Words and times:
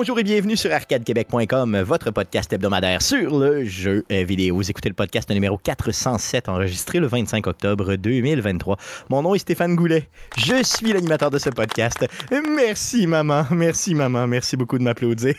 Bonjour 0.00 0.16
et 0.20 0.22
bienvenue 0.22 0.56
sur 0.56 0.72
arcadequebec.com, 0.72 1.80
votre 1.80 2.12
podcast 2.12 2.52
hebdomadaire 2.52 3.02
sur 3.02 3.36
le 3.36 3.64
jeu 3.64 4.04
vidéo. 4.08 4.54
Vous 4.54 4.70
écoutez 4.70 4.88
le 4.88 4.94
podcast 4.94 5.28
numéro 5.28 5.58
407, 5.58 6.48
enregistré 6.48 7.00
le 7.00 7.08
25 7.08 7.44
octobre 7.48 7.96
2023. 7.96 8.76
Mon 9.10 9.22
nom 9.22 9.34
est 9.34 9.40
Stéphane 9.40 9.74
Goulet. 9.74 10.08
Je 10.36 10.62
suis 10.62 10.92
l'animateur 10.92 11.32
de 11.32 11.40
ce 11.40 11.50
podcast. 11.50 12.06
Merci, 12.30 13.08
maman. 13.08 13.44
Merci, 13.50 13.96
maman. 13.96 14.28
Merci 14.28 14.56
beaucoup 14.56 14.78
de 14.78 14.84
m'applaudir. 14.84 15.34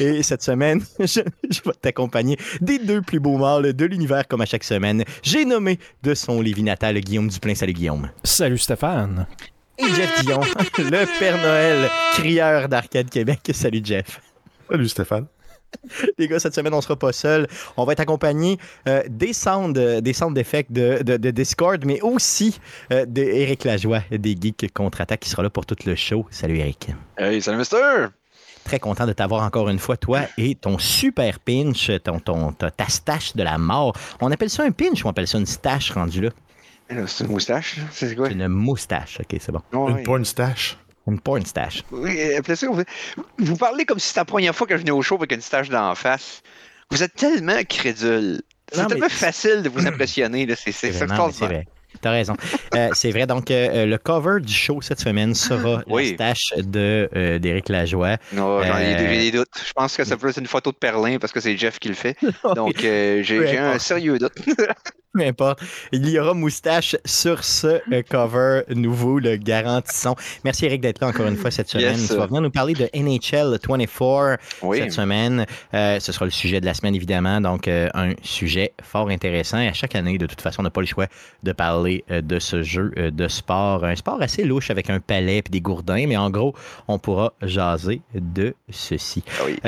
Et 0.00 0.24
cette 0.24 0.42
semaine, 0.42 0.82
je, 0.98 1.20
vais 1.20 1.72
t'accompagner 1.80 2.36
des 2.60 2.80
deux 2.80 3.00
plus 3.00 3.20
beaux 3.20 3.38
mâles 3.38 3.74
de 3.74 3.84
l'univers 3.84 4.26
comme 4.26 4.40
à 4.40 4.46
chaque 4.46 4.64
semaine. 4.64 5.04
J'ai 5.22 5.44
nommé 5.44 5.78
de 6.02 6.14
son 6.14 6.40
Lévi 6.40 6.64
natal 6.64 6.98
Guillaume 6.98 7.28
Duplain. 7.28 7.54
Salut 7.54 7.74
Guillaume. 7.74 8.10
Salut 8.24 8.58
Stéphane. 8.58 9.28
Et 9.78 9.88
Jeff 9.94 10.24
Dion, 10.24 10.40
le 10.78 11.18
Père 11.18 11.38
Noël, 11.38 11.90
crieur 12.12 12.68
d'Arcade 12.68 13.08
Québec. 13.08 13.40
Salut 13.54 13.80
Jeff. 13.82 14.20
Salut 14.70 14.88
Stéphane. 14.88 15.26
Les 16.18 16.28
gars, 16.28 16.38
cette 16.38 16.54
semaine, 16.54 16.74
on 16.74 16.82
sera 16.82 16.96
pas 16.96 17.12
seul. 17.12 17.48
On 17.78 17.84
va 17.84 17.92
être 17.92 18.00
accompagné 18.00 18.58
euh, 18.86 19.02
des 19.08 19.32
sound 19.32 19.78
des 19.78 20.12
sound 20.12 20.34
d'effects 20.34 20.70
de, 20.70 21.02
de, 21.02 21.30
Discord, 21.30 21.82
mais 21.86 22.00
aussi 22.02 22.60
euh, 22.92 23.06
d'Éric 23.06 23.64
Lajoie 23.64 24.02
des 24.10 24.36
Geeks 24.38 24.72
Contre-Attaque 24.74 25.20
qui 25.20 25.30
sera 25.30 25.42
là 25.42 25.48
pour 25.48 25.64
tout 25.64 25.76
le 25.86 25.94
show. 25.94 26.26
Salut 26.30 26.58
Eric. 26.58 26.90
Hey, 27.16 27.40
salut 27.40 27.56
Mister. 27.56 28.08
Très 28.64 28.78
content 28.78 29.06
de 29.06 29.12
t'avoir 29.12 29.42
encore 29.42 29.70
une 29.70 29.78
fois, 29.78 29.96
toi 29.96 30.20
et 30.36 30.54
ton 30.54 30.78
super 30.78 31.40
pinch, 31.40 31.90
ton, 32.04 32.20
ton, 32.20 32.52
ta, 32.52 32.70
ta 32.70 32.88
stache 32.88 33.34
de 33.34 33.42
la 33.42 33.56
mort. 33.56 33.96
On 34.20 34.30
appelle 34.30 34.50
ça 34.50 34.62
un 34.62 34.70
pinch 34.70 35.02
ou 35.02 35.08
on 35.08 35.10
appelle 35.10 35.26
ça 35.26 35.38
une 35.38 35.46
stache 35.46 35.90
rendu 35.90 36.20
là? 36.20 36.30
C'est 37.06 37.24
une 37.24 37.30
moustache, 37.30 37.78
c'est 37.92 38.14
quoi? 38.16 38.26
C'est 38.26 38.34
une 38.34 38.48
moustache, 38.48 39.18
ok, 39.20 39.38
c'est 39.40 39.52
bon. 39.52 39.88
une 39.88 40.02
porn 40.02 40.24
stache. 40.24 40.78
Une 41.06 41.18
porn 41.18 41.44
stache. 41.44 41.82
Oui, 41.90 42.16
ça. 42.54 42.66
Vous 43.38 43.56
parlez 43.56 43.84
comme 43.84 43.98
si 43.98 44.08
c'était 44.08 44.20
la 44.20 44.24
première 44.24 44.54
fois 44.54 44.66
que 44.66 44.76
je 44.76 44.80
venais 44.80 44.92
au 44.92 45.02
show 45.02 45.16
avec 45.16 45.32
une 45.32 45.40
stache 45.40 45.68
d'en 45.68 45.94
face. 45.94 46.42
Vous 46.90 47.02
êtes 47.02 47.14
tellement 47.14 47.60
crédule. 47.68 48.42
C'est 48.70 48.86
tellement 48.86 49.08
facile 49.08 49.62
de 49.62 49.68
vous 49.68 49.86
impressionner. 49.86 50.46
C'est 50.56 50.84
extraordinaire. 50.84 51.64
T'as 52.00 52.10
raison. 52.10 52.36
Euh, 52.74 52.88
c'est 52.92 53.10
vrai. 53.10 53.26
Donc, 53.26 53.50
euh, 53.50 53.68
euh, 53.72 53.86
le 53.86 53.98
cover 53.98 54.40
du 54.40 54.52
show 54.52 54.80
cette 54.80 55.00
semaine 55.00 55.34
sera 55.34 55.82
la 55.86 56.04
stache 56.06 56.54
de, 56.56 57.38
d'Éric 57.38 57.68
Lajoie. 57.68 58.16
Non, 58.32 58.62
j'en 58.62 58.78
ai 58.78 58.94
des 58.96 59.30
doutes. 59.30 59.48
Je 59.66 59.72
pense 59.72 59.96
que 59.96 60.04
ça 60.04 60.16
peut 60.16 60.28
être 60.28 60.38
une 60.38 60.46
photo 60.46 60.72
de 60.72 60.76
Perlin 60.76 61.18
parce 61.18 61.32
que 61.32 61.40
c'est 61.40 61.56
Jeff 61.56 61.78
qui 61.78 61.88
le 61.88 61.94
fait. 61.94 62.16
Donc, 62.56 62.80
j'ai, 62.80 63.58
un 63.58 63.78
sérieux 63.78 64.18
doute. 64.18 64.32
peu 65.12 65.24
importe. 65.24 65.62
Il 65.92 66.08
y 66.08 66.18
aura 66.18 66.34
moustache 66.34 66.96
sur 67.04 67.44
ce 67.44 67.80
euh, 67.92 68.02
cover 68.08 68.62
nouveau, 68.74 69.18
le 69.18 69.36
garantissons. 69.36 70.16
Merci 70.44 70.66
Eric 70.66 70.80
d'être 70.80 71.00
là 71.00 71.08
encore 71.08 71.26
une 71.26 71.36
fois 71.36 71.50
cette 71.50 71.68
semaine. 71.68 71.96
tu 71.96 72.14
vas 72.14 72.26
venir 72.26 72.40
nous 72.40 72.50
parler 72.50 72.74
de 72.74 72.88
NHL 72.94 73.58
24 73.62 74.38
cette 74.74 74.92
semaine. 74.92 75.46
Euh, 75.74 76.00
ce 76.00 76.12
sera 76.12 76.24
le 76.24 76.30
sujet 76.30 76.60
de 76.60 76.66
la 76.66 76.74
semaine, 76.74 76.94
évidemment. 76.94 77.40
Donc, 77.40 77.68
euh, 77.68 77.88
un 77.94 78.12
sujet 78.22 78.72
fort 78.82 79.08
intéressant. 79.08 79.58
Et 79.58 79.68
à 79.68 79.72
chaque 79.72 79.94
année, 79.94 80.18
de 80.18 80.26
toute 80.26 80.40
façon, 80.40 80.60
on 80.60 80.64
n'a 80.64 80.70
pas 80.70 80.80
le 80.80 80.86
choix 80.86 81.06
de 81.42 81.52
parler 81.52 81.81
de 81.82 82.38
ce 82.38 82.62
jeu 82.62 82.92
de 82.96 83.28
sport. 83.28 83.84
Un 83.84 83.96
sport 83.96 84.20
assez 84.22 84.44
louche 84.44 84.70
avec 84.70 84.90
un 84.90 85.00
palais 85.00 85.38
et 85.38 85.42
des 85.42 85.60
gourdins, 85.60 86.06
mais 86.06 86.16
en 86.16 86.30
gros, 86.30 86.54
on 86.88 86.98
pourra 86.98 87.32
jaser 87.42 88.00
de 88.14 88.54
ceci. 88.70 89.22
Ah 89.38 89.44
oui. 89.46 89.58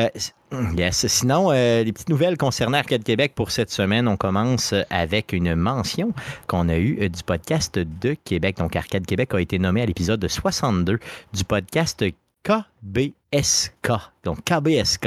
Yes. 0.76 1.06
Sinon, 1.06 1.50
euh, 1.50 1.82
les 1.82 1.92
petites 1.92 2.08
nouvelles 2.08 2.36
concernant 2.36 2.78
Arcade 2.78 3.02
Québec 3.02 3.32
pour 3.34 3.50
cette 3.50 3.70
semaine, 3.70 4.06
on 4.08 4.16
commence 4.16 4.74
avec 4.90 5.32
une 5.32 5.54
mention 5.54 6.12
qu'on 6.46 6.68
a 6.68 6.76
eue 6.76 6.98
euh, 7.00 7.08
du 7.08 7.22
podcast 7.22 7.78
de 7.78 8.14
Québec. 8.24 8.58
Donc, 8.58 8.76
Arcade 8.76 9.06
Québec 9.06 9.34
a 9.34 9.40
été 9.40 9.58
nommé 9.58 9.82
à 9.82 9.86
l'épisode 9.86 10.26
62 10.26 10.98
du 11.32 11.44
podcast 11.44 12.04
KBSK 12.84 14.14
donc 14.24 14.42
KBSK, 14.44 15.06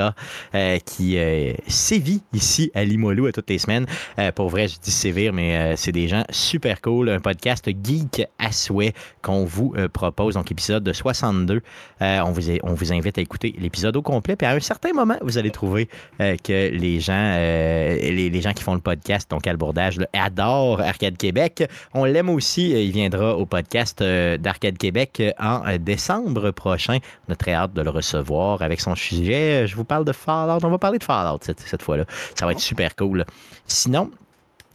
euh, 0.56 0.78
qui 0.80 1.18
euh, 1.18 1.54
sévit 1.68 2.22
ici 2.34 2.72
à 2.74 2.84
Limoilou 2.84 3.26
à 3.26 3.32
toutes 3.32 3.50
les 3.50 3.58
semaines. 3.58 3.86
Euh, 4.20 4.32
pour 4.32 4.50
vrai, 4.50 4.68
je 4.68 4.80
dis 4.80 4.92
sévir, 4.92 5.34
mais 5.34 5.76
c'est 5.76 5.92
des 5.92 6.08
gens 6.08 6.24
super 6.30 6.82
cool. 6.82 7.10
Un 7.10 7.20
podcast 7.20 7.68
geek 7.68 8.28
à 8.40 8.52
souhait 8.52 8.94
qu'on 9.22 9.44
vous 9.44 9.74
propose. 9.92 10.36
Donc, 10.36 10.52
épisode 10.52 10.84
de 10.84 10.94
62. 10.94 11.62
on, 12.00 12.32
vous 12.32 12.94
invite 12.94 13.18
à 13.18 13.22
écouter 13.22 13.56
l'épisode 13.58 13.96
au 13.98 14.02
complet. 14.02 14.36
Puis 14.36 14.46
à 14.46 14.52
un 14.52 14.59
certain 14.59 14.94
moment, 14.94 15.16
vous 15.22 15.38
allez 15.38 15.52
trouver 15.52 15.90
que 16.20 16.70
les 16.70 17.00
gens, 17.00 17.36
les, 17.36 18.42
gens 18.42 18.54
qui 18.54 18.64
font 18.64 18.76
le 18.76 18.82
podcast, 18.82 19.30
donc 19.32 19.48
Albourdage, 19.48 19.98
adorent 20.14 20.82
Arcade 20.82 21.18
Québec. 21.18 21.64
On 21.94 22.06
l'aime 22.06 22.30
aussi. 22.30 22.70
Il 22.70 22.92
viendra 22.92 23.36
au 23.36 23.46
podcast 23.46 24.04
d'Arcade 24.04 24.78
Québec 24.78 25.24
en 25.40 25.64
décembre 25.80 26.52
prochain. 26.52 27.00
On 27.28 27.34
a 27.34 27.36
très 27.36 27.54
de 27.73 27.81
le 27.81 27.89
recevoir 27.89 28.61
avec 28.61 28.81
son 28.81 28.95
je 28.95 29.75
vous 29.75 29.83
parle 29.83 30.05
de 30.05 30.11
Fallout. 30.11 30.63
On 30.63 30.69
va 30.69 30.78
parler 30.78 31.00
de 31.00 31.03
Fallout 31.03 31.39
cette, 31.41 31.81
fois-là. 31.81 32.05
Ça 32.35 32.45
va 32.45 32.51
être 32.51 32.59
super 32.59 32.95
cool. 32.95 33.25
Sinon, 33.67 34.11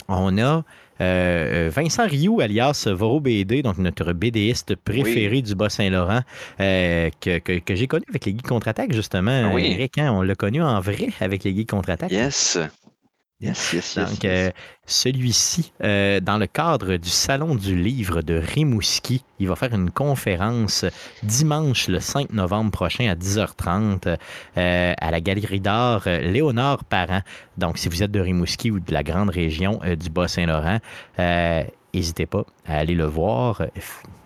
on 0.08 0.38
a 0.38 0.62
euh, 1.00 1.70
Vincent 1.72 2.06
Rioux, 2.06 2.41
alias 2.41 2.86
Voro 2.92 3.20
BD, 3.20 3.62
donc 3.62 3.78
notre 3.78 4.12
BDiste 4.12 4.76
préféré 4.76 5.42
du 5.42 5.54
Bas-Saint-Laurent, 5.54 6.20
euh, 6.60 7.10
que, 7.20 7.41
j'ai 7.75 7.86
connu 7.86 8.04
avec 8.08 8.25
les 8.26 8.32
Geeks 8.32 8.47
Contre-Attaque, 8.47 8.92
justement. 8.92 9.53
Oui. 9.53 9.72
Eric, 9.72 9.98
hein, 9.98 10.12
on 10.12 10.22
l'a 10.22 10.34
connu 10.34 10.62
en 10.62 10.80
vrai 10.80 11.09
avec 11.20 11.44
les 11.44 11.54
Geeks 11.54 11.70
Contre-Attaque. 11.70 12.12
Yes. 12.12 12.59
Yes, 13.42 13.72
yes, 13.72 13.97
yes. 13.97 14.08
Donc, 14.08 14.25
euh, 14.25 14.50
celui-ci, 14.86 15.72
euh, 15.82 16.20
dans 16.20 16.38
le 16.38 16.47
cadre 16.47 16.97
du 16.97 17.08
Salon 17.08 17.56
du 17.56 17.75
livre 17.75 18.22
de 18.22 18.34
Rimouski, 18.34 19.25
il 19.41 19.48
va 19.48 19.56
faire 19.56 19.75
une 19.75 19.91
conférence 19.91 20.84
dimanche 21.25 21.88
le 21.88 21.98
5 21.98 22.32
novembre 22.32 22.70
prochain 22.70 23.10
à 23.10 23.16
10h30 23.16 24.16
euh, 24.56 24.94
à 24.97 25.10
la 25.10 25.20
Galerie 25.20 25.58
d'art 25.58 26.04
Léonard 26.06 26.84
Parent. 26.84 27.22
Donc, 27.58 27.78
si 27.78 27.88
vous 27.88 28.04
êtes 28.04 28.12
de 28.12 28.20
Rimouski 28.20 28.70
ou 28.70 28.78
de 28.78 28.92
la 28.92 29.03
grande 29.03 29.30
région 29.30 29.80
du 29.98 30.09
Bas-Saint-Laurent, 30.09 30.78
n'hésitez 31.92 32.26
pas 32.26 32.44
à 32.64 32.78
aller 32.78 32.94
le 32.94 33.06
voir 33.06 33.62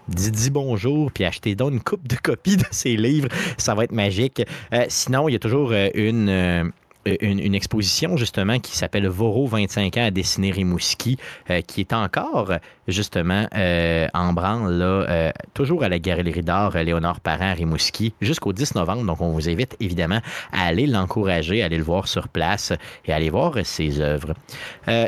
dis, 0.09 0.51
bonjour, 0.51 1.11
puis 1.11 1.25
achetez 1.25 1.57
donc 1.57 1.73
une 1.73 1.81
coupe 1.81 2.07
de 2.07 2.15
copies 2.15 2.57
de 2.57 2.65
ces 2.71 2.97
livres. 2.97 3.29
Ça 3.59 3.75
va 3.75 3.83
être 3.83 3.93
magique. 3.93 4.41
sinon, 4.89 5.29
il 5.29 5.33
y 5.33 5.35
a 5.37 5.41
toujours 5.41 5.73
une 5.73 6.73
une, 7.21 7.55
exposition 7.55 8.17
justement 8.17 8.59
qui 8.59 8.77
s'appelle 8.77 9.07
Voro 9.07 9.47
25 9.47 9.97
ans 9.97 10.07
à 10.07 10.11
dessiner 10.11 10.51
Rimouski, 10.51 11.17
euh, 11.51 11.61
qui 11.61 11.81
est 11.81 11.93
encore 11.93 12.53
justement 12.89 13.47
euh, 13.55 14.07
en 14.15 14.33
branle, 14.33 14.73
là, 14.75 14.85
euh, 14.85 15.31
toujours 15.55 15.83
à 15.83 15.89
la 15.89 15.99
Galerie 15.99 16.43
d'art 16.43 16.77
Léonard 16.77 17.21
Parent 17.21 17.51
à 17.51 17.55
Rimouski, 17.55 18.15
jusqu'au 18.21 18.53
10 18.53 18.75
novembre. 18.75 19.05
Donc, 19.05 19.21
on 19.21 19.31
vous 19.31 19.49
invite 19.49 19.77
évidemment 19.81 20.21
à 20.53 20.67
aller 20.67 20.87
l'encourager, 20.87 21.63
à 21.63 21.67
aller 21.67 21.79
le 21.79 21.83
voir 21.83 22.09
sur 22.09 22.29
place 22.29 22.73
et 23.07 23.13
à 23.13 23.17
aller 23.17 23.31
voir 23.31 23.55
ses 23.65 24.01
œuvres. 24.01 24.35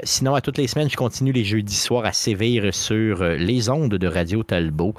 sinon, 0.04 0.34
à 0.34 0.41
toutes 0.41 0.58
les 0.58 0.66
semaines, 0.66 0.91
je 0.91 0.97
continue 0.97 1.32
les 1.32 1.44
jeudis 1.44 1.76
soirs 1.76 2.04
à 2.04 2.12
sévir 2.12 2.75
sur 2.75 3.22
les 3.22 3.69
ondes 3.69 3.94
de 3.94 4.06
Radio 4.06 4.42
Talbot, 4.42 4.94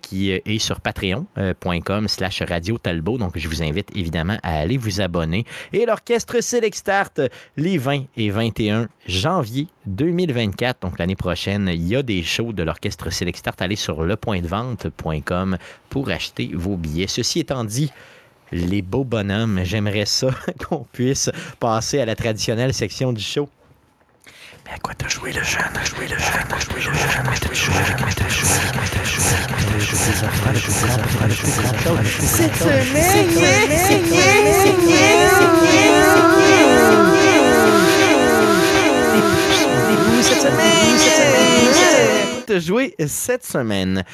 qui 0.00 0.30
est 0.30 0.58
sur 0.58 0.80
patreon.com 0.80 2.08
slash 2.08 2.42
Radio 2.42 2.78
Talbot. 2.78 3.18
Donc, 3.18 3.36
je 3.36 3.48
vous 3.48 3.62
invite 3.62 3.90
évidemment 3.94 4.38
à 4.42 4.60
aller 4.60 4.76
vous 4.76 5.00
abonner. 5.00 5.44
Et 5.72 5.86
l'orchestre 5.86 6.33
Select 6.40 6.76
Start 6.76 7.20
les 7.56 7.78
20 7.78 8.04
et 8.16 8.30
21 8.30 8.88
janvier 9.06 9.68
2024. 9.86 10.80
Donc 10.80 10.98
l'année 10.98 11.16
prochaine, 11.16 11.70
il 11.72 11.86
y 11.86 11.96
a 11.96 12.02
des 12.02 12.22
shows 12.22 12.52
de 12.52 12.62
l'orchestre 12.62 13.10
Select 13.10 13.38
Start. 13.38 13.60
Allez 13.62 13.76
sur 13.76 14.02
lepointdevente.com 14.02 15.56
pour 15.90 16.10
acheter 16.10 16.50
vos 16.54 16.76
billets. 16.76 17.06
Ceci 17.06 17.40
étant 17.40 17.64
dit, 17.64 17.90
les 18.52 18.82
beaux 18.82 19.04
bonhommes, 19.04 19.60
j'aimerais 19.64 20.06
ça 20.06 20.30
qu'on 20.68 20.86
puisse 20.92 21.30
passer 21.60 22.00
à 22.00 22.06
la 22.06 22.14
traditionnelle 22.14 22.74
section 22.74 23.12
du 23.12 23.22
show. 23.22 23.48
Mais 24.64 24.72
à 24.72 24.78
quoi 24.78 24.94
t'as 24.94 25.08
joué 25.08 25.32
le 25.32 25.42
jeune? 25.42 25.62
T'as 25.74 25.84
joué 25.84 26.08
le 26.08 26.16
jeune? 26.16 26.44
T'as 26.48 26.58
joué 26.58 26.74
le 26.76 26.80
jeune? 26.80 26.94
Mais 27.30 27.38
t'as 27.38 27.52
joué, 27.52 27.74
mais 27.74 28.10
t'as 28.16 28.28
joué, 28.28 28.54
mais 28.74 28.88
t'as 28.90 29.04
joué, 29.04 29.24
mais 29.34 29.78
t'as 30.48 30.54
joué. 30.54 30.74
Cette 32.26 32.56
semaine, 32.56 33.38
cette 42.46 42.60
jouer 42.60 42.94
cette 43.06 43.44
semaine. 43.44 44.04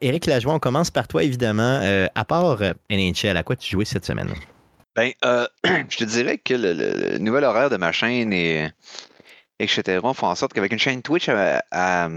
Éric 0.00 0.26
Lajoie, 0.26 0.54
on 0.54 0.58
commence 0.58 0.90
par 0.90 1.06
toi, 1.06 1.22
évidemment. 1.22 1.80
à 2.14 2.24
part 2.24 2.58
NHL, 2.90 3.36
à 3.36 3.42
quoi 3.42 3.56
tu 3.56 3.70
jouais 3.70 3.84
cette 3.84 4.04
semaine? 4.04 4.32
Ben, 4.96 5.12
je 5.88 5.96
te 5.96 6.04
dirais 6.04 6.38
que 6.38 6.54
le, 6.54 7.18
nouvel 7.18 7.44
horaire 7.44 7.70
de 7.70 7.76
ma 7.76 7.92
chaîne 7.92 8.32
est 8.32 8.72
etc., 9.60 10.00
font 10.14 10.26
en 10.26 10.34
sorte 10.34 10.52
qu'avec 10.52 10.72
une 10.72 10.78
chaîne 10.78 11.02
Twitch 11.02 11.28
à, 11.28 12.08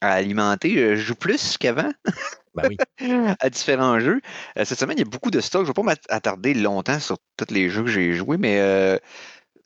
alimenter, 0.00 0.96
je 0.96 1.02
joue 1.02 1.14
plus 1.14 1.58
qu'avant. 1.58 1.90
Ben 2.54 2.68
oui. 2.68 2.76
à 3.40 3.50
différents 3.50 4.00
jeux. 4.00 4.20
Euh, 4.56 4.64
cette 4.64 4.78
semaine, 4.78 4.96
il 4.96 5.00
y 5.00 5.06
a 5.06 5.10
beaucoup 5.10 5.30
de 5.30 5.40
stocks. 5.40 5.64
Je 5.64 5.70
ne 5.70 5.74
vais 5.74 5.74
pas 5.74 5.98
m'attarder 6.10 6.54
longtemps 6.54 6.98
sur 6.98 7.18
tous 7.36 7.52
les 7.52 7.68
jeux 7.68 7.84
que 7.84 7.90
j'ai 7.90 8.14
joués, 8.14 8.36
mais 8.36 8.58
euh, 8.58 8.96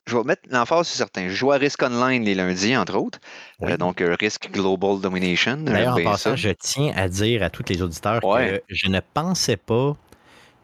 je 0.05 0.17
vais 0.17 0.23
mettre 0.23 0.43
l'emphase 0.49 0.87
sur 0.87 0.97
certains. 0.97 1.29
Je 1.29 1.33
joue 1.33 1.51
à 1.51 1.55
Risk 1.55 1.81
Online 1.81 2.23
les 2.23 2.35
lundis, 2.35 2.75
entre 2.75 2.95
autres. 2.97 3.19
Euh, 3.63 3.77
donc, 3.77 4.03
Risk 4.19 4.51
Global 4.51 4.99
Domination. 4.99 5.57
D'ailleurs, 5.57 5.97
en 5.97 6.03
passant, 6.03 6.35
je 6.35 6.49
tiens 6.49 6.93
à 6.95 7.07
dire 7.07 7.41
à 7.41 7.49
tous 7.49 7.63
les 7.69 7.81
auditeurs 7.81 8.21
que 8.21 8.61
je 8.67 8.89
ne 8.89 8.99
pensais 9.13 9.57
pas 9.57 9.95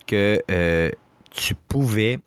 que 0.06 0.44
tu 1.32 1.56
pouvais, 1.56 2.20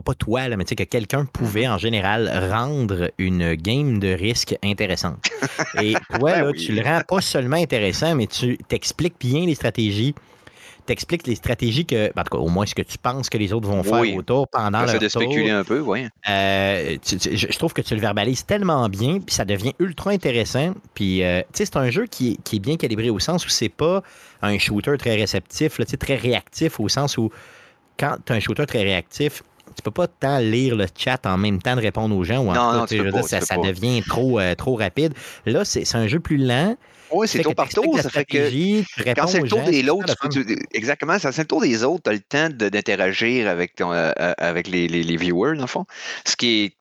pas, 0.00 0.12
pas 0.12 0.14
toi, 0.14 0.48
là, 0.48 0.56
mais 0.56 0.64
tu 0.64 0.70
sais, 0.70 0.76
que 0.76 0.84
quelqu'un 0.84 1.24
pouvait 1.24 1.66
en 1.68 1.78
général 1.78 2.30
rendre 2.50 3.10
une 3.18 3.54
game 3.54 3.98
de 3.98 4.08
risque 4.08 4.56
intéressante. 4.62 5.24
Et 5.82 5.94
toi, 6.18 6.32
Ben 6.32 6.44
là, 6.44 6.50
oui. 6.50 6.58
tu 6.64 6.72
le 6.72 6.82
rends 6.82 7.00
pas 7.06 7.20
seulement 7.20 7.56
intéressant, 7.56 8.14
mais 8.14 8.26
tu 8.26 8.58
t'expliques 8.68 9.16
bien 9.20 9.46
les 9.46 9.54
stratégies. 9.54 10.14
T'expliques 10.84 11.26
les 11.26 11.34
stratégies 11.34 11.84
que, 11.84 12.12
ben, 12.14 12.20
en 12.20 12.24
tout 12.24 12.36
cas, 12.36 12.42
au 12.44 12.48
moins 12.48 12.64
ce 12.64 12.74
que 12.74 12.82
tu 12.82 12.96
penses 12.96 13.28
que 13.28 13.36
les 13.38 13.52
autres 13.52 13.66
vont 13.68 13.82
faire 13.82 13.98
Oui. 14.00 14.14
au 14.16 14.22
tour 14.22 14.46
pendant 14.46 14.82
leur 14.84 14.94
de 15.00 15.08
tour. 15.08 15.20
spéculer 15.22 15.50
un 15.50 15.64
peu, 15.64 15.80
oui. 15.80 16.06
Euh, 16.28 16.96
tu- 17.04 17.16
tu- 17.18 17.36
je 17.36 17.58
trouve 17.58 17.72
que 17.72 17.82
tu 17.82 17.94
le 17.96 18.00
verbalises 18.00 18.46
tellement 18.46 18.88
bien, 18.88 19.18
puis 19.18 19.34
ça 19.34 19.44
devient 19.44 19.72
ultra 19.80 20.10
intéressant. 20.12 20.74
Puis, 20.94 21.24
euh, 21.24 21.40
tu 21.40 21.46
sais, 21.58 21.64
c'est 21.64 21.76
un 21.76 21.90
jeu 21.90 22.06
qui, 22.06 22.32
est- 22.34 22.42
qui 22.44 22.56
est 22.56 22.60
bien 22.60 22.76
calibré 22.76 23.10
au 23.10 23.18
sens 23.18 23.44
où 23.44 23.48
c'est 23.48 23.68
pas 23.68 24.02
un 24.42 24.58
shooter 24.58 24.96
très 24.96 25.16
réceptif, 25.16 25.78
là, 25.80 25.84
très 25.86 26.14
réactif 26.16 26.78
au 26.78 26.88
sens 26.88 27.18
où 27.18 27.30
quand 27.98 28.16
tu 28.24 28.32
as 28.32 28.36
un 28.36 28.40
shooter 28.40 28.66
très 28.66 28.82
réactif, 28.84 29.42
tu 29.76 29.82
peux 29.82 29.90
pas 29.90 30.06
tant 30.08 30.38
lire 30.38 30.74
le 30.74 30.86
chat 30.96 31.24
en 31.26 31.36
même 31.38 31.60
temps 31.60 31.76
de 31.76 31.80
répondre 31.80 32.16
aux 32.16 32.24
gens 32.24 32.38
ou 32.38 32.50
en 32.50 32.54
Non, 32.54 32.70
tout 32.72 32.78
non, 32.78 32.86
tu 32.86 32.96
peux 33.04 33.10
dire, 33.12 33.24
ça, 33.24 33.36
tu 33.36 33.40
peux 33.40 33.46
ça 33.46 33.54
pas. 33.56 33.66
devient 33.68 34.02
trop, 34.08 34.40
euh, 34.40 34.54
trop 34.54 34.74
rapide. 34.74 35.14
Là, 35.44 35.64
c'est 35.64 35.94
un 35.94 36.06
jeu 36.06 36.18
plus 36.20 36.38
lent. 36.38 36.76
Oui, 37.12 37.28
c'est 37.28 37.40
tour 37.40 37.54
par 37.54 37.68
tour. 37.68 38.00
Ça 38.00 38.10
fait 38.10 38.24
que 38.24 38.48
quand 39.14 39.28
c'est 39.28 39.40
le 39.40 39.48
tour 39.48 39.60
gens, 39.60 39.64
des 39.70 39.88
autres, 39.88 40.16
tu 40.30 40.38
le 40.40 40.44
peux- 40.44 40.54
tu- 40.56 40.66
exactement, 40.72 41.16
c'est 41.20 41.38
le 41.38 41.44
tour 41.44 41.60
des 41.60 41.84
autres, 41.84 42.02
tu 42.04 42.10
as 42.10 42.12
le 42.14 42.18
temps 42.20 42.48
de- 42.56 42.68
d'interagir 42.68 43.48
avec, 43.48 43.76
ton, 43.76 43.92
euh, 43.92 44.10
euh, 44.18 44.34
avec 44.38 44.66
les, 44.66 44.88
les- 44.88 45.04
les 45.04 45.16
viewers, 45.16 45.54
dans 45.54 45.62
le 45.62 45.66
fond. 45.68 45.84
Ce 46.24 46.34
qui 46.34 46.64
est 46.64 46.75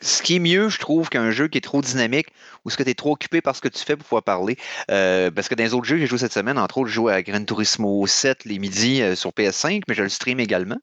ce 0.00 0.22
qui 0.22 0.36
est 0.36 0.38
mieux, 0.40 0.68
je 0.68 0.78
trouve, 0.78 1.08
qu'un 1.08 1.30
jeu 1.30 1.48
qui 1.48 1.58
est 1.58 1.62
trop 1.62 1.80
dynamique 1.82 2.28
ou 2.64 2.70
ce 2.70 2.76
que 2.76 2.82
tu 2.82 2.90
es 2.90 2.94
trop 2.94 3.12
occupé 3.12 3.40
par 3.40 3.56
ce 3.56 3.60
que 3.60 3.68
tu 3.68 3.84
fais 3.84 3.96
pour 3.96 4.04
pouvoir 4.04 4.22
parler. 4.22 4.56
Euh, 4.90 5.30
parce 5.30 5.48
que 5.48 5.54
dans 5.54 5.64
les 5.64 5.74
autres 5.74 5.86
jeux 5.86 5.96
que 5.96 6.00
j'ai 6.02 6.06
joué 6.06 6.18
cette 6.18 6.32
semaine, 6.32 6.58
entre 6.58 6.78
autres, 6.78 6.88
je 6.88 6.94
joue 6.94 7.08
à 7.08 7.22
Gran 7.22 7.44
Turismo 7.44 8.06
7 8.06 8.44
les 8.44 8.58
midis 8.58 9.02
euh, 9.02 9.14
sur 9.14 9.30
PS5, 9.30 9.82
mais 9.88 9.94
je 9.94 10.02
le 10.02 10.08
stream 10.08 10.40
également 10.40 10.78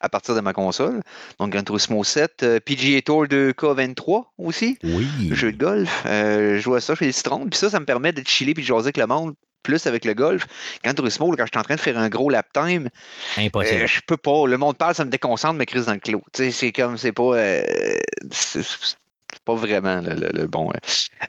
à 0.00 0.08
partir 0.08 0.34
de 0.34 0.40
ma 0.40 0.52
console. 0.52 1.00
Donc 1.38 1.50
Gran 1.50 1.62
Turismo 1.62 2.04
7, 2.04 2.42
euh, 2.42 2.60
PGA 2.60 3.02
Tour 3.02 3.24
2K23 3.26 4.24
aussi 4.38 4.78
Oui. 4.84 5.06
jeu 5.32 5.52
de 5.52 5.58
golf. 5.58 6.02
Je 6.04 6.58
joue 6.60 6.74
à 6.74 6.80
ça 6.80 6.94
chez 6.94 7.06
les 7.06 7.12
Citrons. 7.12 7.46
Puis 7.48 7.58
ça, 7.58 7.70
ça 7.70 7.80
me 7.80 7.84
permet 7.84 8.12
de 8.12 8.22
chiller 8.26 8.54
puis 8.54 8.62
de 8.62 8.68
jaser 8.68 8.86
avec 8.86 8.96
le 8.96 9.06
monde 9.06 9.34
plus 9.64 9.88
avec 9.88 10.04
le 10.04 10.14
golf. 10.14 10.46
Quand 10.84 10.94
Turismo, 10.94 11.30
là, 11.32 11.36
quand 11.38 11.46
je 11.46 11.50
suis 11.52 11.58
en 11.58 11.64
train 11.64 11.74
de 11.74 11.80
faire 11.80 11.98
un 11.98 12.08
gros 12.08 12.30
lap 12.30 12.46
time, 12.52 12.88
Impossible. 13.36 13.82
euh, 13.82 13.86
je 13.88 14.00
peux 14.06 14.16
pas. 14.16 14.46
Le 14.46 14.56
monde 14.58 14.76
parle, 14.78 14.94
ça 14.94 15.04
me 15.04 15.10
déconcentre, 15.10 15.54
me 15.54 15.64
crise 15.64 15.86
dans 15.86 15.94
le 15.94 15.98
clos. 15.98 16.22
C'est 16.32 16.70
comme, 16.72 16.96
c'est 16.98 17.12
pas. 17.12 17.34
euh, 17.34 17.62
c'est 18.30 18.62
pas 19.44 19.54
vraiment 19.54 20.00
le, 20.00 20.14
le- 20.14 20.30
le 20.32 20.46
bon. 20.46 20.70
euh. 20.70 20.78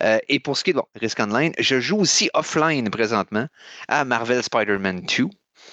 Euh, 0.03 0.19
et 0.29 0.39
pour 0.39 0.57
ce 0.57 0.63
qui 0.63 0.69
est 0.69 0.73
de 0.73 0.77
bon, 0.79 0.85
Risk 1.01 1.19
Online, 1.19 1.53
je 1.59 1.79
joue 1.79 1.97
aussi 1.97 2.29
offline 2.35 2.89
présentement 2.91 3.47
à 3.87 4.05
Marvel 4.05 4.43
Spider-Man 4.43 5.01
2. 5.17 5.25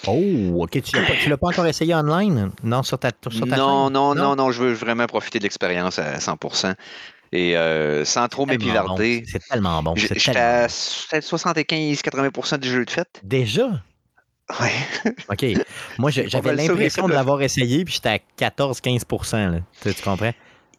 Oh, 0.07 0.63
OK. 0.63 0.83
Tu 0.83 0.97
l'as 0.97 1.07
pas, 1.07 1.15
tu 1.17 1.29
l'as 1.29 1.37
pas 1.37 1.49
encore 1.49 1.67
essayé 1.67 1.95
online? 1.95 2.51
Non, 2.65 2.83
sur 2.83 2.99
ta, 2.99 3.11
sur 3.31 3.47
ta 3.47 3.57
Non, 3.57 3.85
chaîne? 3.85 3.93
non, 3.93 4.15
non, 4.15 4.35
non, 4.37 4.51
je 4.51 4.63
veux 4.63 4.73
vraiment 4.73 5.07
profiter 5.07 5.39
de 5.39 5.45
l'expérience 5.45 5.99
à 5.99 6.19
100%. 6.19 6.75
Et 7.33 7.57
euh, 7.57 8.05
sans 8.05 8.29
trop 8.29 8.45
bon. 8.45 8.55
C'est 9.27 9.49
tellement 9.49 9.83
bon. 9.83 9.95
J'étais 9.97 10.37
à 10.37 10.67
bon. 10.67 10.75
peut-être 11.11 11.25
75-80% 11.25 12.59
du 12.59 12.69
jeu 12.69 12.85
de 12.85 12.91
fête. 12.91 13.21
Déjà? 13.23 13.83
Ouais. 14.61 14.73
OK. 15.31 15.65
Moi, 15.99 16.11
j'avais 16.27 16.55
l'impression 16.55 17.09
de 17.09 17.13
l'avoir 17.13 17.41
essayé, 17.43 17.85
puis 17.85 17.95
j'étais 17.95 18.21
à 18.39 18.51
14-15 18.51 19.51
là. 19.51 19.61
Tu, 19.83 19.95
tu 19.95 20.03
comprends? 20.03 20.33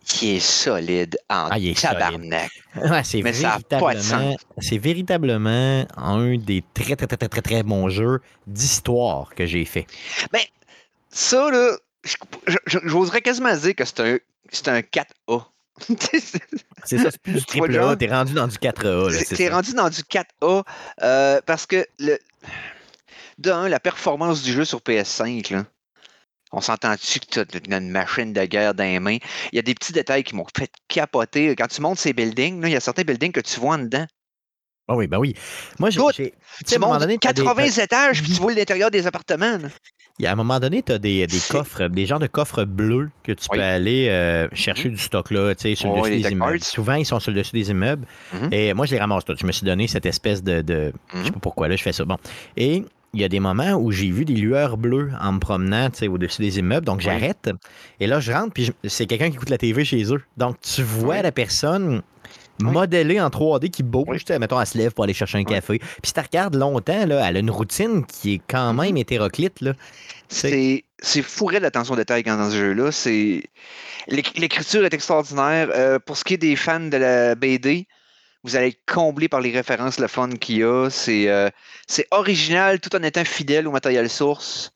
Qui 0.06 0.36
est 0.36 0.40
solide 0.40 1.18
en 1.30 1.48
Ah, 1.50 1.60
est 1.60 1.82
tabarnak. 1.82 2.52
Ouais, 2.76 3.04
c'est 3.04 3.22
véritablement, 3.22 4.36
c'est 4.58 4.78
véritablement 4.78 5.86
un 5.96 6.38
des 6.38 6.64
très, 6.74 6.96
très, 6.96 7.08
très, 7.08 7.18
très, 7.18 7.30
très, 7.30 7.42
très 7.42 7.64
bons 7.64 7.88
jeux 7.90 8.20
d'histoire 8.46 9.34
que 9.34 9.46
j'ai 9.46 9.64
fait. 9.64 9.88
Ça, 11.10 11.50
là, 11.52 11.78
j'oserais 12.66 13.22
quasiment 13.22 13.56
dire 13.56 13.76
que 13.76 13.86
c'est 13.86 14.00
un, 14.02 14.18
c'est 14.52 14.68
un 14.68 14.80
4A. 14.80 15.46
C'est 16.86 16.98
ça, 16.98 17.12
c'est 17.12 17.22
plus 17.22 17.34
du 17.34 17.46
triple 17.46 17.78
A. 17.80 17.96
T'es 17.96 18.08
rendu 18.08 18.34
dans 18.34 18.48
du 18.48 18.58
4A. 18.58 19.10
là, 19.10 19.18
C'est- 19.20 19.26
c'est 19.26 19.36
T'es 19.38 19.50
rendu 19.50 19.74
dans 19.74 19.90
du 19.90 20.02
4A 20.04 20.64
euh, 21.02 21.42
parce 21.46 21.66
que, 21.66 21.86
le, 22.00 22.18
de 23.40 23.52
un, 23.52 23.70
la 23.70 23.80
performance 23.80 24.44
du 24.44 24.52
jeu 24.52 24.66
sur 24.66 24.80
PS5, 24.80 25.54
là, 25.54 25.66
on 26.52 26.62
s'entend-tu 26.62 27.20
que 27.20 27.42
tu 27.44 27.74
as 27.74 27.78
une 27.78 27.90
machine 27.90 28.34
de 28.34 28.46
guerre 28.46 28.76
dans 28.76 28.84
les 28.84 29.00
mains? 29.00 29.18
Il 29.52 29.56
y 29.56 29.60
a 29.60 29.62
des 29.64 29.74
petits 29.74 29.94
détails 29.94 30.24
qui 30.24 30.36
m'ont 30.36 30.46
fait 30.56 30.72
capoter. 30.88 31.56
Quand 31.56 31.68
tu 31.68 31.82
montes 31.82 31.98
ces 32.00 32.14
buildings, 32.14 32.62
là, 32.62 32.68
il 32.68 32.74
y 32.74 32.76
a 32.76 32.80
certains 32.80 33.02
buildings 33.04 33.32
que 33.32 33.40
tu 33.40 33.60
vois 33.60 33.76
en 33.76 33.80
dedans. 33.80 34.06
Ah 34.88 34.96
oui, 34.96 35.08
ben 35.08 35.18
oui. 35.18 35.34
Moi, 35.80 35.90
j'ai. 35.90 36.00
Tu 36.68 36.78
montes 36.78 37.00
donné, 37.00 37.18
t'as 37.18 37.34
des- 37.34 37.44
80 37.44 37.70
t'as- 37.76 37.84
étages 37.84 38.22
puis 38.22 38.34
tu 38.34 38.40
vois 38.42 38.54
l'intérieur 38.54 38.92
des 38.92 39.08
appartements. 39.08 39.58
là. 39.58 39.70
À 40.24 40.32
un 40.32 40.36
moment 40.36 40.60
donné, 40.60 40.84
tu 40.84 40.92
as 40.92 41.00
des, 41.00 41.26
des 41.26 41.40
coffres, 41.50 41.88
des 41.88 42.06
genres 42.06 42.20
de 42.20 42.28
coffres 42.28 42.66
bleus 42.66 43.10
que 43.24 43.32
tu 43.32 43.48
Oui. 43.52 43.58
peux 43.58 43.64
aller 43.64 44.08
euh, 44.10 44.48
chercher 44.54 44.90
du 44.90 44.98
stock 44.98 45.32
là, 45.32 45.56
tu 45.56 45.64
sais, 45.64 45.76
sur 45.76 45.94
le 45.96 46.02
Ouais, 46.02 46.10
dessus 46.12 46.22
des 46.24 46.32
immeubles. 46.32 46.60
cards. 46.60 46.68
Souvent, 46.68 46.94
ils 46.94 47.06
sont 47.06 47.20
sur 47.20 47.32
le 47.32 47.38
dessus 47.40 47.54
des 47.54 47.72
immeubles. 47.72 48.06
Mhm. 48.32 48.50
Et 48.52 48.74
moi, 48.76 48.86
je 48.86 48.92
les 48.94 49.00
ramasse 49.00 49.26
tous. 49.26 49.36
Je 49.40 49.46
me 49.48 49.52
suis 49.52 49.66
donné 49.66 49.88
cette 49.88 50.06
espèce 50.06 50.44
de. 50.44 50.62
de- 50.62 50.94
Je 51.14 51.18
sais 51.18 51.24
Mhm. 51.26 51.32
pas 51.32 51.40
pourquoi, 51.40 51.68
là, 51.68 51.76
je 51.76 51.82
fais 51.82 51.94
ça. 51.94 52.06
Bon. 52.06 52.18
Et 52.58 52.84
il 53.16 53.22
y 53.22 53.24
a 53.24 53.28
des 53.28 53.40
moments 53.40 53.74
où 53.74 53.92
j'ai 53.92 54.12
vu 54.12 54.24
des 54.24 54.36
lueurs 54.36 54.78
bleues 54.78 55.10
en 55.20 55.34
me 55.34 55.40
promenant 55.40 55.90
tu 55.90 55.98
sais, 56.00 56.08
au-dessus 56.08 56.42
des 56.44 56.60
immeubles. 56.60 56.86
Donc, 56.86 57.02
j'arrête. 57.02 57.50
Et 58.00 58.06
là, 58.06 58.20
je 58.20 58.32
rentre, 58.32 58.54
puis 58.54 58.72
c'est 58.86 59.08
quelqu'un 59.08 59.30
qui 59.30 59.36
écoute 59.36 59.50
la 59.50 59.58
TV 59.58 59.84
chez 59.84 60.04
eux. 60.14 60.22
Donc, 60.38 60.58
tu 60.62 60.84
vois 60.84 61.24
la 61.24 61.32
personne 61.32 62.04
Oui. 62.62 62.72
modélée 62.72 63.20
en 63.20 63.30
3D 63.30 63.70
qui 63.70 63.82
bouge. 63.84 64.06
Oui. 64.08 64.18
tu 64.20 64.26
sais, 64.28 64.40
Mettons, 64.40 64.60
elle 64.62 64.68
se 64.68 64.78
lève 64.78 64.92
pour 64.94 65.04
aller 65.04 65.14
chercher 65.14 65.38
un 65.40 65.44
café. 65.44 65.80
Puis 65.80 65.90
si 66.04 66.14
tu 66.14 66.20
regardes 66.20 66.56
longtemps, 66.56 67.06
là, 67.06 67.28
elle 67.28 67.38
a 67.38 67.40
une 67.40 67.50
routine 67.52 68.06
qui 68.06 68.36
est 68.36 68.42
quand 68.48 68.74
même 68.74 68.96
hétéroclite. 68.98 69.62
Là. 69.62 69.74
C'est- 70.30 70.84
C'est 71.02 71.22
fourré 71.22 71.60
l'attention 71.60 71.96
au 71.96 71.98
détail 71.98 72.24
quand 72.24 72.38
dans 72.38 72.50
ce 72.50 72.56
jeu-là. 72.56 72.92
C'est 72.92 73.44
l'éc- 74.08 74.38
L'écriture 74.38 74.86
est 74.86 74.94
extraordinaire. 74.94 75.70
Euh, 75.74 76.00
pour 76.00 76.16
ce 76.16 76.24
qui 76.24 76.36
est 76.36 76.38
des 76.38 76.56
fans 76.56 76.80
de 76.80 76.96
la 76.96 77.36
BD, 77.36 77.88
vous 78.46 78.56
allez 78.56 78.68
être 78.68 78.80
comblé 78.86 79.28
par 79.28 79.42
les 79.42 79.52
références, 79.52 80.00
le 80.00 80.08
fun 80.08 80.30
qu'il 80.30 80.58
y 80.60 80.64
a. 80.64 80.90
C'est 80.90 81.28
euh, 81.28 81.50
c'est 81.88 82.08
original 82.12 82.80
tout 82.80 82.96
en 82.96 83.04
étant 83.04 83.26
fidèle 83.26 83.68
au 83.68 83.72
matériel 83.72 84.10
source. 84.10 84.72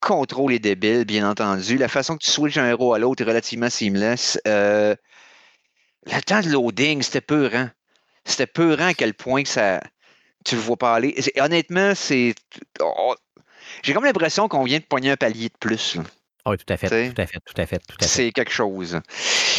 Contrôle 0.00 0.52
est 0.52 0.58
débile, 0.60 1.04
bien 1.04 1.28
entendu. 1.28 1.78
La 1.78 1.88
façon 1.88 2.16
que 2.16 2.24
tu 2.24 2.30
switches 2.30 2.54
d'un 2.56 2.68
héros 2.68 2.94
à 2.94 2.98
l'autre 3.00 3.22
est 3.22 3.26
relativement 3.26 3.70
seamless. 3.70 4.38
Euh, 4.46 4.94
le 6.06 6.20
temps 6.22 6.40
de 6.40 6.48
loading, 6.48 7.02
c'était 7.02 7.20
peurant. 7.20 7.68
C'était 8.24 8.46
peurant 8.46 8.86
à 8.88 8.94
quel 8.94 9.14
point 9.14 9.42
que 9.42 9.48
ça, 9.48 9.80
tu 10.44 10.54
le 10.56 10.60
vois 10.60 10.76
pas 10.76 10.94
aller. 10.94 11.14
Et 11.34 11.40
honnêtement, 11.40 11.94
c'est. 11.94 12.34
oh, 12.80 13.14
j'ai 13.82 13.92
comme 13.92 14.04
l'impression 14.04 14.48
qu'on 14.48 14.64
vient 14.64 14.78
de 14.78 14.84
pogner 14.84 15.10
un 15.12 15.16
palier 15.16 15.48
de 15.48 15.54
plus. 15.58 15.96
là. 15.96 16.02
Ah 16.44 16.50
Oui, 16.50 16.56
tout 16.58 16.72
à 16.72 16.76
fait, 16.76 16.86
T'sais. 16.86 17.12
tout 17.12 17.20
à 17.20 17.26
fait, 17.26 17.38
tout 17.44 17.60
à 17.60 17.66
fait, 17.66 17.78
tout 17.78 17.96
à 18.00 18.04
fait. 18.04 18.08
C'est 18.08 18.32
quelque 18.32 18.52
chose. 18.52 19.00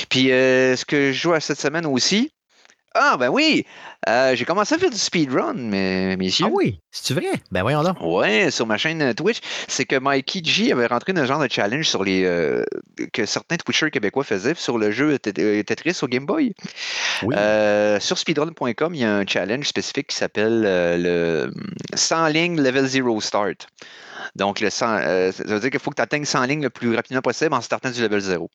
Puis 0.09 0.31
euh, 0.31 0.75
ce 0.75 0.85
que 0.85 1.11
je 1.11 1.17
joue 1.17 1.33
à 1.33 1.39
cette 1.39 1.59
semaine 1.59 1.85
aussi. 1.85 2.31
Ah 2.99 3.17
ben 3.17 3.29
oui! 3.29 3.65
euh, 4.09 4.35
j'ai 4.35 4.45
commencé 4.45 4.73
à 4.75 4.77
faire 4.77 4.89
du 4.89 4.97
speedrun, 4.97 5.53
mais, 5.55 6.15
messieurs. 6.17 6.45
Ah 6.49 6.51
oui, 6.53 6.79
c'est 6.91 7.13
vrai? 7.13 7.31
Ben 7.51 7.61
voyons 7.61 7.83
donc. 7.83 7.97
Ouais, 8.01 8.49
sur 8.51 8.65
ma 8.65 8.77
chaîne 8.77 9.01
euh, 9.01 9.13
Twitch, 9.13 9.39
c'est 9.67 9.85
que 9.85 9.97
Mikey 9.99 10.41
G 10.43 10.71
avait 10.71 10.85
rentré 10.87 11.13
dans 11.13 11.21
un 11.21 11.25
genre 11.25 11.39
de 11.41 11.47
challenge 11.49 11.87
sur 11.87 12.03
les 12.03 12.23
euh, 12.25 12.63
que 13.13 13.25
certains 13.25 13.57
Twitchers 13.57 13.91
québécois 13.91 14.23
faisaient 14.23 14.55
sur 14.55 14.77
le 14.77 14.91
jeu 14.91 15.19
Tet- 15.19 15.63
Tetris 15.63 15.99
au 16.01 16.07
Game 16.07 16.25
Boy. 16.25 16.53
Oui. 17.23 17.35
Euh, 17.37 17.99
sur 17.99 18.17
speedrun.com, 18.17 18.93
il 18.95 19.01
y 19.01 19.03
a 19.03 19.13
un 19.15 19.25
challenge 19.25 19.67
spécifique 19.67 20.07
qui 20.07 20.15
s'appelle 20.15 20.61
le 20.63 21.51
100 21.93 22.27
lignes 22.27 22.61
level 22.61 22.85
0 22.87 23.21
start. 23.21 23.67
Donc, 24.35 24.59
le 24.59 24.69
100, 24.69 24.97
euh, 24.99 25.31
ça 25.31 25.43
veut 25.45 25.59
dire 25.59 25.69
qu'il 25.71 25.79
faut 25.79 25.89
que 25.89 25.95
tu 25.95 26.01
atteignes 26.01 26.25
100 26.25 26.43
lignes 26.45 26.61
le 26.63 26.69
plus 26.69 26.95
rapidement 26.95 27.21
possible 27.21 27.53
en 27.53 27.61
startant 27.61 27.89
du 27.89 28.01
level 28.01 28.19
0. 28.19 28.49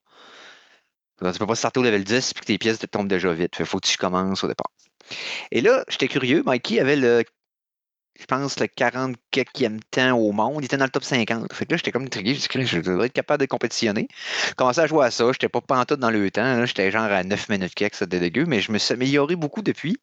Tu 1.32 1.38
peux 1.38 1.46
pas 1.46 1.54
starter 1.54 1.80
au 1.80 1.82
level 1.82 2.04
10 2.04 2.30
et 2.30 2.40
que 2.40 2.44
tes 2.44 2.58
pièces 2.58 2.78
tombent 2.90 3.08
déjà 3.08 3.32
vite. 3.32 3.54
Il 3.60 3.66
faut 3.66 3.78
que 3.78 3.86
tu 3.86 3.96
commences 3.96 4.42
au 4.44 4.48
départ. 4.48 4.70
Et 5.50 5.60
là, 5.60 5.84
j'étais 5.88 6.08
curieux. 6.08 6.42
Mikey 6.46 6.80
avait 6.80 6.96
le, 6.96 7.24
je 8.18 8.24
pense, 8.26 8.58
le 8.60 8.66
40 8.66 9.16
e 9.36 9.78
temps 9.90 10.18
au 10.18 10.32
monde. 10.32 10.56
Il 10.60 10.64
était 10.64 10.76
dans 10.76 10.84
le 10.84 10.90
top 10.90 11.04
50. 11.04 11.52
Fait 11.52 11.66
que 11.66 11.72
là, 11.72 11.76
j'étais 11.76 11.92
comme 11.92 12.04
intrigué. 12.04 12.34
Je 12.34 12.40
dit, 12.58 12.66
je 12.66 12.80
devrais 12.80 13.06
être 13.06 13.12
capable 13.12 13.40
de 13.42 13.46
compétitionner. 13.46 14.08
J'ai 14.48 14.54
commencé 14.54 14.80
à 14.80 14.86
jouer 14.86 15.06
à 15.06 15.10
ça. 15.10 15.30
J'étais 15.32 15.48
pas 15.48 15.60
pantoute 15.60 16.00
dans 16.00 16.10
le 16.10 16.30
temps. 16.30 16.66
J'étais 16.66 16.90
genre 16.90 17.02
à 17.04 17.24
9 17.24 17.48
minutes 17.48 17.74
quelque, 17.74 17.96
c'était 17.96 18.20
dégueu. 18.20 18.44
Mais 18.46 18.60
je 18.60 18.72
me 18.72 18.78
suis 18.78 18.94
amélioré 18.94 19.36
beaucoup 19.36 19.62
depuis. 19.62 19.98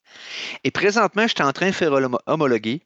Et 0.64 0.72
présentement, 0.72 1.28
j'étais 1.28 1.44
en 1.44 1.54
train 1.54 1.68
de 1.68 1.74
faire 1.74 1.92
homo- 1.92 2.20
homologuer 2.28 2.82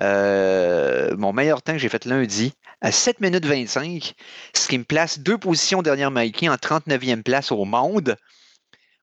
euh, 0.00 1.14
mon 1.16 1.32
meilleur 1.32 1.62
temps 1.62 1.72
que 1.72 1.78
j'ai 1.78 1.88
fait 1.88 2.04
lundi 2.04 2.52
à 2.80 2.90
7 2.92 3.20
minutes 3.20 3.44
25, 3.46 4.14
ce 4.54 4.68
qui 4.68 4.78
me 4.78 4.84
place 4.84 5.18
deux 5.18 5.38
positions 5.38 5.82
derrière 5.82 6.10
Mikey 6.10 6.48
en 6.48 6.54
39e 6.54 7.22
place 7.22 7.52
au 7.52 7.64
monde. 7.64 8.16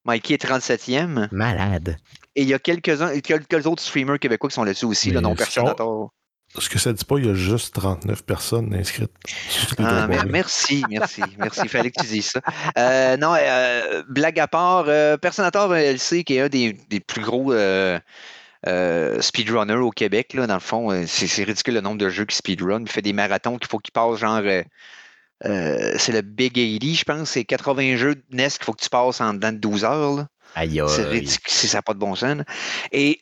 Mikey 0.05 0.33
est 0.35 0.43
37e. 0.45 1.27
Malade. 1.31 1.97
Et 2.35 2.41
il 2.43 2.47
y 2.47 2.53
a 2.53 2.59
quelques-uns, 2.59 3.19
quelques 3.19 3.65
autres 3.67 3.83
streamers 3.83 4.19
québécois 4.19 4.49
qui 4.49 4.55
sont 4.55 4.63
là-dessus 4.63 4.85
aussi, 4.85 5.11
là, 5.11 5.21
non 5.21 5.31
on- 5.31 5.35
Personator. 5.35 6.11
Ce 6.57 6.67
que 6.67 6.79
ça 6.79 6.91
dit 6.93 7.05
pas, 7.05 7.19
il 7.19 7.27
y 7.27 7.29
a 7.29 7.35
juste 7.35 7.75
39 7.75 8.23
personnes 8.25 8.73
inscrites. 8.73 9.11
Ah, 9.77 10.07
mais- 10.07 10.17
merci, 10.25 10.83
merci, 10.89 11.21
merci. 11.37 11.59
Il 11.65 11.69
fallait 11.69 11.91
que 11.91 12.01
tu 12.01 12.07
dises 12.07 12.31
ça. 12.31 12.41
Euh, 12.75 13.17
non, 13.17 13.35
euh, 13.39 14.01
blague 14.09 14.39
à 14.39 14.47
part, 14.47 14.85
euh, 14.87 15.15
Personator 15.15 15.75
LC, 15.75 16.23
qui 16.23 16.37
est 16.37 16.41
un 16.41 16.49
des, 16.49 16.73
des 16.89 16.99
plus 17.01 17.21
gros 17.21 17.53
euh, 18.67 19.21
speedrunner 19.21 19.75
au 19.75 19.91
Québec. 19.91 20.33
Là, 20.33 20.47
dans 20.47 20.53
le 20.55 20.59
fond, 20.59 20.91
euh, 20.91 21.03
c'est 21.07 21.43
ridicule 21.43 21.75
le 21.75 21.81
nombre 21.81 21.97
de 21.97 22.09
jeux 22.09 22.25
qui 22.25 22.35
speedrun. 22.35 22.81
Il 22.81 22.89
fait 22.89 23.01
des 23.01 23.13
marathons 23.13 23.57
qu'il 23.57 23.67
faut 23.69 23.79
qu'il 23.79 23.91
passe 23.93 24.17
genre. 24.17 24.41
euh, 25.45 25.93
c'est 25.97 26.11
le 26.11 26.21
Big 26.21 26.53
80, 26.53 26.93
je 26.95 27.03
pense. 27.03 27.29
C'est 27.29 27.45
80 27.45 27.95
jeux 27.95 28.15
de 28.15 28.23
NES 28.31 28.49
qu'il 28.49 28.63
faut 28.65 28.73
que 28.73 28.81
tu 28.83 28.89
passes 28.89 29.21
en 29.21 29.33
dedans 29.33 29.51
de 29.53 29.57
12 29.57 29.85
heures. 29.85 30.15
là. 30.17 30.27
Aïe, 30.55 30.81
C'est 30.87 31.05
ridicule, 31.05 31.39
c'est- 31.47 31.67
ça 31.67 31.77
n'a 31.77 31.81
pas 31.83 31.93
de 31.93 31.99
bon 31.99 32.15
sens. 32.15 32.37
là. 32.37 32.43
Et 32.91 33.19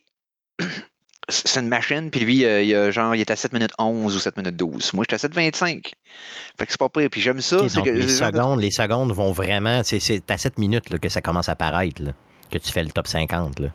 c'est 1.30 1.60
une 1.60 1.68
machine, 1.68 2.10
puis 2.10 2.22
lui, 2.22 2.46
euh, 2.46 2.62
il, 2.64 2.74
a 2.74 2.90
genre, 2.90 3.14
il 3.14 3.20
est 3.22 3.30
à 3.30 3.36
7 3.36 3.52
minutes 3.54 3.74
11 3.78 4.16
ou 4.16 4.20
7 4.20 4.38
minutes 4.38 4.56
12. 4.56 4.94
Moi, 4.94 5.04
j'étais 5.04 5.16
à 5.16 5.20
7 5.20 5.34
25. 5.36 5.92
Fait 6.58 6.66
que 6.66 6.72
c'est 6.72 6.80
pas 6.80 6.90
pire. 6.90 7.10
Puis 7.12 7.22
j'aime 7.22 7.42
ça. 7.42 7.58
Que- 7.58 7.90
les, 7.90 8.08
secondes, 8.08 8.60
les 8.62 8.72
secondes 8.72 9.12
vont 9.12 9.32
vraiment. 9.34 9.84
C'est 9.84 10.00
c'est 10.00 10.30
à 10.32 10.38
7 10.38 10.58
minutes 10.58 10.90
là, 10.90 10.98
que 10.98 11.10
ça 11.10 11.22
commence 11.22 11.50
à 11.50 11.56
paraître, 11.56 12.02
là, 12.02 12.14
que 12.50 12.58
tu 12.58 12.72
fais 12.72 12.84
le 12.84 12.90
top 12.92 13.08
50, 13.08 13.60
là, 13.60 13.68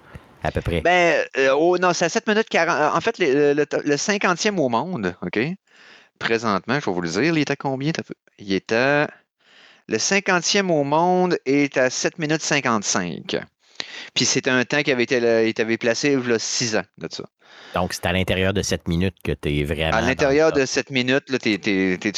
à 0.42 0.50
peu 0.52 0.60
près. 0.60 0.80
Ben, 0.80 1.24
euh, 1.38 1.54
oh, 1.56 1.78
non, 1.78 1.92
c'est 1.92 2.04
à 2.04 2.08
7 2.08 2.26
minutes 2.26 2.48
40. 2.48 2.94
En 2.96 3.00
fait, 3.00 3.18
le, 3.18 3.52
le- 3.54 3.66
le 3.84 3.96
50e 3.96 4.58
au 4.58 4.68
monde, 4.68 5.14
OK? 5.22 5.38
Présentement, 6.18 6.78
je 6.80 6.86
vais 6.86 6.92
vous 6.92 7.00
le 7.00 7.08
dire, 7.08 7.22
il 7.34 7.38
est 7.38 7.50
à 7.50 7.56
combien? 7.56 7.92
Il 8.38 8.52
est 8.52 8.72
à. 8.72 9.08
Le 9.88 9.96
50e 9.98 10.70
au 10.70 10.84
monde 10.84 11.36
est 11.46 11.76
à 11.76 11.90
7 11.90 12.18
minutes 12.18 12.42
55. 12.42 13.36
Puis 14.14 14.24
c'est 14.24 14.46
un 14.48 14.64
temps 14.64 14.82
qui 14.82 14.92
avait 14.92 15.02
été 15.02 15.16
il 15.18 15.60
avait 15.60 15.76
placé 15.78 16.12
il 16.12 16.28
y 16.28 16.32
a 16.32 16.38
6 16.38 16.76
ans 16.76 16.84
de 16.98 17.08
ça. 17.10 17.24
Donc, 17.74 17.92
c'est 17.92 18.06
à 18.06 18.12
l'intérieur 18.12 18.52
de 18.52 18.62
7 18.62 18.86
minutes 18.86 19.16
que 19.24 19.32
tu 19.32 19.58
es 19.60 19.64
vraiment. 19.64 19.96
À 19.96 20.00
l'intérieur 20.00 20.52
de 20.52 20.64
7 20.64 20.90
minutes, 20.90 21.28
là, 21.30 21.38
tu 21.38 21.58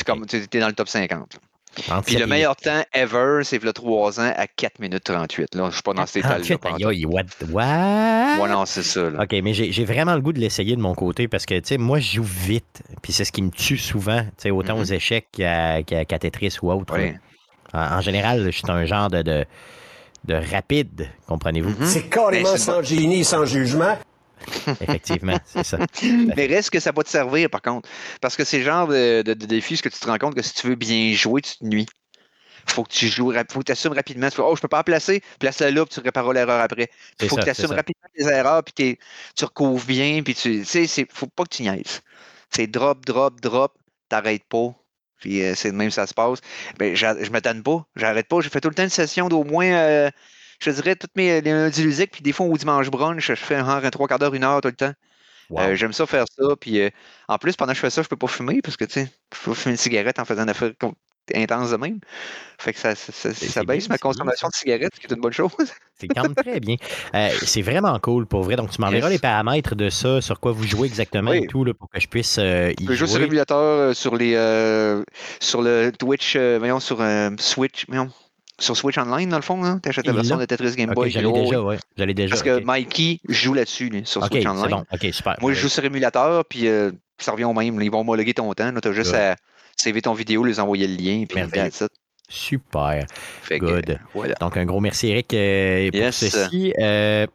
comme- 0.04 0.26
t'es- 0.26 0.46
t'es 0.46 0.60
dans 0.60 0.66
le 0.68 0.72
top 0.74 0.88
50. 0.88 1.38
Puis 1.74 2.12
7 2.12 2.18
le 2.18 2.22
et 2.22 2.26
meilleur 2.26 2.56
temps 2.56 2.82
ever, 2.92 3.40
c'est 3.42 3.62
le 3.62 3.72
3 3.72 4.20
ans 4.20 4.32
à 4.36 4.46
4 4.46 4.78
minutes 4.80 5.04
38. 5.04 5.54
Là, 5.54 5.66
je 5.70 5.74
suis 5.74 5.82
pas 5.82 5.92
dans 5.94 6.06
ces 6.06 6.20
états-là. 6.20 6.34
38, 6.36 6.56
pas 6.58 6.70
en 6.70 6.74
aïe, 6.74 6.82
tout. 6.82 6.88
aïe, 6.88 7.04
what? 7.06 7.22
What? 7.50 8.42
Ouais, 8.42 8.48
non, 8.48 8.64
c'est 8.66 8.82
ça. 8.82 9.10
là. 9.10 9.22
OK, 9.24 9.32
mais 9.42 9.54
j'ai 9.54 9.72
j'ai 9.72 9.84
vraiment 9.84 10.14
le 10.14 10.20
goût 10.20 10.32
de 10.32 10.40
l'essayer 10.40 10.76
de 10.76 10.80
mon 10.80 10.94
côté 10.94 11.28
parce 11.28 11.46
que, 11.46 11.54
tu 11.54 11.66
sais, 11.66 11.78
moi, 11.78 11.98
je 11.98 12.16
joue 12.16 12.22
vite. 12.24 12.82
Puis 13.02 13.12
c'est 13.12 13.24
ce 13.24 13.32
qui 13.32 13.42
me 13.42 13.50
tue 13.50 13.78
souvent, 13.78 14.22
tu 14.22 14.28
sais, 14.38 14.50
autant 14.50 14.78
aux 14.78 14.84
échecs 14.84 15.26
qu'à 15.32 15.82
Tetris 16.18 16.56
ou 16.62 16.70
autre. 16.72 16.94
En, 17.72 17.78
en 17.96 18.00
général, 18.00 18.44
je 18.44 18.50
suis 18.50 18.62
un 18.70 18.84
genre 18.84 19.08
de, 19.10 19.22
de, 19.22 19.44
de 20.26 20.34
rapide, 20.34 21.08
comprenez-vous? 21.26 21.70
Mhm. 21.70 21.86
C'est 21.86 22.08
carrément 22.08 22.52
Ben, 22.52 22.56
sans 22.58 22.82
génie, 22.82 23.24
sans 23.24 23.44
jugement. 23.44 23.98
Effectivement, 24.80 25.38
c'est 25.44 25.64
ça. 25.64 25.78
Mais 26.36 26.46
reste 26.46 26.70
que 26.70 26.80
ça 26.80 26.92
va 26.92 27.02
te 27.02 27.08
servir, 27.08 27.50
par 27.50 27.62
contre. 27.62 27.88
Parce 28.20 28.36
que 28.36 28.44
c'est 28.44 28.58
le 28.58 28.64
genre 28.64 28.86
de, 28.86 29.22
de, 29.22 29.34
de 29.34 29.46
défi, 29.46 29.76
ce 29.76 29.82
que 29.82 29.88
tu 29.88 29.98
te 29.98 30.06
rends 30.06 30.18
compte 30.18 30.34
que 30.34 30.42
si 30.42 30.54
tu 30.54 30.68
veux 30.68 30.74
bien 30.74 31.12
jouer, 31.14 31.42
tu 31.42 31.56
te 31.56 31.64
nuis. 31.64 31.86
Faut 32.66 32.82
que 32.82 32.92
tu 32.92 33.08
joues, 33.08 33.32
faut 33.50 33.60
que 33.60 33.64
tu 33.64 33.72
assumes 33.72 33.92
rapidement. 33.92 34.28
Tu 34.28 34.36
fais, 34.36 34.42
oh, 34.42 34.56
je 34.56 34.60
peux 34.60 34.68
pas 34.68 34.80
en 34.80 34.84
placer, 34.84 35.22
place-la 35.38 35.70
là, 35.70 35.84
puis 35.84 35.94
tu 35.94 36.00
répareras 36.00 36.32
l'erreur 36.32 36.60
après. 36.60 36.88
C'est 37.20 37.28
faut 37.28 37.36
ça, 37.36 37.42
que 37.42 37.44
tu 37.44 37.50
assumes 37.50 37.72
rapidement 37.72 38.08
tes 38.16 38.24
erreurs, 38.24 38.62
puis 38.64 38.98
tu 39.36 39.44
recouvres 39.44 39.84
bien, 39.84 40.22
puis 40.22 40.34
tu 40.34 40.64
sais, 40.64 40.86
faut 41.12 41.26
pas 41.26 41.44
que 41.44 41.54
tu 41.56 41.62
niaises. 41.62 42.00
C'est 42.50 42.66
drop, 42.66 43.04
drop, 43.04 43.40
drop, 43.40 43.76
t'arrêtes 44.08 44.44
pas. 44.44 44.74
Puis 45.18 45.42
euh, 45.42 45.54
c'est 45.54 45.72
de 45.72 45.76
même 45.76 45.88
que 45.88 45.94
ça 45.94 46.06
se 46.06 46.14
passe. 46.14 46.40
Ben, 46.78 46.94
je 46.94 47.30
m'attends 47.30 47.60
pas, 47.62 47.86
j'arrête 47.96 48.28
pas. 48.28 48.40
J'ai 48.40 48.50
fait 48.50 48.60
tout 48.60 48.68
le 48.68 48.74
temps 48.74 48.82
une 48.82 48.90
session 48.90 49.28
d'au 49.28 49.44
moins, 49.44 49.66
euh, 49.66 50.10
je 50.60 50.70
te 50.70 50.74
dirais, 50.74 50.96
toutes 50.96 51.14
mes 51.16 51.40
les 51.40 51.50
lundis 51.52 52.06
puis 52.06 52.22
des 52.22 52.32
fois 52.32 52.46
au 52.46 52.56
dimanche 52.56 52.90
brunch, 52.90 53.26
je 53.26 53.34
fais 53.34 53.56
un, 53.56 53.68
un 53.68 53.90
trois 53.90 54.08
quarts 54.08 54.18
d'heure, 54.18 54.34
une 54.34 54.44
heure 54.44 54.60
tout 54.60 54.68
le 54.68 54.74
temps. 54.74 54.92
Wow. 55.50 55.60
Euh, 55.60 55.74
J'aime 55.74 55.92
ça 55.92 56.06
faire 56.06 56.24
ça. 56.36 56.56
Puis 56.60 56.80
euh, 56.80 56.88
en 57.28 57.38
plus, 57.38 57.54
pendant 57.56 57.72
que 57.72 57.76
je 57.76 57.80
fais 57.80 57.90
ça, 57.90 58.02
je 58.02 58.08
peux 58.08 58.16
pas 58.16 58.28
fumer 58.28 58.62
parce 58.62 58.76
que 58.76 58.84
tu 58.84 58.92
sais, 58.94 59.08
je 59.32 59.38
peux 59.44 59.50
pas 59.50 59.54
fumer 59.56 59.72
une 59.74 59.78
cigarette 59.78 60.18
en 60.18 60.24
faisant 60.24 60.42
une 60.44 60.50
affaire 60.50 60.70
intense 61.34 61.70
de 61.70 61.76
même. 61.76 62.00
Fait 62.58 62.72
que 62.74 62.78
ça, 62.78 62.94
ça, 62.94 63.12
ça- 63.12 63.32
c'est 63.32 63.64
baisse 63.64 63.84
bien, 63.84 63.88
ma 63.88 63.94
bien, 63.94 63.96
consommation 64.00 64.48
de 64.48 64.54
cigarettes, 64.54 64.94
ce 64.94 65.00
qui 65.00 65.06
est 65.06 65.14
une 65.14 65.20
bonne 65.22 65.32
chose. 65.32 65.52
C'est 65.98 66.08
quand 66.08 66.22
même 66.22 66.34
très 66.34 66.58
bien. 66.60 66.74
Euh, 67.14 67.28
c'est 67.46 67.62
vraiment 67.62 67.96
cool 68.00 68.26
pour 68.26 68.42
vrai. 68.42 68.56
Donc, 68.56 68.70
tu 68.72 68.80
m'enverras 68.80 69.06
Yes. 69.08 69.12
les 69.14 69.18
paramètres 69.20 69.74
de 69.76 69.88
ça, 69.90 70.20
sur 70.20 70.40
quoi 70.40 70.50
vous 70.52 70.64
jouez 70.64 70.88
exactement 70.88 71.30
Oui. 71.30 71.44
et 71.44 71.46
tout, 71.46 71.64
là, 71.64 71.72
pour 71.72 71.88
que 71.88 72.00
je 72.00 72.08
puisse 72.08 72.36
euh, 72.38 72.72
y 72.80 72.94
jouer 72.94 73.06
sur 73.06 73.20
l'émulateur, 73.20 73.94
sur 73.94 74.16
les 74.16 74.34
euh, 74.34 75.04
sur 75.40 75.62
le 75.62 75.92
Twitch, 75.96 76.36
voyons, 76.36 76.80
sur 76.80 76.98
Switch, 77.38 77.84
voyons, 77.88 78.10
sur 78.58 78.76
Switch 78.76 78.98
Online, 78.98 79.28
dans 79.28 79.36
le 79.36 79.42
fond, 79.42 79.64
hein, 79.64 79.78
t'achètes 79.80 80.06
la 80.06 80.12
version 80.12 80.36
de 80.36 80.44
Tetris 80.44 80.76
Game 80.76 80.92
Boy. 80.94 81.10
j'allais 81.10 81.26
oh, 81.26 81.32
déjà, 81.32 81.60
oui. 81.60 81.66
ouais. 81.66 81.78
J'allais 81.96 82.14
déjà. 82.14 82.30
Parce 82.30 82.42
que. 82.42 82.62
Mikey 82.64 83.20
joue 83.28 83.54
là-dessus, 83.54 83.88
lui, 83.88 84.02
sur 84.04 84.24
Switch 84.24 84.46
Online. 84.46 84.70
bon. 84.70 84.84
Ok, 84.92 85.06
super. 85.12 85.36
Moi, 85.40 85.52
je 85.52 85.60
joue 85.60 85.68
sur 85.68 85.84
émulateur, 85.84 86.44
puis 86.44 86.68
euh, 86.68 86.92
ça 87.18 87.32
revient 87.32 87.44
au 87.44 87.52
même. 87.52 87.80
Ils 87.82 87.90
vont 87.90 88.00
homologuer 88.00 88.34
ton 88.34 88.52
temps. 88.54 88.72
Tu 88.80 88.88
as 88.88 88.92
juste 88.92 89.14
à 89.14 89.36
saver 89.76 90.02
ton 90.02 90.14
vidéo, 90.14 90.44
les 90.44 90.60
envoyer 90.60 90.86
le 90.86 90.94
lien, 90.94 91.24
puis 91.28 91.40
that's 91.50 91.80
it. 91.80 91.88
Super. 92.28 93.04
Fait 93.42 93.58
Good. 93.58 93.98
voilà. 94.14 94.34
Donc, 94.40 94.56
un 94.56 94.64
gros 94.64 94.80
merci, 94.80 95.08
Eric, 95.08 95.34
euh, 95.34 95.90
pour 95.90 96.00
Yes. 96.00 96.16
ceci. 96.16 96.72
Euh, 96.78 97.26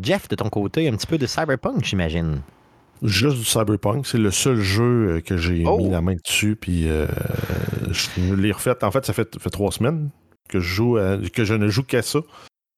Jeff, 0.00 0.28
de 0.28 0.34
ton 0.36 0.50
côté, 0.50 0.88
un 0.88 0.92
petit 0.96 1.06
peu 1.06 1.16
de 1.16 1.26
Cyberpunk, 1.26 1.82
j'imagine. 1.84 2.42
Juste 3.02 3.36
du 3.38 3.44
Cyberpunk, 3.44 4.06
c'est 4.06 4.18
le 4.18 4.30
seul 4.30 4.56
jeu 4.60 4.82
euh, 5.16 5.20
que 5.20 5.36
j'ai 5.36 5.64
Oh. 5.66 5.78
mis 5.78 5.88
la 5.90 6.00
main 6.02 6.14
dessus, 6.22 6.56
puis 6.56 6.88
euh, 6.88 7.06
je 7.90 8.34
l'ai 8.34 8.52
refait. 8.52 8.72
En 8.84 8.90
fait, 8.90 9.04
ça 9.06 9.12
fait, 9.12 9.38
fait 9.40 9.50
trois 9.50 9.70
semaines 9.72 10.10
que 10.48 10.60
je 10.60 10.74
joue, 10.74 10.96
à- 10.96 11.18
que 11.32 11.44
je 11.44 11.54
ne 11.54 11.68
joue 11.68 11.82
qu'à 11.82 12.02
ça. 12.02 12.20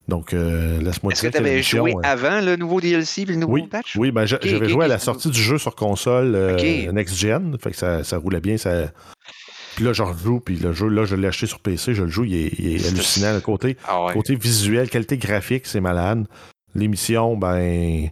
Donc, 0.07 0.33
euh, 0.33 0.81
laisse-moi 0.81 1.11
Est-ce 1.13 1.21
que 1.21 1.27
dire 1.27 1.31
tu 1.41 1.47
avais 1.47 1.61
joué 1.61 1.93
euh, 1.93 1.99
avant 2.03 2.41
le 2.41 2.55
nouveau 2.55 2.81
DLC 2.81 3.25
puis 3.25 3.35
le 3.35 3.41
nouveau 3.41 3.53
Oui, 3.53 3.67
patch? 3.67 3.95
oui, 3.95 4.09
ben, 4.11 4.25
j'avais 4.25 4.67
joué 4.67 4.85
à 4.85 4.87
la 4.87 4.97
sortie 4.97 5.29
du 5.29 5.39
jeu 5.39 5.57
sur 5.59 5.75
console 5.75 6.33
euh, 6.35 6.55
Ok. 6.55 6.93
Next 6.93 7.15
Gen, 7.15 7.55
fait 7.61 7.71
que 7.71 7.77
ça, 7.77 8.03
ça 8.03 8.17
roulait 8.17 8.41
bien. 8.41 8.57
Ça... 8.57 8.91
Puis 9.75 9.85
là, 9.85 9.93
je 9.93 10.01
rejoue, 10.01 10.39
puis 10.39 10.55
le 10.55 10.73
jeu, 10.73 10.87
là, 10.87 11.05
je 11.05 11.15
l'ai 11.15 11.27
acheté 11.27 11.45
sur 11.45 11.59
PC, 11.59 11.93
je 11.93 12.03
le 12.03 12.09
joue, 12.09 12.23
il 12.25 12.35
est, 12.35 12.51
il 12.57 12.73
est 12.75 12.79
C'est- 12.79 12.87
hallucinant. 12.89 13.33
Le 13.33 13.39
côté, 13.41 13.77
Ah 13.87 14.05
ouais. 14.05 14.13
côté 14.13 14.35
visuel, 14.35 14.89
qualité 14.89 15.17
graphique, 15.17 15.67
c'est 15.67 15.79
malade. 15.79 16.25
L'émission, 16.73 17.37
ben, 17.37 18.09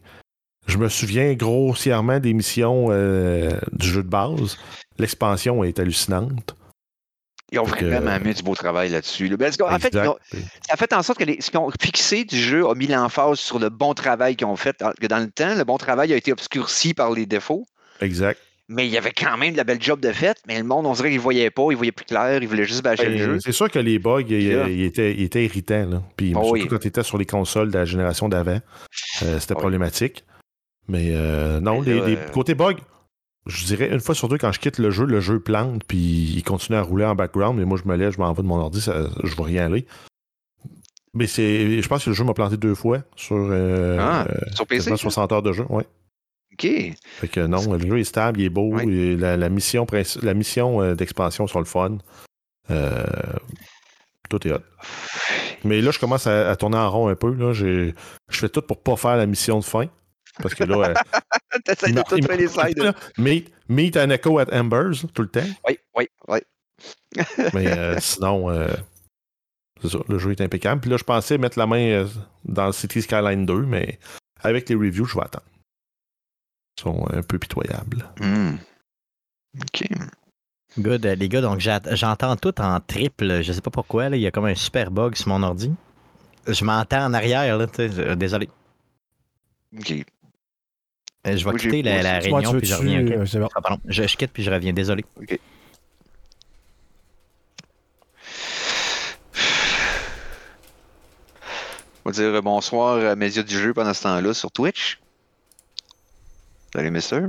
je 0.68 0.78
me 0.78 0.90
souviens 0.90 1.34
grossièrement 1.34 2.20
des 2.20 2.34
missions 2.34 2.88
euh, 2.92 3.50
du 3.74 3.88
jeu 3.88 4.04
de 4.04 4.08
base. 4.10 4.58
L'expansion 5.00 5.64
est 5.64 5.80
hallucinante. 5.80 6.56
Ils 7.52 7.60
ont 7.60 7.64
vraiment 7.64 8.20
mis 8.20 8.34
du 8.34 8.44
beau 8.44 8.56
travail 8.56 8.90
là-dessus. 8.90 9.28
là. 9.30 9.38
Parce 9.38 9.56
qu'en 9.56 9.80
fait, 9.80 9.96
ont- 9.96 10.18
ça 10.32 10.74
a 10.74 10.76
fait 10.76 10.92
en 10.94 11.02
sorte 11.02 11.20
que 11.20 11.24
les- 11.24 11.40
ce 11.40 11.50
qu'ils 11.50 11.60
ont 11.60 11.72
fixé 11.82 12.26
du 12.26 12.38
jeu 12.38 12.68
a 12.68 12.76
mis 12.76 12.88
l'emphase 12.88 13.40
sur 13.40 13.58
le 13.60 13.70
bon 13.70 13.94
travail 13.94 14.36
qu'ils 14.36 14.48
ont 14.48 14.58
fait. 14.58 14.76
Que 15.00 15.08
dans 15.08 15.20
le 15.20 15.30
temps, 15.32 15.56
le 15.56 15.64
bon 15.64 15.78
travail 15.78 16.12
a 16.12 16.18
été 16.18 16.32
obscurci 16.34 16.94
par 16.94 17.12
les 17.12 17.26
défauts. 17.26 17.66
Exact. 18.02 18.40
Mais 18.70 18.86
il 18.86 18.92
y 18.92 18.98
avait 18.98 19.14
quand 19.14 19.38
même 19.38 19.54
de 19.54 19.58
la 19.58 19.64
belle 19.64 19.82
job 19.82 20.02
de 20.02 20.12
fait. 20.12 20.38
Mais 20.46 20.58
le 20.58 20.66
monde, 20.66 20.86
on 20.86 20.92
dirait 20.92 21.08
qu'il 21.08 21.20
ne 21.20 21.24
voyait 21.24 21.50
pas, 21.50 21.64
il 21.72 21.78
voyait 21.78 21.94
plus 21.94 22.04
clair, 22.04 22.40
il 22.42 22.50
voulait 22.50 22.66
juste 22.66 22.84
bâcher 22.84 23.06
le 23.06 23.12
Ben, 23.16 23.24
jeu. 23.26 23.40
C'est 23.40 23.54
sûr 23.54 23.72
que 23.72 23.80
les 23.80 23.98
bugs, 23.98 24.24
ils, 24.28 24.84
étaient, 24.84 25.46
irritants. 25.46 25.86
Là. 25.90 26.04
Puis 26.18 26.34
Oh 26.36 26.40
surtout 26.44 26.52
oui. 26.52 26.68
quand 26.68 26.80
tu 26.80 26.90
étais 26.90 27.04
sur 27.04 27.18
les 27.18 27.26
consoles 27.26 27.72
de 27.72 27.78
la 27.78 27.86
génération 27.86 28.28
d'avant, 28.28 28.60
euh, 29.24 29.40
c'était 29.40 29.54
Oui. 29.54 29.60
problématique. 29.62 30.26
Mais 30.90 31.12
euh, 31.14 31.62
non, 31.62 31.80
Mais 31.80 31.94
les, 31.94 32.00
là, 32.02 32.08
les 32.08 32.16
euh, 32.18 32.30
côtés 32.34 32.56
bugs, 32.56 32.76
je 33.48 33.66
dirais 33.66 33.90
une 33.92 34.00
fois 34.00 34.16
sur 34.16 34.28
deux, 34.28 34.38
quand 34.38 34.52
je 34.52 34.60
quitte 34.60 34.78
le 34.80 34.92
jeu, 34.92 35.06
le 35.06 35.20
jeu 35.20 35.40
plante, 35.40 35.84
puis 35.88 35.98
il 36.36 36.44
continue 36.44 36.78
à 36.78 36.82
rouler 36.82 37.06
en 37.06 37.16
background, 37.16 37.58
mais 37.58 37.66
moi 37.66 37.78
je 37.84 37.88
me 37.90 37.96
lève, 37.96 38.14
je 38.14 38.20
m'en 38.20 38.32
vais 38.34 38.42
de 38.44 38.48
mon 38.48 38.58
ordi, 38.60 38.82
ça, 38.82 39.08
je 39.24 39.36
vois 39.36 39.46
rien 39.48 39.66
aller. 39.66 39.86
Mais 41.14 41.26
c'est. 41.28 41.82
Je 41.82 41.88
pense 41.88 42.04
que 42.06 42.10
le 42.12 42.16
jeu 42.16 42.24
m'a 42.24 42.34
planté 42.34 42.58
deux 42.58 42.76
fois 42.76 43.00
sur 43.16 43.36
euh, 43.38 43.98
Ah, 44.00 44.28
euh, 44.30 44.36
sur 44.54 44.68
PC? 44.68 44.78
quasiment 44.92 44.98
60 44.98 45.32
heures 45.32 45.42
de 45.42 45.54
jeu. 45.54 45.66
Ouais. 45.70 45.86
OK. 46.54 46.68
Fait 47.04 47.28
que 47.28 47.40
non, 47.46 47.74
le 47.74 47.80
jeu 47.88 48.00
est 48.00 48.04
stable, 48.04 48.40
il 48.40 48.46
est 48.46 48.50
beau, 48.50 48.78
et 48.80 49.16
la, 49.16 49.38
la 49.38 49.50
mission, 49.50 49.88
la 50.22 50.34
mission 50.34 50.82
euh, 50.82 50.96
d'expansion 50.96 51.48
sur 51.48 51.60
le 51.60 51.66
fun. 51.66 51.98
Euh, 52.70 53.04
tout 54.30 54.46
est 54.48 54.52
hot. 54.52 54.60
Mais 55.64 55.82
là, 55.82 55.92
je 55.92 56.00
commence 56.00 56.28
à, 56.28 56.50
à 56.52 56.56
tourner 56.56 56.78
en 56.78 56.90
rond 56.92 57.08
un 57.08 57.16
peu. 57.16 57.34
Là. 57.34 57.54
Je 57.54 57.94
fais 58.30 58.50
tout 58.50 58.62
pour 58.62 58.82
pas 58.82 58.96
faire 58.96 59.18
la 59.18 59.26
mission 59.26 59.58
de 59.60 59.64
fin. 59.64 59.86
Parce 60.42 60.54
que 60.54 60.64
là, 60.66 60.76
euh, 60.90 60.94
T'essayes 61.64 61.90
il 61.90 61.96
de 61.96 62.00
m'a- 62.00 62.04
tout 62.04 62.16
il 62.18 62.22
m'a- 62.24 62.28
faire 62.30 62.38
les 62.38 62.48
slides. 62.48 62.78
là, 62.80 62.94
meet, 63.18 63.52
meet 63.70 63.98
an 63.98 64.10
echo 64.10 64.40
at 64.40 64.48
Embers 64.52 65.06
tout 65.14 65.22
le 65.24 65.30
temps. 65.30 65.48
Oui, 65.68 65.78
oui, 65.96 66.08
oui. 66.28 66.40
Mais 67.54 67.68
euh, 67.68 68.00
sinon, 68.00 68.50
euh, 68.52 68.70
c'est 69.82 69.90
ça, 69.90 70.00
le 70.08 70.18
jeu 70.20 70.32
est 70.32 70.42
impeccable. 70.42 70.82
Puis 70.82 70.90
là, 70.90 70.98
je 70.98 71.04
pensais 71.04 71.38
mettre 71.38 71.58
la 71.60 71.68
main 71.68 71.80
euh, 71.90 72.08
dans 72.46 72.72
City 72.72 73.02
Skyline 73.02 73.46
2, 73.46 73.62
mais 73.66 74.00
avec 74.42 74.70
les 74.70 74.76
reviews, 74.76 75.06
je 75.06 75.16
vais 75.16 75.22
attendre. 75.24 75.46
Ils 76.78 76.82
sont 76.84 77.08
un 77.12 77.24
peu 77.24 77.40
pitoyables. 77.40 78.06
Hmm. 78.20 78.56
OK. 79.60 79.88
Good, 80.78 81.06
les 81.06 81.30
gars, 81.30 81.42
donc 81.42 81.60
j'entends 81.60 82.36
tout 82.36 82.60
en 82.62 82.80
triple. 82.80 83.42
Je 83.42 83.52
sais 83.52 83.62
pas 83.62 83.72
pourquoi, 83.72 84.10
là, 84.10 84.16
il 84.18 84.22
y 84.22 84.28
a 84.28 84.32
comme 84.32 84.46
un 84.46 84.54
super 84.56 84.92
bug 84.92 85.16
sur 85.16 85.30
mon 85.30 85.42
ordi. 85.42 85.74
Je 86.48 86.64
m'entends 86.64 87.06
en 87.06 87.14
arrière, 87.16 87.58
là, 87.58 87.66
désolé. 88.16 88.48
OK. 89.78 90.06
Euh, 91.28 91.36
Je 91.38 91.44
vais 91.46 91.52
Oui, 91.52 91.60
quitter 91.60 91.82
la, 91.84 92.02
la 92.04 92.20
réunion 92.20 92.52
veux 92.54 92.60
puis 92.60 92.68
je 92.68 92.76
reviens. 92.76 93.02
ok? 93.06 93.12
euh, 93.36 93.40
bon. 93.40 93.50
Ah, 93.56 93.62
pardon, 93.62 93.82
je, 93.88 94.04
je 94.08 94.18
quitte 94.18 94.32
puis 94.32 94.44
je 94.44 94.52
reviens, 94.52 94.74
désolé. 94.74 95.04
On 102.06 102.10
va 102.10 102.12
dire 102.12 102.42
bonsoir 102.42 103.06
à 103.06 103.16
Média 103.16 103.44
du 103.44 103.58
jeu 103.58 103.74
pendant 103.74 103.94
ce 103.94 104.04
temps-là 104.04 104.34
sur 104.34 104.52
Twitch. 104.52 105.00
Salut, 106.74 106.92
Mister. 106.92 107.22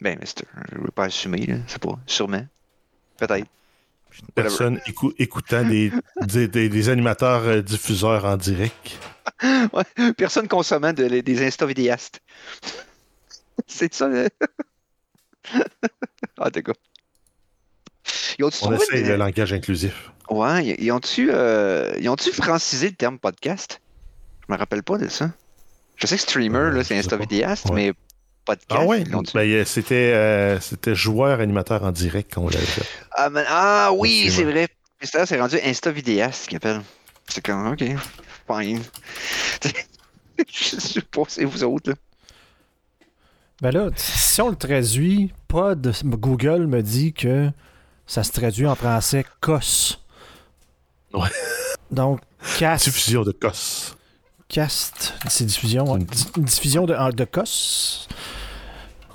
Ben, 0.00 0.18
Mister, 0.18 0.44
je 0.72 0.78
ne 0.78 0.84
veux 0.84 0.90
pas 0.90 1.04
assumer, 1.04 1.46
là. 1.46 1.56
C'est 1.66 1.80
pas. 1.80 1.98
Sûrement. 2.06 2.44
Peut-être. 3.18 3.46
Personne 4.34 4.80
écoutant 5.18 5.64
des, 5.68 5.90
des, 6.48 6.88
animateurs 6.88 7.42
euh, 7.44 7.62
diffuseurs 7.62 8.24
en 8.24 8.36
direct. 8.36 8.98
personne 10.16 10.48
consommant 10.48 10.92
des 10.92 11.44
Insta 11.44 11.66
vidéastes. 11.66 12.20
C'est 13.66 13.92
ça. 13.94 14.10
ah, 16.38 16.50
d'accord. 16.50 16.76
On 18.40 18.72
essaie 18.72 19.02
le 19.02 19.16
langage 19.16 19.52
inclusif. 19.52 20.10
Ouais, 20.28 20.76
ils 20.78 20.90
ont-tu 20.92 21.30
euh, 21.32 21.98
ont 22.08 22.16
francisé 22.16 22.88
le 22.88 22.94
terme 22.94 23.18
podcast? 23.18 23.80
Je 24.46 24.52
me 24.52 24.58
rappelle 24.58 24.82
pas 24.82 24.98
de 24.98 25.08
ça. 25.08 25.30
Je 25.96 26.06
sais 26.06 26.16
que 26.16 26.22
streamer, 26.22 26.70
là, 26.72 26.84
c'est 26.84 26.96
Insta 26.96 27.16
vidéaste, 27.16 27.70
mais 27.72 27.94
podcast. 28.46 28.80
Ah 28.82 28.84
ouais? 28.86 29.04
Ben, 29.34 29.64
c'était, 29.66 30.12
euh, 30.14 30.60
c'était 30.60 30.94
joueur 30.94 31.40
animateur 31.40 31.82
en 31.84 31.92
direct 31.92 32.34
qu'on 32.34 32.48
l'avait 32.48 32.64
fait. 32.64 32.86
Ah, 33.12 33.28
ah 33.48 33.90
oui, 33.92 34.30
c'est 34.30 34.44
vrai. 34.44 34.68
Ça, 35.02 35.26
c'est 35.26 35.38
rendu 35.38 35.56
Insta 35.62 35.90
vidéaste 35.90 36.48
qui 36.48 36.56
appelle. 36.56 36.80
C'est 37.28 37.44
comme, 37.44 37.72
ok, 37.72 37.84
fine. 38.48 38.82
Je 40.48 40.76
sais 40.76 41.02
pas, 41.02 41.22
c'est 41.28 41.44
vous 41.44 41.64
autres, 41.64 41.90
là. 41.90 41.96
Ben 43.62 43.70
là, 43.70 43.88
si 43.96 44.40
on 44.42 44.50
le 44.50 44.56
traduit, 44.56 45.32
Pod, 45.48 45.94
Google 46.04 46.66
me 46.66 46.82
dit 46.82 47.14
que 47.14 47.50
ça 48.06 48.22
se 48.22 48.30
traduit 48.30 48.66
en 48.66 48.74
français 48.74 49.24
COS. 49.40 50.04
Ouais. 51.14 51.30
Donc, 51.90 52.20
cast. 52.58 52.84
Diffusion 52.84 53.22
de 53.22 53.32
COS. 53.32 53.96
Cast, 54.48 55.14
c'est 55.28 55.46
diffusion. 55.46 55.96
Une... 55.96 56.04
diffusion 56.36 56.84
de, 56.84 57.12
de 57.12 57.24
COS. 57.24 58.08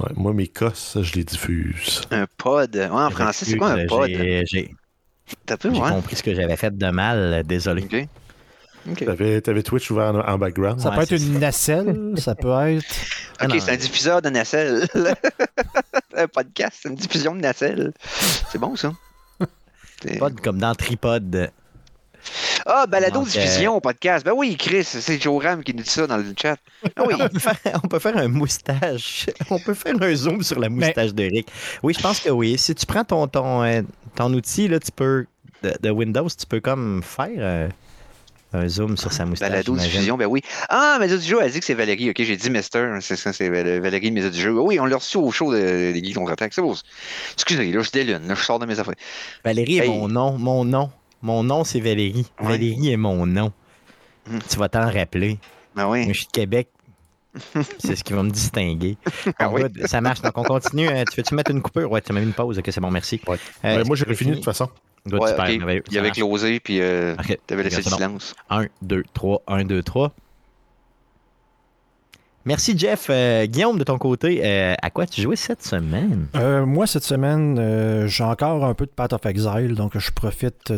Ouais, 0.02 0.12
moi, 0.16 0.34
mes 0.34 0.48
COS, 0.48 0.98
je 1.02 1.14
les 1.16 1.24
diffuse. 1.24 2.02
Un 2.12 2.26
pod? 2.38 2.76
Ouais, 2.76 2.88
en 2.90 3.10
français, 3.10 3.46
c'est 3.46 3.58
quoi 3.58 3.72
un 3.72 3.86
pod? 3.86 4.10
J'ai 4.10 4.76
compris 5.60 6.16
ce 6.16 6.24
que 6.24 6.34
j'avais 6.34 6.56
fait 6.56 6.76
de 6.76 6.90
mal, 6.90 7.44
désolé. 7.46 7.84
OK. 7.84 8.08
Okay. 8.90 9.42
T'avais, 9.42 9.62
Twitch 9.62 9.92
ouvert 9.92 10.28
en, 10.28 10.38
background? 10.40 10.80
Ça 10.80 10.90
peut 10.92 11.02
être 11.02 11.12
une 11.12 11.38
nacelle, 11.38 12.14
ça 12.18 12.34
peut 12.34 12.52
être. 12.68 12.84
Ok, 13.44 13.56
c'est 13.60 13.72
un 13.72 13.78
diffuseur 13.78 14.22
de 14.24 14.30
nacelle. 14.30 14.88
un 16.16 16.28
podcast, 16.28 16.80
c'est 16.82 16.90
une 16.90 16.96
diffusion 16.96 17.36
de 17.36 17.42
nacelle. 17.42 17.94
C'est 18.04 18.58
bon 18.58 18.76
ça. 18.76 18.92
Pod 20.18 20.42
comme 20.42 20.58
dans 20.58 20.74
Tripod. 20.74 21.52
Ah, 22.66 22.86
balado 22.88 23.24
diffusion 23.24 23.76
au 23.76 23.82
podcast. 23.82 24.26
Ben 24.26 24.34
oui, 24.36 24.56
Chris, 24.58 24.84
c'est 24.84 25.22
Joe 25.22 25.44
Ram 25.44 25.64
qui 25.64 25.74
nous 25.74 25.84
dit 25.84 25.90
ça 25.90 26.08
dans 26.08 26.18
le 26.18 26.26
chat. 26.40 26.58
Ah 26.96 27.04
oui. 27.08 27.14
on, 27.84 27.88
peut 27.88 28.00
faire, 28.00 28.18
un 28.18 28.28
moustache. 28.28 29.28
On 29.50 29.60
peut 29.60 29.74
faire 29.74 29.96
un 30.02 30.16
zoom 30.16 30.44
sur 30.44 30.60
la 30.60 30.70
moustache 30.70 31.14
de 31.14 31.24
Rick. 31.24 31.48
Oui, 31.84 31.94
je 31.94 32.02
pense 32.02 32.20
que 32.20 32.30
oui. 32.30 32.58
Si 32.58 32.74
tu 32.76 32.86
prends 32.86 33.04
ton, 33.04 33.28
ton, 33.28 33.64
euh, 33.64 33.82
ton 34.16 34.34
outil, 34.34 34.68
là, 34.68 34.80
tu 34.80 34.92
peux 34.92 35.26
de, 35.64 35.90
Windows, 35.90 36.28
tu 36.30 36.46
peux 36.46 36.60
comme 36.60 37.02
faire. 37.04 37.30
Euh, 37.38 37.70
un 38.54 38.68
zoom 38.68 38.98
sur 38.98 39.14
sa 39.14 39.26
moustache. 39.26 39.50
Balado 39.50 39.76
diffusion, 39.78 40.18
ben 40.18 40.26
oui. 40.26 40.42
Ah, 40.68 40.98
Maison 41.00 41.16
du 41.16 41.24
jeu, 41.24 41.40
elle 41.42 41.52
dit 41.52 41.60
que 41.60 41.66
c'est 41.66 41.74
Valérie. 41.74 42.10
Ok, 42.10 42.18
j'ai 42.20 42.36
dit 42.36 42.50
Mister. 42.50 42.98
C'est 43.00 43.16
ça, 43.16 43.32
c'est 43.32 43.50
Valérie 43.50 44.12
Maison 44.12 44.30
du 44.30 44.40
jeu. 44.40 44.52
Oui, 44.60 44.78
on 44.78 44.86
l'a 44.86 44.98
reçu 44.98 45.18
au 45.18 45.32
show 45.32 45.54
de, 45.54 45.94
des 45.94 46.04
Geeks 46.04 46.16
contre-attaque. 46.16 46.54
C'est 46.54 46.62
beau. 46.62 46.76
Excusez, 47.34 47.72
là, 47.72 47.82
je 47.82 47.92
délune. 47.92 48.28
Là, 48.28 48.36
je 48.36 48.44
sors 48.44 48.60
de 48.60 48.66
mes 48.66 48.78
affaires. 48.78 48.96
Valérie 49.46 49.78
est 49.78 49.88
mon 49.88 50.10
nom. 50.10 50.38
Mon 50.38 50.66
nom. 50.66 50.92
Mon 51.22 51.44
nom, 51.44 51.64
c'est 51.64 51.80
Valérie. 51.80 52.26
Valérie 52.40 52.92
est 52.92 52.98
mon 52.98 53.26
nom. 53.26 53.52
Hmm. 54.28 54.40
Tu 54.50 54.58
vas 54.58 54.70
t'en 54.70 54.90
rappeler. 54.90 55.40
Ben 55.76 55.88
oui. 55.88 56.08
je 56.08 56.14
suis 56.14 56.28
de 56.28 56.32
Québec. 56.32 56.70
c'est 57.80 57.96
ce 57.96 58.04
qui 58.04 58.14
va 58.14 58.24
me 58.24 58.30
distinguer. 58.30 58.98
Ah 59.40 59.50
oui. 59.50 59.62
Ça 59.86 60.02
marche. 60.02 60.22
Donc, 60.22 60.38
on 60.38 60.44
continue. 60.44 60.90
Euh, 60.90 61.04
tu 61.10 61.18
veux-tu 61.18 61.34
mettre 61.34 61.52
une 61.52 61.62
coupure? 61.62 61.90
Ouais, 61.90 62.02
tu 62.02 62.12
m'as 62.12 62.20
mis 62.20 62.26
une 62.26 62.34
pause. 62.34 62.60
Ok, 62.60 62.66
c'est 62.70 62.82
bon, 62.82 62.92
merci. 62.92 63.22
Euh, 63.64 63.86
moi, 63.86 63.96
j'ai 63.96 64.14
fini 64.14 64.32
de 64.32 64.36
toute 64.36 64.46
façon. 64.46 64.70
Ouais, 65.12 65.34
Il 65.56 65.94
y 65.94 65.98
avait 65.98 66.12
closé, 66.12 66.60
puis 66.60 66.80
euh, 66.82 67.16
tu 67.48 67.54
avais 67.54 67.64
laissé 67.64 67.78
le 67.78 67.84
silence. 67.84 68.36
1, 68.50 68.66
2, 68.82 69.04
3, 69.14 69.44
1, 69.48 69.64
2, 69.64 69.82
3. 69.82 70.14
Merci, 72.46 72.78
Jeff. 72.78 73.08
Euh, 73.10 73.46
Guillaume, 73.46 73.78
de 73.78 73.84
ton 73.84 73.98
côté, 73.98 74.42
euh, 74.44 74.74
à 74.82 74.90
quoi 74.90 75.06
tu 75.06 75.22
jouais 75.22 75.36
cette 75.36 75.64
semaine? 75.64 76.28
moi, 76.66 76.88
cette 76.88 77.04
semaine, 77.04 78.08
j'ai 78.08 78.24
encore 78.24 78.66
un 78.66 78.74
peu 78.74 78.86
de 78.86 78.92
Path 78.92 79.14
of 79.14 79.26
Exile, 79.26 79.76
donc 79.76 79.98
je 79.98 80.12
profite 80.12 80.72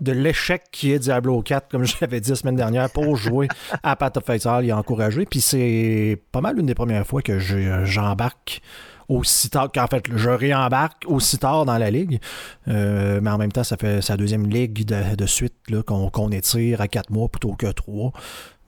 de 0.00 0.12
l'échec 0.12 0.62
qui 0.70 0.92
est 0.92 0.98
Diablo 0.98 1.42
4, 1.42 1.68
comme 1.70 1.84
je 1.86 1.96
l'avais 2.00 2.20
dit 2.20 2.30
la 2.30 2.36
semaine 2.36 2.56
dernière, 2.56 2.90
pour 2.90 3.16
jouer 3.16 3.48
à 3.82 3.96
Path 3.96 4.16
of 4.16 4.28
Exile 4.30 4.64
et 4.64 4.72
encourager. 4.72 5.26
Puis 5.26 5.40
c'est 5.40 6.20
pas 6.32 6.40
mal 6.40 6.58
une 6.58 6.66
des 6.66 6.74
premières 6.74 7.06
fois 7.06 7.22
que 7.22 7.38
j'embarque 7.38 8.62
aussi 9.08 9.50
tard, 9.50 9.70
qu'en 9.72 9.86
fait, 9.86 10.04
je 10.14 10.30
réembarque 10.30 11.04
aussi 11.06 11.38
tard 11.38 11.64
dans 11.64 11.78
la 11.78 11.90
ligue. 11.90 12.20
Euh, 12.68 13.20
mais 13.22 13.30
en 13.30 13.38
même 13.38 13.52
temps, 13.52 13.64
ça 13.64 13.76
fait 13.76 14.00
sa 14.02 14.16
deuxième 14.16 14.46
ligue 14.46 14.84
de, 14.84 15.26
suite 15.26 15.54
qu'on 15.86 16.30
étire 16.30 16.80
à 16.80 16.88
quatre 16.88 17.10
mois 17.10 17.28
plutôt 17.28 17.52
que 17.52 17.70
trois. 17.72 18.12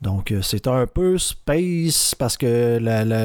Donc, 0.02 0.30
euh, 0.30 0.42
c'est 0.42 0.66
un 0.66 0.86
peu 0.86 1.18
space 1.18 2.14
parce 2.14 2.36
que 2.36 2.78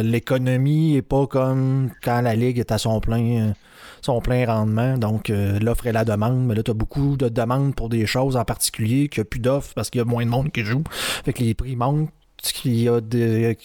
l'économie 0.04 0.94
n'est 0.94 1.02
pas 1.02 1.28
comme 1.28 1.92
quand 2.02 2.22
la 2.22 2.36
ligue 2.36 2.60
est 2.60 2.72
à 2.72 2.78
son 2.78 3.00
plein, 3.00 3.54
son 4.02 4.22
plein 4.22 4.46
rendement. 4.46 4.98
Donc, 4.98 5.30
euh, 5.30 5.60
l'offre 5.60 5.88
et 5.88 5.92
la 5.92 6.06
demande. 6.06 6.46
Mais 6.46 6.56
là, 6.56 6.64
tu 6.64 6.72
as 6.72 6.74
beaucoup 6.74 7.18
de 7.18 7.30
demandes 7.30 7.76
pour 7.76 7.90
des 7.90 8.06
choses 8.06 8.36
en 8.36 8.46
particulier, 8.46 9.10
qu'il 9.10 9.22
n'y 9.22 9.28
a 9.28 9.30
plus 9.30 9.40
d'offres 9.40 9.74
parce 9.76 9.90
qu'il 9.90 10.00
y 10.00 10.02
a 10.02 10.06
moins 10.06 10.26
de 10.26 10.30
monde 10.30 10.52
qui 10.52 10.64
joue. 10.64 10.84
Fait 11.26 11.34
que 11.34 11.44
les 11.44 11.54
prix 11.54 11.76
montent 11.76 12.10
ce 12.42 12.54
qui, 12.54 12.88
a 12.88 13.02
des, 13.02 13.56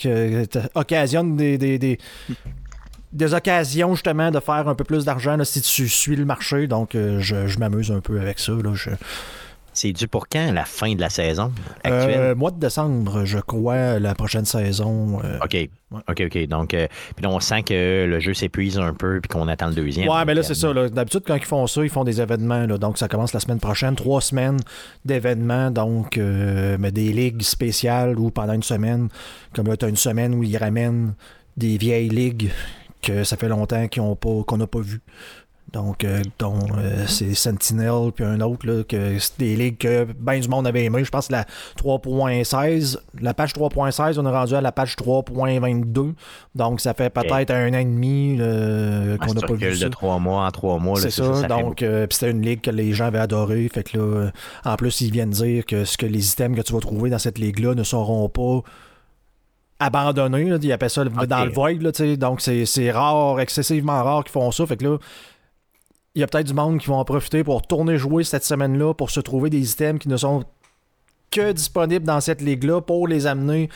occasionne 0.75 1.37
des, 1.37 1.99
des 3.17 3.35
occasions 3.35 3.95
justement 3.95 4.31
de 4.31 4.41
faire 4.41 4.69
un 4.69 4.75
peu 4.75 4.85
plus 4.85 5.05
d'argent 5.05 5.43
si 5.45 5.63
tu 5.63 5.89
suis 5.89 6.17
le 6.17 6.25
marché. 6.25 6.67
Donc 6.67 6.95
euh, 6.95 7.19
je, 7.21 7.59
m'amuse 7.59 7.91
un 7.91 8.01
peu 8.01 8.21
avec 8.21 8.39
ça. 8.39 8.53
Là. 8.53 8.73
C'est 9.77 9.93
dû 9.93 10.09
pour 10.09 10.27
quand 10.27 10.53
la 10.53 10.65
fin 10.65 10.95
de 10.95 11.01
la 11.03 11.11
saison 11.11 11.53
actuelle? 11.85 12.19
Euh, 12.19 12.35
mois 12.35 12.51
de 12.51 12.59
décembre, 12.59 13.27
je 13.27 13.39
crois, 13.39 13.99
la 13.99 14.15
prochaine 14.15 14.47
saison. 14.47 15.21
Euh, 15.23 15.39
OK. 15.45 15.69
OK, 16.09 16.23
OK. 16.25 16.47
Donc, 16.49 16.69
puis 16.71 17.27
on 17.27 17.39
sent 17.41 17.63
que 17.63 18.07
le 18.09 18.19
jeu 18.19 18.33
s'épuise 18.33 18.79
un 18.79 18.95
peu 18.95 19.21
puis 19.21 19.29
qu'on 19.29 19.49
attend 19.49 19.67
le 19.67 19.75
deuxième. 19.75 20.09
Ouais, 20.09 20.25
mais 20.25 20.33
là, 20.33 20.43
c'est 20.43 20.55
ça. 20.55 20.73
D'habitude, 20.73 21.25
quand 21.27 21.37
ils 21.37 21.45
font 21.45 21.67
ça, 21.67 21.85
ils 21.85 21.91
font 21.91 22.05
des 22.05 22.23
événements. 22.23 22.67
Donc, 22.79 22.97
ça 22.97 23.07
commence 23.07 23.35
la 23.35 23.41
semaine 23.41 23.61
prochaine. 23.61 23.95
Trois 23.97 24.23
semaines 24.23 24.61
d'événements. 25.05 25.71
Donc, 25.71 26.17
mais 26.17 26.91
des 26.91 27.13
ligues 27.13 27.43
spéciales 27.43 28.19
ou 28.19 28.31
pendant 28.31 28.55
une 28.55 28.63
semaine. 28.63 29.09
Comme 29.55 29.67
là, 29.67 29.77
tu 29.77 29.85
as 29.85 29.89
une 29.89 29.97
semaine 29.97 30.35
où 30.35 30.43
ils 30.43 30.57
ramènent 30.57 31.13
des 31.59 31.77
vieilles 31.77 32.09
ligues 32.09 32.51
que 33.03 33.25
ça 33.25 33.37
fait 33.37 33.49
longtemps 33.49 33.87
qu'on 33.89 34.57
n'a 34.57 34.67
pas 34.67 34.81
vu. 34.81 35.03
Donc, 35.73 36.05
euh, 36.05 36.23
euh, 36.43 37.05
c'est 37.07 37.35
Sentinel, 37.35 38.13
puis 38.15 38.25
un 38.25 38.41
autre, 38.41 38.67
là, 38.67 38.85
que 38.85 39.19
c'est 39.19 39.39
des 39.39 39.57
ligues 39.57 39.79
que 39.79 40.05
bien 40.05 40.39
du 40.39 40.49
monde 40.49 40.67
avait 40.67 40.85
aimé. 40.85 41.03
Je 41.05 41.11
pense 41.11 41.27
que 41.27 41.33
la 41.33 41.45
3.16, 41.77 42.99
la 43.21 43.35
page 43.35 43.53
3.16, 43.53 44.19
on 44.19 44.27
est 44.27 44.31
rendu 44.31 44.55
à 44.55 44.61
la 44.61 44.71
page 44.71 44.95
3.22. 44.97 46.15
Donc, 46.55 46.81
ça 46.81 46.95
fait 46.95 47.11
peut-être 47.11 47.51
un 47.51 47.75
an 47.75 47.79
et 47.79 47.85
demi 47.85 48.39
qu'on 48.39 49.35
n'a 49.35 49.41
pas 49.41 49.55
vu. 49.55 49.77
Ça. 49.77 49.87
de 49.87 49.91
trois 49.91 50.19
mois 50.19 50.47
en 50.47 50.51
trois 50.51 50.79
mois. 50.79 51.01
C'est 51.01 51.11
ça, 51.11 51.43
Donc, 51.49 51.83
euh, 51.83 52.07
c'était 52.11 52.31
une 52.31 52.43
ligue 52.43 52.61
que 52.61 52.71
les 52.71 52.93
gens 52.93 53.07
avaient 53.07 53.19
adoré. 53.19 53.69
Fait 53.73 53.83
que 53.83 53.99
là, 53.99 54.31
en 54.65 54.77
plus, 54.77 55.01
ils 55.01 55.11
viennent 55.11 55.31
dire 55.31 55.67
que, 55.67 55.85
ce 55.85 55.99
que 55.99 56.07
les 56.07 56.31
items 56.31 56.57
que 56.57 56.63
tu 56.63 56.73
vas 56.73 56.81
trouver 56.81 57.11
dans 57.11 57.19
cette 57.19 57.39
ligue-là 57.39 57.75
ne 57.75 57.83
seront 57.83 58.29
pas 58.29 58.63
abandonné. 59.81 60.45
Là, 60.45 60.59
ils 60.63 60.73
appellent 60.73 60.91
ça 60.91 61.05
dans 61.05 61.45
le 61.45 61.51
void. 61.51 61.73
Là, 61.73 61.91
donc, 62.17 62.41
c'est 62.41 62.91
rare, 62.93 63.41
excessivement 63.41 64.03
rare 64.05 64.23
qu'ils 64.23 64.33
font 64.33 64.51
ça. 64.53 64.65
Fait 64.65 64.77
que 64.77 64.85
là, 64.85 64.99
il 66.17 66.21
y 66.21 66.23
a 66.23 66.27
peut-être 66.27 66.47
du 66.47 66.55
monde 66.55 66.79
qui 66.79 66.87
vont 66.87 66.99
en 66.99 67.05
profiter 67.05 67.45
pour 67.45 67.61
tourner 67.61 67.99
jouer 67.99 68.25
cette 68.25 68.43
semaine-là 68.43 68.95
pour 68.95 69.11
se 69.11 69.21
trouver 69.21 69.51
des 69.51 69.71
items 69.71 70.01
qui 70.01 70.09
ne 70.09 70.17
sont 70.17 70.45
que 71.31 71.53
disponibles 71.53 72.07
dans 72.07 72.23
cette 72.23 72.41
ligue-là 72.41 72.81
pour 72.81 73.07
les 73.07 73.27
amener 73.27 73.69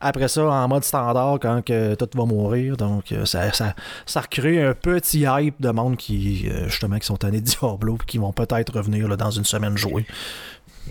après 0.00 0.28
ça 0.28 0.44
en 0.44 0.68
mode 0.68 0.84
standard 0.84 1.38
quand 1.40 1.64
que 1.64 1.96
tout 1.96 2.08
va 2.16 2.24
mourir. 2.24 2.76
Donc, 2.76 3.10
euh, 3.10 3.24
ça, 3.24 3.52
ça, 3.52 3.74
ça 4.06 4.20
recrée 4.20 4.62
un 4.62 4.74
petit 4.74 5.24
hype 5.28 5.60
de 5.60 5.70
monde 5.70 5.96
qui, 5.96 6.48
euh, 6.48 6.68
justement, 6.68 7.00
qui 7.00 7.06
sont 7.06 7.16
tannés 7.16 7.40
de 7.40 7.46
Diablo 7.46 7.96
et 7.96 8.06
qui 8.06 8.18
vont 8.18 8.32
peut-être 8.32 8.76
revenir 8.76 9.16
dans 9.16 9.32
une 9.32 9.44
semaine 9.44 9.76
jouer. 9.76 10.06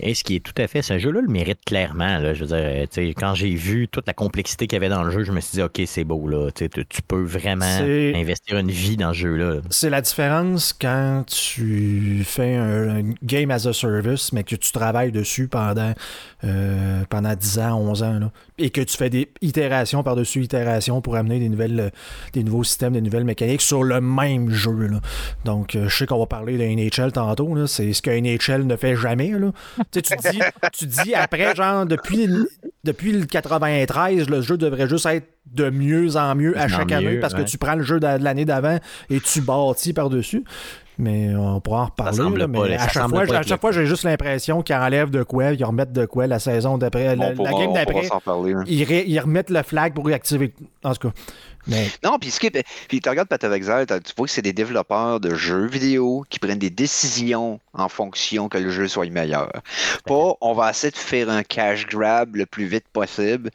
Et 0.00 0.14
ce 0.14 0.24
qui 0.24 0.36
est 0.36 0.40
tout 0.40 0.54
à 0.60 0.66
fait, 0.66 0.82
ce 0.82 0.98
jeu-là 0.98 1.20
le 1.20 1.28
mérite 1.28 1.60
clairement. 1.64 2.18
Là, 2.18 2.34
je 2.34 2.44
veux 2.44 2.56
dire, 2.56 3.14
quand 3.16 3.34
j'ai 3.34 3.54
vu 3.54 3.88
toute 3.88 4.06
la 4.06 4.14
complexité 4.14 4.66
qu'il 4.66 4.76
y 4.76 4.80
avait 4.84 4.88
dans 4.88 5.02
le 5.02 5.10
jeu, 5.10 5.24
je 5.24 5.32
me 5.32 5.40
suis 5.40 5.56
dit, 5.56 5.62
OK, 5.62 5.80
c'est 5.86 6.04
beau, 6.04 6.28
là. 6.28 6.50
Tu, 6.54 6.68
peux 7.06 7.22
vraiment 7.22 7.64
investir 7.64 8.58
une 8.58 8.70
vie 8.70 8.96
dans 8.96 9.12
ce 9.12 9.18
jeu-là. 9.18 9.60
C'est 9.70 9.90
la 9.90 10.00
différence 10.00 10.72
quand 10.72 11.24
tu 11.26 12.22
fais 12.24 12.56
un, 12.56 13.02
game 13.22 13.50
as 13.50 13.66
a 13.66 13.72
service, 13.72 14.32
mais 14.32 14.44
que 14.44 14.56
tu 14.56 14.72
travailles 14.72 15.12
dessus 15.12 15.48
pendant, 15.48 15.94
euh, 16.44 17.02
pendant 17.08 17.34
10 17.34 17.58
ans, 17.60 17.78
11 17.78 18.02
ans, 18.02 18.18
là, 18.18 18.30
et 18.58 18.70
que 18.70 18.80
tu 18.80 18.96
fais 18.96 19.10
des 19.10 19.28
itérations 19.40 20.02
par-dessus 20.02 20.42
itérations 20.42 21.00
pour 21.00 21.16
amener 21.16 21.38
des, 21.38 21.48
nouvelles, 21.48 21.92
des 22.32 22.42
nouveaux 22.42 22.64
systèmes, 22.64 22.92
des 22.92 23.00
nouvelles 23.00 23.24
mécaniques 23.24 23.62
sur 23.62 23.84
le 23.84 24.00
même 24.00 24.50
jeu. 24.50 24.88
Là. 24.88 25.00
Donc, 25.44 25.76
euh, 25.76 25.88
je 25.88 25.96
sais 25.96 26.06
qu'on 26.06 26.18
va 26.18 26.26
parler 26.26 26.58
d'un 26.58 26.74
NHL 26.74 27.12
tantôt. 27.12 27.66
C'est 27.66 27.92
ce 27.92 28.02
qu'un 28.02 28.20
NHL 28.20 28.66
ne 28.66 28.76
fait 28.76 28.96
jamais. 28.96 29.30
Là 29.30 29.52
tu, 29.90 30.00
dis, 30.00 30.40
tu 30.72 30.86
dis 30.86 31.14
après, 31.14 31.54
genre, 31.54 31.86
depuis, 31.86 32.28
depuis 32.84 33.12
le 33.12 33.26
93, 33.26 34.28
le 34.28 34.40
jeu 34.40 34.56
devrait 34.56 34.88
juste 34.88 35.06
être 35.06 35.26
de 35.46 35.70
mieux 35.70 36.16
en 36.16 36.34
mieux 36.34 36.58
à 36.58 36.68
chaque 36.68 36.92
année 36.92 37.18
parce 37.18 37.34
que 37.34 37.42
tu 37.42 37.58
prends 37.58 37.74
le 37.74 37.82
jeu 37.82 38.00
de, 38.00 38.22
l'année 38.22 38.44
d'avant 38.44 38.78
et 39.10 39.20
tu 39.20 39.40
bâtis 39.40 39.92
par-dessus. 39.92 40.44
Mais 41.00 41.32
on 41.36 41.60
pourra 41.60 41.82
en 41.82 41.84
reparler. 41.86 42.38
là, 42.38 42.48
mais 42.48 42.74
à 42.74 42.88
chaque 42.88 43.08
fois, 43.08 43.22
à 43.22 43.42
chaque 43.42 43.60
fois, 43.60 43.70
j'ai 43.70 43.86
juste 43.86 44.02
l'impression 44.02 44.62
qu'ils 44.62 44.74
enlèvent 44.74 45.10
de 45.10 45.22
quoi, 45.22 45.52
ils 45.52 45.64
remettent 45.64 45.92
de 45.92 46.06
quoi 46.06 46.26
la 46.26 46.40
saison 46.40 46.76
d'après, 46.76 47.14
la, 47.14 47.32
la 47.32 47.52
game 47.52 47.72
d'après. 47.72 48.02
là. 48.02 48.64
Ils, 48.66 48.90
ils 48.90 49.20
remettent 49.20 49.50
le 49.50 49.62
flag 49.62 49.94
pour 49.94 50.06
réactiver. 50.06 50.52
En 50.82 50.92
tout 50.94 51.08
cas. 51.08 51.14
Mais 51.66 51.90
Non, 52.04 52.18
puis 52.18 52.30
ce 52.30 52.40
qui 52.40 52.46
est- 52.46 52.64
puis 52.88 53.00
tu 53.00 53.08
regardes 53.08 53.28
Path 53.28 53.44
of 53.44 53.52
Exile, 53.52 53.84
tu 53.88 54.12
vois 54.16 54.26
que 54.26 54.32
c'est 54.32 54.42
des 54.42 54.52
développeurs 54.52 55.20
de 55.20 55.34
jeux 55.34 55.66
vidéo 55.66 56.24
qui 56.30 56.38
prennent 56.38 56.58
des 56.58 56.70
décisions 56.70 57.60
en 57.74 57.88
fonction 57.88 58.48
que 58.48 58.58
le 58.58 58.70
jeu 58.70 58.88
soit 58.88 59.10
meilleur. 59.10 59.50
Pas 60.06 60.34
on 60.40 60.54
va 60.54 60.70
essayer 60.70 60.90
de 60.90 60.96
faire 60.96 61.28
un 61.28 61.42
cash 61.42 61.86
grab 61.86 62.36
le 62.36 62.46
plus 62.46 62.66
vite 62.66 62.86
possible 62.92 63.50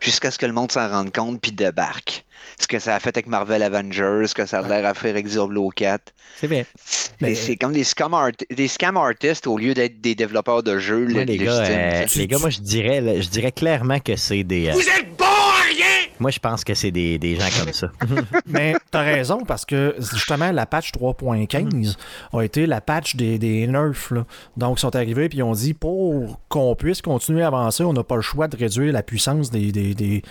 jusqu'à 0.00 0.30
ce 0.30 0.38
que 0.38 0.46
le 0.46 0.52
monde 0.52 0.72
s'en 0.72 0.88
rende 0.88 1.12
compte 1.12 1.40
puis 1.40 1.52
débarque. 1.52 2.24
Ce 2.58 2.66
que 2.66 2.78
ça 2.78 2.94
a 2.94 3.00
fait 3.00 3.10
avec 3.10 3.26
Marvel 3.26 3.62
Avengers, 3.62 4.24
ce 4.26 4.34
que 4.34 4.46
ça 4.46 4.60
a 4.60 4.68
l'air 4.68 4.86
à 4.86 4.94
faire 4.94 5.10
avec 5.10 5.26
Diablo 5.26 5.68
4. 5.70 6.12
C'est. 6.40 6.48
C'est 6.84 7.10
Mais- 7.20 7.34
c'est 7.34 7.56
comme 7.56 7.72
des 7.74 7.84
scam, 7.84 8.14
art- 8.14 8.30
des 8.50 8.68
scam 8.68 8.96
artists 8.96 9.46
au 9.46 9.58
lieu 9.58 9.74
d'être 9.74 10.00
des 10.00 10.14
développeurs 10.14 10.62
de 10.62 10.78
jeux 10.78 11.04
Moi, 11.06 11.24
lé- 11.24 11.36
les 11.36 11.44
gars, 11.44 11.52
euh, 11.60 12.06
les 12.16 12.26
gars, 12.26 12.38
moi, 12.38 12.48
je 12.48 12.60
dirais, 12.60 13.02
là, 13.02 13.20
je 13.20 13.28
dirais 13.28 13.52
clairement 13.52 14.00
que 14.00 14.16
c'est 14.16 14.42
des. 14.42 14.68
euh, 14.68 14.72
Vous 14.72 14.80
êtes! 14.80 15.19
Moi, 16.20 16.30
je 16.30 16.38
pense 16.38 16.64
que 16.64 16.74
c'est 16.74 16.90
des, 16.90 17.18
des 17.18 17.36
gens 17.36 17.48
comme 17.64 17.72
ça. 17.72 17.90
Mais 18.46 18.74
t'as 18.90 19.02
raison 19.02 19.38
parce 19.46 19.64
que 19.64 19.94
justement 19.98 20.52
la 20.52 20.66
patch 20.66 20.92
3.15 20.92 21.96
a 22.32 22.42
été 22.42 22.66
la 22.66 22.80
patch 22.80 23.16
des, 23.16 23.38
des 23.38 23.66
nerfs. 23.66 24.08
là. 24.12 24.24
Donc 24.56 24.78
ils 24.78 24.80
sont 24.80 24.94
arrivés 24.94 25.28
puis 25.28 25.38
ils 25.38 25.42
ont 25.42 25.52
dit 25.52 25.74
pour 25.74 26.38
qu'on 26.48 26.74
puisse 26.74 27.02
continuer 27.02 27.42
à 27.42 27.48
avancer, 27.48 27.82
on 27.84 27.92
n'a 27.92 28.04
pas 28.04 28.16
le 28.16 28.22
choix 28.22 28.48
de 28.48 28.56
réduire 28.56 28.92
la 28.92 29.02
puissance 29.02 29.50
des, 29.50 29.72
des- 29.72 29.94
des- 29.94 30.22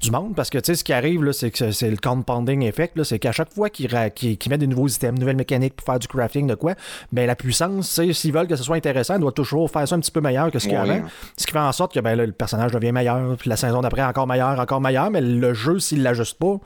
du 0.00 0.10
monde 0.10 0.34
parce 0.34 0.50
que 0.50 0.58
tu 0.58 0.66
sais 0.66 0.74
ce 0.74 0.84
qui 0.84 0.92
arrive 0.92 1.30
c'est 1.32 1.50
que 1.50 1.70
c'est 1.72 1.90
le 1.90 1.96
compounding 1.96 2.62
effect, 2.62 3.02
c'est 3.02 3.18
qu'à 3.18 3.32
chaque 3.32 3.52
fois 3.52 3.70
qu'ils 3.70 3.88
qu'ils- 4.14 4.38
qu'ils 4.38 4.50
mettent 4.50 4.60
des 4.60 4.66
nouveaux 4.66 4.88
items, 4.88 5.18
nouvelles 5.18 5.36
mécaniques 5.36 5.74
pour 5.74 5.84
faire 5.86 5.98
du 5.98 6.06
crafting 6.06 6.46
de 6.46 6.54
quoi, 6.54 6.74
ben 7.12 7.26
la 7.26 7.34
puissance, 7.36 8.00
s'ils 8.12 8.32
veulent 8.32 8.46
que 8.46 8.56
ce 8.56 8.62
soit 8.62 8.76
intéressant, 8.76 9.14
ils 9.14 9.20
doivent 9.20 9.32
toujours 9.32 9.70
faire 9.70 9.86
ça 9.86 9.94
un 9.94 10.00
petit 10.00 10.10
peu 10.10 10.20
meilleur 10.20 10.50
que 10.50 10.58
ce 10.58 10.64
qu'il 10.64 10.74
y 10.74 10.76
a 10.76 10.82
Oui. 10.84 10.90
avant. 10.90 11.06
Ce 11.36 11.46
qui 11.46 11.52
fait 11.52 11.58
en 11.58 11.72
sorte 11.72 11.92
que 11.94 12.00
ben, 12.00 12.14
là, 12.14 12.26
le 12.26 12.32
personnage 12.32 12.72
devient 12.72 12.92
meilleur, 12.92 13.36
puis 13.36 13.48
la 13.50 13.56
saison 13.56 13.80
d'après 13.80 14.02
encore 14.04 14.26
meilleur, 14.26 14.58
encore 14.58 14.80
meilleur, 14.80 15.10
mais 15.10 15.20
le 15.20 15.37
jeu, 15.54 15.78
s'il 15.78 16.02
l'ajuste 16.02 16.38
pas, 16.38 16.56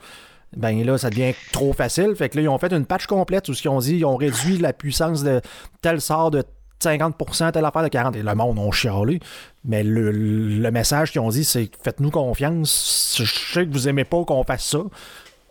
ben 0.55 0.83
là, 0.85 0.97
ça 0.97 1.09
devient 1.09 1.33
trop 1.51 1.73
facile. 1.73 2.15
Fait 2.15 2.29
que 2.29 2.37
là, 2.37 2.43
ils 2.43 2.49
ont 2.49 2.57
fait 2.59 2.71
une 2.71 2.85
patch 2.85 3.07
complète 3.07 3.49
où 3.49 3.53
ce 3.53 3.61
qu'ils 3.61 3.71
ont 3.71 3.79
dit, 3.79 3.97
ils 3.97 4.05
ont 4.05 4.15
réduit 4.15 4.57
la 4.57 4.73
puissance 4.73 5.23
de 5.23 5.41
tel 5.81 5.99
sort 5.99 6.31
de 6.31 6.43
50%, 6.81 7.51
telle 7.51 7.65
affaire 7.65 7.83
de 7.83 7.87
40%. 7.87 8.15
Et 8.17 8.23
le 8.23 8.35
monde 8.35 8.59
ont 8.59 8.71
chialé. 8.71 9.19
Mais 9.65 9.83
le, 9.83 10.11
le 10.11 10.71
message 10.71 11.11
qu'ils 11.11 11.21
ont 11.21 11.29
dit, 11.29 11.43
c'est 11.43 11.69
faites-nous 11.83 12.11
confiance. 12.11 13.15
Je 13.17 13.25
sais 13.25 13.65
que 13.65 13.71
vous 13.71 13.87
aimez 13.87 14.03
pas 14.03 14.23
qu'on 14.25 14.43
fasse 14.43 14.65
ça, 14.65 14.79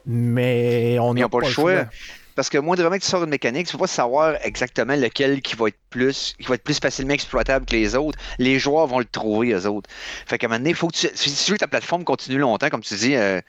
mais 0.06 0.98
on 1.00 1.14
n'a 1.14 1.22
n'ont 1.22 1.28
pas 1.28 1.40
le 1.40 1.46
choix. 1.46 1.86
Parce 2.34 2.48
que 2.48 2.58
moi, 2.58 2.76
vraiment 2.76 2.96
que 2.96 3.02
tu 3.02 3.08
sors 3.08 3.22
une 3.24 3.30
mécanique, 3.30 3.66
tu 3.66 3.72
peux 3.72 3.78
pas 3.82 3.86
savoir 3.86 4.34
exactement 4.42 4.96
lequel 4.96 5.42
qui 5.42 5.56
va 5.56 5.68
être 5.68 5.78
plus 5.90 6.34
qui 6.38 6.46
va 6.46 6.54
être 6.54 6.64
plus 6.64 6.78
facilement 6.78 7.12
exploitable 7.14 7.66
que 7.66 7.72
les 7.72 7.94
autres. 7.94 8.18
Les 8.38 8.58
joueurs 8.58 8.86
vont 8.86 8.98
le 8.98 9.04
trouver, 9.04 9.52
eux 9.52 9.66
autres. 9.66 9.88
Fait 10.26 10.38
qu'à 10.38 10.46
un 10.46 10.50
moment 10.50 10.58
donné, 10.60 10.74
faut 10.74 10.88
que 10.88 10.96
tu, 10.96 11.08
si 11.14 11.44
tu 11.44 11.50
veux 11.52 11.56
que 11.56 11.60
ta 11.60 11.68
plateforme 11.68 12.04
continue 12.04 12.38
longtemps, 12.38 12.68
comme 12.70 12.80
tu 12.80 12.94
dis, 12.94 13.14
euh, 13.14 13.40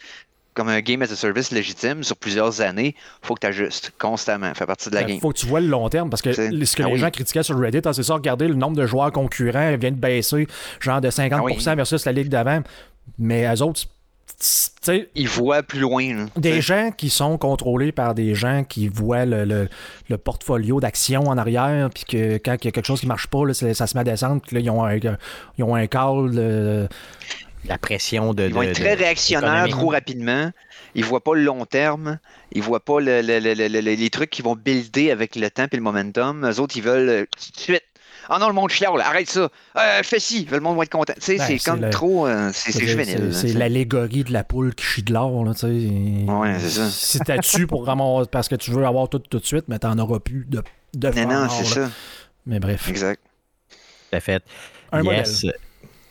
comme 0.54 0.70
un 0.70 0.82
game 0.82 1.02
as 1.02 1.12
a 1.12 1.16
service 1.16 1.52
légitime 1.52 2.04
sur 2.04 2.16
plusieurs 2.16 2.62
années, 2.62 2.96
faut 3.22 3.34
que 3.34 3.40
tu 3.40 3.48
ajustes 3.48 3.92
constamment. 3.98 4.54
Fait 4.54 4.66
partie 4.66 4.90
de 4.90 4.96
la 4.96 5.02
Il 5.02 5.08
game. 5.08 5.20
Faut 5.20 5.32
que 5.32 5.38
tu 5.40 5.48
vois 5.48 5.60
le 5.62 5.68
long 5.68 5.90
terme 5.90 6.10
parce 6.10 6.22
que 6.22 6.32
ce 6.34 6.42
que 6.76 6.84
Ah 6.84 6.88
les 6.88 6.94
oui. 6.94 7.00
gens 7.00 7.10
critiquaient 7.10 7.44
sur 7.44 7.58
Reddit, 7.58 7.82
ah, 7.86 7.94
c'est 7.94 8.04
ça, 8.04 8.14
regardez 8.14 8.48
le 8.48 8.54
nombre 8.54 8.78
de 8.78 8.86
joueurs 8.86 9.12
concurrents 9.12 9.76
vient 9.78 9.92
de 9.92 9.96
baisser, 9.96 10.48
genre 10.80 11.02
de 11.02 11.10
50% 11.10 11.64
Ah 11.66 11.76
versus 11.76 12.06
la 12.06 12.12
ligue 12.12 12.30
d'avant. 12.30 12.62
Mais 13.18 13.46
eux 13.54 13.62
autres, 13.64 13.82
Ils 15.16 15.28
voient 15.28 15.64
plus 15.64 15.80
loin. 15.80 16.14
là. 16.16 16.26
des 16.36 16.62
gens 16.62 16.92
qui 16.96 17.10
sont 17.10 17.38
contrôlés 17.38 17.92
par 17.92 18.14
des 18.14 18.36
gens 18.36 18.64
qui 18.64 18.88
voient 18.88 19.26
le, 19.26 19.46
le- 19.46 19.70
le 20.10 20.18
portfolio 20.18 20.80
d'action 20.80 21.28
en 21.28 21.38
arrière, 21.38 21.90
puis 21.94 22.04
que 22.04 22.38
quand 22.38 22.56
il 22.62 22.66
y 22.66 22.68
a 22.68 22.72
quelque 22.72 22.86
chose 22.86 23.00
qui 23.00 23.08
marche 23.08 23.28
pas, 23.28 23.46
là, 23.46 23.54
ça 23.54 23.88
se 23.88 23.96
met 23.96 24.02
à 24.02 24.04
descendre, 24.04 24.42
puis 24.46 24.56
là, 24.56 24.62
ils 24.62 24.70
ont 24.70 24.84
un, 24.84 24.96
ils 24.98 25.64
ont 25.64 25.76
un 25.76 25.88
call. 25.88 26.32
euh, 26.38 26.88
La 27.66 27.78
pression 27.78 28.34
de. 28.34 28.48
Ils 28.48 28.54
vont 28.54 28.62
de- 28.62 28.66
être 28.68 28.76
très 28.80 28.96
de- 28.96 29.02
réactionnaires 29.04 29.68
trop 29.70 29.90
rapidement. 29.90 30.52
Ils 30.96 31.06
voient 31.06 31.24
pas 31.24 31.34
le 31.34 31.44
long 31.44 31.66
terme. 31.66 32.20
Ils 32.52 32.62
voient 32.62 32.84
pas 32.84 33.00
le- 33.00 33.22
le- 33.22 33.40
le- 33.40 33.54
le- 33.54 33.68
le- 33.68 33.80
les 33.80 34.10
trucs 34.10 34.30
qui 34.30 34.42
vont 34.42 34.56
builder 34.56 35.10
avec 35.12 35.36
le 35.38 35.50
temps 35.50 35.66
et 35.72 35.76
le 35.76 35.82
momentum. 35.82 36.46
Eux 36.46 36.60
autres, 36.60 36.76
ils 36.78 36.84
veulent 36.84 37.26
tout 37.28 37.52
de 37.56 37.60
suite. 37.60 37.84
Ah 38.30 38.40
non, 38.40 38.48
le 38.48 38.54
monde 38.54 38.70
chiale, 38.70 39.00
arrête 39.02 39.30
ça. 39.30 39.50
Euh, 39.78 40.04
fais 40.04 40.20
ci, 40.20 40.48
le 40.52 40.60
monde 40.60 40.78
va 40.78 40.84
être 40.84 40.92
content. 40.92 41.14
Tu 41.16 41.22
sais, 41.22 41.38
Ben, 41.38 41.46
c'est 41.48 41.60
comme 41.70 41.82
le- 41.82 41.90
trop. 41.90 42.28
euh, 42.28 42.50
c'est 42.54 42.72
juvénile. 42.86 43.34
c'est- 43.34 43.54
l'allégorie 43.54 44.24
de 44.24 44.32
la 44.34 44.44
poule 44.44 44.74
qui 44.76 44.86
chie 44.86 45.04
de 45.04 45.14
l'or, 45.14 45.44
là, 45.44 45.54
tu 45.54 45.60
sais. 45.62 46.32
Ouais, 46.32 46.60
c'est 46.60 46.70
ça. 46.70 46.90
Si 46.90 47.20
t'as 47.20 47.38
dessus 47.38 47.68
pour 47.68 47.86
ramasser, 47.86 48.30
parce 48.32 48.48
que 48.48 48.56
tu 48.56 48.72
veux 48.72 48.86
avoir 48.86 49.10
tout 49.10 49.20
tout 49.20 49.40
de 49.40 49.46
suite, 49.46 49.66
mais 49.68 49.80
t'en 49.80 49.98
auras 50.00 50.20
plus 50.20 50.46
de, 50.48 50.64
de 50.94 51.10
Non, 51.10 51.28
non, 51.46 51.50
c'est 51.50 51.66
ça. 51.66 51.90
Mais 52.46 52.60
bref, 52.60 52.88
Exact. 52.90 53.22
Tout 53.70 54.16
à 54.18 54.20
fait. 54.20 54.44
un 54.92 55.02
yes. 55.04 55.46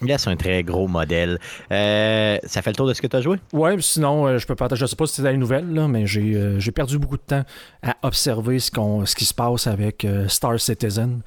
Yes, 0.05 0.27
un 0.27 0.35
très 0.35 0.64
gros 0.64 0.88
modèle. 0.88 1.38
Euh, 1.70 2.37
ça 2.44 2.61
fait 2.61 2.70
le 2.70 2.75
tour 2.77 2.88
de 2.88 2.92
ce 2.94 3.01
que 3.01 3.07
tu 3.07 3.14
as 3.14 3.20
joué? 3.20 3.37
Ouais, 3.53 3.75
puis 3.75 3.85
sinon, 3.85 4.27
euh, 4.27 4.38
je 4.38 4.46
peux 4.48 4.57
partager. 4.57 4.81
Je 4.81 4.87
sais 4.87 4.96
pas 4.96 5.07
si 5.07 5.14
c'est 5.14 5.22
dans 5.22 5.31
les 5.31 5.37
nouvelles, 5.37 5.72
là, 5.72 5.87
mais 5.87 6.09
j'ai 6.09 6.35
euh, 6.35 6.59
j'ai 6.59 6.72
perdu 6.72 6.98
beaucoup 6.98 7.16
de 7.16 7.22
temps 7.22 7.44
à 7.85 7.94
observer 8.03 8.59
ce, 8.59 8.72
qu'on 8.72 9.07
ce 9.07 9.14
qui 9.14 9.25
se 9.25 9.33
passe 9.33 9.68
avec 9.68 10.05
euh, 10.05 10.27
Star 10.27 10.59
Citizen. 10.59 11.20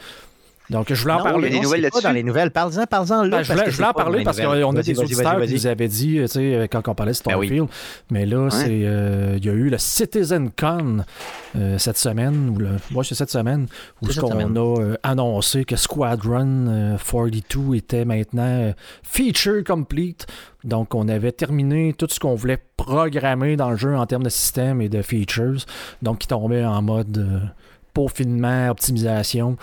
Donc, 0.69 0.91
je 0.91 0.99
voulais 1.01 1.13
en 1.13 1.17
Non, 1.17 1.23
parler. 1.23 1.39
il 1.39 1.43
y 1.43 1.47
a 1.47 1.49
des 1.49 1.56
non, 1.58 1.63
nouvelles 1.63 1.82
c'est 1.84 1.89
pas 1.89 1.95
là-dessus? 1.97 2.08
dans 2.08 2.13
les 2.13 2.23
nouvelles. 2.23 2.51
Parle-en, 2.51 2.86
parle-en 2.86 3.23
là. 3.23 3.30
Ben, 3.38 3.43
je 3.43 3.51
voulais, 3.54 3.65
que 3.65 3.71
je 3.71 3.75
voulais 3.75 3.88
en 3.88 3.93
parler 3.93 4.23
parce 4.23 4.39
qu'on 4.41 4.75
a 4.75 4.82
des 4.82 4.99
auditeurs 4.99 5.41
qui 5.41 5.54
nous 5.54 5.67
avaient 5.67 5.88
dit, 5.88 6.17
tu 6.21 6.28
sais, 6.28 6.67
quand 6.71 6.88
on 6.88 6.95
parlait 6.95 7.12
de 7.13 7.17
Ben 7.25 7.38
oui. 7.38 7.47
Starfield. 7.47 7.69
Mais 8.12 8.25
là, 8.25 8.49
c'est, 8.49 8.67
euh, 8.69 9.36
il 9.38 9.45
y 9.45 9.49
a 9.49 9.54
eu 9.54 9.69
le 9.69 9.78
CitizenCon 9.78 11.04
euh, 11.56 11.78
cette 11.78 11.97
semaine. 11.97 12.49
Ou 12.49 12.58
le, 12.60 12.69
ouais, 12.93 13.04
c'est 13.04 13.15
cette 13.15 13.30
semaine. 13.32 13.67
Où 14.01 14.08
ce 14.08 14.13
semaine. 14.13 14.58
a 14.58 14.60
euh, 14.82 14.95
annoncé 15.04 15.65
que 15.65 15.75
Squadron 15.75 16.65
euh, 16.67 16.97
42 16.97 17.75
était 17.75 18.06
maintenant 18.06 18.43
euh, 18.43 18.71
feature 19.04 19.63
complete. 19.63 20.25
Donc, 20.63 20.95
on 20.95 21.08
avait 21.08 21.32
terminé 21.32 21.93
tout 21.95 22.08
ce 22.10 22.19
qu'on 22.19 22.34
voulait 22.36 22.58
programmer 22.75 23.56
dans 23.56 23.69
le 23.69 23.78
jeu 23.78 23.95
en 23.95 24.06
termes 24.08 24.23
de 24.23 24.30
système 24.30 24.82
et 24.82 24.89
de 24.89 25.01
features. 25.04 25.65
Donc, 26.01 26.19
qui 26.19 26.28
tombait 26.28 26.65
en 26.65 26.82
mode 26.82 27.17
euh, 27.19 27.39
peaufinement, 27.93 28.69
optimisation. 28.69 29.58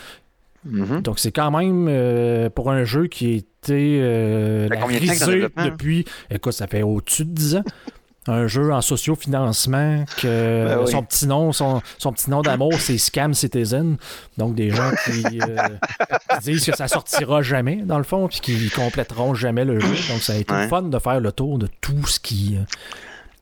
Mhm. 0.64 1.00
Donc 1.02 1.18
c'est 1.18 1.32
quand 1.32 1.50
même 1.50 1.86
euh, 1.88 2.48
pour 2.50 2.70
un 2.70 2.84
jeu 2.84 3.06
qui 3.08 3.26
a 3.26 3.36
été 3.36 3.98
euh, 4.00 4.68
la 4.68 4.76
de 4.76 5.48
temps 5.48 5.64
depuis, 5.64 6.04
écoute, 6.30 6.52
ça 6.52 6.66
fait 6.66 6.82
au-dessus 6.82 7.24
de 7.24 7.30
10 7.32 7.56
ans. 7.56 7.64
Un 8.28 8.46
jeu 8.46 8.72
en 8.72 8.80
sociofinancement 8.80 10.04
que 10.20 10.66
Ben 10.68 10.78
oui. 10.84 10.90
son 10.92 11.02
petit 11.02 11.26
nom, 11.26 11.50
son, 11.50 11.82
son 11.98 12.12
petit 12.12 12.30
nom 12.30 12.40
d'amour, 12.42 12.72
c'est 12.78 12.96
Scam 12.96 13.34
Citizen. 13.34 13.96
Donc 14.38 14.54
des 14.54 14.70
gens 14.70 14.92
qui, 15.04 15.40
euh, 15.42 15.56
qui 16.38 16.52
disent 16.52 16.64
que 16.64 16.76
ça 16.76 16.86
sortira 16.86 17.42
jamais, 17.42 17.76
dans 17.84 17.98
le 17.98 18.04
fond, 18.04 18.28
puis 18.28 18.38
qui 18.40 18.70
compléteront 18.70 19.34
jamais 19.34 19.64
le 19.64 19.80
jeu. 19.80 19.88
Donc 19.88 20.20
ça 20.22 20.34
a 20.34 20.36
été 20.36 20.54
Ouais. 20.54 20.68
fun 20.68 20.82
de 20.82 20.98
faire 21.00 21.18
le 21.18 21.32
tour 21.32 21.58
de 21.58 21.68
tout 21.80 22.06
ce 22.06 22.20
qui. 22.20 22.56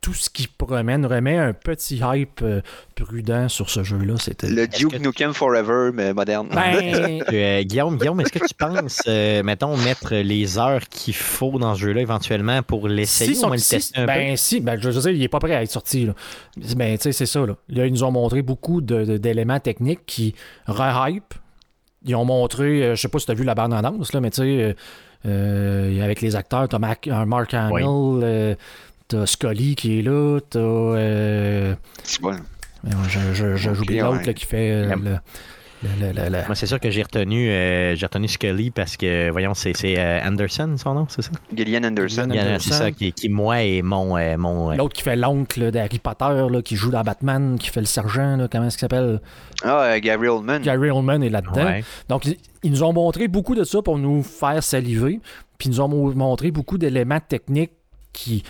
Tout 0.01 0.15
ce 0.15 0.31
qui 0.31 0.47
promène, 0.49 1.05
remet 1.05 1.37
un 1.37 1.53
petit 1.53 2.01
hype 2.03 2.41
euh, 2.43 2.63
prudent 2.95 3.49
sur 3.51 3.69
ce 3.69 3.83
jeu-là. 3.85 4.15
C'était. 4.19 4.49
Le 4.49 4.67
Duke 4.67 4.93
que- 4.93 4.97
Nukem 4.97 5.35
Forever, 5.35 5.91
mais 5.93 6.15
moderne. 6.15 6.49
Ben, 6.53 7.23
Euh, 7.33 7.63
Guillaume, 7.63 7.99
Guillaume, 7.99 8.21
est-ce 8.23 8.33
que 8.33 8.39
tu 8.47 8.55
penses, 8.55 9.03
euh, 9.07 9.43
mettons, 9.43 9.77
mettre 9.77 10.15
les 10.15 10.59
heures 10.59 10.89
qu'il 10.89 11.15
faut 11.15 11.59
dans 11.59 11.75
ce 11.75 11.81
jeu-là 11.81 12.01
éventuellement 12.01 12.63
pour 12.63 12.89
l'essayer, 12.89 13.35
Si, 13.35 13.41
moins 13.45 13.57
le 13.57 13.61
tester 13.63 14.01
un 14.01 14.07
ben 14.07 14.37
si, 14.37 14.61
ben, 14.61 14.81
je 14.81 14.89
veux 14.89 15.01
dire, 15.03 15.11
il 15.11 15.23
est 15.23 15.29
pas 15.29 15.39
prêt 15.39 15.55
à 15.55 15.63
être 15.63 15.71
sorti. 15.71 16.07
Là. 16.07 16.15
Ben, 16.77 16.97
tu 16.97 17.03
sais, 17.05 17.13
c'est 17.13 17.27
ça. 17.27 17.41
Là. 17.45 17.55
Là, 17.69 17.87
ils 17.87 17.93
nous 17.93 18.03
ont 18.05 18.11
montré 18.11 18.41
beaucoup 18.43 18.81
de- 18.81 19.05
de- 19.05 19.17
d'éléments 19.19 19.61
techniques 19.61 20.07
qui 20.07 20.35
re-hype. 20.67 21.35
Ils 22.07 22.15
ont 22.17 22.25
montré, 22.25 22.83
euh, 22.83 22.95
je 22.95 23.03
sais 23.03 23.09
pas 23.09 23.19
si 23.19 23.27
tu 23.27 23.33
as 23.33 23.35
vu 23.35 23.45
la 23.45 23.55
bande-annonce, 23.55 24.15
là, 24.15 24.21
mais 24.21 24.31
tu 24.31 24.37
sais, 24.43 24.63
euh, 24.63 24.73
euh, 25.27 26.03
avec 26.03 26.23
les 26.23 26.35
acteurs, 26.37 26.67
t'as 26.69 26.79
Mac- 26.79 27.07
Mark 27.27 27.53
Hamill, 27.53 28.21
euh, 28.25 28.55
t'as 29.11 29.27
Scully 29.27 29.75
qui 29.75 29.99
est 29.99 30.03
là, 30.03 30.41
t'as. 30.49 30.59
euh, 30.61 31.75
C'est 32.05 32.23
bon. 32.23 32.33
mais 32.85 32.91
ouais, 32.95 32.97
je- 33.09 33.35
je- 33.35 33.57
je- 33.57 33.75
J'oublie 33.75 33.99
l'autre 33.99 34.19
ouais. 34.21 34.27
là, 34.27 34.33
qui 34.33 34.47
fait 34.47 34.71
euh, 34.73 34.89
Yep. 34.89 34.99
le, 35.03 35.11
le- 35.83 35.89
le- 36.01 36.13
le- 36.13 36.29
le- 36.31 36.47
Moi, 36.47 36.55
c'est 36.55 36.67
sûr 36.67 36.79
que 36.79 36.91
j'ai 36.91 37.03
retenu, 37.03 37.49
euh, 37.51 37.95
j'ai 37.97 38.05
retenu 38.07 38.29
Scully 38.29 38.71
parce 38.71 38.97
que, 38.97 39.31
voyons, 39.31 39.55
c'est 39.55 39.75
c'est, 39.77 39.99
euh, 39.99 40.21
Anderson, 40.27 40.75
son 40.77 40.95
nom, 40.95 41.07
c'est 41.09 41.23
ça? 41.23 41.31
Gillian 41.57 41.85
Anderson. 41.85 42.23
Anderson. 42.31 42.57
C'est 42.61 42.73
ça, 42.75 42.91
qui, 42.93 43.13
qui, 43.13 43.29
moi, 43.31 43.63
est 43.63 43.81
mon... 43.83 44.17
euh, 44.17 44.37
mon 44.37 44.71
euh, 44.73 44.75
L'autre 44.77 44.95
qui 44.95 45.03
fait 45.03 45.17
l'oncle 45.17 45.71
d'Harry 45.71 45.99
Potter, 45.99 46.47
là, 46.51 46.61
qui 46.63 46.77
joue 46.77 46.91
dans 46.91 47.03
Batman, 47.03 47.59
qui 47.59 47.69
fait 47.71 47.81
le 47.81 47.87
sergent, 47.87 48.37
là, 48.37 48.47
comment 48.51 48.67
est-ce 48.67 48.77
qu'il 48.77 48.83
s'appelle? 48.89 49.21
Ah, 49.65 49.83
euh, 49.85 50.01
Gary 50.01 50.29
Oldman. 50.29 50.63
Gary 50.63 50.91
Oldman 50.91 51.23
est 51.23 51.31
là-dedans. 51.31 51.65
ouais. 51.65 51.85
Donc, 52.09 52.27
ils, 52.27 52.37
ils 52.63 52.71
nous 52.71 52.83
ont 52.83 52.93
montré 52.93 53.27
beaucoup 53.29 53.55
de 53.55 53.65
ça 53.65 53.81
pour 53.83 53.99
nous 53.99 54.23
faire 54.23 54.63
saliver. 54.63 55.21
Puis 55.59 55.69
ils 55.69 55.73
nous 55.73 55.81
ont 55.81 55.89
mo- 55.89 56.13
montré 56.15 56.51
beaucoup 56.51 56.77
d'éléments 56.79 57.21
techniques 57.21 57.73
qui, 58.13 58.43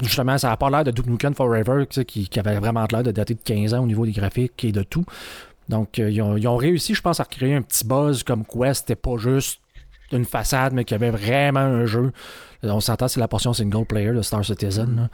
justement, 0.00 0.38
ça 0.38 0.48
n'a 0.48 0.56
pas 0.56 0.70
l'air 0.70 0.84
de 0.84 0.90
Duke 0.90 1.06
Nukem 1.06 1.34
Forever, 1.34 1.86
qui, 1.86 2.28
avait 2.38 2.56
vraiment 2.56 2.86
l'air 2.90 3.02
de 3.02 3.10
dater 3.10 3.34
de 3.34 3.40
15 3.42 3.74
ans 3.74 3.82
au 3.82 3.86
niveau 3.86 4.06
des 4.06 4.12
graphiques 4.12 4.64
et 4.64 4.72
de 4.72 4.82
tout. 4.82 5.04
Donc, 5.68 5.98
euh, 5.98 6.10
ils, 6.10 6.20
ont, 6.22 6.56
réussi, 6.56 6.94
je 6.94 7.00
pense, 7.00 7.20
à 7.20 7.24
recréer 7.24 7.54
un 7.54 7.62
petit 7.62 7.86
buzz 7.86 8.22
comme 8.22 8.44
quoi 8.44 8.74
c'était 8.74 8.96
pas 8.96 9.16
juste 9.16 9.60
une 10.12 10.24
façade, 10.24 10.72
mais 10.72 10.84
qui 10.84 10.94
avait 10.94 11.10
vraiment 11.10 11.60
un 11.60 11.86
jeu. 11.86 12.12
On 12.64 12.80
s'entend, 12.80 13.08
c'est 13.08 13.20
la 13.20 13.28
portion 13.28 13.52
single 13.52 13.84
player 13.84 14.12
de 14.12 14.22
Star 14.22 14.44
Citizen. 14.44 15.08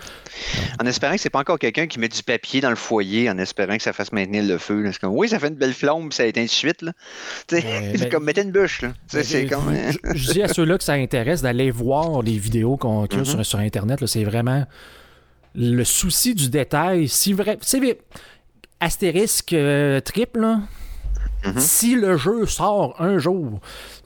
En 0.81 0.87
espérant 0.87 1.15
que 1.15 1.21
c'est 1.21 1.31
pas 1.31 1.41
encore 1.41 1.59
quelqu'un 1.59 1.87
qui 1.87 1.99
met 1.99 2.09
du 2.09 2.23
papier 2.23 2.61
dans 2.61 2.71
le 2.71 2.77
foyer, 2.77 3.29
en 3.29 3.39
espérant 3.39 3.77
que 3.77 3.83
ça 3.83 3.93
fasse 3.93 4.13
maintenir 4.13 4.45
le 4.45 4.59
feu. 4.59 4.91
Comme, 5.01 5.17
oui, 5.17 5.29
ça 5.29 5.39
fait 5.39 5.49
une 5.49 5.55
belle 5.55 5.75
flamme, 5.75 6.09
puis 6.09 6.17
ça 6.17 6.27
éteint 6.27 6.45
de 6.45 6.49
suite. 6.49 6.85
C'est 7.49 8.11
comme 8.11 8.25
mettre 8.25 8.41
une 8.41 8.53
bûche. 8.53 8.83
C'est 9.09 9.47
comme... 9.47 9.75
je, 10.15 10.33
dis 10.33 10.43
à 10.43 10.49
ceux-là 10.49 10.79
que 10.79 10.85
ça 10.85 10.95
intéresse 10.95 11.43
d'aller 11.43 11.71
voir 11.71 12.23
les 12.23 12.39
vidéos 12.39 12.77
qu'on 12.77 13.05
a 13.05 13.07
mm-hmm. 13.07 13.43
sur, 13.43 13.59
Internet. 13.59 14.05
C'est 14.07 14.25
vraiment 14.25 14.65
le 15.55 15.85
souci 15.85 16.35
du 16.35 16.49
détail. 16.49 17.09
Si 17.09 17.33
vrai, 17.33 17.59
astérisque 18.81 19.53
euh, 19.53 20.01
triple, 20.01 20.47
mm-hmm. 21.45 21.59
si 21.59 21.95
le 21.95 22.17
jeu 22.17 22.47
sort 22.47 22.95
un 23.01 23.19
jour, 23.19 23.61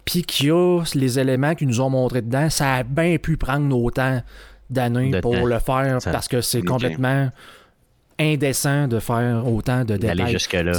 puis 0.04 0.22
qu'il 0.22 0.48
y 0.48 0.50
a 0.50 0.82
les 0.94 1.18
éléments 1.18 1.54
qu'ils 1.54 1.68
nous 1.68 1.80
ont 1.80 1.90
montrés 1.90 2.22
dedans, 2.22 2.50
ça 2.50 2.74
a 2.74 2.82
bien 2.82 3.16
pu 3.18 3.36
prendre 3.36 3.76
autant 3.76 4.22
d'années 4.70 5.20
pour 5.20 5.46
le 5.46 5.58
faire 5.58 5.98
parce 6.04 6.28
que 6.28 6.40
c'est 6.40 6.62
complètement 6.62 7.30
indécent 8.18 8.86
de 8.88 9.00
faire 9.00 9.44
autant 9.46 9.84
de 9.84 9.96
détails. 9.96 10.36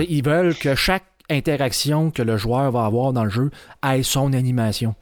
Ils 0.10 0.24
veulent 0.24 0.56
que 0.56 0.76
chaque 0.76 1.04
interaction 1.30 2.12
que 2.12 2.22
le 2.22 2.38
joueur 2.38 2.72
va 2.72 2.86
avoir 2.86 3.14
dans 3.14 3.24
le 3.24 3.30
jeu 3.30 3.50
ait 3.84 4.04
son 4.04 4.34
animation. 4.34 4.96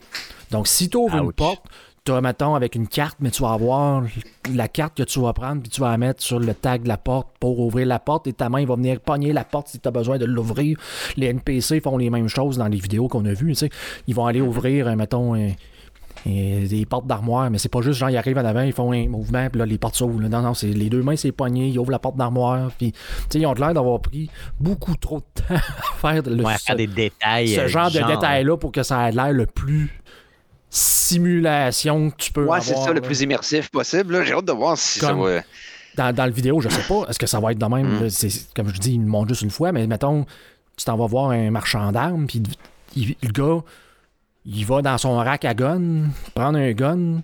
Donc, 0.51 0.67
si 0.67 0.89
tu 0.89 0.97
ouvres 0.97 1.17
une 1.17 1.33
porte, 1.33 1.65
tu 2.05 2.11
vas, 2.11 2.21
mettons, 2.21 2.55
avec 2.55 2.75
une 2.75 2.87
carte, 2.87 3.17
mais 3.21 3.31
tu 3.31 3.41
vas 3.41 3.53
avoir 3.53 4.03
la 4.53 4.67
carte 4.67 4.97
que 4.97 5.03
tu 5.03 5.21
vas 5.21 5.31
prendre, 5.31 5.61
puis 5.61 5.69
tu 5.69 5.79
vas 5.79 5.91
la 5.91 5.97
mettre 5.97 6.21
sur 6.21 6.39
le 6.39 6.53
tag 6.53 6.83
de 6.83 6.87
la 6.89 6.97
porte 6.97 7.29
pour 7.39 7.59
ouvrir 7.59 7.87
la 7.87 7.99
porte, 7.99 8.27
et 8.27 8.33
ta 8.33 8.49
main 8.49 8.65
va 8.65 8.75
venir 8.75 8.99
pogner 8.99 9.31
la 9.31 9.45
porte 9.45 9.69
si 9.69 9.79
tu 9.79 9.87
as 9.87 9.91
besoin 9.91 10.17
de 10.17 10.25
l'ouvrir. 10.25 10.77
Les 11.15 11.27
NPC 11.27 11.79
font 11.79 11.97
les 11.97 12.09
mêmes 12.09 12.27
choses 12.27 12.57
dans 12.57 12.67
les 12.67 12.77
vidéos 12.77 13.07
qu'on 13.07 13.25
a 13.25 13.33
vues. 13.33 13.55
Ils 14.07 14.15
vont 14.15 14.25
aller 14.25 14.41
ouvrir, 14.41 14.87
euh, 14.87 14.95
mettons, 14.95 15.33
des 16.25 16.85
portes 16.89 17.07
d'armoire, 17.07 17.49
mais 17.49 17.57
c'est 17.57 17.71
pas 17.71 17.81
juste 17.81 17.99
genre 17.99 18.09
ils 18.09 18.17
arrivent 18.17 18.37
en 18.37 18.45
avant, 18.45 18.61
ils 18.61 18.73
font 18.73 18.91
un 18.91 19.07
mouvement, 19.07 19.47
puis 19.49 19.59
là 19.59 19.65
les 19.65 19.77
portes 19.77 19.95
s'ouvrent. 19.95 20.19
Non, 20.19 20.41
non, 20.41 20.53
c'est 20.53 20.67
les 20.67 20.89
deux 20.89 21.03
mains, 21.03 21.15
c'est 21.15 21.31
poignées, 21.31 21.67
ils 21.67 21.79
ouvrent 21.79 21.91
la 21.91 21.99
porte 21.99 22.17
d'armoire, 22.17 22.69
puis 22.77 22.93
ils 23.33 23.45
ont 23.45 23.53
l'air 23.53 23.73
d'avoir 23.73 24.01
pris 24.01 24.29
beaucoup 24.59 24.95
trop 24.97 25.19
de 25.19 25.41
temps 25.41 25.55
à 25.55 25.97
faire, 26.01 26.23
le, 26.25 26.43
ce, 26.57 26.73
des 26.73 26.87
détails. 26.87 27.47
Ce 27.47 27.67
genre, 27.67 27.89
de 27.91 27.99
détails-là 27.99 28.57
pour 28.57 28.73
que 28.73 28.83
ça 28.83 29.07
ait 29.07 29.13
l'air 29.13 29.31
le 29.31 29.45
plus 29.45 30.03
simulation 30.75 32.09
que 32.09 32.15
tu 32.17 32.31
peux 32.31 32.45
ouais, 32.45 32.59
c'est 32.61 32.75
ça, 32.75 32.91
le 32.91 33.01
plus 33.01 33.21
immersif 33.21 33.69
possible. 33.69 34.23
J'ai 34.25 34.33
hâte 34.33 34.45
de 34.45 34.51
voir 34.51 34.77
si 34.77 34.99
ça 34.99 35.13
va... 35.13 35.41
Dans, 35.95 36.11
dans, 36.11 36.25
le 36.25 36.31
vidéo, 36.31 36.59
je 36.59 36.69
sais 36.69 36.81
pas, 36.87 37.05
est-ce 37.07 37.19
que 37.19 37.27
ça 37.27 37.39
va 37.39 37.51
être 37.51 37.59
de 37.59 37.65
même? 37.65 38.05
Mm. 38.05 38.09
comme 38.55 38.73
je 38.73 38.79
dis, 38.79 38.93
ils 38.93 38.99
me 38.99 39.05
montrent 39.07 39.29
juste 39.29 39.43
une 39.43 39.51
fois, 39.51 39.71
mais 39.71 39.85
mettons, 39.85 40.25
tu 40.75 40.85
t'en 40.85 40.97
vas 40.97 41.05
voir 41.05 41.29
un 41.29 41.51
marchand 41.51 41.91
d'armes, 41.91 42.25
puis 42.25 42.41
le 42.95 43.31
gars 43.31 43.61
il 44.45 44.65
va 44.65 44.81
dans 44.81 44.97
son 44.97 45.17
rack 45.17 45.45
à 45.45 45.53
gun, 45.53 46.09
prendre 46.33 46.57
un 46.57 46.71
gun 46.71 47.21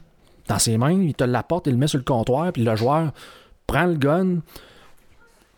dans 0.48 0.60
ses 0.60 0.78
mains, 0.78 0.92
il 0.92 1.14
te 1.14 1.24
l'apporte, 1.24 1.68
il 1.68 1.72
le 1.72 1.78
met 1.78 1.88
sur 1.88 1.98
le 1.98 2.04
comptoir, 2.04 2.52
puis 2.52 2.64
le 2.64 2.76
joueur 2.76 3.12
prend 3.68 3.86
le 3.86 3.96
gun, 3.96 4.38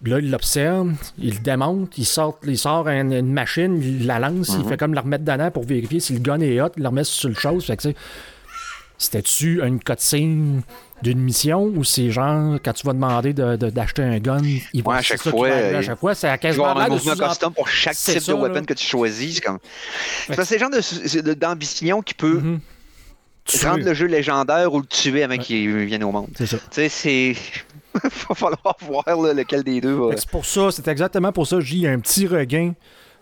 là, 0.05 0.19
il 0.19 0.31
l'observe, 0.31 0.93
il 1.17 1.35
le 1.35 1.39
démonte, 1.39 1.97
il 1.97 2.05
sort, 2.05 2.39
il 2.43 2.57
sort 2.57 2.87
une, 2.87 3.31
machine, 3.31 3.81
il 3.81 4.05
la 4.05 4.19
lance, 4.19 4.49
il 4.49 4.59
mhm. 4.63 4.69
fait 4.69 4.77
comme 4.77 4.93
le 4.93 4.99
remettre 4.99 5.23
dedans 5.23 5.51
pour 5.51 5.63
vérifier 5.63 5.99
si 5.99 6.13
le 6.13 6.19
gun 6.19 6.39
est 6.41 6.59
hot, 6.61 6.69
il 6.77 6.83
le 6.83 6.89
remet 6.89 7.03
sur 7.03 7.29
le 7.29 7.35
chose. 7.35 7.65
Fait 7.65 7.77
que, 7.77 7.89
c'était-tu 8.97 9.63
une 9.63 9.79
cutscene 9.79 10.61
d'une 11.01 11.19
mission 11.19 11.63
ou 11.63 11.83
c'est 11.83 12.11
genre 12.11 12.59
quand 12.63 12.73
tu 12.73 12.85
vas 12.85 12.93
demander 12.93 13.33
d'acheter 13.33 14.03
un 14.03 14.19
gun, 14.19 14.41
il 14.73 14.83
va 14.83 14.91
ouais, 14.91 14.97
à 14.97 15.01
chaque 15.01 15.21
fois. 15.21 15.47
à 15.47 15.81
chaque 15.81 15.99
fois, 15.99 16.13
c'est 16.13 16.29
à 16.29 16.37
quasiment 16.37 16.77
un 16.77 16.87
mouvement 16.87 17.15
custom 17.15 17.53
pour 17.53 17.67
chaque 17.67 17.95
type 17.95 18.27
de 18.27 18.33
weapon 18.33 18.63
que 18.63 18.75
tu 18.75 18.85
choisis. 18.85 19.35
C'est 19.35 19.41
comme. 19.41 19.59
Le 20.29 20.57
genre 20.59 21.35
d'ambition 21.35 22.01
qui 22.03 22.13
peut 22.13 22.39
mm 22.39 22.59
rendre 23.63 23.83
le 23.83 23.93
jeu 23.93 24.07
légendaire 24.07 24.73
ou 24.73 24.79
le 24.79 24.85
tuer 24.85 25.23
avant 25.23 25.37
qu'il 25.37 25.75
vienne 25.85 26.03
au 26.03 26.11
monde. 26.11 26.29
C'est 26.37 26.45
ça. 26.45 26.57
Tu 26.57 26.63
sais, 26.71 26.89
c'est. 26.89 27.35
Il 27.95 28.10
va 28.30 28.36
falloir 28.36 28.77
voir 28.82 29.34
lequel 29.34 29.63
des 29.63 29.82
deux 29.82 29.93
va. 29.93 30.15
C'est 30.17 30.30
pour 30.30 30.45
ça, 30.45 30.71
c'est 30.71 30.88
exactement 30.88 31.32
pour 31.32 31.47
ça 31.47 31.58
que 31.58 31.62
j'ai 31.62 31.88
un 31.88 31.99
petit 31.99 32.27
regain 32.27 32.73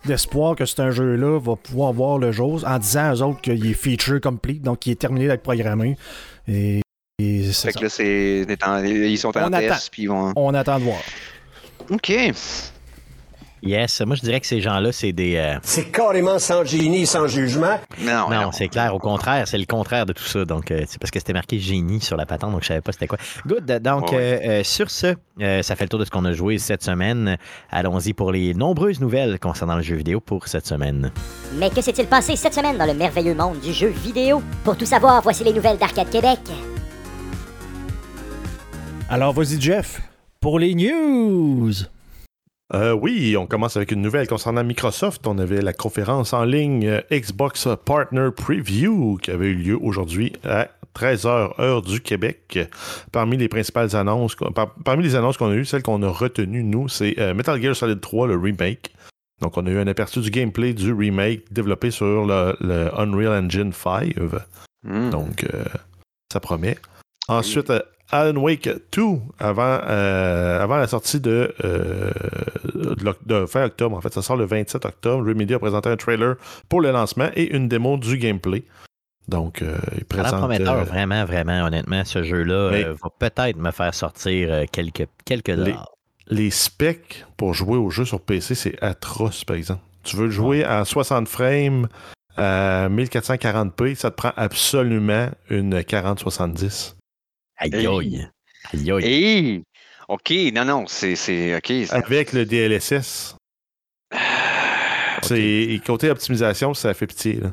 d'espoir 0.04 0.56
que 0.56 0.64
c'est 0.64 0.80
un 0.80 0.90
jeu-là 0.90 1.38
va 1.38 1.56
pouvoir 1.56 1.92
voir 1.92 2.18
le 2.18 2.32
jour 2.32 2.64
en 2.66 2.78
disant 2.78 3.12
aux 3.12 3.22
autres 3.22 3.40
qu'il 3.40 3.66
est 3.66 3.74
feature 3.74 4.20
complete, 4.20 4.62
donc 4.62 4.80
qu'il 4.80 4.92
est 4.92 5.00
terminé 5.00 5.26
d'être 5.26 5.42
programmé. 5.42 5.96
Et, 6.48 6.80
fait 7.18 7.72
que 7.72 7.82
là, 7.82 7.88
c'est, 7.90 8.46
ils 8.86 9.18
sont 9.18 9.36
en 9.36 9.50
test, 9.50 9.90
puis 9.92 10.04
ils 10.04 10.08
vont... 10.08 10.32
On 10.36 10.54
attend 10.54 10.78
de 10.78 10.84
voir. 10.84 11.00
OK. 11.90 12.12
Yes, 13.62 14.00
moi 14.00 14.16
je 14.16 14.22
dirais 14.22 14.40
que 14.40 14.46
ces 14.46 14.60
gens-là, 14.60 14.90
c'est 14.92 15.12
des. 15.12 15.36
Euh, 15.36 15.58
c'est 15.62 15.90
carrément 15.90 16.38
sans 16.38 16.64
génie, 16.64 17.06
sans 17.06 17.26
jugement. 17.26 17.78
Non, 18.00 18.30
non, 18.30 18.52
c'est 18.52 18.68
clair. 18.68 18.94
Au 18.94 18.98
contraire, 18.98 19.46
c'est 19.46 19.58
le 19.58 19.66
contraire 19.66 20.06
de 20.06 20.12
tout 20.12 20.24
ça. 20.24 20.44
Donc, 20.44 20.70
euh, 20.70 20.84
c'est 20.88 20.98
parce 20.98 21.10
que 21.10 21.18
c'était 21.18 21.32
marqué 21.32 21.58
génie 21.58 22.00
sur 22.00 22.16
la 22.16 22.24
patente, 22.24 22.52
donc 22.52 22.62
je 22.62 22.68
savais 22.68 22.80
pas 22.80 22.92
c'était 22.92 23.06
quoi. 23.06 23.18
Good. 23.46 23.66
Donc, 23.82 24.12
euh, 24.12 24.62
sur 24.64 24.90
ce, 24.90 25.14
ça 25.38 25.76
fait 25.76 25.84
le 25.84 25.88
tour 25.88 25.98
de 25.98 26.04
ce 26.04 26.10
qu'on 26.10 26.24
a 26.24 26.32
joué 26.32 26.58
cette 26.58 26.82
semaine. 26.82 27.36
Allons-y 27.70 28.14
pour 28.14 28.32
les 28.32 28.54
nombreuses 28.54 29.00
nouvelles 29.00 29.38
concernant 29.38 29.76
le 29.76 29.82
jeu 29.82 29.96
vidéo 29.96 30.20
pour 30.20 30.48
cette 30.48 30.66
semaine. 30.66 31.10
Mais 31.56 31.70
que 31.70 31.82
s'est-il 31.82 32.06
passé 32.06 32.36
cette 32.36 32.54
semaine 32.54 32.78
dans 32.78 32.86
le 32.86 32.94
merveilleux 32.94 33.34
monde 33.34 33.60
du 33.60 33.72
jeu 33.72 33.88
vidéo? 33.88 34.42
Pour 34.64 34.76
tout 34.76 34.86
savoir, 34.86 35.20
voici 35.22 35.44
les 35.44 35.52
nouvelles 35.52 35.78
d'Arcade 35.78 36.08
Québec. 36.10 36.40
Alors, 39.08 39.32
vas-y, 39.32 39.60
Jeff, 39.60 40.00
pour 40.40 40.58
les 40.58 40.74
news. 40.74 41.72
Euh, 42.72 42.92
oui, 42.92 43.36
on 43.36 43.46
commence 43.46 43.76
avec 43.76 43.90
une 43.90 44.00
nouvelle 44.00 44.28
concernant 44.28 44.62
Microsoft. 44.62 45.26
On 45.26 45.38
avait 45.38 45.60
la 45.60 45.72
conférence 45.72 46.32
en 46.32 46.44
ligne 46.44 46.86
euh, 46.86 47.00
Xbox 47.10 47.68
Partner 47.84 48.28
Preview 48.34 49.18
qui 49.20 49.30
avait 49.32 49.48
eu 49.48 49.54
lieu 49.54 49.78
aujourd'hui 49.80 50.32
à 50.44 50.68
13h 50.94 51.60
heure 51.60 51.82
du 51.82 52.00
Québec. 52.00 52.58
Parmi 53.10 53.36
les 53.36 53.48
principales 53.48 53.96
annonces, 53.96 54.36
parmi 54.84 55.02
les 55.02 55.16
annonces 55.16 55.36
qu'on 55.36 55.50
a 55.50 55.54
eues, 55.54 55.64
celle 55.64 55.82
qu'on 55.82 56.02
a 56.02 56.08
retenue, 56.08 56.62
nous, 56.62 56.88
c'est 56.88 57.18
euh, 57.18 57.34
Metal 57.34 57.60
Gear 57.60 57.74
Solid 57.74 58.00
3, 58.00 58.28
le 58.28 58.36
remake. 58.36 58.92
Donc, 59.40 59.56
on 59.56 59.66
a 59.66 59.70
eu 59.70 59.78
un 59.78 59.86
aperçu 59.86 60.20
du 60.20 60.30
gameplay 60.30 60.72
du 60.72 60.92
remake 60.92 61.52
développé 61.52 61.90
sur 61.90 62.26
le, 62.26 62.90
Unreal 62.96 63.44
Engine 63.44 63.72
5. 63.72 64.14
Hmm. 64.84 65.10
Donc, 65.10 65.46
ça 66.30 66.40
promet. 66.40 66.76
Ensuite, 67.26 67.72
Alan 68.12 68.40
Wake 68.40 68.68
2 68.92 69.02
avant, 69.38 69.80
euh, 69.88 70.60
avant 70.60 70.76
la 70.76 70.88
sortie 70.88 71.20
de, 71.20 71.54
euh, 71.64 72.10
de, 73.26 73.46
fin 73.46 73.64
octobre. 73.64 73.96
En 73.96 74.00
fait, 74.00 74.12
ça 74.12 74.22
sort 74.22 74.36
le 74.36 74.46
27 74.46 74.84
octobre. 74.84 75.26
Remedy 75.26 75.54
a 75.54 75.58
présenté 75.58 75.88
un 75.88 75.96
trailer 75.96 76.36
pour 76.68 76.80
le 76.80 76.90
lancement 76.90 77.28
et 77.34 77.54
une 77.54 77.68
démo 77.68 77.96
du 77.96 78.18
gameplay. 78.18 78.64
Donc, 79.28 79.62
euh, 79.62 79.76
il 79.96 80.04
présente. 80.04 80.38
prometteur, 80.38 80.84
vraiment, 80.84 81.24
vraiment, 81.24 81.64
honnêtement, 81.66 82.04
ce 82.04 82.24
jeu-là 82.24 82.92
va 82.92 83.10
peut-être 83.18 83.56
me 83.56 83.70
faire 83.70 83.94
sortir 83.94 84.64
quelques, 84.72 85.06
quelques 85.24 85.54
dollars. 85.54 85.88
Les, 86.26 86.50
specs 86.50 87.24
pour 87.36 87.54
jouer 87.54 87.76
au 87.76 87.90
jeu 87.90 88.04
sur 88.04 88.20
PC, 88.20 88.54
c'est 88.54 88.82
atroce, 88.82 89.44
par 89.44 89.56
exemple. 89.56 89.82
Tu 90.02 90.16
veux 90.16 90.30
jouer 90.30 90.64
à 90.64 90.84
60 90.84 91.28
frames 91.28 91.88
à 92.36 92.88
1440p, 92.88 93.94
ça 93.96 94.10
te 94.10 94.16
prend 94.16 94.32
absolument 94.36 95.28
une 95.50 95.84
4070. 95.84 96.96
Aïe 97.60 97.86
aïe. 97.86 98.28
Aïe 98.72 98.90
aïe. 98.90 99.62
OK, 100.08 100.32
non, 100.52 100.64
non, 100.64 100.84
c'est. 100.88 101.56
OK. 101.56 101.72
Avec 101.90 102.32
le 102.32 102.44
DLSS. 102.44 103.36
C'est 105.22 105.80
côté 105.86 106.10
optimisation, 106.10 106.74
ça 106.74 106.94
fait 106.94 107.06
pitié. 107.06 107.34
Là. 107.34 107.52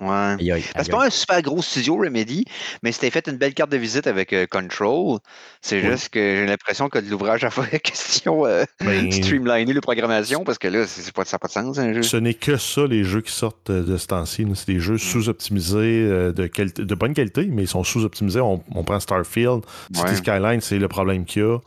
Ouais. 0.00 0.36
C'est 0.76 0.90
pas 0.90 1.06
un 1.06 1.10
super 1.10 1.40
gros 1.40 1.62
studio 1.62 1.96
Remedy, 1.96 2.44
mais 2.82 2.90
c'était 2.90 3.10
fait 3.10 3.28
une 3.28 3.36
belle 3.36 3.54
carte 3.54 3.70
de 3.70 3.76
visite 3.76 4.08
avec 4.08 4.32
euh, 4.32 4.44
Control. 4.46 5.18
C'est 5.62 5.80
juste 5.80 6.08
que 6.08 6.18
j'ai 6.18 6.46
l'impression 6.46 6.88
que 6.88 6.98
de 6.98 7.08
l'ouvrage 7.08 7.44
à 7.44 7.50
faire 7.50 7.80
question 7.80 8.44
euh, 8.44 8.64
ben, 8.80 9.10
streamliner 9.12 9.72
la 9.72 9.80
programmation 9.80 10.42
parce 10.42 10.58
que 10.58 10.66
là, 10.66 10.84
c'est 10.86 11.12
pas, 11.12 11.24
ça 11.24 11.36
n'a 11.36 11.38
pas 11.38 11.46
de 11.46 11.52
sens 11.52 11.78
un 11.78 11.92
jeu. 11.92 12.02
Ce 12.02 12.16
n'est 12.16 12.34
que 12.34 12.56
ça, 12.56 12.86
les 12.86 13.04
jeux 13.04 13.20
qui 13.20 13.32
sortent 13.32 13.70
euh, 13.70 13.84
de 13.84 13.96
ce 13.96 14.08
temps-ci. 14.08 14.44
C'est 14.54 14.66
des 14.66 14.80
jeux 14.80 14.94
mm. 14.94 14.98
sous-optimisés 14.98 16.08
de, 16.08 16.32
de 16.32 16.94
bonne 16.96 17.14
qualité, 17.14 17.46
mais 17.46 17.62
ils 17.62 17.68
sont 17.68 17.84
sous-optimisés. 17.84 18.40
On, 18.40 18.58
prend 18.84 18.98
Starfield, 18.98 19.62
City 19.94 20.16
Skyline, 20.16 20.60
c'est 20.60 20.78
le 20.78 20.88
problème 20.88 21.24
qu'il 21.24 21.42
y 21.42 21.44
a. 21.44 21.58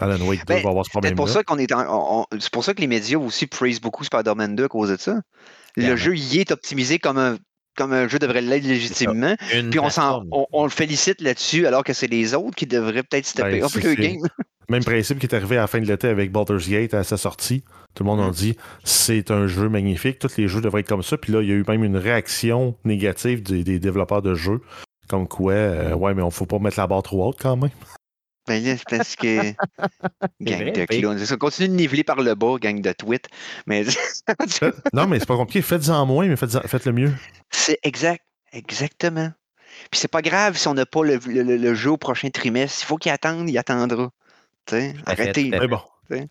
Alan 0.00 0.20
Wake 0.20 0.46
2 0.46 0.54
ben, 0.54 0.62
va 0.62 0.70
avoir 0.70 0.84
ce 0.84 0.90
problème-là. 0.90 1.16
C'est 2.38 2.52
pour 2.52 2.64
ça 2.64 2.74
que 2.74 2.80
les 2.80 2.86
médias 2.86 3.18
aussi 3.18 3.46
praisent 3.46 3.80
beaucoup 3.80 4.04
Spider-Man 4.04 4.54
2 4.54 4.64
à 4.64 4.68
cause 4.68 4.90
de 4.90 4.96
ça. 4.96 5.20
Le 5.76 5.96
jeu 5.96 6.16
y 6.16 6.38
est 6.38 6.50
optimisé 6.50 6.98
comme 6.98 7.18
un, 7.18 7.36
comme 7.76 7.92
un 7.92 8.08
jeu 8.08 8.18
devrait 8.18 8.42
l'être 8.42 8.66
légitimement. 8.66 9.36
Puis 9.70 9.78
on, 9.78 10.48
on, 10.52 10.64
le 10.64 10.70
félicite 10.70 11.20
là-dessus, 11.20 11.66
alors 11.66 11.84
que 11.84 11.92
c'est 11.92 12.06
les 12.06 12.34
autres 12.34 12.54
qui 12.54 12.66
devraient 12.66 13.02
peut-être 13.02 13.26
stepper 13.26 13.60
ben, 13.60 13.64
up 13.64 13.74
le 13.74 13.94
game. 13.94 14.22
Même 14.68 14.84
principe 14.84 15.18
qui 15.18 15.26
est 15.26 15.34
arrivé 15.34 15.56
à 15.56 15.62
la 15.62 15.66
fin 15.66 15.80
de 15.80 15.86
l'été 15.86 16.06
avec 16.06 16.30
Baldur's 16.30 16.68
Gate 16.68 16.94
à 16.94 17.02
sa 17.02 17.16
sortie. 17.16 17.64
Tout 17.94 18.04
le 18.04 18.10
monde 18.10 18.20
a 18.20 18.28
mm. 18.28 18.32
dit 18.32 18.56
c'est 18.84 19.30
un 19.30 19.48
jeu 19.48 19.68
magnifique, 19.68 20.18
tous 20.18 20.36
les 20.36 20.46
jeux 20.46 20.60
devraient 20.60 20.80
être 20.80 20.88
comme 20.88 21.02
ça. 21.02 21.16
Puis 21.16 21.32
là, 21.32 21.42
il 21.42 21.48
y 21.48 21.52
a 21.52 21.54
eu 21.54 21.64
même 21.66 21.82
une 21.82 21.96
réaction 21.96 22.76
négative 22.84 23.42
des, 23.42 23.78
développeurs 23.80 24.22
de 24.22 24.34
jeux. 24.34 24.60
Comme 25.08 25.26
quoi, 25.26 25.54
euh, 25.54 25.94
ouais, 25.94 26.14
mais 26.14 26.22
on 26.22 26.26
ne 26.26 26.30
faut 26.30 26.46
pas 26.46 26.60
mettre 26.60 26.78
la 26.78 26.86
barre 26.86 27.02
trop 27.02 27.26
haute 27.26 27.38
quand 27.40 27.56
même. 27.56 27.70
Ben 28.50 28.64
là, 28.64 28.76
c'est 28.76 28.88
parce 28.98 29.14
que. 29.14 29.52
gang 30.40 30.60
vrai, 30.62 30.72
de 30.72 30.84
P. 30.86 30.98
clowns. 31.00 31.24
Ça 31.24 31.36
continue 31.36 31.68
de 31.68 31.74
niveler 31.74 32.02
par 32.02 32.20
le 32.20 32.34
bas, 32.34 32.56
gang 32.60 32.80
de 32.80 32.90
tweets. 32.92 33.28
Mais 33.66 33.84
Euh, 34.64 34.72
Non, 34.92 35.06
mais 35.06 35.20
c'est 35.20 35.26
pas 35.28 35.36
compliqué. 35.36 35.62
Faites-en 35.62 36.04
moins, 36.04 36.26
mais 36.26 36.34
faites, 36.34 36.66
faites 36.66 36.84
le 36.84 36.92
mieux. 36.92 37.12
c'est 37.50 37.78
exact. 37.84 38.24
Exactement. 38.52 39.30
Puis 39.92 40.00
c'est 40.00 40.08
pas 40.10 40.20
grave 40.22 40.56
si 40.56 40.66
on 40.66 40.74
n'a 40.74 40.84
pas 40.84 41.04
le, 41.04 41.20
le- 41.26 41.56
le- 41.56 41.74
jeu 41.74 41.92
au 41.92 41.96
prochain 41.96 42.28
trimestre. 42.30 42.80
Il 42.82 42.86
faut 42.86 42.96
qu'il 42.96 43.12
attende, 43.12 43.48
il 43.48 43.56
attendra. 43.56 44.10
Arrêtez. 45.06 45.50
Mais 45.50 45.68
bon. 45.68 45.80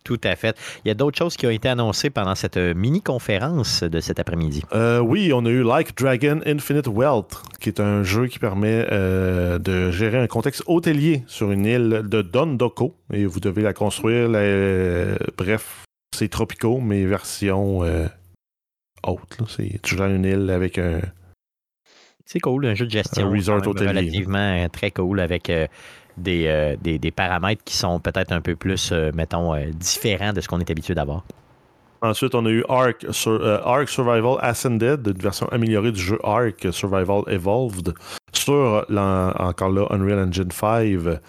Tout 0.03 0.19
à 0.23 0.35
fait. 0.35 0.57
Il 0.83 0.87
y 0.87 0.91
a 0.91 0.93
d'autres 0.93 1.17
choses 1.17 1.37
qui 1.37 1.47
ont 1.47 1.49
été 1.51 1.69
annoncées 1.69 2.09
pendant 2.09 2.35
cette 2.35 2.57
euh, 2.57 2.73
mini-conférence 2.73 3.83
de 3.83 3.99
cet 3.99 4.19
après-midi. 4.19 4.63
Euh, 4.73 4.99
oui, 4.99 5.31
on 5.33 5.45
a 5.45 5.49
eu 5.49 5.63
Like 5.63 5.97
Dragon 5.97 6.39
Infinite 6.45 6.87
Wealth, 6.87 7.41
qui 7.59 7.69
est 7.69 7.79
un 7.79 8.03
jeu 8.03 8.27
qui 8.27 8.39
permet 8.39 8.85
euh, 8.91 9.57
de 9.59 9.91
gérer 9.91 10.17
un 10.19 10.27
contexte 10.27 10.63
hôtelier 10.67 11.23
sur 11.27 11.51
une 11.51 11.65
île 11.65 12.01
de 12.05 12.21
Dondoko. 12.21 12.95
Et 13.13 13.25
vous 13.25 13.39
devez 13.39 13.61
la 13.61 13.73
construire. 13.73 14.27
la- 14.29 14.39
euh, 14.39 15.15
bref, 15.37 15.83
c'est 16.15 16.27
Tropico, 16.29 16.79
mais 16.79 17.05
version 17.05 17.83
euh, 17.83 18.07
haute. 19.07 19.37
C'est, 19.47 19.79
gères 19.85 20.05
une 20.07 20.25
île 20.25 20.49
avec 20.49 20.77
un. 20.77 20.99
C'est 22.25 22.39
cool, 22.39 22.67
un 22.67 22.75
jeu 22.75 22.85
de 22.85 22.91
gestion 22.91 23.25
Un 23.27 23.31
resort 23.31 23.65
hôtelier. 23.65 23.87
relativement 23.89 24.67
très 24.69 24.91
cool 24.91 25.19
avec 25.19 25.49
euh, 25.49 25.65
des, 26.19 26.45
euh, 26.47 26.75
des, 26.82 26.99
des 26.99 27.12
paramètres 27.12 27.63
qui 27.63 27.75
sont 27.75 27.99
peut-être 27.99 28.32
un 28.32 28.41
peu 28.41 28.55
plus, 28.55 28.91
euh, 28.91 29.12
mettons, 29.13 29.53
euh, 29.53 29.71
différents 29.73 30.34
de 30.34 30.41
ce 30.41 30.47
qu'on 30.47 30.60
est 30.60 30.69
habitué 30.69 30.93
d'avoir. 30.93 31.23
Ensuite, 32.01 32.34
on 32.36 32.45
a 32.45 32.49
eu 32.49 32.63
Ark, 32.69 33.05
Sur- 33.12 33.43
Ark 33.65 33.89
Survival 33.89 34.38
Ascended, 34.39 35.05
une 35.05 35.21
version 35.21 35.47
améliorée 35.49 35.91
du 35.91 35.99
jeu 35.99 36.17
Ark 36.23 36.67
Survival 36.71 37.23
Evolved 37.27 37.93
sur, 38.32 38.86
encore 38.89 39.69
là, 39.69 39.86
Unreal 39.89 40.27
Engine 40.29 40.51
5. 40.51 40.84
Il 40.86 40.97
va 40.99 41.19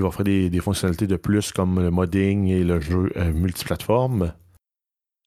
offrir 0.00 0.24
des, 0.24 0.50
des 0.50 0.60
fonctionnalités 0.60 1.06
de 1.06 1.16
plus 1.16 1.50
comme 1.50 1.80
le 1.80 1.90
modding 1.90 2.46
et 2.48 2.62
le 2.62 2.78
jeu 2.80 3.10
multiplateforme. 3.32 4.32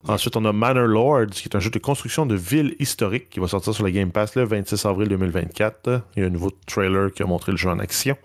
Ensuite, 0.07 0.35
on 0.35 0.45
a 0.45 0.53
Manor 0.53 0.87
Lords, 0.87 1.27
qui 1.31 1.47
est 1.47 1.55
un 1.55 1.59
jeu 1.59 1.69
de 1.69 1.77
construction 1.79 2.25
de 2.25 2.35
villes 2.35 2.75
historiques 2.79 3.29
qui 3.29 3.39
va 3.39 3.47
sortir 3.47 3.73
sur 3.73 3.83
le 3.83 3.91
Game 3.91 4.11
Pass 4.11 4.35
le 4.35 4.43
26 4.43 4.85
avril 4.85 5.07
2024. 5.09 6.01
Il 6.15 6.21
y 6.21 6.23
a 6.23 6.27
un 6.27 6.31
nouveau 6.31 6.51
trailer 6.65 7.11
qui 7.13 7.21
a 7.21 7.25
montré 7.27 7.51
le 7.51 7.57
jeu 7.57 7.69
en 7.69 7.77
action. 7.79 8.15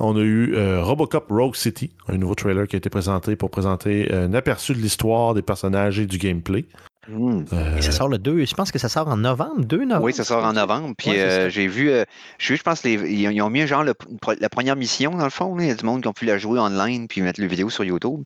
On 0.00 0.16
a 0.16 0.20
eu 0.20 0.54
euh, 0.54 0.82
Robocop 0.82 1.26
Rogue 1.30 1.56
City, 1.56 1.90
un 2.08 2.18
nouveau 2.18 2.34
trailer 2.34 2.66
qui 2.68 2.76
a 2.76 2.78
été 2.78 2.88
présenté 2.90 3.34
pour 3.36 3.50
présenter 3.50 4.12
euh, 4.12 4.26
un 4.26 4.34
aperçu 4.34 4.72
de 4.74 4.78
l'histoire 4.78 5.34
des 5.34 5.42
personnages 5.42 5.98
et 5.98 6.06
du 6.06 6.18
gameplay. 6.18 6.66
Hmm. 7.08 7.44
Euh, 7.54 7.76
Et 7.78 7.82
ça 7.82 7.90
sort 7.90 8.08
le 8.08 8.18
2, 8.18 8.44
je 8.44 8.54
pense 8.54 8.70
que 8.70 8.78
ça 8.78 8.88
sort 8.90 9.08
en 9.08 9.16
novembre, 9.16 9.64
2 9.64 9.84
novembre. 9.86 10.04
Oui, 10.04 10.12
ça 10.12 10.24
sort 10.24 10.44
en 10.44 10.52
novembre. 10.52 10.94
Puis 10.98 11.10
Ouais, 11.10 11.18
euh, 11.20 11.48
j'ai 11.50 11.66
vu, 11.66 11.90
euh, 11.90 12.04
j'ai 12.38 12.52
vu, 12.54 12.58
je 12.58 12.62
pense, 12.62 12.82
les, 12.84 12.92
ils, 12.94 13.26
ont- 13.26 13.30
ils 13.30 13.40
ont 13.40 13.48
mis 13.50 13.66
genre 13.66 13.82
le- 13.82 13.94
la 14.40 14.48
première 14.50 14.76
mission, 14.76 15.12
dans 15.12 15.24
le 15.24 15.30
fond. 15.30 15.56
Il 15.58 15.66
y 15.66 15.70
a 15.70 15.74
du 15.74 15.84
monde 15.86 16.02
qui 16.02 16.08
ont 16.08 16.12
pu 16.12 16.26
la 16.26 16.36
jouer 16.38 16.58
online 16.60 17.08
puis 17.08 17.22
mettre 17.22 17.40
le 17.40 17.46
vidéo 17.46 17.70
sur 17.70 17.82
YouTube. 17.82 18.24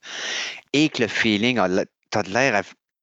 Et 0.72 0.88
que 0.88 1.00
le 1.02 1.08
feeling 1.08 1.61
t'as 2.11 2.22
de 2.24 2.30
l'air 2.30 2.61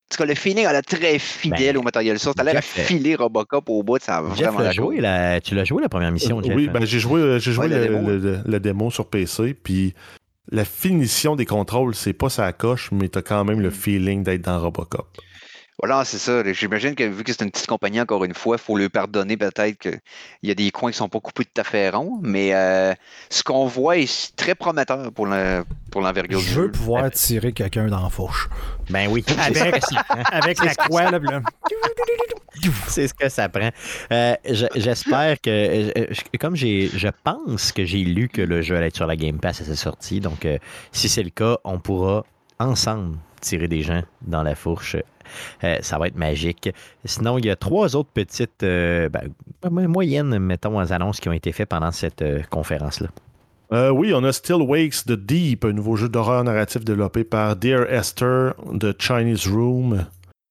tout 0.10 0.18
cas, 0.18 0.26
le 0.26 0.36
feeling 0.36 0.66
a 0.66 0.72
l'air 0.74 0.82
très 0.82 1.20
fidèle 1.20 1.74
Ben, 1.76 1.78
au 1.78 1.84
matériel 1.84 2.18
source. 2.20 2.36
T'as 2.36 2.44
l'air 2.44 2.56
à 2.58 2.62
Jeff, 2.62 2.76
euh, 2.80 2.84
filer 2.84 3.16
Robocop 3.16 3.70
au 3.70 3.84
bout. 3.84 4.00
Ça 4.02 4.18
a 4.18 4.24
Jeff 4.30 4.38
vraiment 4.46 4.60
l'a 4.60 4.64
l'air 4.66 4.74
joué, 4.74 5.00
la- 5.02 5.40
tu 5.42 5.56
l'as 5.56 5.66
joué 5.66 5.82
la 5.82 5.90
première 5.90 6.12
mission, 6.12 6.42
Jeff. 6.42 6.54
Oui, 6.56 6.68
ben, 6.68 6.84
j'ai 6.86 7.00
joué, 7.00 7.22
euh, 7.22 7.40
j'ai 7.40 7.52
joué 7.52 7.68
Ouais, 7.68 7.72
la 7.76 7.80
démo. 7.88 8.10
le- 8.10 8.40
le 8.46 8.60
démo 8.60 8.90
sur 8.92 9.06
PC, 9.08 9.54
puis 9.54 9.94
la 10.52 10.66
finition 10.66 11.36
des 11.36 11.46
contrôles, 11.46 11.94
c'est 11.96 12.14
pas 12.14 12.30
sa 12.30 12.52
coche, 12.54 12.90
mais 12.92 13.08
t'as 13.10 13.22
quand 13.22 13.46
même 13.46 13.60
le 13.62 13.70
feeling 13.70 14.24
d'être 14.24 14.42
dans 14.42 14.60
Robocop. 14.60 15.08
Voilà, 15.82 16.04
c'est 16.04 16.18
ça. 16.18 16.44
J'imagine 16.54 16.94
que 16.94 17.04
vu 17.06 17.24
que 17.24 17.32
c'est 17.32 17.44
une 17.44 17.52
petite 17.52 17.68
compagnie, 17.68 18.02
encore 18.02 18.24
une 18.26 18.34
fois, 18.34 18.58
il 18.58 18.62
faut 18.62 18.78
lui 18.78 18.90
pardonner 18.90 19.38
peut-être 19.38 19.78
qu'il 19.78 20.00
y 20.44 20.52
a 20.52 20.54
des 20.56 20.72
coins 20.72 20.92
qui 20.92 20.98
sont 20.98 21.08
pas 21.10 21.20
coupés 21.22 21.46
tout 21.46 21.62
à 21.62 21.64
fait 21.64 21.90
ronds, 21.90 22.20
mais 22.22 22.54
euh, 22.54 22.94
ce 23.30 23.44
qu'on 23.44 23.66
voit 23.66 23.98
est 23.98 24.36
très 24.36 24.56
prometteur 24.56 25.12
pour 25.14 25.26
l'en- 25.26 25.64
pour 25.92 26.02
l'envergure 26.02 26.40
du 26.40 26.46
Je 26.46 26.54
veux 26.60 26.66
jeu. 26.66 26.72
pouvoir 26.72 27.10
tirer 27.12 27.54
quelqu'un 27.54 27.88
dans 27.88 28.04
la 28.04 28.10
fourche. 28.10 28.50
Ben 28.90 29.08
oui, 29.10 29.24
Avec-. 29.40 29.84
Avec 30.32 30.64
la 30.64 30.76
croix, 30.76 31.10
là. 31.12 31.20
C'est 32.88 33.08
ce 33.08 33.14
que 33.14 33.30
ça 33.30 33.48
prend. 33.48 33.70
Euh, 34.12 34.36
je- 34.50 34.66
J'espère 34.76 35.40
que, 35.40 35.50
euh, 35.50 36.06
je- 36.10 36.38
comme 36.40 36.56
j'ai, 36.56 36.90
je 36.94 37.08
pense 37.24 37.72
que 37.72 37.86
j'ai 37.86 38.00
lu 38.04 38.28
que 38.28 38.42
le 38.42 38.62
jeu 38.62 38.76
allait 38.76 38.88
être 38.88 38.96
sur 38.98 39.08
la 39.08 39.16
Game 39.16 39.40
Pass 39.40 39.62
à 39.62 39.66
sa 39.66 39.76
sortie, 39.76 40.20
donc 40.20 40.46
euh, 40.46 40.58
si 40.92 41.08
c'est 41.08 41.24
le 41.24 41.30
cas, 41.30 41.58
on 41.64 41.80
pourra 41.80 42.26
ensemble 42.60 43.16
tirer 43.40 43.70
des 43.70 43.82
gens 43.82 44.02
dans 44.24 44.44
la 44.44 44.56
fourche. 44.56 44.98
Euh, 45.64 45.78
ça 45.82 45.98
va 45.98 46.08
être 46.08 46.18
magique. 46.18 46.70
Sinon, 47.06 47.38
il 47.38 47.46
y 47.46 47.50
a 47.50 47.56
trois 47.56 47.96
autres 47.96 48.10
petites, 48.14 48.64
euh, 48.64 49.10
ben, 49.10 49.30
moyennes, 49.88 50.40
mettons, 50.40 50.80
annonces 50.80 51.20
qui 51.20 51.30
ont 51.30 51.34
été 51.34 51.52
faites 51.52 51.70
pendant 51.70 51.92
cette 51.92 52.22
euh, 52.22 52.42
conférence-là. 52.50 53.08
Oui, 53.72 54.14
on 54.16 54.24
a 54.24 54.34
Still 54.34 54.64
Wakes 54.64 55.06
the 55.06 55.12
Deep, 55.12 55.64
un 55.64 55.74
nouveau 55.74 55.96
jeu 55.96 56.10
d'horreur 56.10 56.44
narratif 56.44 56.84
développé 56.84 57.24
par 57.24 57.56
Dear 57.56 57.84
Esther 57.84 58.56
de 58.74 58.96
Chinese 58.98 59.48
Room, 59.48 60.08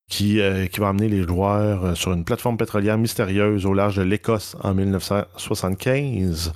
qui, 0.09 0.41
qui 0.71 0.81
va 0.81 0.91
amener 0.91 1.09
les 1.09 1.25
joueurs 1.25 1.97
sur 1.97 2.12
une 2.12 2.25
plateforme 2.25 2.57
pétrolière 2.57 2.97
mystérieuse 2.97 3.67
au 3.67 3.75
large 3.75 3.97
de 3.97 4.03
l'Écosse 4.03 4.57
en 4.62 4.73
1975. 4.73 6.53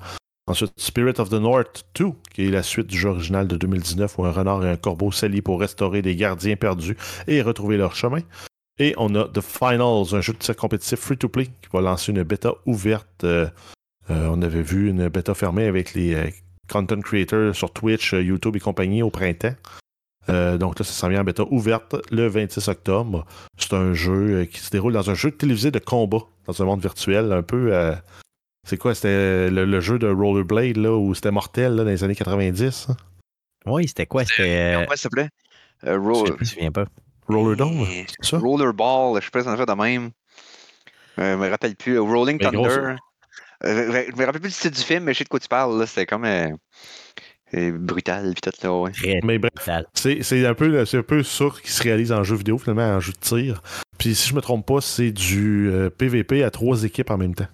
Ensuite, 0.48 0.72
Spirit 0.76 1.20
of 1.20 1.28
the 1.28 1.34
North 1.34 1.84
2, 1.94 2.06
qui 2.34 2.46
est 2.46 2.50
la 2.50 2.64
suite 2.64 2.88
du 2.88 2.98
jeu 2.98 3.10
original 3.10 3.46
de 3.46 3.56
2019 3.56 4.18
où 4.18 4.24
un 4.24 4.32
renard 4.32 4.64
et 4.64 4.70
un 4.70 4.76
corbeau 4.76 5.12
s'allient 5.12 5.40
pour 5.40 5.60
restaurer 5.60 6.02
des 6.02 6.16
gardiens 6.16 6.56
perdus 6.56 6.96
et 7.28 7.42
retrouver 7.42 7.76
leur 7.76 7.94
chemin. 7.94 8.22
Et 8.78 8.94
on 8.96 9.14
a 9.14 9.28
The 9.28 9.40
Finals, 9.40 10.14
un 10.14 10.20
jeu 10.20 10.32
de 10.32 10.38
tir 10.38 10.56
compétitif 10.56 10.98
free-to-play 10.98 11.46
qui 11.46 11.68
va 11.72 11.80
lancer 11.80 12.10
une 12.10 12.24
bêta 12.24 12.54
ouverte. 12.66 13.22
Euh, 13.22 13.46
euh, 14.10 14.28
on 14.32 14.42
avait 14.42 14.62
vu 14.62 14.88
une 14.88 15.08
bêta 15.08 15.34
fermée 15.34 15.66
avec 15.66 15.94
les 15.94 16.14
euh, 16.14 16.28
content 16.68 17.00
creators 17.00 17.54
sur 17.54 17.72
Twitch, 17.72 18.12
YouTube 18.12 18.56
et 18.56 18.60
compagnie 18.60 19.02
au 19.02 19.10
printemps. 19.10 19.54
Donc 20.28 20.78
là, 20.78 20.84
ça 20.84 20.92
s'en 20.92 21.08
vient 21.08 21.20
en 21.20 21.24
bêta 21.24 21.44
ouverte 21.50 21.96
le 22.10 22.28
26 22.28 22.68
octobre. 22.68 23.26
C'est 23.58 23.74
un 23.74 23.92
jeu 23.92 24.44
qui 24.44 24.60
se 24.60 24.70
déroule 24.70 24.92
dans 24.92 25.10
un 25.10 25.14
jeu 25.14 25.32
télévisé 25.32 25.70
de 25.70 25.80
combat, 25.80 26.22
dans 26.46 26.62
un 26.62 26.64
monde 26.64 26.80
virtuel, 26.80 27.32
un 27.32 27.42
peu... 27.42 27.94
c'est 28.66 28.76
quoi? 28.76 28.94
C'était 28.94 29.50
le, 29.50 29.64
le 29.64 29.80
jeu 29.80 29.98
de 29.98 30.08
Rollerblade, 30.08 30.76
là, 30.76 30.92
où 30.96 31.14
c'était 31.14 31.30
mortel, 31.30 31.74
là, 31.76 31.84
dans 31.84 31.90
les 31.90 32.04
années 32.04 32.14
90? 32.14 32.86
hein? 32.90 32.96
Oui, 33.66 33.86
c'était 33.88 34.06
quoi? 34.06 34.24
C'était. 34.24 34.72
Comment 34.74 34.90
ça 34.90 34.96
s'appelait? 34.96 35.28
Euh, 35.84 36.24
je 36.26 36.32
me 36.38 36.44
souviens 36.44 36.72
pas. 36.72 36.84
Rollerdome? 37.28 37.86
Eh, 37.90 38.04
C'est 38.20 38.30
ça? 38.30 38.38
Rollerball, 38.38 39.20
je 39.20 39.24
sais 39.24 39.30
pas 39.30 39.42
si 39.42 39.48
en 39.48 39.56
fait 39.56 39.66
de 39.66 39.72
même. 39.72 40.10
Euh, 41.18 41.32
je 41.34 41.36
me 41.44 41.48
rappelle 41.48 41.76
plus. 41.76 41.96
Euh, 41.96 42.02
Rolling 42.02 42.38
Mais 42.40 42.50
gros, 42.50 42.66
Thunder. 42.66 42.96
Euh, 43.64 44.04
je 44.10 44.16
me 44.16 44.24
rappelle 44.26 44.40
plus 44.40 44.50
du 44.50 44.56
titre 44.56 44.76
du 44.76 44.82
film, 44.82 45.04
mais 45.04 45.12
je 45.12 45.18
sais 45.18 45.24
de 45.24 45.28
quoi 45.28 45.38
tu 45.40 45.48
parles. 45.48 45.78
là. 45.78 45.86
C'était 45.86 46.06
comme 46.06 46.24
euh, 46.24 46.48
euh, 47.54 47.72
brutal. 47.78 48.32
Puis 48.34 48.40
tout, 48.50 48.66
là, 48.66 48.72
ouais. 48.74 48.90
Très 48.92 49.20
Mais 49.22 49.38
bref, 49.38 49.52
brutal. 49.54 49.86
c'est 49.94 50.22
c'est 50.22 50.44
un, 50.46 50.54
peu, 50.54 50.84
c'est 50.84 50.98
un 50.98 51.02
peu 51.02 51.22
ça 51.22 51.46
qui 51.62 51.70
se 51.70 51.82
réalise 51.82 52.10
en 52.12 52.24
jeu 52.24 52.34
vidéo, 52.36 52.58
finalement, 52.58 52.96
en 52.96 53.00
jeu 53.00 53.12
de 53.12 53.18
tir. 53.18 53.62
Puis 53.98 54.14
si 54.16 54.28
je 54.30 54.34
me 54.34 54.40
trompe 54.40 54.66
pas, 54.66 54.80
c'est 54.80 55.12
du 55.12 55.68
euh, 55.70 55.90
PVP 55.90 56.42
à 56.42 56.50
trois 56.50 56.82
équipes 56.84 57.10
en 57.10 57.18
même 57.18 57.34
temps. 57.36 57.48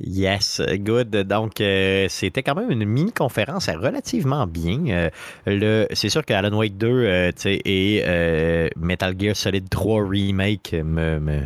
Yes, 0.00 0.62
good. 0.78 1.10
Donc, 1.10 1.60
euh, 1.60 2.06
c'était 2.08 2.44
quand 2.44 2.54
même 2.54 2.70
une 2.70 2.84
mini-conférence 2.84 3.68
relativement 3.68 4.46
bien. 4.46 5.10
Euh, 5.48 5.86
c'est 5.92 6.08
sûr 6.08 6.24
que 6.24 6.32
Alan 6.32 6.56
Wake 6.56 6.76
2 6.76 6.86
euh, 6.86 7.32
tu 7.32 7.42
sais, 7.42 7.60
et 7.64 8.04
euh, 8.06 8.68
Metal 8.76 9.16
Gear 9.18 9.34
Solid 9.34 9.68
3 9.68 10.08
Remake 10.08 10.72
me, 10.72 11.18
me 11.18 11.40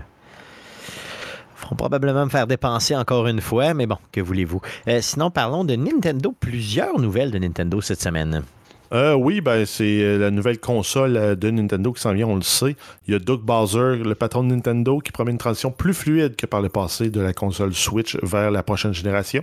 feront 1.57 1.77
probablement 1.77 2.27
me 2.27 2.31
faire 2.31 2.47
dépenser 2.47 2.95
encore 2.95 3.27
une 3.27 3.41
fois, 3.41 3.73
mais 3.73 3.87
bon, 3.87 3.97
que 4.12 4.21
voulez-vous? 4.21 4.61
Euh, 4.87 4.99
sinon, 5.01 5.31
parlons 5.31 5.65
de 5.65 5.75
Nintendo. 5.75 6.35
Plusieurs 6.38 6.99
nouvelles 6.99 7.31
de 7.31 7.38
Nintendo 7.38 7.81
cette 7.81 8.03
semaine. 8.03 8.43
Euh, 8.92 9.14
oui, 9.14 9.40
ben, 9.40 9.64
c'est 9.64 10.02
euh, 10.02 10.18
la 10.18 10.31
nouvelle 10.31 10.61
console 10.61 11.16
euh, 11.16 11.35
de 11.35 11.50
Nintendo 11.50 11.92
qui 11.92 12.02
s'en 12.02 12.12
vient, 12.12 12.26
on 12.26 12.37
le 12.37 12.42
sait. 12.42 12.76
Il 13.07 13.12
y 13.12 13.14
a 13.14 13.18
Doug 13.18 13.40
Bowser, 13.40 13.96
le 13.96 14.14
patron 14.14 14.44
de 14.44 14.48
Nintendo, 14.55 14.98
qui 14.98 15.12
promet 15.12 15.31
une 15.31 15.38
transition 15.38 15.70
plus 15.70 15.94
fluide 15.94 16.37
que 16.37 16.44
par 16.44 16.61
le 16.61 16.68
passé 16.68 17.09
de 17.09 17.20
la 17.20 17.33
console 17.33 17.72
Switch 17.72 18.18
vers 18.22 18.50
la 18.50 18.62
prochaine 18.62 18.92
génération. 18.92 19.42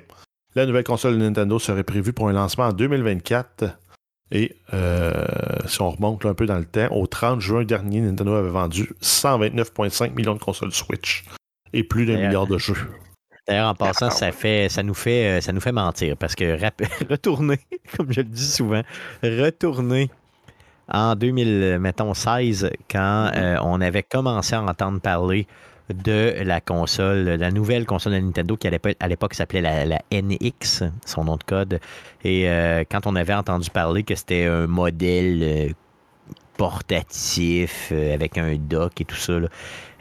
La 0.55 0.65
nouvelle 0.65 0.83
console 0.83 1.13
de 1.13 1.19
Nintendo 1.19 1.57
serait 1.57 1.83
prévue 1.83 2.13
pour 2.13 2.29
un 2.29 2.33
lancement 2.33 2.65
en 2.65 2.73
2024. 2.73 3.65
Et 4.31 4.55
euh, 4.73 5.25
si 5.65 5.81
on 5.81 5.89
remonte 5.89 6.23
là, 6.23 6.31
un 6.31 6.33
peu 6.35 6.45
dans 6.45 6.59
le 6.59 6.65
temps, 6.65 6.87
au 6.91 7.07
30 7.07 7.41
juin 7.41 7.63
dernier, 7.63 8.01
Nintendo 8.01 8.35
avait 8.35 8.49
vendu 8.49 8.91
129,5 9.01 10.13
millions 10.13 10.35
de 10.35 10.39
consoles 10.39 10.71
Switch 10.71 11.25
et 11.73 11.83
plus 11.83 12.05
d'un 12.05 12.17
milliard 12.17 12.45
de 12.45 12.57
jeux. 12.59 12.77
D'ailleurs, 13.49 13.69
en 13.69 13.75
passant, 13.75 14.11
ça, 14.11 14.31
fait, 14.31 14.69
ça, 14.69 14.83
nous 14.83 14.93
fait, 14.95 15.39
euh, 15.39 15.41
ça 15.41 15.53
nous 15.53 15.61
fait 15.61 15.73
mentir 15.73 16.17
parce 16.17 16.35
que 16.35 16.61
rap- 16.61 16.83
retourner, 17.09 17.59
comme 17.97 18.13
je 18.13 18.21
le 18.21 18.27
dis 18.29 18.45
souvent, 18.45 18.83
retourner 19.23 20.11
en 20.91 21.15
2000, 21.15 21.79
mettons 21.79 22.13
16, 22.13 22.71
quand 22.91 23.31
euh, 23.35 23.57
on 23.63 23.81
avait 23.81 24.03
commencé 24.03 24.55
à 24.55 24.63
entendre 24.63 25.01
parler 25.01 25.47
de 25.93 26.35
la 26.43 26.61
console, 26.61 27.25
la 27.29 27.51
nouvelle 27.51 27.85
console 27.87 28.13
de 28.13 28.19
Nintendo 28.19 28.57
qui 28.57 28.67
à 28.67 29.07
l'époque, 29.07 29.33
s'appelait 29.35 29.61
la, 29.61 29.85
la 29.85 30.01
NX, 30.11 30.83
son 31.05 31.25
nom 31.25 31.37
de 31.37 31.43
code. 31.43 31.79
Et 32.23 32.49
euh, 32.49 32.83
quand 32.89 33.07
on 33.07 33.15
avait 33.15 33.33
entendu 33.33 33.71
parler 33.71 34.03
que 34.03 34.15
c'était 34.15 34.45
un 34.45 34.67
modèle 34.67 35.39
euh, 35.43 35.69
portatif 36.57 37.89
euh, 37.91 38.13
avec 38.13 38.37
un 38.37 38.55
dock 38.57 39.01
et 39.01 39.05
tout 39.05 39.15
ça, 39.15 39.39
là, 39.39 39.47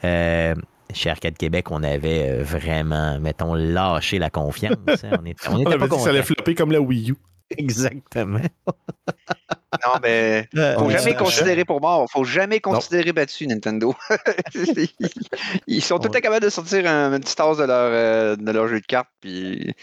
euh, 0.05 0.55
chez 0.93 1.11
Arcade 1.11 1.36
Québec, 1.36 1.70
on 1.70 1.82
avait 1.82 2.28
euh, 2.30 2.43
vraiment, 2.43 3.18
mettons, 3.20 3.55
lâché 3.55 4.18
la 4.18 4.30
confiance. 4.30 4.76
hein. 5.05 5.11
On 5.20 5.24
était, 5.26 5.49
on 5.49 5.55
On 5.55 5.59
était 5.61 5.68
avait 5.68 5.78
pas 5.78 5.89
dit 5.89 5.97
que 5.97 6.03
ça 6.03 6.09
allait 6.11 6.22
flopper 6.22 6.55
comme 6.55 6.72
la 6.72 6.80
Wii 6.80 7.11
U. 7.11 7.14
Exactement. 7.57 8.41
Non, 8.66 9.93
mais 10.03 10.47
Euh, 10.57 10.78
faut 10.78 10.91
jamais 10.91 11.14
considérer 11.14 11.64
pour 11.64 11.80
mort. 11.80 12.07
Faut 12.11 12.24
jamais 12.24 12.61
considérer 12.61 13.12
battu 13.12 13.47
Nintendo. 13.47 13.95
ils 15.66 15.82
sont 15.82 15.99
tout 15.99 16.09
temps 16.09 16.20
capables 16.20 16.45
de 16.45 16.51
sortir 16.51 16.86
un, 16.86 17.12
une 17.14 17.20
petite 17.20 17.36
tasse 17.36 17.57
de 17.59 17.64
leur, 17.64 17.91
euh, 17.93 18.36
de 18.36 18.51
leur 18.51 18.68
jeu 18.68 18.80
de 18.80 18.86
cartes, 18.86 19.09
puis 19.20 19.74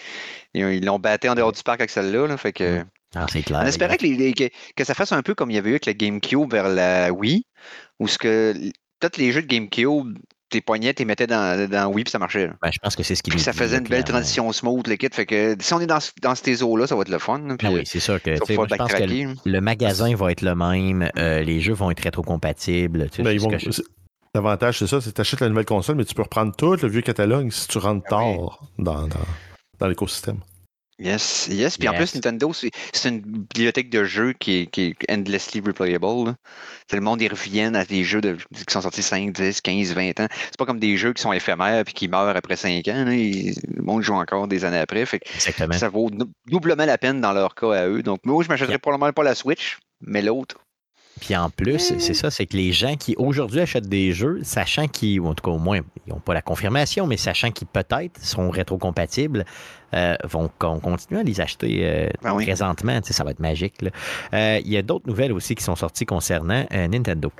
ils 0.53 0.65
ils 0.73 0.85
l'ont 0.85 0.99
batté 0.99 1.27
en 1.29 1.35
dehors 1.35 1.51
du 1.51 1.63
parc 1.63 1.81
avec 1.81 1.89
celle-là. 1.89 2.27
là, 2.27 2.37
fait 2.37 2.53
que, 2.53 2.83
Ah, 3.15 3.25
c'est 3.31 3.41
clair. 3.43 3.61
on 3.63 3.65
espérait 3.65 3.97
que, 3.97 4.03
les- 4.03 4.15
les- 4.15 4.33
que, 4.33 4.49
que 4.75 4.83
ça 4.83 4.93
fasse 4.93 5.11
un 5.11 5.21
peu 5.23 5.33
comme 5.35 5.49
il 5.51 5.55
y 5.55 5.59
avait 5.59 5.69
eu 5.69 5.73
avec 5.73 5.85
la 5.85 5.93
GameCube 5.93 6.51
vers 6.51 6.69
la 6.69 7.11
Wii, 7.11 7.45
où 7.99 8.07
ce 8.07 8.17
que 8.17 8.53
tous 8.99 9.17
les 9.19 9.31
jeux 9.31 9.41
de 9.41 9.47
GameCube, 9.47 10.17
tes 10.49 10.61
poignets, 10.61 10.93
tu 10.93 11.01
les 11.01 11.05
mettais 11.05 11.27
dans, 11.27 11.69
dans 11.69 11.87
Wii, 11.87 12.03
puis 12.03 12.11
ça 12.11 12.19
marchait. 12.19 12.49
Ben, 12.61 12.71
je 12.71 12.79
pense 12.79 12.95
que 12.95 13.03
c'est 13.03 13.15
ce 13.15 13.23
qui 13.23 13.31
Puis 13.31 13.39
ça 13.39 13.51
dit, 13.51 13.57
faisait 13.57 13.77
une 13.77 13.87
belle 13.87 14.03
transition 14.03 14.51
smooth, 14.51 14.87
le 14.87 14.95
kit. 14.95 15.07
Fait 15.11 15.25
que 15.25 15.55
si 15.59 15.73
on 15.73 15.79
est 15.79 15.87
dans, 15.87 15.99
dans 16.21 16.35
ces 16.35 16.63
eaux-là, 16.63 16.87
ça 16.87 16.95
va 16.95 17.01
être 17.01 17.09
le 17.09 17.19
fun. 17.19 17.41
Puis, 17.57 17.67
Ah 17.67 17.71
oui, 17.71 17.81
c'est 17.85 17.99
sûr 17.99 18.21
que 18.21 18.31
moi, 18.55 18.67
je 18.69 18.75
pense 18.75 18.93
que 18.93 19.49
le, 19.49 19.61
magasin 19.61 20.15
va 20.15 20.31
être 20.31 20.41
le 20.41 20.55
même, 20.55 21.09
euh, 21.17 21.41
les 21.41 21.61
jeux 21.61 21.73
vont 21.73 21.91
être 21.91 22.01
rétrocompatibles. 22.01 23.09
Ben, 23.19 23.37
je- 23.37 23.81
L'avantage, 24.33 24.79
c'est 24.79 24.87
ça, 24.87 24.99
c'est 24.99 25.11
que 25.11 25.15
tu 25.15 25.21
achètes 25.21 25.39
la 25.39 25.47
nouvelle 25.47 25.63
console, 25.65 25.95
mais 25.95 26.03
tu 26.03 26.13
peux 26.13 26.23
reprendre 26.23 26.53
tout 26.57 26.75
le 26.75 26.89
vieux 26.89 27.01
catalogue 27.01 27.49
si 27.51 27.69
tu 27.69 27.77
rentres 27.77 28.05
Ah 28.11 28.17
oui. 28.25 28.35
tard 28.37 28.59
dans, 28.77 29.07
dans, 29.07 29.15
dans 29.79 29.87
l'écosystème. 29.87 30.39
Yes, 30.97 31.47
yes. 31.51 31.77
Puis 31.77 31.89
en 31.89 31.93
plus, 31.93 32.15
Nintendo, 32.15 32.51
c'est 32.53 33.09
une 33.09 33.19
bibliothèque 33.19 33.89
de 33.89 34.05
jeux 34.05 34.31
qui 34.31 34.59
est, 34.61 34.65
qui 34.67 34.95
est 35.07 35.11
endlessly 35.11 35.59
replayable. 35.59 36.05
là. 36.27 36.35
Le 36.93 37.01
monde, 37.01 37.21
ils 37.21 37.27
reviennent 37.29 37.75
à 37.75 37.83
des 37.83 38.05
jeux 38.05 38.21
de- 38.21 38.37
qui 38.53 38.63
sont 38.71 38.81
sortis 38.81 39.03
5, 39.03 39.33
10, 39.33 39.59
15, 39.59 39.91
20 39.93 40.17
ans. 40.21 40.27
C'est 40.45 40.57
pas 40.57 40.65
comme 40.65 40.79
des 40.79 40.95
jeux 40.95 41.11
qui 41.11 41.21
sont 41.21 41.33
éphémères 41.33 41.83
puis 41.83 41.93
qui 41.93 42.07
meurent 42.07 42.35
après 42.37 42.55
5 42.55 42.87
ans. 42.87 43.03
là. 43.05 43.13
Ils- 43.13 43.55
le 43.75 43.83
monde 43.83 44.03
joue 44.03 44.13
encore 44.13 44.47
des 44.47 44.63
années 44.63 44.77
après. 44.79 45.05
Fait 45.05 45.19
Exactement. 45.35 45.73
ça 45.77 45.89
vaut 45.89 46.09
dou- 46.09 46.31
doublement 46.47 46.85
la 46.85 46.97
peine 46.97 47.19
dans 47.19 47.33
leur 47.33 47.55
cas 47.55 47.71
à 47.73 47.87
eux. 47.87 48.01
Donc, 48.01 48.21
moi, 48.23 48.41
je 48.43 48.47
m'achèterais 48.47 48.73
Yeah. 48.73 48.79
probablement 48.79 49.11
pas 49.11 49.23
la 49.23 49.35
Switch, 49.35 49.77
mais 50.01 50.21
l'autre. 50.21 50.55
Puis 51.21 51.35
en 51.35 51.49
plus, 51.49 51.79
c'est 51.99 52.13
ça, 52.13 52.29
c'est 52.29 52.45
que 52.45 52.57
les 52.57 52.73
gens 52.73 52.95
qui 52.97 53.15
aujourd'hui 53.17 53.61
achètent 53.61 53.87
des 53.87 54.11
jeux, 54.11 54.39
sachant 54.43 54.87
qu'ils, 54.87 55.19
ou 55.21 55.27
en 55.27 55.33
tout 55.33 55.43
cas 55.49 55.55
au 55.55 55.57
moins, 55.59 55.79
ils 56.05 56.13
n'ont 56.13 56.19
pas 56.19 56.33
la 56.33 56.41
confirmation, 56.41 57.07
mais 57.07 57.15
sachant 57.17 57.51
qu'ils 57.51 57.67
peut-être 57.67 58.21
sont 58.21 58.49
rétrocompatibles, 58.49 59.45
euh, 59.93 60.15
vont 60.25 60.49
con- 60.59 60.79
continuer 60.79 61.21
à 61.21 61.23
les 61.23 61.39
acheter 61.39 61.79
euh, 61.83 62.09
Ben 62.21 62.33
oui. 62.33 62.43
présentement. 62.45 62.99
Tu 62.99 63.07
sais, 63.07 63.13
ça 63.13 63.23
va 63.23 63.31
être 63.31 63.39
magique. 63.39 63.75
Euh, 64.33 64.59
Il 64.63 64.71
y 64.71 64.77
a 64.77 64.81
d'autres 64.81 65.07
nouvelles 65.07 65.31
aussi 65.31 65.55
qui 65.55 65.63
sont 65.63 65.75
sorties 65.77 66.05
concernant 66.05 66.65
euh, 66.73 66.87
Nintendo. 66.89 67.31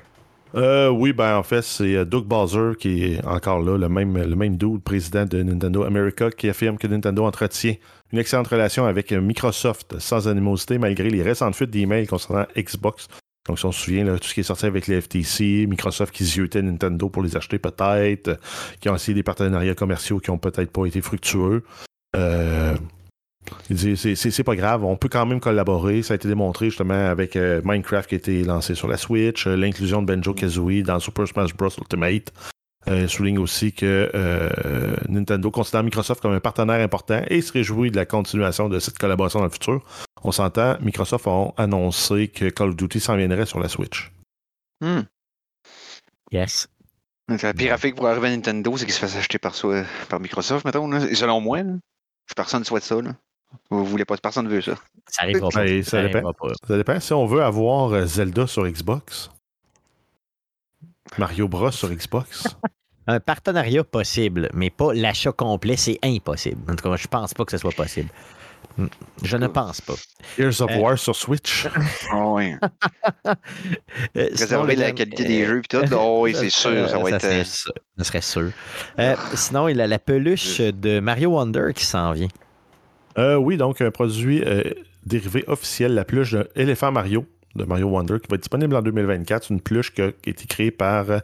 Euh, 0.56 0.88
oui, 0.88 1.12
ben 1.12 1.36
en 1.38 1.44
fait, 1.44 1.62
c'est 1.64 2.06
Doug 2.06 2.24
Bowser 2.24 2.78
qui 2.80 3.04
est 3.04 3.26
encore 3.26 3.60
là, 3.60 3.78
le 3.78 3.90
même, 3.90 4.18
le 4.18 4.36
même 4.38 4.56
dude, 4.56 4.82
président 4.84 5.26
de 5.26 5.44
Nintendo 5.44 5.84
America, 5.84 6.30
qui 6.32 6.48
affirme 6.48 6.78
que 6.78 6.88
Nintendo 6.88 7.26
entretient 7.26 7.76
une 8.14 8.20
excellente 8.20 8.48
relation 8.48 8.86
avec 8.86 9.12
Microsoft 9.12 10.00
sans 10.00 10.30
animosité 10.30 10.78
malgré 10.78 11.10
les 11.10 11.24
récentes 11.24 11.56
fuites 11.56 11.72
d'emails 11.72 12.08
concernant 12.08 12.46
Xbox. 12.58 13.10
Donc, 13.48 13.60
si 13.60 13.66
on 13.66 13.72
se 13.72 13.82
souvient, 13.82 14.06
tout 14.18 14.28
ce 14.28 14.34
qui 14.34 14.40
est 14.40 14.44
sorti 14.44 14.66
avec 14.66 14.88
les 14.88 15.02
FTC, 15.02 15.68
Microsoft 15.68 16.14
qui 16.14 16.26
ziotait 16.26 16.62
Nintendo 16.62 17.10
pour 17.10 17.22
les 17.22 17.38
acheter 17.38 17.60
peut-être, 17.60 18.28
euh, 18.30 18.36
qui 18.82 18.90
ont 18.90 18.96
essayé 18.96 19.14
des 19.14 19.24
partenariats 19.24 19.76
commerciaux 19.76 20.20
qui 20.20 20.32
ont 20.32 20.38
peut-être 20.38 20.72
pas 20.72 20.86
été 20.86 21.02
fructueux. 21.02 21.64
Euh, 22.16 22.76
c'est 23.70 24.44
pas 24.44 24.56
grave, 24.56 24.84
on 24.84 24.96
peut 24.96 25.10
quand 25.10 25.26
même 25.26 25.40
collaborer. 25.40 26.02
Ça 26.02 26.14
a 26.14 26.16
été 26.16 26.28
démontré 26.28 26.70
justement 26.70 26.94
avec 26.94 27.36
euh, 27.36 27.62
Minecraft 27.64 28.10
qui 28.10 28.16
a 28.16 28.18
été 28.18 28.44
lancé 28.44 28.76
sur 28.76 28.88
la 28.88 28.98
Switch, 28.98 29.48
euh, 29.48 29.56
l'inclusion 29.56 30.02
de 30.02 30.08
Benjo 30.08 30.34
Kazooie 30.34 30.84
dans 30.84 31.00
Super 31.00 31.28
Smash 31.28 31.54
Bros. 31.56 31.70
Ultimate. 31.78 32.32
Euh, 32.88 33.02
il 33.02 33.10
souligne 33.10 33.40
aussi 33.40 33.74
que 33.74 34.12
euh, 34.14 34.96
Nintendo 35.10 35.50
considère 35.50 35.84
Microsoft 35.84 36.22
comme 36.22 36.34
un 36.34 36.40
partenaire 36.40 36.80
important 36.84 37.22
et 37.28 37.42
se 37.42 37.52
réjouit 37.52 37.90
de 37.90 37.96
la 37.96 38.06
continuation 38.06 38.70
de 38.70 38.80
cette 38.80 38.98
collaboration 39.00 39.40
dans 39.40 39.46
le 39.46 39.52
futur. 39.52 39.82
On 40.24 40.32
s'entend, 40.32 40.78
Microsoft 40.82 41.26
a 41.28 41.48
annoncé 41.58 42.28
que 42.28 42.50
Call 42.50 42.70
of 42.70 42.76
Duty 42.76 43.00
s'en 43.00 43.16
viendrait 43.16 43.46
sur 43.48 43.60
la 43.60 43.70
Switch. 43.70 44.12
Hmm. 44.82 45.02
Yes. 46.32 46.68
Donc, 47.28 47.42
La 47.42 47.54
pire 47.54 47.74
affaire 47.74 47.94
pour 47.96 48.08
arriver 48.08 48.28
à 48.28 48.32
Nintendo, 48.32 48.78
c'est 48.78 48.86
qu'il 48.86 48.94
se 48.94 49.00
fasse 49.00 49.16
acheter 49.16 49.40
par, 49.40 49.56
soi- 49.56 49.84
par 50.10 50.20
Microsoft, 50.20 50.64
mettons. 50.66 50.88
Là. 50.88 51.06
Et 51.10 51.16
Selon 51.16 51.42
moi, 51.42 51.64
là. 51.64 51.74
personne 52.36 52.60
ne 52.60 52.66
souhaite 52.66 52.84
ça. 52.84 53.02
Là. 53.02 53.16
Vous 53.72 53.86
voulez 53.86 54.06
pas, 54.06 54.18
personne 54.18 54.46
ne 54.46 54.52
veut 54.52 54.62
ça. 54.62 54.76
Ça 55.08 55.24
arrivera 55.24 55.50
pas. 55.50 55.64
Ben, 55.66 55.84
ça 55.84 56.04
dépend. 56.04 56.34
pas. 56.34 56.50
Ça 56.68 56.78
dépend 56.78 57.00
si 57.00 57.14
on 57.14 57.26
veut 57.26 57.42
avoir 57.44 57.94
euh, 57.94 58.06
Zelda 58.06 58.46
sur 58.48 58.68
Xbox. 58.68 59.32
Mario 61.18 61.48
Bros 61.48 61.72
sur 61.72 61.90
Xbox? 61.90 62.48
Un 63.08 63.20
partenariat 63.20 63.84
possible, 63.84 64.50
mais 64.54 64.72
pas 64.72 64.92
l'achat 64.94 65.32
complet, 65.32 65.78
c'est 65.78 66.00
impossible. 66.04 66.60
En 66.72 66.76
tout 66.76 66.90
cas, 66.90 66.96
je 66.96 67.08
pense 67.08 67.34
pas 67.36 67.46
que 67.46 67.52
ce 67.52 67.58
soit 67.60 67.72
possible. 67.72 68.10
Hmm. 68.78 68.88
Je 69.24 69.38
ne 69.38 69.46
pense 69.48 69.80
pas. 69.80 69.94
Here's 70.38 70.60
of 70.60 70.72
Euh, 70.72 70.80
War 70.80 70.98
sur 70.98 71.16
Switch. 71.16 71.68
Ah 72.12 72.26
oui. 72.30 72.54
Euh, 74.18 74.28
sinon, 74.34 74.36
Préserver 74.36 74.76
la 74.76 74.92
qualité 74.92 75.24
euh, 75.24 75.28
des 75.28 75.46
jeux 75.46 75.60
et 75.60 75.62
tout. 75.62 75.78
là, 75.82 75.88
oh 75.98 76.24
oui, 76.24 76.34
c'est 76.36 76.50
sûr, 76.50 76.90
ça 76.90 76.98
va 76.98 77.10
être. 77.12 77.22
serait 77.22 77.40
euh, 77.42 77.44
sûr. 77.44 77.74
Ça 78.00 78.04
serait 78.04 78.22
sûr. 78.22 78.50
Euh, 79.00 79.16
sinon, 79.36 79.68
il 79.68 79.80
a 79.82 79.88
la 79.88 80.00
peluche 80.00 80.60
de 80.60 81.00
Mario 81.00 81.30
Wonder 81.30 81.68
qui 81.76 81.86
s'en 81.86 82.12
vient. 82.14 82.28
Euh, 83.18 83.36
oui, 83.36 83.56
donc 83.58 83.82
un 83.82 83.92
produit 83.92 84.44
euh, 84.44 84.64
dérivé 85.06 85.44
officiel, 85.48 85.94
la 85.94 86.04
peluche 86.06 86.32
de 86.32 86.50
Elephant 86.56 86.92
Mario 86.92 87.26
de 87.56 87.64
Mario 87.66 87.88
Wonder, 87.88 88.20
qui 88.20 88.28
va 88.30 88.36
être 88.36 88.42
disponible 88.42 88.76
en 88.76 88.82
2024. 88.82 89.46
C'est 89.46 89.54
une 89.54 89.62
peluche 89.62 89.94
qui 89.94 90.02
a, 90.02 90.12
qui 90.12 90.30
a 90.30 90.32
été 90.32 90.46
créée 90.46 90.72
par 90.72 91.10
euh, 91.10 91.20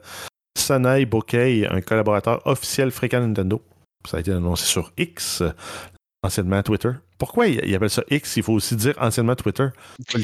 Sanai 0.57 1.05
Bokeh, 1.05 1.67
un 1.69 1.81
collaborateur 1.81 2.41
officiel 2.45 2.91
fréquent 2.91 3.19
Nintendo. 3.21 3.61
Ça 4.09 4.17
a 4.17 4.19
été 4.19 4.31
annoncé 4.31 4.65
sur 4.65 4.91
X, 4.97 5.41
euh, 5.41 5.51
anciennement 6.23 6.63
Twitter. 6.63 6.91
Pourquoi 7.17 7.47
il, 7.47 7.61
il 7.65 7.75
appelle 7.75 7.89
ça 7.89 8.03
X? 8.09 8.37
Il 8.37 8.43
faut 8.43 8.53
aussi 8.53 8.75
dire 8.75 8.95
anciennement 8.99 9.35
Twitter. 9.35 9.67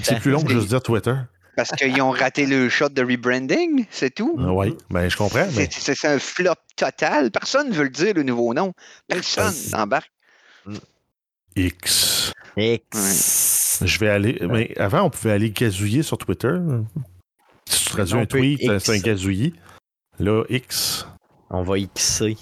C'est 0.04 0.20
plus 0.20 0.32
long 0.32 0.42
que 0.44 0.52
juste 0.52 0.68
dire 0.70 0.82
Twitter. 0.82 1.14
Parce 1.56 1.72
qu'ils 1.72 2.00
ont 2.04 2.12
raté 2.12 2.46
le 2.46 2.70
shot 2.70 2.90
de 2.90 3.02
rebranding, 3.02 3.86
c'est 3.90 4.14
tout. 4.14 4.36
Ah 4.40 4.54
oui, 4.54 4.78
ben, 4.92 5.10
je 5.10 5.18
comprends. 5.18 5.48
Mais... 5.56 5.68
C'est- 5.72 5.80
C'est 5.80 5.96
c'est 5.96 6.08
un 6.08 6.20
flop 6.20 6.54
total. 6.76 7.32
Personne 7.32 7.70
ne 7.70 7.74
veut 7.74 7.86
le 7.86 7.90
dire, 7.90 8.14
le 8.14 8.22
nouveau 8.24 8.54
nom. 8.54 8.74
Personne 9.08 9.54
n'embarque. 9.72 10.12
X. 11.56 12.32
X. 12.56 13.47
Je 13.86 14.00
vais 14.00 14.10
aller. 14.10 14.38
Mais 14.50 14.74
avant, 14.78 15.04
on 15.04 15.10
pouvait 15.10 15.32
aller 15.34 15.50
gazouiller 15.52 16.04
sur 16.04 16.18
Twitter. 16.18 16.54
Si 17.70 17.86
tu 17.86 17.90
traduis 17.92 18.18
un 18.20 18.26
tweet, 18.26 18.62
X. 18.64 18.84
c'est 18.84 18.96
un 18.98 19.00
gazouillis. 19.00 19.54
Là, 20.20 20.44
X. 20.50 21.08
On 21.50 21.64
va 21.64 21.76
Xer. 21.80 22.36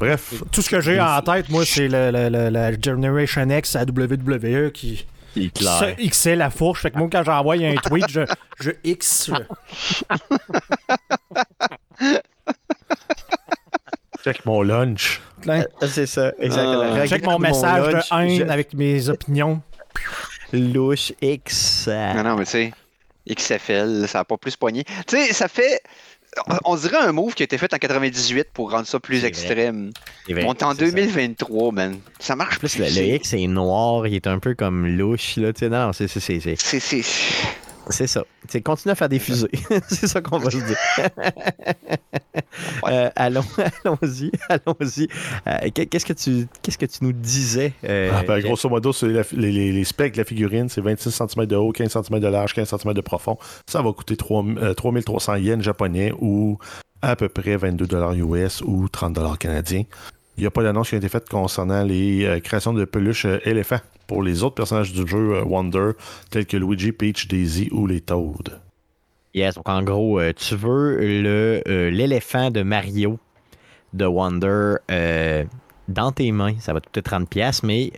Bref. 0.00 0.34
Tout 0.50 0.60
ce 0.62 0.68
que 0.70 0.80
j'ai 0.80 1.00
en 1.00 1.20
tête, 1.22 1.48
moi, 1.50 1.64
c'est 1.64 1.86
le- 1.88 2.10
la 2.50 2.72
Generation 2.80 3.48
X 3.48 3.76
à 3.76 3.84
WWE 3.84 4.70
qui 4.72 5.06
Il 5.36 5.50
Xait 5.52 6.36
la 6.36 6.50
fourche. 6.50 6.82
Fait 6.82 6.90
que 6.90 6.98
moi, 6.98 7.08
quand 7.10 7.22
j'envoie 7.24 7.54
un 7.56 7.74
tweet, 7.76 8.06
je, 8.08 8.20
je 8.60 8.70
X. 8.84 9.30
Check 14.24 14.44
mon 14.46 14.62
lunch. 14.62 15.20
Plein. 15.42 15.64
C'est 15.86 16.06
ça, 16.06 16.32
exactement. 16.38 16.96
Je 16.96 17.06
check 17.06 17.24
mon 17.26 17.38
message 17.38 17.92
de 17.94 18.00
haine 18.40 18.50
avec 18.50 18.72
mes 18.74 19.08
opinions. 19.10 19.60
Louche 20.58 21.12
X. 21.20 21.88
Non, 21.88 22.22
non, 22.22 22.36
mais 22.36 22.44
tu 22.44 22.50
sais, 22.50 22.72
XFL, 23.28 24.06
ça 24.08 24.18
n'a 24.18 24.24
pas 24.24 24.36
plus 24.36 24.56
poigné. 24.56 24.84
Tu 25.06 25.16
sais, 25.16 25.32
ça 25.32 25.48
fait. 25.48 25.80
On 26.64 26.74
dirait 26.74 26.96
un 26.96 27.12
move 27.12 27.34
qui 27.34 27.42
a 27.42 27.44
été 27.44 27.58
fait 27.58 27.72
en 27.72 27.78
98 27.78 28.48
pour 28.52 28.72
rendre 28.72 28.88
ça 28.88 28.98
plus 28.98 29.24
extrême. 29.24 29.92
Vrai, 30.28 30.44
On 30.44 30.52
est 30.52 30.62
en 30.64 30.74
c'est 30.74 30.86
ça. 30.86 30.90
2023, 30.90 31.70
man. 31.70 31.98
Ça 32.18 32.34
marche 32.34 32.58
plus, 32.58 32.74
plus. 32.74 32.96
le, 32.96 33.02
le 33.02 33.14
X 33.14 33.34
est 33.34 33.46
noir, 33.46 34.08
il 34.08 34.16
est 34.16 34.26
un 34.26 34.40
peu 34.40 34.56
comme 34.56 34.84
louche, 34.84 35.36
là, 35.36 35.52
tu 35.52 35.60
sais, 35.60 35.68
non, 35.68 35.92
c'est, 35.92 36.08
c'est, 36.08 36.40
c'est, 37.90 38.06
ça. 38.06 38.24
C'est 38.48 38.60
continue 38.62 38.92
à 38.92 38.94
faire 38.94 39.08
des 39.08 39.18
fusées. 39.18 39.50
c'est 39.88 40.06
ça 40.06 40.20
qu'on 40.20 40.38
va 40.38 40.50
se 40.50 40.56
dire. 40.58 40.76
Euh, 42.88 43.10
allons, 43.16 43.44
allons-y, 43.84 44.30
allons-y. 44.48 45.08
Euh, 45.46 45.70
qu'est- 45.74 45.86
qu'est-ce, 45.86 46.06
que 46.06 46.12
tu, 46.12 46.46
qu'est-ce 46.62 46.78
que 46.78 46.86
tu 46.86 46.98
nous 47.02 47.12
disais? 47.12 47.72
euh, 47.84 48.10
Ah, 48.12 48.22
ben, 48.26 48.40
grosso 48.40 48.68
modo, 48.68 48.92
c'est 48.92 49.08
la- 49.08 49.22
les, 49.32 49.52
les- 49.52 49.72
les 49.72 49.84
specs 49.84 50.12
de 50.12 50.18
la 50.18 50.24
figurine, 50.24 50.68
c'est 50.68 50.80
26 50.80 51.10
cm 51.10 51.46
de 51.46 51.56
haut, 51.56 51.72
15 51.72 51.92
cm 51.92 52.20
de 52.20 52.26
large, 52.28 52.54
15 52.54 52.68
cm 52.68 52.92
de 52.94 53.00
profond. 53.00 53.38
Ça 53.66 53.82
va 53.82 53.92
coûter 53.92 54.16
3, 54.16 54.44
euh, 54.58 54.74
3300 54.74 55.36
yens 55.36 55.62
japonais 55.62 56.12
ou 56.20 56.58
à 57.02 57.16
peu 57.16 57.28
près 57.28 57.56
22 57.56 57.86
US 58.16 58.62
ou 58.62 58.88
30 58.88 59.38
canadiens. 59.38 59.84
Il 60.36 60.40
n'y 60.40 60.46
a 60.46 60.50
pas 60.50 60.62
d'annonce 60.62 60.88
qui 60.88 60.96
a 60.96 60.98
été 60.98 61.08
faite 61.08 61.28
concernant 61.28 61.84
les 61.84 62.24
euh, 62.24 62.40
créations 62.40 62.72
de 62.72 62.84
peluches 62.84 63.24
euh, 63.24 63.38
éléphants 63.44 63.80
pour 64.06 64.22
les 64.22 64.42
autres 64.42 64.56
personnages 64.56 64.92
du 64.92 65.06
jeu 65.06 65.34
euh, 65.36 65.44
Wonder, 65.44 65.92
tels 66.30 66.46
que 66.46 66.56
Luigi, 66.56 66.92
Peach, 66.92 67.28
Daisy 67.28 67.68
ou 67.72 67.86
les 67.86 68.00
Toads. 68.00 68.50
Yes, 69.34 69.54
donc 69.54 69.68
en 69.68 69.82
gros, 69.82 70.20
tu 70.34 70.54
veux 70.54 70.96
le, 71.00 71.62
l'éléphant 71.90 72.52
de 72.52 72.62
Mario 72.62 73.18
de 73.92 74.06
Wonder 74.06 74.76
dans 75.88 76.12
tes 76.12 76.30
mains. 76.30 76.54
Ça 76.60 76.72
va 76.72 76.80
te 76.80 76.86
coûter 76.86 77.00
30$, 77.00 77.60
mais 77.64 77.86
il 77.86 77.92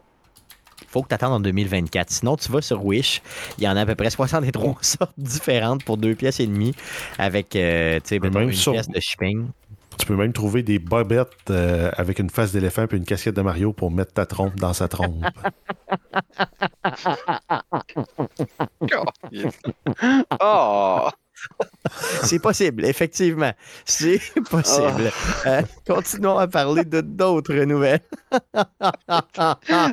faut 0.88 1.02
que 1.02 1.08
tu 1.08 1.14
attendes 1.14 1.34
en 1.34 1.40
2024. 1.40 2.08
Sinon, 2.10 2.36
tu 2.36 2.50
vas 2.50 2.62
sur 2.62 2.82
Wish. 2.82 3.20
Il 3.58 3.64
y 3.64 3.68
en 3.68 3.76
a 3.76 3.82
à 3.82 3.86
peu 3.86 3.94
près 3.94 4.08
63 4.08 4.76
sortes 4.80 5.12
différentes 5.18 5.84
pour 5.84 5.98
deux 5.98 6.14
pièces 6.14 6.40
et 6.40 6.46
demie 6.46 6.72
avec 7.18 7.50
tu 7.50 7.58
sais, 7.58 8.00
une 8.16 8.52
sur- 8.52 8.72
pièce 8.72 8.88
de 8.88 8.98
shipping. 8.98 9.48
Tu 9.98 10.06
peux 10.06 10.16
même 10.16 10.32
trouver 10.32 10.62
des 10.62 10.78
bobettes 10.78 11.50
euh, 11.50 11.90
avec 11.94 12.18
une 12.18 12.30
face 12.30 12.52
d'éléphant 12.52 12.86
et 12.90 12.96
une 12.96 13.04
casquette 13.04 13.36
de 13.36 13.42
Mario 13.42 13.72
pour 13.72 13.90
mettre 13.90 14.12
ta 14.12 14.26
trompe 14.26 14.56
dans 14.56 14.72
sa 14.72 14.88
trompe. 14.88 15.24
Oh! 20.40 21.08
C'est 22.22 22.38
possible, 22.40 22.84
effectivement. 22.84 23.52
C'est 23.84 24.20
possible. 24.50 25.10
Euh, 25.46 25.62
continuons 25.86 26.38
à 26.38 26.46
parler 26.48 26.84
de 26.84 27.00
d'autres 27.00 27.54
nouvelles. 27.54 28.00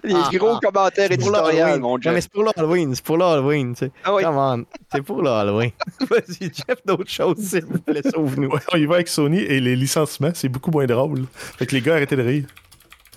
Les 0.04 0.38
gros 0.38 0.60
commentaires 0.60 1.08
C'est 1.10 1.18
pour 1.18 1.28
éditoriaux, 1.30 1.58
l'Halloween. 1.58 1.82
mon 1.82 1.97
Non, 1.97 2.12
mais 2.12 2.22
c'est 2.22 2.32
pour 2.32 2.43
l'Halloween. 2.43 2.95
C'est 2.95 3.04
pour 3.04 3.18
l'Halloween. 3.18 3.74
tu 3.76 3.86
sais. 3.86 3.91
Ah 4.04 4.14
oui. 4.14 4.24
Come 4.24 4.38
on. 4.38 4.66
C'est 4.91 5.01
pour 5.01 5.22
l'Halloween. 5.22 5.72
Vas-y, 6.10 6.51
Jeff, 6.54 6.78
d'autres 6.86 7.10
choses, 7.10 7.38
s'il 7.38 7.66
vous 7.66 7.80
plaît, 7.80 8.01
sauve-nous. 8.14 8.49
Ouais, 8.49 8.60
on 8.74 8.78
y 8.78 8.86
va 8.86 8.95
avec 8.95 9.08
Sony 9.08 9.39
et 9.39 9.60
les 9.60 9.76
licenciements, 9.76 10.32
c'est 10.34 10.49
beaucoup 10.49 10.72
moins 10.72 10.86
drôle. 10.86 11.26
Fait 11.58 11.66
que 11.66 11.76
les 11.76 11.82
gars, 11.82 11.93
arrêtez 11.95 12.16
de 12.16 12.22
rire. 12.24 12.45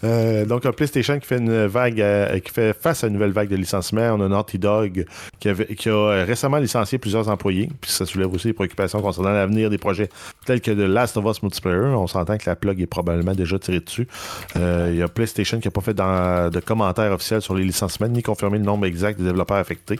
Euh, 0.04 0.44
donc, 0.44 0.66
un 0.66 0.72
PlayStation 0.72 1.18
qui 1.18 1.26
fait 1.26 1.38
une 1.38 1.66
vague, 1.66 2.00
euh, 2.00 2.38
qui 2.40 2.52
fait 2.52 2.72
face 2.72 3.02
à 3.04 3.06
une 3.06 3.14
nouvelle 3.14 3.32
vague 3.32 3.48
de 3.48 3.56
licenciements. 3.56 4.10
On 4.12 4.20
a 4.20 4.28
Naughty 4.28 4.58
Dog 4.58 5.06
qui, 5.40 5.48
a 5.48 5.54
euh, 5.88 6.24
récemment 6.26 6.58
licencié 6.58 6.98
plusieurs 6.98 7.28
employés. 7.28 7.70
Puis 7.80 7.90
ça 7.90 8.04
soulève 8.06 8.32
aussi 8.32 8.48
des 8.48 8.52
préoccupations 8.52 9.00
concernant 9.00 9.32
l'avenir 9.32 9.70
des 9.70 9.78
projets 9.78 10.08
tels 10.44 10.60
que 10.60 10.70
The 10.70 10.88
Last 10.88 11.16
of 11.16 11.24
Us 11.24 11.42
Multiplayer. 11.42 11.94
On 11.94 12.06
s'entend 12.06 12.36
que 12.36 12.48
la 12.48 12.56
plug 12.56 12.80
est 12.80 12.86
probablement 12.86 13.34
déjà 13.34 13.58
tirée 13.58 13.80
dessus. 13.80 14.06
Il 14.54 14.96
y 14.96 15.02
a 15.02 15.08
PlayStation 15.08 15.60
qui 15.60 15.68
n'a 15.68 15.72
pas 15.72 15.80
fait 15.80 15.94
de 15.94 16.60
commentaires 16.60 17.12
officiels 17.12 17.42
sur 17.42 17.54
les 17.54 17.64
licenciements 17.64 18.08
ni 18.08 18.22
confirmé 18.22 18.58
le 18.58 18.64
nombre 18.64 18.86
exact 18.86 19.18
de 19.18 19.24
développeurs 19.24 19.58
affectés. 19.58 19.98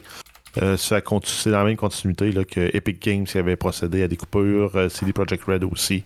C'est 0.55 1.03
dans 1.11 1.59
la 1.59 1.65
même 1.65 1.77
continuité 1.77 2.33
que 2.45 2.75
Epic 2.75 3.03
Games 3.03 3.25
qui 3.25 3.39
avait 3.39 3.57
procédé 3.57 4.03
à 4.03 4.09
des 4.09 4.17
coupures, 4.17 4.73
CD 4.91 5.13
Projekt 5.13 5.45
Red 5.45 5.65
aussi. 5.65 6.05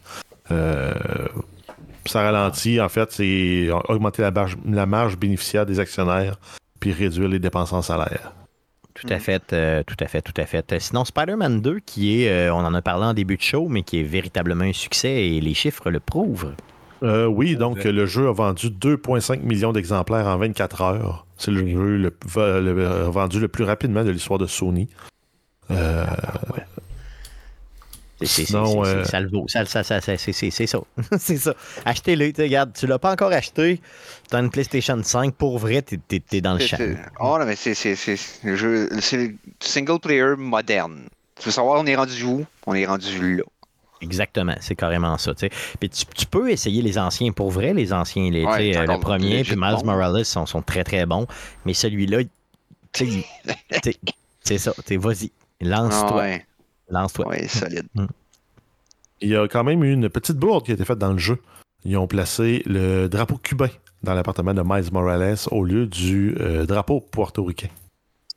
Ça 2.06 2.22
ralentit, 2.22 2.80
en 2.80 2.88
fait, 2.88 3.10
c'est 3.12 3.68
augmenter 3.88 4.22
la 4.22 4.30
marge, 4.30 4.56
la 4.66 4.86
marge 4.86 5.16
bénéficiaire 5.18 5.66
des 5.66 5.80
actionnaires 5.80 6.36
puis 6.80 6.92
réduire 6.92 7.28
les 7.28 7.38
dépenses 7.38 7.72
en 7.72 7.82
salaire. 7.82 8.32
Tout 8.94 9.06
à 9.10 9.18
fait, 9.18 9.52
euh, 9.52 9.82
tout 9.86 9.96
à 10.00 10.06
fait, 10.08 10.20
tout 10.22 10.32
à 10.36 10.46
fait. 10.46 10.72
Euh, 10.72 10.78
Sinon, 10.78 11.04
Spider-Man 11.04 11.60
2, 11.60 11.78
qui 11.80 12.22
est, 12.22 12.28
euh, 12.30 12.54
on 12.54 12.58
en 12.58 12.74
a 12.74 12.82
parlé 12.82 13.04
en 13.06 13.14
début 13.14 13.36
de 13.36 13.42
show, 13.42 13.68
mais 13.68 13.82
qui 13.82 14.00
est 14.00 14.02
véritablement 14.02 14.64
un 14.64 14.72
succès 14.72 15.26
et 15.28 15.40
les 15.40 15.54
chiffres 15.54 15.90
le 15.90 16.00
prouvent. 16.00 16.52
Euh, 17.02 17.24
oui, 17.26 17.56
donc 17.56 17.84
le 17.84 18.04
jeu 18.06 18.28
a 18.28 18.32
vendu 18.32 18.68
2,5 18.68 19.40
millions 19.42 19.72
d'exemplaires 19.72 20.26
en 20.26 20.36
24 20.36 20.82
heures. 20.82 21.26
C'est 21.38 21.50
le 21.50 21.66
jeu 21.66 21.96
le, 21.96 22.16
va- 22.26 22.60
le- 22.60 23.04
vendu 23.08 23.40
le 23.40 23.48
plus 23.48 23.64
rapidement 23.64 24.04
de 24.04 24.10
l'histoire 24.10 24.38
de 24.38 24.46
Sony. 24.46 24.88
Euh, 25.70 26.04
C'est- 28.22 28.54
euh, 28.54 29.04
Ça 29.04 29.20
le 29.20 29.28
vaut. 29.30 29.46
Ça, 29.48 29.64
ça, 29.64 29.82
ça, 29.82 30.00
ça- 30.00 30.16
c'est 30.18 30.32
c'est- 30.32 30.50
c'est 30.50 30.66
ça. 30.66 30.78
c'est 31.18 31.36
ça. 31.38 31.54
Achetez-le. 31.84 32.32
Regarde, 32.36 32.72
tu 32.74 32.86
l'as 32.86 32.98
pas 32.98 33.12
encore 33.12 33.32
acheté. 33.32 33.80
Tu 34.30 34.36
as 34.36 34.40
une 34.40 34.50
PlayStation 34.50 35.00
5. 35.02 35.34
Pour 35.34 35.58
vrai, 35.58 35.82
tu 35.82 35.98
es, 36.32 36.40
dans 36.40 36.54
le 36.54 36.60
champ. 36.60 36.76
c'est- 36.76 36.96
Oh 37.20 37.36
non, 37.38 37.46
mais 37.46 37.56
c'est 37.56 37.74
c'est- 37.74 37.96
c'est 37.96 38.16
le 38.44 38.56
jeu- 38.56 38.88
c'est 39.00 39.16
le 39.16 39.34
single 39.60 39.98
player 40.00 40.34
moderne. 40.36 41.08
Tu 41.38 41.46
veux 41.46 41.50
savoir 41.52 41.80
on 41.80 41.86
est 41.86 41.96
rendu 41.96 42.22
où? 42.24 42.44
On 42.66 42.74
est 42.74 42.84
rendu 42.86 43.36
là. 43.38 43.44
Exactement, 44.02 44.54
c'est 44.60 44.74
carrément 44.76 45.18
ça. 45.18 45.34
tu 45.34 45.40
sais. 45.40 45.50
Puis 45.78 45.90
tu, 45.90 46.04
tu 46.06 46.24
peux 46.26 46.50
essayer 46.50 46.80
les 46.80 46.96
anciens 46.98 47.32
pour 47.32 47.50
vrai, 47.50 47.74
les 47.74 47.92
anciens. 47.92 48.30
Les, 48.30 48.44
Ouais, 48.46 48.74
euh, 48.76 48.86
le 48.86 48.98
premier 48.98 49.42
puis 49.42 49.56
Miles 49.56 49.74
bon. 49.80 49.84
Morales 49.86 50.24
sont, 50.24 50.46
sont 50.46 50.62
très 50.62 50.84
très 50.84 51.04
bons. 51.04 51.26
Mais 51.66 51.74
celui-là, 51.74 52.20
c'est 54.42 54.58
ça. 54.58 54.72
Vas-y, 54.90 55.30
Ah 55.62 55.64
lance-toi. 55.64 56.16
ouais, 56.16 56.46
Lance-toi. 56.90 57.28
ouais, 57.28 57.46
solide. 57.48 57.86
il 59.20 59.28
y 59.28 59.36
a 59.36 59.46
quand 59.48 59.64
même 59.64 59.84
eu 59.84 59.92
une 59.92 60.08
petite 60.08 60.36
bourde 60.36 60.64
qui 60.64 60.70
a 60.70 60.74
été 60.74 60.84
faite 60.84 60.98
dans 60.98 61.12
le 61.12 61.18
jeu. 61.18 61.38
Ils 61.84 61.96
ont 61.96 62.06
placé 62.06 62.62
le 62.66 63.08
drapeau 63.08 63.36
cubain 63.36 63.68
dans 64.02 64.14
l'appartement 64.14 64.52
de 64.54 64.62
Miles 64.64 64.92
Morales 64.92 65.36
au 65.50 65.64
lieu 65.64 65.86
du 65.86 66.36
euh, 66.40 66.66
drapeau 66.66 67.00
portoricain. 67.00 67.68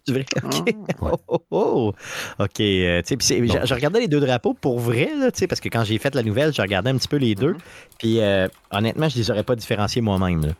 Vrai? 0.08 0.26
OK. 0.44 0.54
Ouais. 0.68 1.12
Oh, 1.12 1.18
oh, 1.30 1.40
oh. 1.52 1.94
OK. 2.40 2.60
euh, 2.60 3.02
tu 3.02 3.08
sais, 3.08 3.18
puis 3.18 3.26
c'est- 3.26 3.48
je, 3.48 3.66
je 3.66 3.74
regardais 3.74 4.02
les 4.02 4.08
deux 4.10 4.20
drapeaux 4.20 4.54
pour 4.54 4.80
vrai, 4.80 5.10
là, 5.18 5.32
tu 5.32 5.40
sais, 5.40 5.48
parce 5.48 5.62
que 5.62 5.70
quand 5.70 5.84
j'ai 5.86 5.98
fait 5.98 6.14
la 6.16 6.24
nouvelle, 6.24 6.54
je 6.54 6.62
regardais 6.62 6.90
un 6.90 6.98
petit 6.98 7.08
peu 7.08 7.16
les 7.18 7.36
deux. 7.36 7.56
Puis 8.00 8.20
euh, 8.20 8.48
honnêtement, 8.72 9.08
je 9.08 9.18
les 9.18 9.32
aurais 9.32 9.44
pas 9.44 9.56
différenciés 9.56 10.02
moi-même. 10.02 10.44
Euh, 10.44 10.54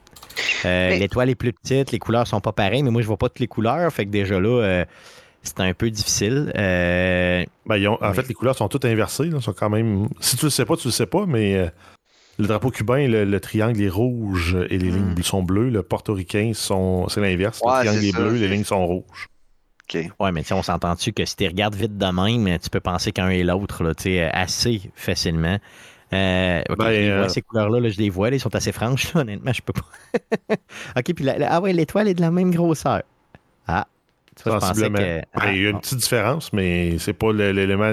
Mais- 0.64 1.00
L'étoile 1.00 1.30
est 1.30 1.36
plus 1.36 1.52
petite, 1.54 1.92
les 1.92 2.00
couleurs 2.00 2.26
sont 2.26 2.40
pas 2.40 2.54
pareilles, 2.54 2.84
mais 2.84 2.90
moi, 2.92 3.02
je 3.02 3.08
vois 3.08 3.18
pas 3.18 3.28
toutes 3.28 3.40
les 3.42 3.48
couleurs. 3.48 3.92
Fait 3.92 4.06
que 4.06 4.12
déjà 4.12 4.40
là, 4.40 4.62
euh, 4.64 4.86
c'est 5.44 5.60
un 5.60 5.74
peu 5.74 5.90
difficile. 5.92 6.52
Euh, 6.58 7.44
Ben, 7.66 7.78
ils 7.78 7.88
ont- 7.88 8.02
en 8.02 8.14
fait, 8.14 8.28
les 8.28 8.34
couleurs 8.34 8.56
sont 8.56 8.68
toutes 8.70 8.86
inversées. 8.86 9.26
là, 9.26 9.40
sont 9.42 9.54
quand 9.54 9.70
même... 9.70 10.08
Si 10.20 10.38
tu 10.38 10.46
le 10.46 10.50
sais 10.50 10.66
pas, 10.66 10.76
tu 10.78 10.88
le 10.88 10.92
sais 10.92 11.06
pas, 11.06 11.26
mais 11.26 11.56
euh, 11.58 11.68
le 12.40 12.48
drapeau 12.48 12.72
cubain, 12.72 13.08
le, 13.08 13.26
le 13.26 13.40
triangle 13.40 13.82
est 13.82 13.90
rouge 13.90 14.58
et 14.70 14.78
les 14.78 14.90
lignes 14.90 15.16
sont 15.22 15.44
bleues. 15.44 15.70
Le 15.70 15.84
portoricain, 15.84 16.52
sont... 16.54 17.08
c'est 17.10 17.22
l'inverse. 17.22 17.62
Ouais, 17.64 17.72
le 17.84 17.86
triangle 17.90 18.06
est 18.06 18.12
ça, 18.12 18.20
bleu, 18.20 18.32
les 18.36 18.48
lignes 18.48 18.64
sont 18.64 18.86
rouges. 18.86 19.28
OK. 19.94 20.00
ouais, 20.20 20.32
mais 20.32 20.42
tu 20.44 20.48
sais, 20.48 20.54
on 20.54 20.64
s'entend-tu 20.64 21.12
que 21.12 21.26
si 21.26 21.36
tu 21.36 21.46
regardes 21.46 21.76
vite 21.76 21.98
de 21.98 22.06
même, 22.06 22.58
tu 22.60 22.70
peux 22.70 22.80
penser 22.80 23.12
qu'un 23.12 23.30
et 23.30 23.44
l'autre, 23.44 23.84
là, 23.84 23.94
tu 23.94 24.04
sais, 24.04 24.22
assez 24.24 24.82
facilement. 24.96 25.58
Euh, 26.14 26.62
Ben, 26.78 26.86
je 26.86 26.92
les 26.92 27.08
vois, 27.12 27.26
euh, 27.26 27.28
ces 27.30 27.42
couleurs-là, 27.42 27.80
là, 27.82 27.90
je 27.90 27.98
les 27.98 28.10
vois, 28.10 28.30
là, 28.30 28.38
ils 28.38 28.40
sont 28.40 28.56
assez 28.56 28.72
franches, 28.72 29.14
là, 29.14 29.22
honnêtement, 29.22 29.52
je 29.52 29.62
peux 29.62 29.74
pas. 29.74 30.56
ok, 31.00 31.14
puis 31.14 31.26
la- 31.26 31.38
la- 31.38 31.54
ah 31.54 31.60
ouais, 31.62 31.74
l'étoile 31.74 32.08
est 32.08 32.14
de 32.14 32.22
la 32.22 32.32
même 32.32 32.52
grosseur. 32.52 33.02
Ah, 33.68 33.88
Sensiblement. 34.44 34.98
que. 34.98 35.04
Ben, 35.04 35.24
ah, 35.36 35.52
il 35.54 35.62
y 35.62 35.66
a 35.66 35.70
une 35.70 35.74
bon. 35.74 35.80
petite 35.80 36.00
différence, 36.00 36.54
mais 36.54 36.98
c'est 37.00 37.14
pas 37.14 37.32
l'élément. 37.34 37.92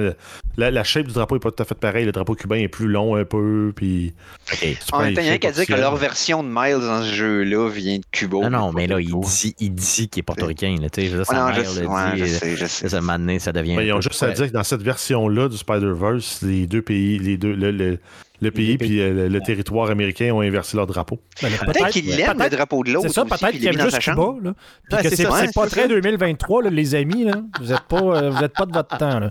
La, 0.57 0.71
la 0.71 0.85
shape 0.85 1.07
du 1.07 1.13
drapeau 1.15 1.37
est 1.37 1.41
pas 1.41 1.51
tout 1.51 1.63
à 1.63 1.67
fait 1.67 1.75
pareil. 1.75 2.05
Le 2.05 2.13
drapeau 2.13 2.35
cubain 2.35 2.57
est 2.57 2.69
plus 2.69 2.89
long 2.89 3.15
un 3.17 3.25
peu. 3.25 3.73
Puis, 3.75 4.13
Ok. 4.53 4.59
si 4.59 4.75
tu 4.75 4.77
En 4.77 4.87
prends 4.89 4.99
même 5.01 5.09
les 5.11 5.15
temps, 5.15 5.21
il 5.23 5.27
y 5.27 5.29
a 5.29 5.33
shapes 5.33 5.41
qu'à 5.41 5.53
dire 5.53 5.67
que 5.67 5.73
leur 5.81 5.97
version 5.97 6.43
de 6.43 6.49
Miles 6.49 6.81
dans 6.81 7.03
ce 7.03 7.15
jeu-là 7.15 7.69
vient 7.71 7.99
de 7.99 8.05
Cuba. 8.11 8.39
Non, 8.39 8.51
non, 8.51 8.73
mais 8.73 8.87
là, 8.87 9.01
il 9.01 9.15
dit, 9.21 9.55
il 9.59 9.71
dit 9.75 10.09
qu'il 10.09 10.21
est 10.21 10.23
portoricain, 10.25 10.77
là, 10.81 10.91
tu 10.91 11.03
sais, 11.03 11.09
je 11.09 11.17
veux 11.17 11.23
dire, 11.25 11.31
Ouais, 11.33 11.37
sa 11.37 11.41
non, 11.47 11.53
je 11.55 11.61
mère 11.61 11.71
sais, 11.71 11.81
le 11.83 11.87
ouais, 11.89 12.13
dit, 12.15 12.21
je 12.21 12.27
sais, 12.39 12.57
je 12.57 12.67
sais. 12.67 12.89
ça, 12.89 13.01
donné, 13.19 13.39
devient. 13.53 13.77
Un 13.77 13.83
ils 13.83 13.93
ont 13.93 14.01
juste 14.01 14.23
à 14.23 14.31
dire 14.33 14.47
que 14.49 14.53
dans 14.53 14.65
cette 14.65 14.83
version-là 14.83 15.49
du 15.49 15.57
Spider-Verse, 15.57 16.43
les 16.43 16.67
deux 16.67 16.83
pays, 16.83 17.19
les 17.19 17.37
deux, 17.37 17.55
le, 17.55 17.71
le- 17.71 17.99
le 18.41 18.51
pays 18.51 18.79
puis 18.79 19.01
euh, 19.01 19.13
le, 19.13 19.29
le 19.29 19.41
territoire 19.41 19.91
américain 19.91 20.33
ont 20.33 20.41
inversé 20.41 20.77
leur 20.77 20.87
drapeau. 20.87 21.21
Ben, 21.43 21.51
Peut-être 21.67 21.91
qu'il 21.91 22.11
aime 22.11 22.31
le 22.33 22.35
peut-être- 22.37 22.53
drapeau 22.53 22.83
de 22.85 22.93
l'autre. 22.93 23.09
C'est 23.09 23.15
ça, 23.15 23.25
peut-être 23.25 23.51
qu'il 23.51 23.63
il 23.63 23.67
aime 23.69 23.77
l'a 23.77 23.85
mis 23.85 23.91
dans 23.91 23.97
juste 23.97 24.03
sa 24.05 24.13
Cuba. 24.13 24.23
chambre. 24.23 24.41
Là. 24.43 24.55
Puis 24.91 24.97
que 25.03 25.09
c'est 25.11 25.17
c'est 25.17 25.23
ça, 25.25 25.31
c'est 25.37 25.43
ouais, 25.47 25.53
pas 25.55 25.67
très 25.69 25.83
ça. 25.83 25.89
2023, 25.89 26.63
là, 26.65 26.71
les 26.71 26.95
amis. 26.95 27.25
Là. 27.25 27.35
Vous 27.61 27.67
n'êtes 27.67 27.81
pas, 27.89 28.01
euh, 28.01 28.31
vous 28.31 28.43
êtes 28.45 28.53
pas 28.55 28.67
de 28.67 28.73
votre 28.73 28.97
temps. 28.97 29.21
Là. 29.21 29.31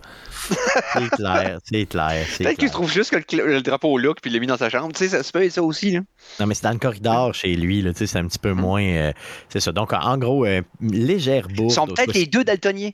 C'est 0.93 1.09
clair, 1.09 1.59
c'est 1.63 1.85
clair. 1.85 2.25
c'est 2.29 2.43
Peut-être 2.43 2.57
qu'il 2.59 2.69
trouve 2.71 2.91
juste 2.91 3.11
que 3.11 3.35
le, 3.35 3.47
le 3.47 3.61
drapeau 3.61 3.97
là, 3.97 4.13
puis 4.21 4.29
il 4.29 4.33
l'a 4.33 4.39
mis 4.39 4.47
dans 4.47 4.57
sa 4.57 4.69
chambre. 4.69 4.93
Tu 4.93 4.99
sais, 5.05 5.09
ça 5.09 5.23
se 5.23 5.31
peut 5.31 5.43
être 5.43 5.51
ça 5.51 5.63
aussi. 5.63 5.91
Là. 5.91 6.01
Non, 6.39 6.45
mais 6.47 6.53
c'est 6.53 6.63
dans 6.63 6.71
le 6.71 6.79
corridor 6.79 7.33
chez 7.33 7.55
lui, 7.55 7.81
là, 7.81 7.91
tu 7.93 7.99
sais, 7.99 8.07
c'est 8.07 8.19
un 8.19 8.27
petit 8.27 8.39
peu 8.39 8.53
moins. 8.53 8.83
euh, 8.83 9.11
c'est 9.49 9.59
ça. 9.59 9.71
Donc, 9.71 9.93
en 9.93 10.17
gros, 10.17 10.45
euh, 10.45 10.61
légère 10.81 11.47
bourre. 11.47 11.71
Ils 11.71 11.73
sont 11.73 11.87
peut-être 11.87 12.13
les 12.13 12.25
deux 12.25 12.43
daltoniens. 12.43 12.91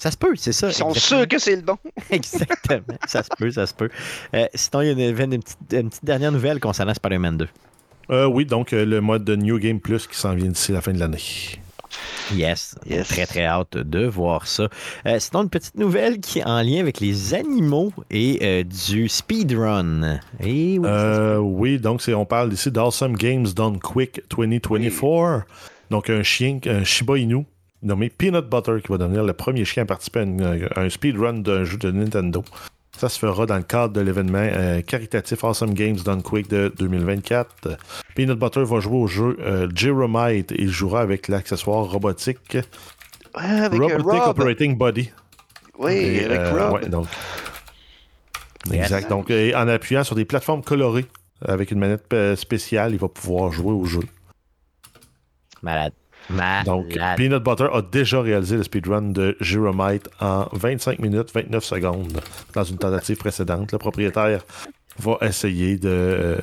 Ça 0.00 0.10
se 0.10 0.16
peut, 0.16 0.32
c'est 0.34 0.52
ça. 0.52 0.68
Ils 0.68 0.72
sont 0.72 0.88
exactement. 0.88 1.18
sûrs 1.20 1.28
que 1.28 1.38
c'est 1.38 1.56
le 1.56 1.60
bon. 1.62 1.76
Exactement. 2.10 2.96
ça 3.06 3.22
se 3.22 3.28
peut, 3.36 3.50
ça 3.50 3.66
se 3.66 3.74
peut. 3.74 3.90
Euh, 4.34 4.46
sinon, 4.54 4.80
il 4.80 4.86
y 4.86 5.04
a 5.04 5.08
une, 5.10 5.32
une 5.34 5.42
petite, 5.42 5.58
une 5.72 5.90
petite 5.90 6.04
dernière 6.06 6.32
nouvelle 6.32 6.58
concernant 6.58 6.94
Spider-Man 6.94 7.36
2. 7.36 7.48
Euh, 8.10 8.24
oui, 8.24 8.46
donc 8.46 8.72
euh, 8.72 8.86
le 8.86 9.02
mode 9.02 9.24
de 9.24 9.36
New 9.36 9.58
Game 9.58 9.78
Plus 9.78 10.06
qui 10.06 10.16
s'en 10.16 10.34
vient 10.34 10.48
d'ici 10.48 10.72
la 10.72 10.80
fin 10.80 10.92
de 10.92 10.98
l'année. 10.98 11.18
Yes. 12.32 12.76
Yes. 12.88 13.08
Très, 13.08 13.26
très 13.26 13.44
hâte 13.44 13.76
de 13.76 14.06
voir 14.06 14.46
ça. 14.46 14.68
Euh, 15.06 15.18
sinon, 15.18 15.42
une 15.42 15.50
petite 15.50 15.76
nouvelle 15.76 16.18
qui 16.20 16.38
est 16.38 16.44
en 16.44 16.62
lien 16.62 16.80
avec 16.80 17.00
les 17.00 17.34
animaux 17.34 17.92
et 18.10 18.38
euh, 18.42 18.62
du 18.64 19.06
speedrun. 19.08 20.18
Et 20.40 20.78
oui, 20.78 20.80
Euh, 20.84 21.36
oui, 21.36 21.78
donc 21.78 22.00
on 22.08 22.24
parle 22.24 22.52
ici 22.54 22.70
d'Awesome 22.70 23.16
Games 23.16 23.46
Done 23.54 23.78
Quick 23.80 24.22
2024. 24.30 25.44
Donc 25.90 26.08
un 26.08 26.22
chien, 26.22 26.58
un 26.66 26.84
Shiba 26.84 27.18
Inu 27.18 27.44
nommé 27.82 28.10
Peanut 28.10 28.44
Butter 28.48 28.76
qui 28.82 28.88
va 28.92 28.98
devenir 28.98 29.24
le 29.24 29.32
premier 29.32 29.64
chien 29.64 29.84
à 29.84 29.86
participer 29.86 30.20
à, 30.20 30.22
une- 30.24 30.68
à 30.74 30.80
un 30.80 30.90
speedrun 30.90 31.34
d'un 31.34 31.64
jeu 31.64 31.76
de 31.78 31.90
Nintendo. 31.90 32.44
Ça 32.98 33.08
se 33.08 33.18
fera 33.18 33.46
dans 33.46 33.56
le 33.56 33.62
cadre 33.62 33.94
de 33.94 34.00
l'événement 34.02 34.38
euh, 34.52 34.82
caritatif 34.82 35.42
Awesome 35.44 35.72
Games 35.72 35.96
Done 36.04 36.22
Quick 36.22 36.48
de 36.50 36.70
2024. 36.78 37.78
Peanut 38.14 38.38
Butter 38.38 38.62
va 38.64 38.80
jouer 38.80 38.96
au 38.98 39.06
jeu 39.06 39.38
euh, 39.40 39.68
Gyromite 39.74 40.52
et 40.52 40.60
il 40.62 40.68
jouera 40.70 41.00
avec 41.00 41.28
l'accessoire 41.28 41.84
robotique 41.84 42.58
avec 43.32 43.80
euh, 43.80 43.86
Robotic 43.96 44.04
Rob. 44.22 44.28
Operating 44.38 44.76
Body. 44.76 45.10
Oui, 45.78 45.92
Et, 45.94 46.24
avec 46.26 46.40
euh, 46.40 46.68
Rob. 46.68 46.82
ouais, 46.82 46.88
donc. 46.90 47.06
Yes. 48.70 48.82
Exact. 48.82 49.08
Donc, 49.08 49.30
et 49.30 49.54
en 49.54 49.66
appuyant 49.68 50.04
sur 50.04 50.14
des 50.14 50.26
plateformes 50.26 50.62
colorées 50.62 51.06
avec 51.42 51.70
une 51.70 51.78
manette 51.78 52.04
euh, 52.12 52.36
spéciale, 52.36 52.92
il 52.92 52.98
va 52.98 53.08
pouvoir 53.08 53.50
jouer 53.50 53.72
au 53.72 53.86
jeu. 53.86 54.02
Malade. 55.62 55.94
Malade. 56.30 56.64
Donc, 56.66 56.98
Peanut 57.16 57.42
Butter 57.42 57.68
a 57.72 57.82
déjà 57.82 58.20
réalisé 58.20 58.56
le 58.56 58.62
speedrun 58.62 59.02
de 59.02 59.36
Gyromite 59.40 60.08
en 60.20 60.48
25 60.52 60.98
minutes 60.98 61.32
29 61.34 61.64
secondes 61.64 62.20
dans 62.54 62.64
une 62.64 62.78
tentative 62.78 63.16
précédente. 63.16 63.72
Le 63.72 63.78
propriétaire 63.78 64.44
va 64.98 65.18
essayer 65.22 65.76
de, 65.76 65.88
euh, 65.88 66.38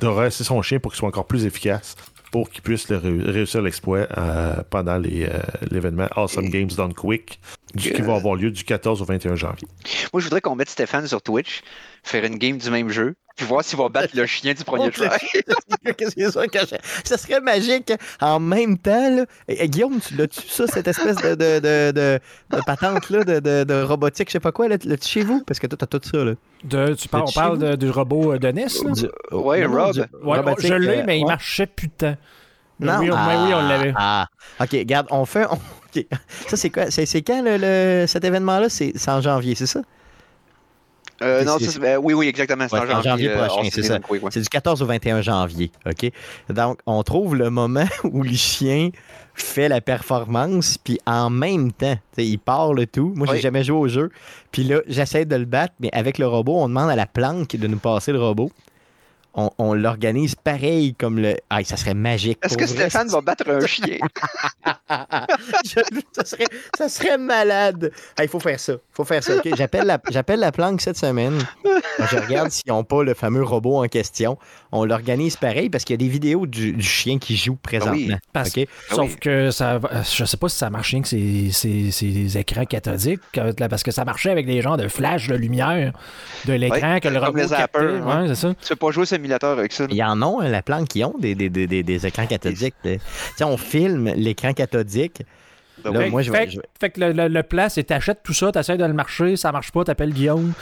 de 0.00 0.06
rester 0.06 0.44
son 0.44 0.60
chien 0.62 0.78
pour 0.78 0.92
qu'il 0.92 0.98
soit 0.98 1.08
encore 1.08 1.26
plus 1.26 1.46
efficace 1.46 1.96
pour 2.34 2.50
qu'il 2.50 2.62
puisse 2.62 2.88
le 2.88 2.96
réussir 2.96 3.62
l'exploit 3.62 4.08
euh, 4.18 4.56
pendant 4.68 5.00
euh, 5.00 5.28
l'événement 5.70 6.08
Awesome 6.16 6.48
Games 6.48 6.70
Done 6.76 6.92
Quick 6.92 7.38
qui 7.76 8.02
va 8.02 8.14
avoir 8.16 8.34
lieu 8.34 8.50
du 8.50 8.64
14 8.64 9.02
au 9.02 9.04
21 9.04 9.36
janvier. 9.36 9.68
Moi, 10.12 10.20
je 10.20 10.24
voudrais 10.26 10.40
qu'on 10.40 10.54
mette 10.54 10.70
Stéphane 10.70 11.06
sur 11.06 11.20
Twitch, 11.22 11.62
faire 12.02 12.24
une 12.24 12.36
game 12.38 12.58
du 12.58 12.70
même 12.70 12.88
jeu, 12.90 13.14
puis 13.36 13.46
voir 13.46 13.64
s'il 13.64 13.78
va 13.78 13.88
battre 13.88 14.16
le 14.16 14.26
chien 14.26 14.54
du 14.54 14.62
premier 14.64 14.90
try. 14.92 15.08
Qu'est-ce 15.96 16.14
que 16.14 16.30
ça, 16.30 16.42
ça 17.04 17.18
serait 17.18 17.40
magique 17.40 17.92
en 18.20 18.38
même 18.40 18.78
temps. 18.78 19.16
Là. 19.16 19.24
Et- 19.48 19.64
et 19.64 19.68
Guillaume, 19.68 19.98
tu 20.00 20.14
l'as-tu 20.16 20.40
ça, 20.48 20.66
cette 20.66 20.86
espèce 20.88 21.16
de, 21.16 21.34
de, 21.34 21.58
de, 21.60 21.90
de, 21.92 22.20
de 22.56 22.62
patente-là, 22.64 23.24
de, 23.24 23.40
de, 23.40 23.64
de 23.64 23.82
robotique, 23.82 24.28
je 24.28 24.32
sais 24.32 24.40
pas 24.40 24.52
quoi, 24.52 24.68
là, 24.68 24.76
l'as-tu 24.84 25.08
chez 25.08 25.22
vous? 25.22 25.42
Parce 25.44 25.58
que 25.58 25.66
toi, 25.66 25.76
t'as 25.78 25.86
tout 25.86 26.00
ça. 26.08 26.24
Là. 26.24 26.32
De, 26.64 26.94
tu 26.94 27.08
parles, 27.08 27.24
on 27.28 27.32
parle 27.32 27.76
du 27.76 27.90
robot 27.90 28.32
euh, 28.34 28.38
de 28.38 28.48
NES, 28.48 28.66
là? 28.84 28.90
Du- 28.92 29.08
Ouais, 29.36 29.66
non, 29.66 29.84
Rob. 29.86 29.92
du- 29.94 30.00
Ouais, 30.22 30.38
robotique, 30.38 30.68
je 30.68 30.74
l'ai, 30.74 30.98
euh, 30.98 31.02
mais 31.06 31.18
il 31.18 31.22
ouais. 31.24 31.28
marchait 31.28 31.66
putain. 31.66 32.16
Non. 32.80 32.98
Oui, 33.00 33.08
oui, 33.10 33.52
on 33.54 33.68
l'avait. 33.68 33.92
Ah, 33.96 34.26
ok, 34.60 34.70
regarde, 34.72 35.06
on 35.10 35.24
fait. 35.24 35.46
on- 35.50 35.58
ok. 35.96 36.06
Ça, 36.48 36.56
c'est 36.56 36.70
quoi? 36.70 36.90
C'est, 36.90 37.22
quand 37.22 37.42
le, 37.42 37.56
le- 37.56 38.06
cet 38.06 38.24
événement-là? 38.24 38.68
C'est, 38.68 38.92
en 39.08 39.20
janvier, 39.20 39.54
c'est 39.54 39.66
ça? 39.66 39.82
Euh, 41.22 41.44
non, 41.44 41.58
ça, 41.60 41.78
ben, 41.78 41.98
oui, 42.02 42.12
oui, 42.12 42.26
exactement. 42.26 42.66
C'est 42.68 42.76
Ouais, 42.78 42.92
en 42.92 43.00
janvier, 43.00 43.30
euh, 43.30 43.46
prochain, 43.46 43.68
c'est 43.72 43.84
ça. 43.84 44.00
oui, 44.10 44.18
oui. 44.20 44.30
C'est 44.32 44.40
du 44.40 44.48
14 44.48 44.82
au 44.82 44.86
21 44.86 45.22
janvier, 45.22 45.70
OK? 45.86 46.10
Donc, 46.50 46.80
on 46.86 47.02
trouve 47.04 47.36
le 47.36 47.50
moment 47.50 47.86
où 48.04 48.24
le 48.24 48.32
chien 48.32 48.90
fait 49.32 49.68
la 49.68 49.80
performance, 49.80 50.76
puis 50.76 50.98
en 51.06 51.30
même 51.30 51.72
temps, 51.72 51.96
il 52.18 52.38
part 52.38 52.74
le 52.74 52.86
tout. 52.86 53.12
Moi, 53.14 53.28
j'ai 53.28 53.34
Oui. 53.34 53.40
jamais 53.40 53.62
joué 53.62 53.76
au 53.78 53.86
jeu. 53.88 54.10
Puis 54.50 54.64
là, 54.64 54.80
j'essaie 54.88 55.24
de 55.24 55.36
le 55.36 55.44
battre, 55.44 55.74
mais 55.78 55.88
avec 55.92 56.18
le 56.18 56.26
robot, 56.26 56.56
on 56.56 56.68
demande 56.68 56.90
à 56.90 56.96
la 56.96 57.06
planque 57.06 57.54
de 57.54 57.66
nous 57.68 57.78
passer 57.78 58.10
le 58.12 58.20
robot. 58.20 58.50
On, 59.36 59.50
on 59.58 59.74
l'organise 59.74 60.36
pareil 60.36 60.94
comme 60.94 61.18
le... 61.18 61.34
Ah, 61.50 61.64
ça 61.64 61.76
serait 61.76 61.94
magique. 61.94 62.38
Est-ce 62.44 62.56
que. 62.56 62.66
Stéphane 62.66 63.08
va 63.08 63.20
battre 63.20 63.50
un 63.50 63.66
chien? 63.66 63.98
Je- 65.64 65.80
ça, 66.12 66.24
serait, 66.24 66.46
ça 66.76 66.88
serait 66.88 67.18
malade. 67.18 67.90
Il 68.22 68.28
faut 68.28 68.40
faire 68.40 68.60
ça. 68.60 68.74
faut 68.92 69.04
faire 69.04 69.22
ça. 69.22 69.34
J'appelle 69.56 69.86
la, 69.86 69.98
j'appelle 70.10 70.40
la 70.40 70.52
planque 70.52 70.80
cette 70.80 70.96
semaine. 70.96 71.38
Je 71.98 72.16
regarde 72.16 72.50
s'ils 72.50 72.70
n'ont 72.70 72.84
pas 72.84 73.02
le 73.02 73.14
fameux 73.14 73.42
robot 73.42 73.82
en 73.84 73.88
question. 73.88 74.38
On 74.72 74.84
l'organise 74.84 75.36
pareil 75.36 75.70
parce 75.70 75.84
qu'il 75.84 75.94
y 75.94 75.98
a 75.98 76.04
des 76.04 76.08
vidéos 76.12 76.46
du, 76.46 76.72
du 76.72 76.82
chien 76.84 77.18
qui 77.18 77.36
joue 77.36 77.56
présentement. 77.56 77.94
oui. 77.94 78.14
Parce- 78.32 78.56
OK? 78.56 78.66
Ah 78.90 78.94
Sauf 78.94 79.10
oui. 79.10 79.16
que 79.20 79.50
ça, 79.50 79.78
va- 79.78 80.02
je 80.02 80.24
sais 80.24 80.36
pas 80.36 80.48
si 80.48 80.58
ça 80.58 80.70
marche 80.70 80.90
rien 80.92 81.02
que 81.02 81.08
ces, 81.08 81.50
ces, 81.50 81.90
ces 81.90 82.38
écrans 82.38 82.64
cathodiques, 82.66 83.20
parce 83.68 83.82
que 83.82 83.90
ça 83.90 84.04
marchait 84.04 84.30
avec 84.30 84.46
des 84.46 84.60
genres 84.62 84.76
de 84.76 84.88
flash 84.88 85.28
de 85.28 85.34
lumière 85.34 85.92
de 86.44 86.52
l'écran 86.52 87.00
que 87.00 87.08
le 87.08 87.14
comme 87.16 87.24
robot 87.26 87.38
les 87.38 87.46
zappers, 87.48 87.66
captait. 87.80 87.86
ouais. 88.00 88.14
Ouais, 88.22 88.28
c'est 88.28 88.34
ça. 88.36 88.54
Tu 88.60 88.68
peux 88.68 88.76
pas 88.76 88.90
jouer 88.92 89.02
au 89.02 89.06
avec 89.32 89.72
ça. 89.72 89.86
Il 89.90 89.96
y 89.96 90.02
en 90.04 90.20
a, 90.22 90.26
hein, 90.44 90.48
la 90.48 90.62
planque 90.62 90.88
qui 90.88 91.04
ont 91.04 91.14
des, 91.18 91.34
des, 91.34 91.48
des, 91.48 91.66
des- 91.66 91.82
des 91.82 92.06
écrans 92.06 92.26
cathodiques. 92.26 92.74
Tu 92.82 92.98
sais, 93.36 93.44
on 93.44 93.56
filme 93.56 94.12
l'écran 94.16 94.52
cathodique. 94.52 95.22
Là, 95.84 96.08
moi, 96.08 96.22
je 96.22 96.30
vais- 96.32 96.38
fait, 96.46 96.50
je 96.50 96.56
vais- 96.58 96.66
fait 96.80 96.90
que 96.90 97.00
le, 97.00 97.12
le, 97.12 97.28
le 97.28 97.42
plan, 97.42 97.68
c'est 97.68 97.84
t'achètes 97.84 98.20
tout 98.22 98.32
ça, 98.32 98.50
t'essaies 98.52 98.76
de 98.78 98.84
le 98.84 98.92
marcher, 98.94 99.36
ça 99.36 99.52
marche 99.52 99.70
pas, 99.72 99.84
t'appelles 99.84 100.12
Guillaume. 100.14 100.52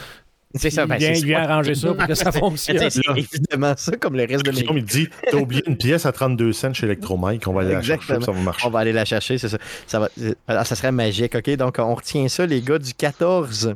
C'est 0.54 0.68
ça. 0.68 0.82
il 0.82 0.88
ben, 0.88 1.00
il 1.00 1.24
vient 1.24 1.42
arranger 1.48 1.74
ça 1.74 1.94
pour 1.94 2.06
que 2.06 2.14
ça 2.14 2.30
fonctionne. 2.32 2.90
C'est 2.90 3.00
évidemment 3.16 3.72
ça, 3.76 3.96
comme 3.96 4.16
le 4.16 4.24
reste 4.26 4.44
de 4.44 4.50
Guillaume, 4.50 4.76
il 4.78 4.84
dit 4.84 5.08
T'as 5.30 5.38
oublié 5.38 5.62
une 5.66 5.76
pièce 5.78 6.04
à 6.04 6.12
32 6.12 6.52
cents 6.52 6.74
chez 6.74 6.84
Electromike, 6.86 7.46
on 7.48 7.52
va 7.54 7.62
aller 7.62 7.72
la 7.72 7.80
chercher, 7.82 8.20
ça 8.20 8.32
va 8.32 8.40
marcher. 8.40 8.66
On 8.66 8.70
va 8.70 8.80
aller 8.80 8.92
la 8.92 9.04
chercher, 9.06 9.38
c'est 9.38 9.48
ça. 9.48 9.56
Ça, 9.86 9.98
va, 10.00 10.64
ça 10.64 10.74
serait 10.74 10.92
magique, 10.92 11.34
OK? 11.36 11.48
Donc, 11.56 11.76
on 11.78 11.94
retient 11.94 12.28
ça, 12.28 12.44
les 12.44 12.60
gars, 12.60 12.78
du 12.78 12.92
14 12.92 13.74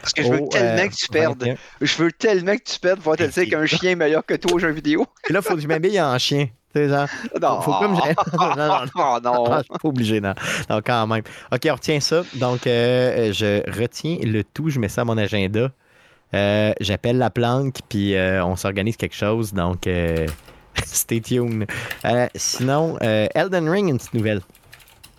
Parce 0.00 0.12
que 0.12 0.22
je 0.22 0.28
veux 0.28 0.42
au, 0.42 0.48
tellement 0.48 0.82
euh, 0.82 0.88
que 0.88 0.94
tu 0.94 1.08
perdes. 1.08 1.42
21. 1.42 1.56
Je 1.80 1.96
veux 2.02 2.12
tellement 2.12 2.56
que 2.56 2.62
tu 2.64 2.78
perdes 2.78 3.00
pour 3.00 3.16
te 3.16 3.22
dire 3.24 3.48
qu'un 3.48 3.66
chien 3.66 3.90
est 3.92 3.96
meilleur 3.96 4.24
que 4.24 4.34
toi 4.34 4.52
au 4.54 4.58
jeu 4.58 4.70
vidéo. 4.70 5.06
Et 5.28 5.32
là, 5.32 5.40
il 5.42 5.46
faut 5.48 5.54
que 5.54 5.60
je 5.60 5.68
m'habille 5.68 6.00
en 6.00 6.18
chien. 6.18 6.48
Tu 6.74 6.80
sais, 6.80 6.88
genre, 6.88 7.06
Non. 7.40 7.60
faut 7.60 7.72
comme 7.74 7.92
Non, 8.38 8.56
non, 8.56 8.66
non. 8.66 8.84
Oh 8.96 9.18
non. 9.22 9.44
Je 9.58 9.62
suis 9.62 9.68
pas 9.68 9.88
obligé, 9.88 10.20
non. 10.20 10.34
Non, 10.70 10.80
quand 10.84 11.06
même. 11.06 11.22
OK, 11.52 11.60
on 11.66 11.74
retient 11.74 12.00
ça. 12.00 12.22
Donc, 12.34 12.66
euh, 12.66 13.32
je 13.32 13.60
retiens 13.78 14.18
le 14.22 14.42
tout. 14.42 14.70
Je 14.70 14.78
mets 14.78 14.88
ça 14.88 15.02
à 15.02 15.04
mon 15.04 15.18
agenda. 15.18 15.70
Euh, 16.34 16.72
J'appelle 16.80 17.18
la 17.18 17.28
planque, 17.30 17.76
puis 17.88 18.14
euh, 18.14 18.44
on 18.44 18.56
s'organise 18.56 18.96
quelque 18.96 19.14
chose. 19.16 19.52
Donc, 19.52 19.86
stay 20.86 21.20
tuned. 21.20 21.66
Sinon, 22.34 22.96
euh, 23.02 23.26
Elden 23.34 23.68
Ring, 23.68 23.88
une 23.88 23.98
petite 23.98 24.14
nouvelle. 24.14 24.40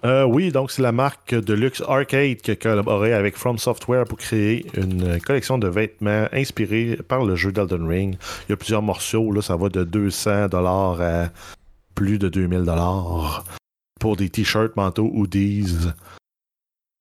Euh, 0.05 0.25
oui, 0.25 0.51
donc 0.51 0.69
c'est 0.69 0.81
la 0.81 0.91
marque 0.91 1.33
de 1.33 1.53
luxe 1.53 1.81
Arcade 1.87 2.37
qui 2.37 2.51
a 2.51 2.55
collaboré 2.57 3.13
avec 3.13 3.37
From 3.37 3.57
Software 3.57 4.03
pour 4.03 4.17
créer 4.17 4.65
une 4.75 5.19
collection 5.21 5.57
de 5.57 5.67
vêtements 5.69 6.27
inspirés 6.33 6.97
par 7.07 7.23
le 7.23 7.35
jeu 7.37 7.53
d'Elden 7.53 7.87
Ring. 7.87 8.17
Il 8.47 8.51
y 8.51 8.53
a 8.53 8.57
plusieurs 8.57 8.81
morceaux, 8.81 9.31
là, 9.31 9.41
ça 9.41 9.55
va 9.55 9.69
de 9.69 9.85
200 9.85 10.49
dollars 10.49 10.99
à 11.01 11.29
plus 11.95 12.19
de 12.19 12.27
2000 12.27 12.63
dollars 12.63 13.45
pour 14.01 14.17
des 14.17 14.29
t-shirts, 14.29 14.75
manteaux, 14.75 15.09
hoodies 15.13 15.73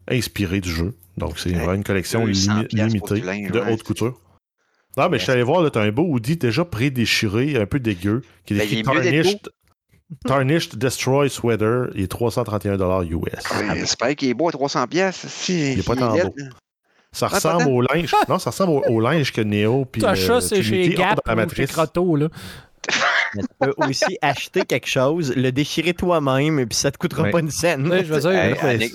inspirés 0.08 0.60
du 0.60 0.70
jeu. 0.70 0.94
Donc 1.18 1.38
c'est 1.38 1.50
vraiment 1.52 1.72
une 1.74 1.84
collection 1.84 2.24
200 2.24 2.52
limi- 2.52 2.66
piastres 2.68 2.98
pour 3.00 3.14
limitée 3.14 3.26
linge, 3.26 3.50
de 3.50 3.58
ouais. 3.60 3.72
haute 3.72 3.82
couture. 3.82 4.18
Non, 4.96 5.08
mais 5.08 5.18
je 5.18 5.24
suis 5.24 5.32
allé 5.32 5.42
voir, 5.42 5.62
là, 5.62 5.70
t'as 5.70 5.82
un 5.82 5.90
beau 5.90 6.04
hoodie 6.04 6.36
déjà 6.36 6.64
pré-déchiré, 6.66 7.56
un 7.56 7.66
peu 7.66 7.80
dégueu, 7.80 8.22
qui 8.44 8.54
est 8.54 8.58
Ben, 8.58 8.64
écrit 8.64 8.82
Tarnished, 8.82 9.48
Tarnished 10.26 10.76
Destroy 10.76 11.28
Sweater, 11.30 11.88
il 11.94 12.02
est 12.02 12.06
331 12.08 12.76
dollars 12.76 13.02
US. 13.02 13.20
Mais 13.66 13.80
J'espère 13.80 14.14
qu'il 14.16 14.28
est 14.28 14.34
beau 14.34 14.48
à 14.48 14.52
300 14.52 14.86
pièces. 14.86 15.26
Si, 15.28 15.72
Il 15.72 15.78
est 15.80 15.86
pas 15.86 15.96
tant 15.96 16.12
beau. 16.12 16.34
Ça 17.14 17.28
Ah, 17.30 17.34
ressemble 17.34 17.68
au 17.68 17.82
linge. 17.82 18.14
Non, 18.28 18.38
ça 18.38 18.50
ressemble 18.50 18.72
au, 18.72 18.82
au 18.88 19.00
linge 19.00 19.32
que 19.32 19.40
Neo 19.42 19.84
puis 19.90 20.00
T'as 20.00 20.12
euh, 20.12 20.14
ça, 20.14 20.40
c'est 20.40 20.62
chez 20.62 20.88
Gap 20.90 21.20
dans 21.26 21.34
la 21.34 21.44
ou 21.44 21.48
chez 21.50 21.62
matrice. 21.62 21.72
Crotto, 21.72 22.16
là. 22.16 22.28
Mais 23.34 23.42
tu 23.42 23.48
peux 23.60 23.74
aussi 23.86 24.18
acheter 24.22 24.62
quelque 24.64 24.88
chose, 24.88 25.34
le 25.36 25.52
déchirer 25.52 25.94
toi-même, 25.94 26.58
et 26.58 26.66
puis 26.66 26.76
ça 26.76 26.90
te 26.90 26.98
coûtera 26.98 27.22
Ouais. 27.24 27.30
pas 27.30 27.40
une 27.40 27.50
scène. 27.50 27.86
Je 27.90 28.12
veux 28.12 28.20
dire, 28.20 28.30
Hey, 28.30 28.92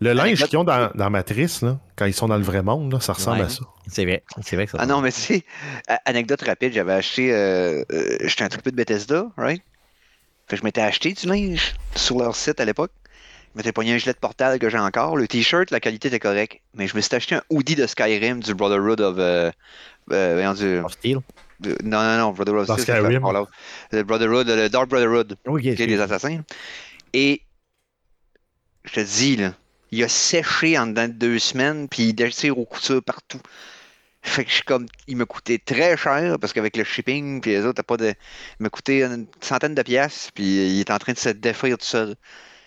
Le 0.00 0.12
linge 0.12 0.44
qu'ils 0.44 0.58
ont 0.58 0.64
dans, 0.64 0.90
dans 0.94 1.10
Matrice, 1.10 1.62
là, 1.62 1.78
quand 1.96 2.04
ils 2.06 2.14
sont 2.14 2.28
dans 2.28 2.36
le 2.36 2.42
vrai 2.44 2.62
monde, 2.62 2.92
là, 2.92 3.00
ça 3.00 3.12
ressemble 3.14 3.40
Ouais. 3.40 3.46
à 3.46 3.48
ça. 3.48 3.64
C'est 3.90 4.04
vrai. 4.04 4.22
C'est 4.42 4.56
vrai 4.56 4.66
que 4.66 4.72
ça. 4.72 4.78
Ah 4.80 4.86
non, 4.86 5.00
mais 5.00 5.10
tu 5.12 5.20
sais, 5.20 5.44
a- 5.88 6.00
anecdote 6.04 6.42
rapide, 6.42 6.72
j'avais 6.74 6.92
acheté. 6.92 7.32
Euh, 7.32 7.82
euh, 7.92 8.16
J'étais 8.24 8.44
un 8.44 8.48
truc 8.48 8.62
peu 8.62 8.70
de 8.70 8.76
Bethesda, 8.76 9.26
right? 9.36 9.62
Fait 10.48 10.56
que 10.56 10.60
je 10.60 10.64
m'étais 10.64 10.80
acheté 10.80 11.12
du 11.12 11.26
linge 11.26 11.74
sur 11.94 12.18
leur 12.18 12.34
site 12.34 12.60
à 12.60 12.64
l'époque. 12.64 12.90
Je 13.54 13.58
m'étais 13.58 13.72
pogné 13.72 13.94
un 13.94 13.98
gilet 13.98 14.12
de 14.12 14.18
portal 14.18 14.58
que 14.58 14.68
j'ai 14.70 14.78
encore. 14.78 15.16
Le 15.16 15.26
t-shirt, 15.28 15.70
la 15.70 15.80
qualité 15.80 16.08
était 16.08 16.18
correcte. 16.18 16.60
Mais 16.74 16.86
je 16.86 16.96
me 16.96 17.00
suis 17.00 17.14
acheté 17.14 17.34
un 17.34 17.42
hoodie 17.50 17.74
de 17.74 17.86
Skyrim 17.86 18.40
du 18.40 18.54
Brotherhood 18.54 19.00
of. 19.00 19.16
Euh, 19.18 19.50
euh, 20.12 20.54
du- 20.54 20.78
Of 20.84 20.92
Steel. 20.92 21.18
non, 21.84 22.02
non, 22.02 22.16
non, 22.18 22.30
Brotherhood 22.32 22.70
of 22.70 22.80
Steel, 22.80 22.96
Skyrim. 22.96 23.22
Le 23.92 24.02
Brotherhood, 24.04 24.48
le 24.48 24.68
Dark 24.68 24.88
Brotherhood. 24.88 25.36
Oui, 25.46 25.62
qui 25.62 25.68
est 25.82 25.86
des 25.86 26.00
assassins. 26.00 26.40
Et 27.12 27.42
je 28.84 28.92
te 28.92 29.00
dis, 29.00 29.36
là, 29.36 29.52
il 29.90 30.02
a 30.04 30.08
séché 30.08 30.78
en 30.78 30.86
dedans 30.86 31.08
de 31.08 31.12
deux 31.12 31.38
semaines, 31.38 31.88
puis 31.88 32.04
il 32.04 32.12
déchire 32.14 32.58
aux 32.58 32.64
coutures 32.64 33.02
partout. 33.02 33.40
Fait 34.22 34.44
que 34.44 34.50
je 34.50 34.56
suis 34.56 34.64
comme, 34.64 34.86
il 35.06 35.16
me 35.16 35.24
coûtait 35.26 35.58
très 35.58 35.96
cher, 35.96 36.38
parce 36.40 36.52
qu'avec 36.52 36.76
le 36.76 36.84
shipping, 36.84 37.40
puis 37.40 37.52
les 37.52 37.60
autres, 37.64 37.74
t'as 37.76 37.82
pas 37.82 37.96
de. 37.96 38.08
Il 38.08 38.62
m'a 38.62 38.68
coûté 38.68 39.02
une 39.04 39.26
centaine 39.40 39.74
de 39.74 39.82
pièces, 39.82 40.30
puis 40.34 40.44
il 40.44 40.80
est 40.80 40.90
en 40.90 40.98
train 40.98 41.12
de 41.12 41.18
se 41.18 41.28
défaire 41.30 41.78
tout 41.78 41.84
seul. 41.84 42.14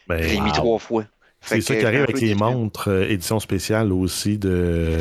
Ben, 0.08 0.22
Je 0.22 0.30
l'ai 0.30 0.42
mis 0.42 0.52
trois 0.52 0.80
fois. 0.80 1.04
C'est 1.44 1.62
ça 1.62 1.76
qui 1.76 1.86
arrive 1.86 2.04
avec 2.04 2.22
les 2.22 2.36
montres 2.36 2.88
euh, 2.90 3.10
édition 3.10 3.40
spéciale 3.40 3.92
aussi 3.92 4.38
de 4.38 4.50
euh, 4.52 5.00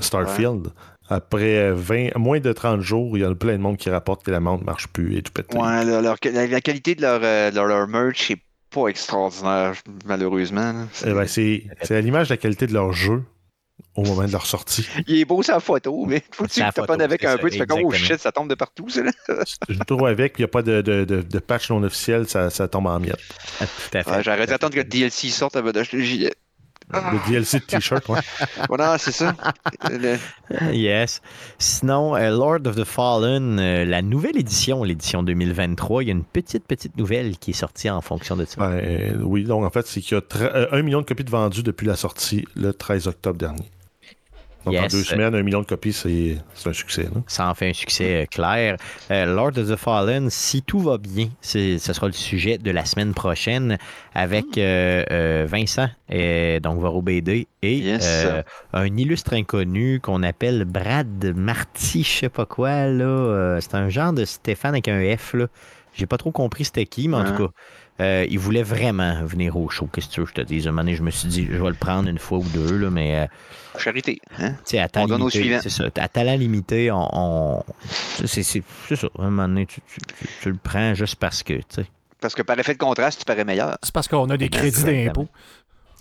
Starfield. 0.00 0.68
Après 1.08 1.72
20, 1.72 2.16
moins 2.18 2.38
de 2.40 2.52
30 2.52 2.82
jours, 2.82 3.16
il 3.16 3.22
y 3.22 3.24
a 3.24 3.34
plein 3.34 3.52
de 3.54 3.62
monde 3.62 3.78
qui 3.78 3.88
rapporte 3.88 4.22
que 4.22 4.30
la 4.30 4.40
montre 4.40 4.60
ne 4.62 4.66
marche 4.66 4.88
plus 4.88 5.16
et 5.16 5.22
tout 5.22 5.32
pété. 5.32 5.56
Ouais, 5.56 5.84
leur- 5.84 6.02
leur- 6.02 6.18
la, 6.24 6.46
la 6.46 6.60
qualité 6.60 6.94
de 6.94 7.00
leur, 7.00 7.20
euh, 7.22 7.50
leur, 7.50 7.64
leur 7.64 7.88
merch 7.88 8.30
est 8.30 8.42
pas 8.70 8.88
extraordinaire, 8.88 9.72
malheureusement. 10.04 10.86
Eh 11.06 11.12
ben, 11.14 11.26
c'est 11.26 11.64
à 11.90 12.00
l'image 12.02 12.28
de 12.28 12.34
la 12.34 12.36
qualité 12.36 12.66
de 12.66 12.74
leur 12.74 12.92
jeu 12.92 13.22
au 13.94 14.02
moment 14.02 14.24
de 14.24 14.32
leur 14.32 14.46
sortie. 14.46 14.86
Il 15.06 15.18
est 15.18 15.24
beau 15.24 15.42
sa 15.42 15.60
photo, 15.60 16.06
mais 16.06 16.22
faut 16.32 16.44
que 16.44 16.50
tu 16.50 16.60
taponnes 16.60 17.02
avec 17.02 17.24
un 17.24 17.32
ça, 17.32 17.38
peu, 17.38 17.50
tu 17.50 17.58
fais 17.58 17.66
comme 17.66 17.80
oh 17.84 17.92
shit, 17.92 18.18
ça 18.18 18.32
tombe 18.32 18.48
de 18.48 18.54
partout, 18.54 18.88
ça. 18.88 19.02
Je 19.68 19.74
me 19.74 19.84
trouve 19.84 20.06
avec, 20.06 20.34
puis 20.34 20.42
il 20.42 20.46
n'y 20.46 20.48
a 20.48 20.52
pas 20.52 20.62
de, 20.62 20.80
de, 20.82 21.04
de, 21.04 21.22
de 21.22 21.38
patch 21.38 21.70
non 21.70 21.82
officiel, 21.82 22.28
ça, 22.28 22.50
ça 22.50 22.68
tombe 22.68 22.86
en 22.86 22.98
miettes. 23.00 23.16
Ah, 23.60 23.66
Tout 23.66 23.98
à 23.98 24.04
fait. 24.04 24.10
Ouais, 24.10 24.22
J'aurais 24.22 24.46
dû 24.46 24.52
attendre 24.52 24.74
que 24.74 24.78
le 24.80 24.84
DLC 24.84 25.30
sorte 25.30 25.56
avant 25.56 25.72
d'acheter 25.72 25.96
le 25.98 26.02
gilet. 26.04 26.34
Le 26.92 27.30
DLC 27.30 27.58
de 27.58 27.64
t-shirt, 27.64 28.08
ouais. 28.08 28.20
Voilà, 28.68 28.96
c'est 28.98 29.12
ça. 29.12 29.34
Le- 29.90 30.16
Yes. 30.72 31.20
Sinon, 31.58 32.16
euh, 32.16 32.30
Lord 32.30 32.60
of 32.66 32.76
the 32.76 32.84
Fallen, 32.84 33.58
euh, 33.58 33.84
la 33.84 34.00
nouvelle 34.02 34.38
édition, 34.38 34.82
l'édition 34.84 35.22
2023, 35.22 36.02
il 36.02 36.06
y 36.06 36.10
a 36.10 36.12
une 36.12 36.24
petite, 36.24 36.64
petite 36.66 36.96
nouvelle 36.96 37.36
qui 37.36 37.50
est 37.50 37.54
sortie 37.54 37.90
en 37.90 38.00
fonction 38.00 38.36
de 38.36 38.44
ça. 38.46 38.56
Ben, 38.60 38.70
euh, 38.72 39.12
oui, 39.22 39.44
donc 39.44 39.64
en 39.64 39.70
fait, 39.70 39.86
c'est 39.86 40.00
qu'il 40.00 40.16
y 40.16 40.20
a 40.20 40.22
euh, 40.42 40.66
un 40.72 40.82
million 40.82 41.00
de 41.00 41.06
copies 41.06 41.24
de 41.24 41.30
vendues 41.30 41.62
depuis 41.62 41.86
la 41.86 41.96
sortie 41.96 42.46
le 42.56 42.72
13 42.72 43.06
octobre 43.08 43.38
dernier. 43.38 43.70
Donc 44.72 44.84
en 44.84 44.86
deux 44.86 45.02
semaines, 45.04 45.34
un 45.34 45.42
million 45.42 45.60
de 45.60 45.66
copies, 45.66 45.92
c'est 45.92 46.36
un 46.66 46.72
succès. 46.72 47.02
là. 47.04 47.20
Ça 47.26 47.48
en 47.48 47.54
fait 47.54 47.70
un 47.70 47.72
succès 47.72 48.22
euh, 48.22 48.26
clair. 48.26 48.76
Euh, 49.10 49.26
Lord 49.26 49.58
of 49.58 49.68
the 49.70 49.76
Fallen, 49.76 50.30
si 50.30 50.62
tout 50.62 50.80
va 50.80 50.98
bien, 50.98 51.28
ce 51.40 51.78
sera 51.78 52.06
le 52.06 52.12
sujet 52.12 52.58
de 52.58 52.70
la 52.70 52.84
semaine 52.84 53.14
prochaine 53.14 53.78
avec 54.14 54.58
euh, 54.58 55.04
euh, 55.10 55.46
Vincent, 55.48 55.88
et 56.08 56.60
donc 56.60 56.80
Varo 56.80 57.02
BD, 57.02 57.46
et 57.62 57.76
Yes. 57.78 58.04
euh, 58.04 58.42
un 58.72 58.96
illustre 58.96 59.34
inconnu 59.34 60.00
qu'on 60.00 60.22
appelle 60.22 60.64
Brad 60.64 61.32
Marty, 61.36 62.02
je 62.02 62.08
sais 62.10 62.28
pas 62.28 62.46
quoi. 62.46 62.86
là. 62.86 63.04
Euh, 63.04 63.60
c'est 63.60 63.74
un 63.74 63.88
genre 63.88 64.12
de 64.12 64.24
Stéphane 64.24 64.74
avec 64.74 64.88
un 64.88 65.16
F. 65.16 65.34
Là. 65.34 65.46
J'ai 65.94 66.06
pas 66.06 66.16
trop 66.18 66.30
compris 66.30 66.64
c'était 66.64 66.86
qui, 66.86 67.08
mais 67.08 67.16
en 67.16 67.24
tout 67.24 67.46
cas, 67.46 67.52
euh, 68.00 68.26
il 68.30 68.38
voulait 68.38 68.62
vraiment 68.62 69.24
venir 69.24 69.56
au 69.56 69.68
show. 69.68 69.88
Qu'est-ce 69.92 70.08
que 70.08 70.12
tu 70.14 70.20
veux 70.20 70.26
je 70.26 70.34
te 70.34 70.40
dise? 70.42 70.66
Un 70.68 70.70
moment 70.70 70.82
donné, 70.82 70.94
je 70.94 71.02
me 71.02 71.10
suis 71.10 71.28
dit, 71.28 71.48
je 71.50 71.60
vais 71.60 71.68
le 71.68 71.74
prendre 71.74 72.08
une 72.08 72.18
fois 72.18 72.38
ou 72.38 72.44
deux, 72.54 72.76
là, 72.76 72.90
mais 72.90 73.16
euh, 73.16 73.26
Charité. 73.78 74.20
Hein? 74.38 74.52
tu 74.52 74.56
sais, 74.64 74.78
à 74.78 74.88
talent 74.88 75.04
On 75.06 75.08
donne 75.08 75.22
au 75.22 75.28
limité, 75.28 75.40
suivant. 75.40 75.60
c'est 75.62 75.70
ça. 75.70 75.84
À 76.02 76.08
talent 76.08 76.36
limité, 76.36 76.90
on, 76.90 77.08
on- 77.12 77.64
c'est 78.26 78.42
c'est- 78.42 78.62
c'est 78.88 78.96
ça. 78.96 79.08
Un 79.18 79.24
moment 79.30 79.48
donné, 79.48 79.66
tu, 79.66 79.80
tu- 79.82 79.98
tu- 80.18 80.28
tu 80.42 80.50
le 80.50 80.58
prends 80.62 80.94
juste 80.94 81.16
parce 81.16 81.42
que, 81.42 81.54
tu 81.54 81.62
sais. 81.70 81.86
Parce 82.20 82.34
que 82.34 82.42
par 82.42 82.58
effet 82.58 82.72
de 82.74 82.78
contraste, 82.78 83.20
tu 83.20 83.24
parais 83.24 83.44
meilleur. 83.44 83.78
C'est 83.82 83.92
parce 83.94 84.08
qu'on 84.08 84.28
a 84.30 84.36
des 84.36 84.48
crédits 84.48 84.82
d'impôt. 84.84 85.28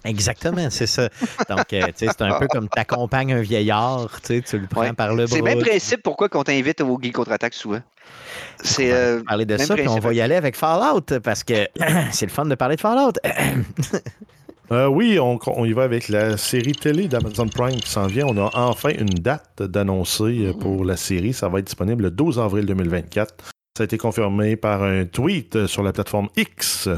Exactement, 0.06 0.70
c'est 0.70 0.88
ça. 0.88 1.10
Donc, 1.50 1.74
euh, 1.74 1.82
tu 1.88 1.94
sais, 1.96 2.08
c'est 2.08 2.22
un 2.22 2.40
peu 2.40 2.48
comme 2.48 2.70
t'accompagnes 2.70 3.34
un 3.34 3.42
vieillard, 3.42 4.10
tu 4.22 4.28
sais, 4.38 4.42
tu 4.42 4.58
le 4.60 4.68
prends 4.68 4.82
Ouais. 4.82 4.94
par 4.94 5.10
le 5.10 5.26
bras. 5.26 5.28
C'est 5.28 5.38
le 5.40 5.44
même 5.44 5.60
principe 5.60 6.02
pourquoi 6.04 6.30
qu'on 6.30 6.44
t'invite 6.44 6.80
au 6.82 6.98
Geek 7.02 7.14
Contre-Attaque 7.14 7.54
souvent. 7.56 7.82
C'est. 8.64 8.88
On 8.92 8.96
va 8.96 8.96
euh, 9.02 9.24
parler 9.24 9.46
de 9.46 9.56
même 9.58 9.66
ça, 9.66 9.76
puis 9.76 9.88
on 9.88 10.00
va 10.00 10.14
y 10.14 10.22
aller 10.22 10.36
avec 10.36 10.56
Fallout, 10.56 11.02
parce 11.24 11.44
que 11.44 11.68
c'est 12.12 12.26
le 12.26 12.32
fun 12.32 12.46
de 12.46 12.56
parler 12.56 12.76
de 12.78 12.82
Fallout. 12.82 13.12
Euh, 14.72 14.88
oui, 14.88 15.18
on, 15.20 15.40
on 15.48 15.66
y 15.66 15.72
va 15.72 15.84
avec 15.84 16.10
la 16.10 16.36
série 16.36 16.74
télé 16.74 17.08
d'Amazon 17.08 17.48
Prime 17.48 17.78
qui 17.80 17.90
s'en 17.90 18.08
vient. 18.08 18.26
On 18.28 18.38
a 18.38 18.50
enfin 18.54 18.90
une 18.98 19.06
date 19.08 19.64
d'annoncer 19.64 20.48
euh, 20.48 20.54
pour 20.54 20.84
la 20.84 20.98
série. 20.98 21.32
Ça 21.34 21.48
va 21.48 21.60
être 21.60 21.66
disponible 21.66 22.04
le 22.04 22.12
12 22.12 22.38
avril 22.40 22.66
2024. 22.66 23.34
Ça 23.78 23.84
a 23.84 23.86
été 23.86 23.98
confirmé 23.98 24.58
par 24.58 24.84
un 24.84 25.06
tweet 25.06 25.56
euh, 25.56 25.68
sur 25.68 25.84
la 25.84 25.94
plateforme 25.94 26.28
X, 26.36 26.90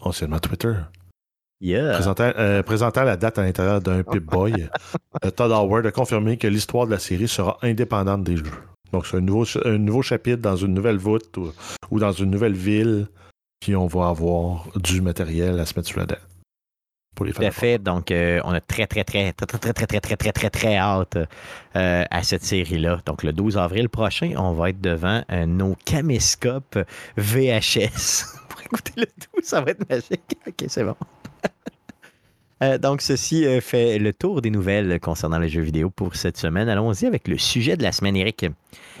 anciennement 0.00 0.38
Twitter, 0.40 0.74
Yeah. 1.64 1.92
présentant, 1.92 2.32
euh, 2.38 2.60
présentant 2.64 3.04
la 3.04 3.16
date 3.16 3.38
à 3.38 3.44
l'intérieur 3.44 3.80
d'un 3.80 4.02
Pip-Boy. 4.10 4.68
Euh, 5.24 5.30
Todd 5.30 5.52
Howard 5.52 5.86
a 5.86 5.92
confirmé 5.92 6.36
que 6.36 6.48
l'histoire 6.48 6.86
de 6.86 6.90
la 6.90 6.98
série 6.98 7.28
sera 7.28 7.56
indépendante 7.62 8.24
des 8.24 8.36
jeux. 8.36 8.50
Donc, 8.92 9.06
c'est 9.06 9.18
un 9.18 9.20
nouveau, 9.20 9.44
un 9.64 9.78
nouveau 9.78 10.02
chapitre 10.02 10.42
dans 10.42 10.56
une 10.56 10.74
nouvelle 10.74 10.96
voûte 10.98 11.36
ou, 11.36 11.52
ou 11.92 12.00
dans 12.00 12.10
une 12.10 12.30
nouvelle 12.32 12.54
ville. 12.54 13.06
Puis, 13.60 13.76
on 13.76 13.86
va 13.86 14.08
avoir 14.08 14.66
du 14.74 15.00
matériel 15.02 15.60
à 15.60 15.64
se 15.64 15.74
mettre 15.76 15.86
sur 15.86 16.00
la 16.00 16.06
dent. 16.06 16.16
Pour 17.14 17.26
les 17.26 17.32
Tout 17.32 17.42
à 17.42 17.50
fait. 17.50 17.78
Donc, 17.78 18.10
euh, 18.10 18.40
on 18.44 18.52
a 18.52 18.60
très, 18.60 18.86
très, 18.86 19.04
très, 19.04 19.32
très, 19.32 19.46
très, 19.46 19.58
très, 19.58 19.72
très, 19.72 19.86
très, 19.86 20.00
très, 20.00 20.16
très, 20.16 20.32
très, 20.32 20.50
très 20.50 20.76
hâte 20.76 21.18
euh, 21.76 22.04
à 22.10 22.22
cette 22.22 22.44
série-là. 22.44 23.00
Donc, 23.04 23.22
le 23.22 23.32
12 23.32 23.58
avril 23.58 23.88
prochain, 23.88 24.32
on 24.36 24.52
va 24.52 24.70
être 24.70 24.80
devant 24.80 25.22
euh, 25.30 25.44
nos 25.44 25.76
caméscopes 25.84 26.78
VHS. 27.16 28.24
Pour 28.48 28.60
écouter 28.62 28.92
le 28.96 29.06
tout, 29.06 29.42
ça 29.42 29.60
va 29.60 29.72
être 29.72 29.88
magique. 29.88 30.36
OK, 30.46 30.64
c'est 30.68 30.84
bon. 30.84 30.96
Euh, 32.62 32.78
donc, 32.78 33.02
ceci 33.02 33.44
euh, 33.44 33.60
fait 33.60 33.98
le 33.98 34.12
tour 34.12 34.40
des 34.40 34.50
nouvelles 34.50 35.00
concernant 35.00 35.38
les 35.38 35.48
jeux 35.48 35.62
vidéo 35.62 35.90
pour 35.90 36.14
cette 36.14 36.36
semaine. 36.36 36.68
Allons-y 36.68 37.06
avec 37.06 37.26
le 37.26 37.36
sujet 37.36 37.76
de 37.76 37.82
la 37.82 37.90
semaine, 37.90 38.14
Eric. 38.16 38.46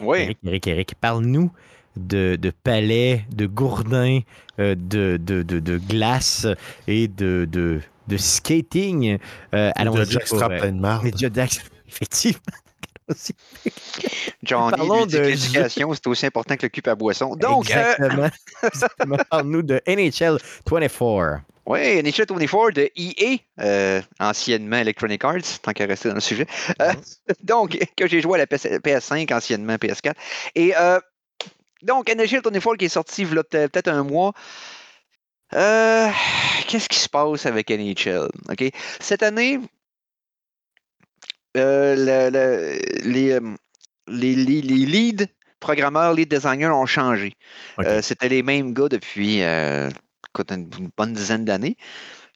Oui. 0.00 0.18
Eric, 0.18 0.38
Eric, 0.44 0.66
Eric, 0.66 0.94
parle-nous 1.00 1.50
de, 1.96 2.36
de 2.36 2.50
palais, 2.50 3.24
de 3.30 3.46
gourdins, 3.46 4.20
euh, 4.58 4.74
de, 4.74 5.16
de, 5.16 5.42
de, 5.42 5.60
de 5.60 5.78
glace 5.78 6.46
et 6.88 7.06
de, 7.06 7.80
de, 8.08 8.16
skating. 8.16 9.18
Euh, 9.54 9.68
de 9.68 9.72
allons-y 9.76 10.10
Jackstrap 10.10 10.52
euh, 10.52 10.58
plein 10.58 10.72
de 10.72 10.80
marde. 10.80 11.06
effectivement. 11.88 12.40
Johnny, 14.42 14.76
que 14.76 15.06
de 15.06 15.18
l'éducation, 15.18 15.92
c'est 15.94 16.06
aussi 16.06 16.26
important 16.26 16.56
que 16.56 16.62
le 16.62 16.68
cube 16.70 16.88
à 16.88 16.94
boisson. 16.94 17.36
Donc, 17.36 17.70
euh, 17.70 17.92
Exactement. 17.94 18.28
Exactement. 18.62 19.16
Parle-nous 19.30 19.62
de 19.62 19.80
NHL 19.86 20.38
24. 20.70 21.40
oui, 21.66 22.02
NHL 22.02 22.26
24 22.28 22.70
de 22.74 22.90
EA, 22.96 23.36
euh, 23.60 24.00
anciennement 24.20 24.78
Electronic 24.78 25.24
Arts, 25.24 25.60
tant 25.62 25.72
qu'à 25.72 25.86
rester 25.86 26.08
dans 26.08 26.14
le 26.16 26.20
sujet. 26.20 26.46
Euh, 26.80 26.92
donc, 27.42 27.78
que 27.96 28.06
j'ai 28.06 28.20
joué 28.20 28.34
à 28.34 28.38
la 28.38 28.46
PS- 28.46 28.80
PS5, 28.80 29.32
anciennement 29.34 29.74
PS4. 29.74 30.14
Et 30.54 30.74
euh, 30.76 30.98
donc, 31.82 32.08
NHL 32.08 32.40
24 32.44 32.76
qui 32.76 32.84
est 32.86 32.88
sorti 32.88 33.22
il 33.22 33.34
y 33.34 33.38
a 33.38 33.42
peut- 33.44 33.68
peut-être 33.68 33.88
un 33.88 34.04
mois. 34.04 34.32
Euh, 35.54 36.08
Qu'est-ce 36.66 36.88
qui 36.88 36.98
se 36.98 37.08
passe 37.08 37.46
avec 37.46 37.70
NHL? 37.70 38.28
Cette 39.00 39.22
année, 39.22 39.58
euh, 41.56 41.94
le- 41.96 42.30
le- 42.30 43.10
les, 43.10 43.32
euh, 43.32 43.40
les, 44.08 44.34
les- 44.34 44.62
les 44.62 44.86
leads 44.86 45.26
programmeurs, 45.60 46.14
lead 46.14 46.28
designers 46.28 46.66
ont 46.68 46.86
changé. 46.86 47.34
Euh, 47.86 48.02
C'était 48.02 48.28
les 48.28 48.42
mêmes 48.42 48.72
gars 48.72 48.88
depuis 48.88 49.42
euh, 49.42 49.90
une, 50.50 50.68
bonne 50.96 51.12
dizaine 51.12 51.44
d'années. 51.44 51.76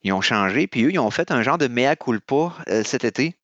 Ils 0.03 0.13
ont 0.13 0.21
changé, 0.21 0.67
puis 0.67 0.83
eux, 0.85 0.91
ils 0.91 0.99
ont 0.99 1.09
fait 1.11 1.31
un 1.31 1.41
genre 1.41 1.57
de 1.57 1.67
mea 1.67 1.95
culpa 1.95 2.53
euh, 2.69 2.83
cet 2.83 3.03
été, 3.03 3.35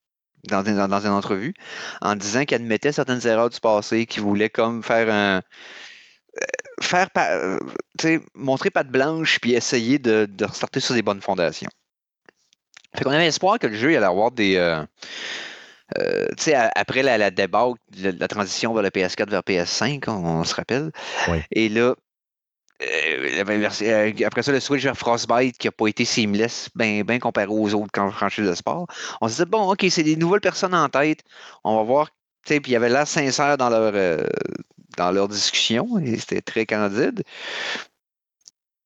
dans, 0.47 0.63
une- 0.63 0.75
dans, 0.77 0.87
dans 0.87 1.01
une 1.01 1.11
entrevue, 1.11 1.53
en 2.01 2.15
disant 2.15 2.45
qu'ils 2.45 2.55
admettaient 2.55 2.91
certaines 2.91 3.25
erreurs 3.25 3.49
du 3.49 3.59
passé, 3.59 4.05
qu'ils 4.05 4.21
voulaient 4.21 4.49
comme 4.51 4.83
faire 4.83 5.11
un. 5.11 5.41
Faire 6.83 7.07
euh, 7.17 7.57
montrer 8.35 8.69
patte 8.69 8.89
blanche 8.89 9.39
puis 9.39 9.53
essayer 9.53 9.99
de, 9.99 10.25
de 10.29 10.45
restarter 10.45 10.79
sur 10.79 10.95
des 10.95 11.01
bonnes 11.01 11.21
fondations. 11.21 11.69
Fait 12.95 13.03
qu'on 13.03 13.11
avait 13.11 13.27
espoir 13.27 13.57
que 13.59 13.67
le 13.67 13.75
jeu 13.75 13.89
allait 13.89 14.05
avoir 14.05 14.31
des. 14.31 14.55
euh, 14.55 14.83
euh, 15.97 16.27
tu 16.37 16.43
sais, 16.43 16.53
a- 16.55 16.71
après 16.75 17.03
la, 17.03 17.17
la 17.17 17.31
débâcle, 17.31 17.79
la, 17.97 18.11
la 18.11 18.27
transition 18.27 18.73
vers 18.73 18.83
le 18.83 18.89
PS4 18.89 19.29
vers 19.29 19.41
PS5, 19.43 20.03
on, 20.07 20.11
on 20.11 20.43
se 20.43 20.55
rappelle. 20.55 20.91
Oui. 21.27 21.39
Et 21.51 21.69
là, 21.69 21.95
euh, 22.81 24.11
après 24.25 24.43
ça, 24.43 24.51
le 24.51 24.59
switch 24.59 24.83
vers 24.83 24.97
Frostbite 24.97 25.57
qui 25.57 25.67
n'a 25.67 25.71
pas 25.71 25.87
été 25.87 26.05
seamless, 26.05 26.69
bien 26.75 27.03
ben 27.03 27.19
comparé 27.19 27.47
aux 27.47 27.73
autres 27.73 27.91
quand 27.93 28.09
franchise 28.11 28.47
de 28.47 28.53
sport. 28.53 28.87
On 29.21 29.27
se 29.27 29.43
dit, 29.43 29.49
bon, 29.49 29.71
OK, 29.71 29.85
c'est 29.89 30.03
des 30.03 30.15
nouvelles 30.15 30.41
personnes 30.41 30.75
en 30.75 30.89
tête. 30.89 31.23
On 31.63 31.77
va 31.77 31.83
voir. 31.83 32.09
Puis 32.45 32.59
il 32.65 32.71
y 32.71 32.75
avait 32.75 32.89
l'air 32.89 33.07
sincère 33.07 33.57
dans 33.57 33.69
leur, 33.69 33.91
euh, 33.95 34.25
dans 34.97 35.11
leur 35.11 35.27
discussion 35.27 35.97
et 35.99 36.17
c'était 36.17 36.41
très 36.41 36.65
candide. 36.65 37.23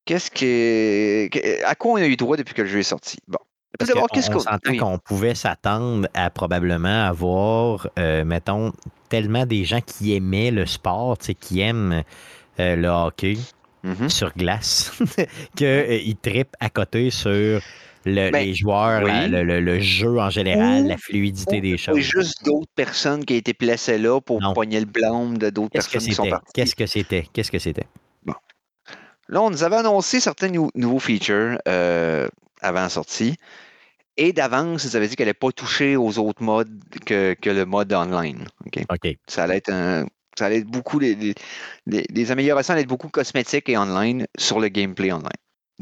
Qu'est-ce 0.05 0.31
que, 0.31 1.65
À 1.65 1.75
quoi 1.75 1.93
on 1.93 1.95
a 1.95 2.05
eu 2.05 2.15
droit 2.15 2.37
depuis 2.37 2.53
que 2.53 2.61
le 2.61 2.67
jeu 2.67 2.79
est 2.79 2.83
sorti? 2.83 3.17
Bon. 3.27 3.39
Parce 3.77 3.91
on 3.93 4.07
qu'on- 4.07 4.39
s'entend 4.39 4.71
oui. 4.71 4.77
qu'on 4.77 4.97
pouvait 4.97 5.35
s'attendre 5.35 6.07
à 6.13 6.29
probablement 6.29 7.05
avoir, 7.05 7.87
euh, 7.99 8.23
mettons, 8.23 8.71
tellement 9.09 9.45
des 9.45 9.65
gens 9.65 9.81
qui 9.81 10.15
aimaient 10.15 10.51
le 10.51 10.65
sport, 10.65 11.17
qui 11.39 11.59
aiment 11.59 12.03
euh, 12.59 12.75
le 12.75 12.87
hockey 12.87 13.37
Mhm. 13.83 14.09
sur 14.09 14.33
glace, 14.35 14.91
qu'ils 15.55 16.15
trippent 16.17 16.55
à 16.59 16.69
côté 16.69 17.11
sur 17.11 17.61
le- 18.05 18.31
Ben, 18.31 18.45
les 18.45 18.53
joueurs, 18.53 19.03
oui. 19.03 19.11
la- 19.29 19.43
le, 19.43 19.59
le- 19.59 19.79
jeu 19.79 20.19
en 20.19 20.29
général, 20.29 20.83
Ou- 20.83 20.87
la 20.87 20.97
fluidité 20.97 21.61
des 21.61 21.77
choses. 21.77 21.97
juste 21.99 22.43
d'autres 22.45 22.71
personnes 22.75 23.25
qui 23.25 23.33
ont 23.33 23.37
été 23.37 23.53
placées 23.53 23.97
là 23.97 24.19
pour 24.21 24.41
Non. 24.41 24.53
pogner 24.53 24.79
le 24.79 24.85
blâme 24.85 25.37
de 25.37 25.49
d'autres 25.49 25.71
personnes 25.71 26.01
qui 26.01 26.13
sont 26.13 26.23
c'était? 26.23 26.31
parties. 26.31 26.51
Qu'est-ce 26.53 26.75
que 26.75 26.85
c'était? 26.85 27.27
Qu'est-ce 27.33 27.51
que 27.51 27.59
c'était? 27.59 27.87
Là, 29.29 29.41
on 29.41 29.49
nous 29.49 29.63
avait 29.63 29.75
annoncé 29.75 30.21
certains 30.21 30.47
nou- 30.47 30.71
nouveaux 30.73 30.99
features 30.99 31.57
euh, 31.67 32.29
avant 32.61 32.79
la 32.81 32.89
sortie. 32.89 33.35
Et 34.15 34.31
d'avance, 34.31 34.85
ils 34.85 34.95
avaient 34.95 35.07
dit 35.09 35.15
qu'elle 35.17 35.25
n'allait 35.25 35.33
pas 35.33 35.51
toucher 35.51 35.97
aux 35.97 36.17
autres 36.17 36.41
modes 36.41 36.71
que, 37.05 37.33
que 37.33 37.49
le 37.49 37.65
mode 37.65 37.91
online. 37.93 38.45
Ça 39.27 39.43
allait 39.43 39.57
être 39.57 39.69
un- 39.71 40.05
ça 40.39 40.45
allait 40.45 40.59
être 40.59 40.67
beaucoup. 40.67 40.97
Les, 40.99 41.13
les- 41.13 41.35
les- 41.87 42.05
les 42.09 42.31
améliorations 42.31 42.71
allaient 42.73 42.83
être 42.83 42.87
beaucoup 42.87 43.09
cosmétiques 43.09 43.67
et 43.67 43.77
online 43.77 44.25
sur 44.37 44.59
le 44.61 44.69
gameplay 44.69 45.11
online. 45.11 45.27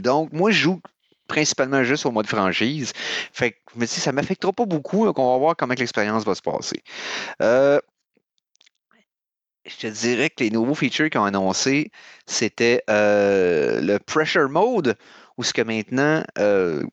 Donc, 0.01 0.33
moi, 0.33 0.49
je 0.51 0.57
joue 0.61 0.81
principalement 1.27 1.83
juste 1.83 2.05
au 2.05 2.11
mode 2.11 2.27
franchise. 2.27 2.93
Fait 3.33 3.51
que 3.51 3.57
je 3.73 3.79
me 3.79 3.85
dis, 3.85 3.93
ça 3.93 4.11
ne 4.11 4.15
m'affectera 4.15 4.53
pas 4.53 4.65
beaucoup, 4.65 5.05
donc 5.05 5.19
on 5.19 5.31
va 5.33 5.37
voir 5.37 5.55
comment 5.55 5.73
l'expérience 5.77 6.23
va 6.23 6.35
se 6.35 6.41
passer. 6.41 6.83
Euh, 7.41 7.79
je 9.65 9.77
te 9.77 9.87
dirais 9.87 10.29
que 10.29 10.43
les 10.43 10.51
nouveaux 10.51 10.75
features 10.75 11.09
qu'ils 11.09 11.19
ont 11.19 11.25
annoncés, 11.25 11.91
c'était 12.27 12.83
euh, 12.89 13.81
le 13.81 13.97
Pressure 13.99 14.49
Mode, 14.49 14.95
où 15.37 15.43
ce 15.43 15.53
que 15.53 15.61
maintenant, 15.61 16.23
euh, 16.37 16.83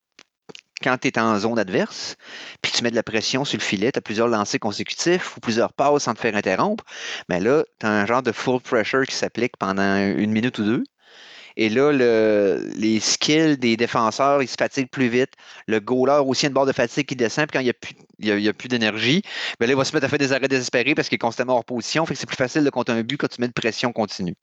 quand 0.82 0.98
tu 0.98 1.08
es 1.08 1.18
en 1.18 1.38
zone 1.38 1.58
adverse, 1.58 2.16
puis 2.60 2.72
tu 2.72 2.82
mets 2.82 2.90
de 2.90 2.96
la 2.96 3.02
pression 3.02 3.44
sur 3.44 3.58
le 3.58 3.62
filet, 3.62 3.92
tu 3.92 3.98
as 3.98 4.02
plusieurs 4.02 4.28
lancers 4.28 4.58
consécutifs 4.58 5.36
ou 5.36 5.40
plusieurs 5.40 5.72
passes 5.72 6.04
sans 6.04 6.14
te 6.14 6.20
faire 6.20 6.34
interrompre, 6.34 6.84
mais 7.28 7.40
là, 7.40 7.62
tu 7.78 7.86
as 7.86 7.90
un 7.90 8.06
genre 8.06 8.22
de 8.22 8.32
full 8.32 8.60
pressure 8.60 9.04
qui 9.06 9.14
s'applique 9.14 9.56
pendant 9.58 9.96
une 9.96 10.32
minute 10.32 10.58
ou 10.58 10.64
deux. 10.64 10.84
Et 11.56 11.68
là, 11.68 11.92
le- 11.92 12.70
les 12.76 13.00
skills 13.00 13.58
des 13.58 13.76
défenseurs, 13.76 14.42
ils 14.42 14.48
se 14.48 14.56
fatiguent 14.58 14.90
plus 14.90 15.08
vite. 15.08 15.32
Le 15.66 15.80
goaler 15.80 16.20
aussi 16.24 16.46
une 16.46 16.52
barre 16.52 16.66
de 16.66 16.72
fatigue 16.72 17.06
qui 17.06 17.16
descend. 17.16 17.46
Puis 17.46 17.54
quand 17.58 17.60
il 17.60 17.64
n'y 17.64 17.70
a 17.70 17.74
plus, 17.74 17.94
y 18.44 18.48
a- 18.48 18.52
plus 18.52 18.68
d'énergie, 18.68 19.22
ben 19.60 19.66
là, 19.66 19.72
il 19.72 19.76
va 19.76 19.84
se 19.84 19.94
mettre 19.94 20.06
à 20.06 20.08
faire 20.08 20.18
des 20.18 20.32
arrêts 20.32 20.48
désespérés 20.48 20.94
parce 20.94 21.08
qu'il 21.08 21.16
est 21.16 21.18
constamment 21.18 21.54
hors 21.56 21.64
position. 21.64 22.06
Fait 22.06 22.14
que 22.14 22.20
c'est 22.20 22.26
plus 22.26 22.36
facile 22.36 22.64
de 22.64 22.70
compter 22.70 22.92
un 22.92 23.02
but 23.02 23.16
quand 23.16 23.28
tu 23.28 23.40
mets 23.40 23.48
de 23.48 23.52
pression 23.52 23.92
continue. 23.92 24.34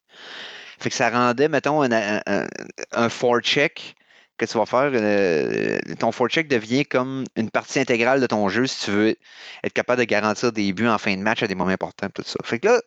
Fait 0.80 0.90
que 0.90 0.96
ça 0.96 1.10
rendait, 1.10 1.50
mettons, 1.50 1.82
un, 1.82 1.92
un, 1.92 2.22
un- 2.26 2.48
un 2.94 3.10
forecheck 3.10 3.96
que 4.38 4.46
tu 4.46 4.58
vas 4.58 4.66
faire. 4.66 4.92
euh, 4.94 5.80
ton 6.00 6.12
forecheck 6.12 6.48
devient 6.48 6.86
comme 6.86 7.26
une 7.36 7.50
partie 7.50 7.80
intégrale 7.80 8.22
de 8.22 8.28
ton 8.28 8.48
jeu 8.50 8.68
si 8.68 8.86
tu 8.86 8.92
veux 8.92 9.16
être 9.64 9.74
capable 9.74 10.00
de 10.00 10.06
garantir 10.06 10.52
des 10.54 10.72
buts 10.74 10.88
en 10.88 10.98
fin 10.98 11.16
de 11.16 11.22
match 11.22 11.44
à 11.44 11.48
des 11.48 11.56
moments 11.56 11.72
importants. 11.72 12.08
Tout 12.14 12.24
ça. 12.26 12.38
Fait 12.44 12.60
que 12.60 12.68
là, 12.68 12.82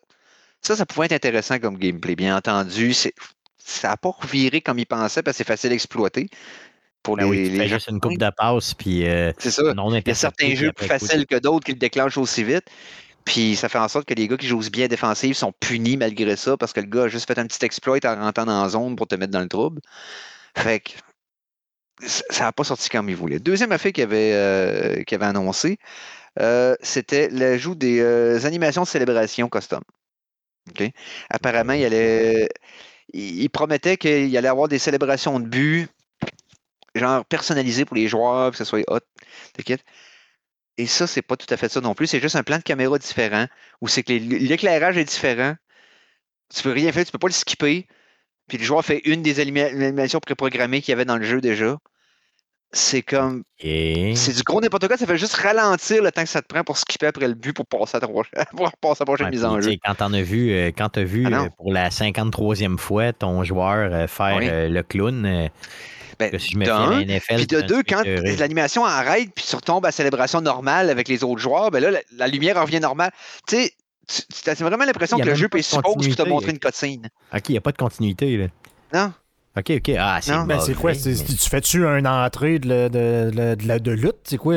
ça, 0.63 0.77
ça 0.77 0.87
pouvait 0.87 1.07
être 1.07 1.13
intéressant 1.13 1.59
comme 1.59 1.77
gameplay. 1.79 2.17
Bien 2.17 2.37
entendu, 2.37 2.95
ça 3.65 3.89
n'a 3.91 3.97
pas 3.97 4.11
reviré 4.11 4.61
comme 4.61 4.79
il 4.79 4.87
pensait 4.87 5.23
parce 5.23 5.37
que 5.37 5.39
c'est 5.39 5.49
facile 5.49 5.73
à 5.73 5.75
exploiter. 5.75 6.29
Pour 7.03 7.17
Ben 7.17 7.25
les, 7.25 7.31
oui, 7.31 7.43
tu 7.45 7.51
les 7.51 7.59
fais 7.59 7.69
gens. 7.69 7.77
juste 7.77 7.89
une 7.89 8.01
coupe 8.01 8.19
de 8.19 8.31
passe, 8.37 8.75
puis 8.75 9.07
euh, 9.09 9.33
C'est 9.39 9.51
ça. 9.51 9.75
non 9.75 9.93
Il 9.95 10.03
y 10.07 10.11
a 10.11 10.15
certains 10.15 10.55
jeux 10.55 10.73
plus 10.73 10.87
faciles 10.87 11.27
que 11.27 11.37
d'autres 11.37 11.65
qui 11.67 11.73
le 11.73 11.79
déclenchent 11.79 12.19
aussi 12.19 12.45
vite. 12.45 12.65
Puis 13.25 13.57
ça 13.57 13.69
fait 13.69 13.79
en 13.79 13.89
sorte 13.89 14.07
que 14.07 14.15
les 14.15 14.29
gars 14.29 14.37
qui 14.37 14.47
jouent 14.47 14.69
bien 14.71 14.89
défensif 14.89 15.37
sont 15.37 15.53
punis 15.61 15.97
malgré 15.97 16.37
ça 16.37 16.57
parce 16.57 16.73
que 16.73 16.81
le 16.81 16.87
gars 16.87 17.05
a 17.05 17.09
juste 17.09 17.27
fait 17.27 17.39
un 17.39 17.47
petit 17.47 17.65
exploit 17.65 17.99
en 18.05 18.17
rentrant 18.17 18.47
dans 18.47 18.63
la 18.63 18.69
zone 18.69 18.97
pour 18.97 19.07
te 19.07 19.15
mettre 19.15 19.33
dans 19.33 19.41
le 19.41 19.49
trouble. 19.49 19.81
Fait 20.57 20.81
que 20.81 20.91
ça 22.01 22.45
n'a 22.45 22.53
pas 22.53 22.65
sorti 22.65 22.89
comme 22.89 23.09
il 23.09 23.17
voulait. 23.17 23.39
Deuxième 23.39 23.73
affaire 23.73 23.93
qu'il 23.93 24.05
avait, 24.05 24.33
euh, 24.35 25.03
avait 25.11 25.25
annoncé, 25.25 25.79
euh, 26.41 26.75
c'était 26.81 27.29
l'ajout 27.31 27.75
des 27.75 28.01
euh, 28.01 28.45
animations 28.45 28.83
de 28.83 28.89
célébration 28.89 29.49
custom. 29.49 29.83
Apparemment, 31.31 31.75
il, 31.75 31.85
allait, 31.85 32.49
il, 33.13 33.49
promettait 33.51 33.97
qu'il 33.97 34.37
allait 34.37 34.49
avoir 34.49 34.69
des 34.69 34.79
célébrations 34.79 35.41
de 35.41 35.47
but, 35.47 35.89
genre 36.95 37.25
personnalisées 37.25 37.85
pour 37.85 37.97
les 37.97 38.09
joueurs, 38.09 38.51
que 38.53 38.57
ce 38.57 38.65
soit 38.65 38.85
hot, 38.89 39.01
t'inquiète. 39.55 39.85
Et 40.79 40.87
ça, 40.87 41.07
c'est 41.07 41.23
pas 41.23 41.37
tout 41.37 41.53
à 41.53 41.57
fait 41.57 41.69
ça 41.69 41.81
non 41.81 41.95
plus. 41.95 42.07
C'est 42.07 42.21
juste 42.21 42.37
un 42.37 42.43
plan 42.43 42.59
de 42.59 42.63
caméra 42.63 42.99
différent 42.99 43.47
où 43.81 43.89
c'est 43.89 44.03
que 44.03 44.13
l'éclairage 44.13 44.97
est 44.97 45.05
différent. 45.05 45.55
Tu 46.55 46.63
peux 46.63 46.73
rien 46.73 46.93
faire, 46.93 47.05
tu 47.05 47.13
peux 47.13 47.19
pas 47.19 47.29
le 47.29 47.33
skipper. 47.33 47.87
Puis 48.49 48.59
le 48.59 48.65
joueur 48.65 48.85
fait 48.85 49.01
une 49.05 49.23
des 49.23 49.41
animations 49.41 50.21
préprogrammées 50.21 50.83
qu'il 50.83 50.93
y 50.93 50.95
avait 50.95 51.05
dans 51.05 51.19
le 51.19 51.25
jeu 51.25 51.41
déjà. 51.41 51.79
C'est 52.75 53.03
comme. 53.03 53.45
C'est 53.61 54.35
du 54.35 54.43
gros 54.45 54.61
n'importe 54.61 54.89
quoi. 54.89 54.97
Ça 54.97 55.07
fait 55.07 55.19
juste 55.19 55.35
ralentir 55.35 56.03
le 56.03 56.11
temps 56.11 56.23
que 56.23 56.29
ça 56.29 56.41
te 56.41 56.47
prend 56.47 56.65
pour 56.65 56.79
skipper 56.79 57.07
après 57.07 57.29
le 57.29 57.35
but 57.35 57.53
pour 57.53 57.67
passer 57.67 57.99
à 57.99 58.01
pour 58.57 58.73
passer 58.81 59.03
à 59.03 59.05
prochaine 59.05 59.29
mise 59.29 59.45
en 59.45 59.61
jeu. 59.61 59.75
Quand 59.85 59.95
t'en 59.95 60.13
as 60.15 60.23
vu, 60.23 60.53
euh, 60.53 60.71
quand 60.77 60.97
as 60.97 61.05
vu 61.05 61.27
ah 61.31 61.43
euh, 61.43 61.49
pour 61.59 61.73
la 61.73 61.91
53e 61.91 62.79
fois 62.79 63.13
ton 63.13 63.45
joueur 63.45 63.93
euh, 63.93 64.07
faire 64.07 64.39
le 64.41 64.83
clown. 64.83 65.51
Ben, 66.19 66.39
si 66.39 66.53
je 66.53 66.59
me 66.59 67.37
puis 67.37 67.47
de 67.47 67.61
deux, 67.63 67.83
quand 67.83 68.03
l'animation 68.05 68.85
arrête 68.85 69.31
puis 69.35 69.45
tu 69.47 69.57
retombes 69.57 69.85
à 69.85 69.93
célébration 69.93 70.41
normale 70.41 70.89
avec 70.89 71.09
les 71.09 71.25
autres 71.25 71.41
joueurs, 71.41 71.71
ben 71.71 71.83
là, 71.83 72.01
la, 72.17 72.27
lumière 72.29 72.61
revient 72.61 72.81
normale. 72.81 73.11
Tu 73.49 73.57
sais, 73.57 73.73
tu 74.07 74.51
as 74.51 74.55
vraiment 74.55 74.85
l'impression 74.85 75.19
que 75.19 75.27
le 75.27 75.35
jeu 75.35 75.49
peut 75.49 75.61
se 75.61 75.77
pour 75.77 75.99
te 75.99 76.29
montrer 76.29 76.53
une 76.53 76.59
cutscene. 76.59 77.09
Ok, 77.35 77.49
il 77.49 77.53
n'y 77.53 77.59
a 77.59 77.63
pas 77.63 77.73
de 77.73 77.79
continuité. 77.79 78.37
Là. 78.37 78.47
Non. 78.95 79.13
OK, 79.57 79.71
OK. 79.71 79.91
Ah, 79.99 80.19
c'est 80.23 80.33
ben, 80.47 80.61
c'est 80.61 80.75
quoi? 80.75 80.95
Tu 80.95 81.15
fais-tu 81.51 81.85
une 81.85 82.07
entrée 82.07 82.59
de, 82.59 82.89
de, 82.89 83.31
de, 83.31 83.79
de 83.79 83.91
lutte? 83.91 84.17
C'est 84.25 84.39
quoi? 84.39 84.57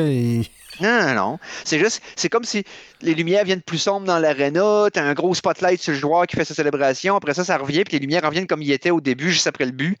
Non, 0.80 1.14
non. 1.14 1.38
C'est 1.64 1.78
juste, 1.78 2.02
c'est 2.16 2.28
comme 2.28 2.44
si 2.44 2.64
les 3.02 3.14
lumières 3.14 3.44
viennent 3.44 3.62
plus 3.62 3.78
sombres 3.78 4.06
dans 4.06 4.18
l'arena, 4.18 4.88
t'as 4.92 5.02
un 5.02 5.14
gros 5.14 5.34
spotlight 5.34 5.80
sur 5.80 5.92
le 5.92 5.98
joueur 5.98 6.26
qui 6.26 6.36
fait 6.36 6.44
sa 6.44 6.54
célébration, 6.54 7.16
après 7.16 7.34
ça, 7.34 7.44
ça 7.44 7.56
revient, 7.56 7.84
puis 7.84 7.94
les 7.94 7.98
lumières 7.98 8.22
reviennent 8.22 8.46
comme 8.46 8.62
il 8.62 8.70
était 8.72 8.90
au 8.90 9.00
début, 9.00 9.32
juste 9.32 9.46
après 9.46 9.64
le 9.64 9.72
but, 9.72 9.96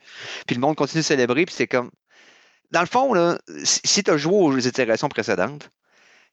puis 0.46 0.54
le 0.54 0.60
monde 0.60 0.76
continue 0.76 1.02
de 1.02 1.06
célébrer, 1.06 1.44
puis 1.46 1.54
c'est 1.56 1.66
comme... 1.66 1.90
Dans 2.72 2.80
le 2.80 2.86
fond, 2.86 3.14
là, 3.14 3.38
si 3.62 4.02
tu 4.02 4.10
as 4.10 4.16
joué 4.16 4.34
aux 4.34 4.58
itérations 4.58 5.08
précédentes, 5.08 5.70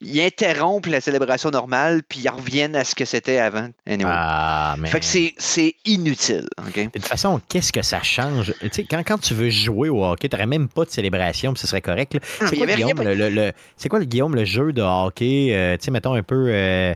ils 0.04 0.22
interrompent 0.22 0.86
la 0.88 1.02
célébration 1.02 1.50
normale, 1.50 2.02
puis 2.08 2.22
ils 2.24 2.30
reviennent 2.30 2.76
à 2.76 2.84
ce 2.84 2.96
que 2.96 3.06
c'était 3.06 3.38
avant. 3.38 3.70
Ah, 4.06 4.76
mais... 4.78 4.90
Fait 4.90 5.00
que 5.00 5.34
c'est 5.38 5.76
inutile. 5.86 6.48
De 6.76 6.84
toute 6.84 7.06
façon, 7.06 7.42
qu'est-ce 7.50 7.72
que 7.72 7.82
ça 7.82 8.02
change? 8.02 8.54
Tu 8.62 8.70
sais, 8.72 8.84
quand, 8.84 9.02
quand 9.06 9.18
tu 9.18 9.34
veux 9.34 9.50
jouer 9.50 9.90
au 9.90 10.04
hockey, 10.04 10.30
tu 10.30 10.36
n'aurais 10.36 10.48
même 10.48 10.68
pas 10.68 10.86
de 10.86 10.90
célébration, 10.90 11.54
puis 11.54 11.62
ce 11.62 11.68
serait 11.68 11.82
correct. 11.82 12.18
C'est 12.40 12.58
quoi, 12.58 12.66
le, 12.66 13.52
c'est 13.78 13.90
quoi, 13.90 14.00
le, 14.00 14.06
Guillaume, 14.06 14.36
le 14.36 14.46
jeu 14.46 14.74
de 14.74 14.82
hockey? 14.82 15.50
Euh, 15.52 15.78
tu 15.78 15.86
sais, 15.86 15.92
mettons 15.92 16.14
un 16.14 16.24
peu... 16.24 16.48
Euh, 16.50 16.94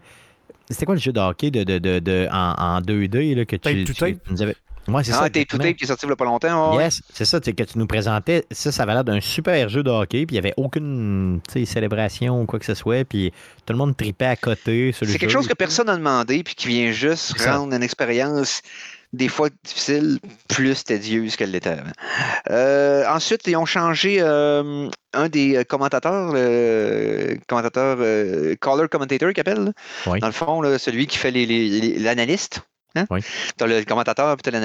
c'était 0.70 0.86
quoi 0.86 0.96
le 0.96 1.02
jeu 1.02 1.14
de 1.14 1.20
hockey 1.20 1.50
de, 1.50 1.64
de, 1.64 2.00
de, 2.00 2.28
en, 2.32 2.54
en 2.58 2.82
2D 2.82 3.36
là, 3.36 3.46
que 3.46 3.56
tu, 3.56 3.86
tu, 3.86 4.18
nous 4.30 4.42
avais... 4.42 4.56
Moi, 4.88 5.04
c'est 5.04 5.12
ah, 5.14 5.24
ça. 5.24 5.30
T'es 5.30 5.46
tout 5.46 5.58
qui 5.58 5.84
est 5.84 5.86
sorti 5.86 6.06
il 6.06 6.10
n'y 6.10 6.14
a 6.14 6.16
pas 6.16 6.26
longtemps. 6.26 6.80
Yes, 6.80 7.02
c'est 7.14 7.26
ça, 7.26 7.40
que 7.40 7.64
tu 7.64 7.78
nous 7.78 7.88
présentais. 7.88 8.46
Ça, 8.52 8.72
ça 8.72 8.84
avait 8.84 8.94
l'air 8.94 9.04
d'un 9.04 9.20
super 9.20 9.68
jeu 9.70 9.84
de 9.84 9.90
hockey, 9.90 10.26
puis 10.26 10.36
il 10.36 10.40
n'y 10.42 10.48
avait 10.48 10.54
aucune 10.58 11.42
célébration 11.66 12.42
ou 12.42 12.46
quoi 12.46 12.60
que 12.60 12.66
ce 12.66 12.74
soit, 12.74 13.04
puis 13.04 13.32
tout 13.66 13.74
le 13.74 13.80
monde 13.80 13.98
tripait 13.98 14.26
à 14.26 14.36
côté. 14.36 14.94
C'est 14.94 15.18
quelque 15.18 15.30
chose 15.30 15.48
que 15.48 15.54
personne 15.54 15.88
n'a 15.88 15.98
demandé, 15.98 16.44
puis 16.44 16.56
qui 16.56 16.68
vient 16.68 16.92
juste 16.92 17.40
rendre 17.42 17.74
une 17.74 17.84
expérience 17.84 18.62
des 19.14 19.30
fois 19.30 19.50
difficile, 19.64 20.20
plus 20.50 20.84
tedieuse 20.84 21.36
qu'elle 21.36 21.52
l'était 21.52 21.70
avant. 21.70 21.92
Euh, 22.52 23.06
ensuite, 23.08 23.42
ils 23.48 23.56
ont 23.56 23.66
changé 23.66 24.18
euh, 24.20 24.90
un 25.14 25.30
des 25.30 25.64
commentateurs, 25.66 26.34
le 26.34 27.38
commentateur, 27.48 27.98
euh, 28.00 28.56
caller 28.62 28.88
commentator 28.90 29.32
qui 29.34 29.40
appelle. 29.40 29.74
Dans 30.06 30.28
le 30.28 30.32
fond, 30.32 30.62
celui 30.78 31.08
qui 31.08 31.18
fait 31.18 31.32
l'analyste. 31.32 32.62
Hein? 32.98 33.06
Tu 33.58 33.64
as 33.64 33.68
le 33.68 33.84
commentateur, 33.84 34.36
puis 34.36 34.52
tu 34.52 34.56
as 34.56 34.62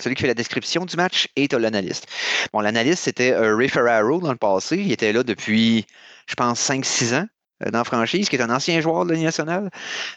celui 0.00 0.14
qui 0.14 0.22
fait 0.22 0.28
la 0.28 0.34
description 0.34 0.84
du 0.84 0.96
match 0.96 1.28
et 1.36 1.48
tu 1.48 1.56
as 1.56 1.58
l'analyste. 1.58 2.06
Bon, 2.52 2.60
l'analyste, 2.60 3.04
c'était 3.04 3.32
euh, 3.32 3.56
Ray 3.56 3.68
Ferraro 3.68 4.20
dans 4.20 4.32
le 4.32 4.38
passé. 4.38 4.78
Il 4.78 4.90
était 4.92 5.12
là 5.12 5.22
depuis, 5.22 5.86
je 6.26 6.34
pense, 6.34 6.60
5-6 6.68 7.14
ans 7.14 7.26
dans 7.70 7.78
la 7.78 7.84
franchise, 7.84 8.28
qui 8.28 8.36
est 8.36 8.42
un 8.42 8.50
ancien 8.50 8.80
joueur 8.80 9.04
de 9.04 9.10
la 9.10 9.16
Ligue 9.16 9.24
nationale. 9.24 9.70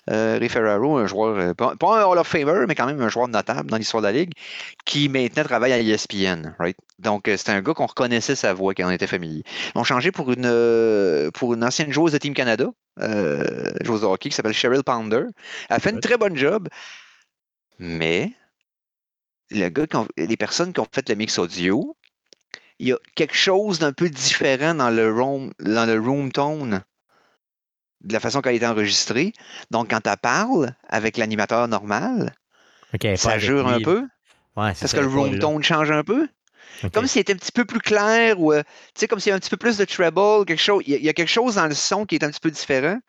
Euh, 0.10 0.38
Ray 0.40 0.50
Ferraro, 0.50 0.98
un 0.98 1.08
joueur, 1.08 1.56
pas, 1.56 1.76
un 1.82 2.06
Hall 2.06 2.18
of 2.18 2.28
Famer, 2.28 2.66
mais 2.68 2.76
quand 2.76 2.86
même 2.86 3.02
un 3.02 3.10
joueur 3.10 3.28
notable 3.28 3.70
dans 3.70 3.78
l'histoire 3.78 4.02
de 4.02 4.08
la 4.08 4.14
Ligue, 4.14 4.34
qui 4.86 5.10
maintenant 5.10 5.44
travaille 5.44 5.74
à 5.74 5.80
ESPN. 5.80 6.56
Right? 6.60 6.78
Donc, 7.00 7.24
c'était 7.26 7.52
un 7.52 7.62
gars 7.62 7.74
qu'on 7.74 7.86
reconnaissait 7.86 8.36
sa 8.36 8.54
voix, 8.54 8.74
quand 8.74 8.88
on 8.88 8.92
était 8.92 9.08
familier. 9.08 9.44
Ils 9.74 9.80
ont 9.80 9.84
changé 9.84 10.12
pour 10.12 10.32
une, 10.32 11.32
pour 11.34 11.54
une 11.54 11.64
ancienne 11.64 11.92
joueuse 11.92 12.14
de 12.14 12.18
Team 12.18 12.34
Canada, 12.34 12.68
euh, 13.02 13.72
joueuse 13.82 14.02
de 14.02 14.06
hockey 14.06 14.30
qui 14.30 14.36
s'appelle 14.36 14.54
Cheryl 14.54 14.84
Pounder. 14.84 15.26
Elle 15.70 15.82
fait 15.82 15.92
une 15.92 16.00
très 16.00 16.18
bonne 16.18 16.36
job, 16.36 16.70
mais 17.80 18.32
le 19.52 19.70
gars 19.70 19.86
les 20.18 20.38
personnes 20.38 20.74
qui 20.74 20.80
ont 20.80 20.88
fait 20.92 21.08
le 21.10 21.16
mix 21.16 21.38
audio, 21.38 21.96
il 22.80 22.88
y 22.88 22.94
a 22.94 22.98
quelque 23.16 23.36
chose 23.36 23.80
d'un 23.80 23.94
peu 23.94 24.10
différent 24.10 24.76
dans 24.76 24.90
le 24.90 25.12
room, 25.12 25.52
dans 25.60 25.86
le 25.86 26.00
room 26.00 26.32
tone 26.32 26.84
de 28.06 28.14
la 28.14 28.20
façon 28.20 28.42
qu'elle 28.42 28.56
est 28.56 28.66
enregistrée. 28.66 29.34
Donc, 29.72 29.90
quand 29.90 30.06
elle 30.08 30.18
parle 30.18 30.74
avec 30.88 31.18
l'animateur 31.18 31.68
normal, 31.68 32.34
ça 33.16 33.38
jure 33.38 33.68
un 33.68 33.82
peu. 33.82 34.02
Ouais, 34.56 34.72
Parce 34.80 34.94
que 34.94 35.00
le 35.00 35.08
room 35.08 35.38
tone 35.40 35.64
change 35.64 35.92
un 35.92 36.04
peu. 36.04 36.28
Comme 36.94 37.08
s'il 37.08 37.22
était 37.22 37.34
un 37.34 37.38
petit 37.38 37.52
peu 37.52 37.66
plus 37.66 37.80
clair 37.80 38.40
ou, 38.40 38.52
euh, 38.52 38.62
tu 38.94 39.02
sais, 39.02 39.08
comme 39.08 39.20
s'il 39.20 39.30
y 39.30 39.32
avait 39.32 39.38
un 39.38 39.40
petit 39.40 39.50
peu 39.50 39.58
plus 39.58 39.78
de 39.78 39.86
treble, 39.86 40.46
quelque 40.46 40.62
chose. 40.62 40.84
Il 40.86 41.02
y, 41.02 41.10
a 41.10 41.14
quelque 41.14 41.30
chose 41.30 41.56
dans 41.56 41.68
le 41.68 41.74
son 41.74 42.06
qui 42.06 42.16
est 42.16 42.24
un 42.24 42.30
petit 42.30 42.40
peu 42.40 42.52
différent. 42.52 43.00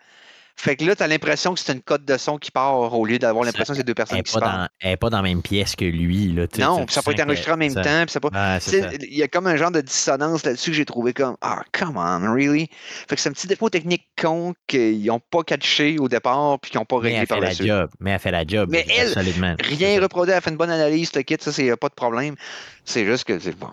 Fait 0.59 0.74
que 0.74 0.84
là, 0.84 0.96
tu 0.96 1.02
as 1.02 1.07
l'impression 1.07 1.52
que 1.52 1.61
c'est 1.61 1.72
une 1.72 1.82
cote 1.82 2.04
de 2.04 2.16
son 2.16 2.38
qui 2.38 2.50
part 2.50 2.98
au 2.98 3.04
lieu 3.04 3.18
d'avoir 3.18 3.44
l'impression 3.44 3.74
que 3.74 3.78
c'est 3.78 3.84
deux 3.84 3.94
personnes 3.94 4.22
qui 4.22 4.32
se 4.32 4.38
parlent. 4.38 4.68
Elle 4.80 4.90
n'est 4.90 4.96
pas 4.96 5.11
dans 5.11 5.18
la 5.18 5.22
même 5.22 5.42
pièce 5.42 5.76
que 5.76 5.84
lui. 5.84 6.32
Là, 6.32 6.46
non, 6.59 6.86
ça 6.88 7.02
peut 7.02 7.12
être 7.12 7.20
enregistré 7.20 7.52
en 7.52 7.57
même 7.57 7.74
temps. 7.74 8.04
Il 9.02 9.16
y 9.16 9.22
a 9.22 9.28
comme 9.28 9.46
un 9.46 9.57
genre 9.57 9.70
de 9.70 9.82
dissonance 9.82 10.44
là-dessus 10.44 10.70
que 10.70 10.76
j'ai 10.76 10.84
trouvé 10.86 11.12
comme 11.12 11.36
Ah, 11.42 11.62
come 11.72 11.96
on, 11.96 12.32
really? 12.32 12.68
Fait 13.09 13.16
que 13.16 13.20
c'est 13.20 13.28
un 13.28 13.32
petit 13.32 13.46
défaut 13.46 13.68
technique 13.68 14.09
con 14.20 14.54
qu'ils 14.66 15.04
n'ont 15.04 15.20
pas 15.20 15.42
catché 15.42 15.98
au 15.98 16.09
départ 16.09 16.59
puis 16.61 16.70
qu'ils 16.70 16.80
n'ont 16.80 16.86
pas 16.86 16.98
réglé 16.98 17.26
par 17.26 17.40
la, 17.40 17.52
suite. 17.52 17.66
Job. 17.66 17.90
Mais 18.00 18.12
elle 18.12 18.18
fait 18.18 18.30
la 18.30 18.46
job. 18.46 18.68
Mais 18.70 18.86
elle, 18.88 19.14
rien 19.61 20.00
reproduit, 20.00 20.32
elle 20.32 20.40
fait 20.40 20.50
une 20.50 20.57
bonne 20.57 20.70
analyse, 20.70 21.14
le 21.14 21.22
kit, 21.22 21.36
ça, 21.38 21.52
c'est 21.52 21.76
pas 21.76 21.88
de 21.88 21.94
problème. 21.94 22.34
C'est 22.84 23.04
juste 23.04 23.24
que 23.24 23.38
c'est 23.38 23.57
bon. 23.57 23.70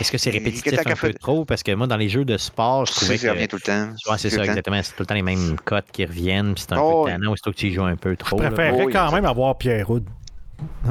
Est-ce 0.00 0.10
que 0.10 0.18
c'est 0.18 0.30
répétitif 0.30 0.78
un 0.86 0.94
peu 0.94 1.12
trop? 1.12 1.44
Parce 1.44 1.62
que 1.62 1.72
moi, 1.72 1.86
dans 1.86 1.96
les 1.96 2.08
jeux 2.08 2.24
de 2.24 2.36
sport, 2.36 2.86
je 2.86 2.92
trouvais 2.92 3.16
que... 3.16 3.22
Ça 3.22 3.32
revient 3.32 3.48
tout 3.48 3.56
le 3.56 3.62
temps. 3.62 3.88
Ouais, 4.10 4.18
c'est 4.18 4.30
ça, 4.30 4.44
exactement. 4.44 4.80
C'est 4.82 4.92
tout 4.92 5.00
le 5.02 5.06
temps 5.06 5.14
les 5.14 5.22
mêmes 5.22 5.56
cotes 5.64 5.90
qui 5.92 6.04
reviennent. 6.04 6.54
C'est 6.56 6.72
un 6.72 6.78
oh, 6.78 7.04
peu 7.04 7.10
tannant, 7.10 7.32
aussitôt 7.32 7.50
que 7.50 7.56
tu 7.56 7.66
y 7.66 7.72
joues 7.72 7.82
un 7.82 7.96
peu 7.96 8.16
trop. 8.16 8.38
Je 8.38 8.46
préférerais 8.46 8.84
oh, 8.86 8.90
quand 8.90 9.12
même 9.12 9.24
avoir 9.24 9.56
Pierre 9.58 9.90
Houd. 9.90 10.04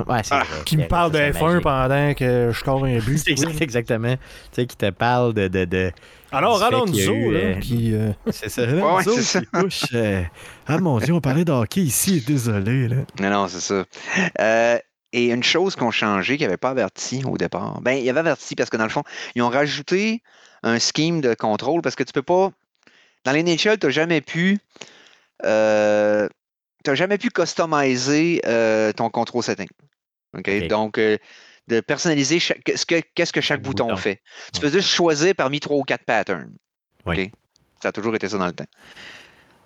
Ouais, 0.08 0.22
ah, 0.32 0.44
qui 0.66 0.78
me 0.78 0.88
parle 0.88 1.12
de 1.12 1.20
F1 1.20 1.62
pendant 1.62 2.14
que 2.14 2.50
je 2.52 2.58
score 2.58 2.86
un 2.86 2.98
but. 3.00 3.18
c'est 3.24 3.62
exactement. 3.62 4.16
Tu 4.16 4.22
sais, 4.52 4.66
qui 4.66 4.76
te 4.76 4.90
parle 4.90 5.34
de. 5.34 5.48
de, 5.48 5.66
de 5.66 5.92
Alors, 6.32 6.62
Alonso, 6.64 7.14
là, 7.32 7.40
euh, 7.40 7.60
qui. 7.60 7.94
Euh, 7.94 8.12
c'est 8.32 8.50
ça. 8.50 8.64
Alonso 8.64 9.16
ouais, 9.16 9.22
ça. 9.22 9.42
qui 9.42 9.46
couche. 9.48 9.86
Euh, 9.94 10.24
ah 10.68 10.78
mon 10.80 10.98
Dieu, 11.00 11.14
on 11.14 11.22
parlait 11.22 11.46
de 11.46 11.52
hockey 11.52 11.82
ici, 11.82 12.24
désolé. 12.26 12.88
Là. 12.88 12.96
Non, 13.20 13.30
non, 13.30 13.48
c'est 13.48 13.60
ça. 13.60 13.84
Euh, 14.40 14.78
et 15.12 15.32
une 15.32 15.44
chose 15.44 15.76
qu'on 15.76 15.92
changé, 15.92 16.38
qu'ils 16.38 16.46
n'avaient 16.46 16.58
pas 16.58 16.70
averti 16.70 17.24
au 17.26 17.38
départ, 17.38 17.82
ben, 17.82 17.94
ils 17.94 18.10
avaient 18.10 18.20
averti 18.20 18.56
parce 18.56 18.70
que 18.70 18.78
dans 18.78 18.84
le 18.84 18.90
fond, 18.90 19.04
ils 19.36 19.42
ont 19.42 19.50
rajouté 19.50 20.22
un 20.64 20.80
scheme 20.80 21.22
de 21.22 21.34
contrôle 21.34 21.82
parce 21.82 21.96
que 21.96 22.04
tu 22.04 22.14
peux 22.14 22.22
pas. 22.22 22.52
Dans 23.26 23.32
les 23.32 23.44
NHL, 23.44 23.80
tu 23.80 23.88
n'as 23.88 23.90
jamais 23.90 24.22
pu. 24.22 24.60
Euh, 25.46 26.28
tu 26.86 26.96
jamais 26.96 27.18
pu 27.18 27.30
customiser 27.30 28.42
euh, 28.46 28.92
ton 28.94 29.10
contrôle 29.10 29.44
setting. 29.44 29.68
Donc, 30.68 30.98
euh, 30.98 31.18
de 31.68 31.82
personnaliser 31.82 32.40
qu'est-ce 32.40 32.86
que, 32.86 33.02
qu'est-ce 33.16 33.34
que 33.34 33.42
chaque 33.42 33.62
bouton, 33.62 33.96
fait. 33.96 34.22
Tu 34.54 34.62
peux 34.62 34.70
juste 34.70 34.88
choisir 34.90 35.36
parmi 35.36 35.60
trois 35.60 35.78
ou 35.78 35.84
quatre 35.84 36.06
patterns. 36.06 36.54
Ça 37.82 37.90
a 37.90 37.92
toujours 37.92 38.16
été 38.16 38.28
ça 38.28 38.38
dans 38.38 38.46
le 38.46 38.54
temps. 38.54 38.66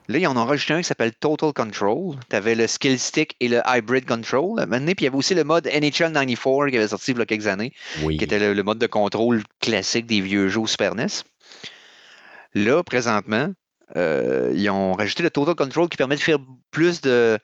Là, 0.10 0.18
ils 0.18 0.28
en 0.28 0.36
ont 0.36 0.46
rajouté 0.46 0.74
un 0.74 0.80
qui 0.80 0.84
s'appelle 0.84 1.14
Total 1.14 1.54
Control. 1.54 2.16
Tu 2.30 2.36
avais 2.36 2.56
le 2.56 2.68
Skill 2.68 3.00
Stick 3.00 3.36
et 3.40 3.48
le 3.48 3.62
Hybrid 3.66 4.06
Control. 4.06 4.66
Maintenant, 4.68 4.94
puis 4.94 4.96
il 5.00 5.04
y 5.04 5.08
avait 5.08 5.16
aussi 5.16 5.34
le 5.34 5.46
mode 5.46 5.66
NHL 5.66 6.12
94 6.12 6.70
qui 6.70 6.78
avait 6.78 6.88
sorti 6.90 7.12
il 7.12 7.18
y 7.18 7.22
a 7.22 7.26
quelques 7.26 7.48
années, 7.48 7.72
qui 8.02 8.24
était 8.24 8.54
le, 8.54 8.64
mode 8.64 8.80
de 8.80 8.88
contrôle 8.88 9.44
classique 9.62 10.06
des 10.06 10.20
vieux 10.20 10.50
jeux 10.50 10.66
Super 10.66 10.96
NES. 10.96 11.08
Là, 12.54 12.84
présentement, 12.84 13.50
euh, 13.96 14.52
ils 14.54 14.70
ont 14.70 14.94
rajouté 14.94 15.24
le 15.24 15.30
Total 15.30 15.56
Control 15.56 15.88
qui 15.88 15.98
permet 15.98 16.16
de 16.16 16.22
faire 16.22 16.40
plus 16.72 17.00
de 17.00 17.40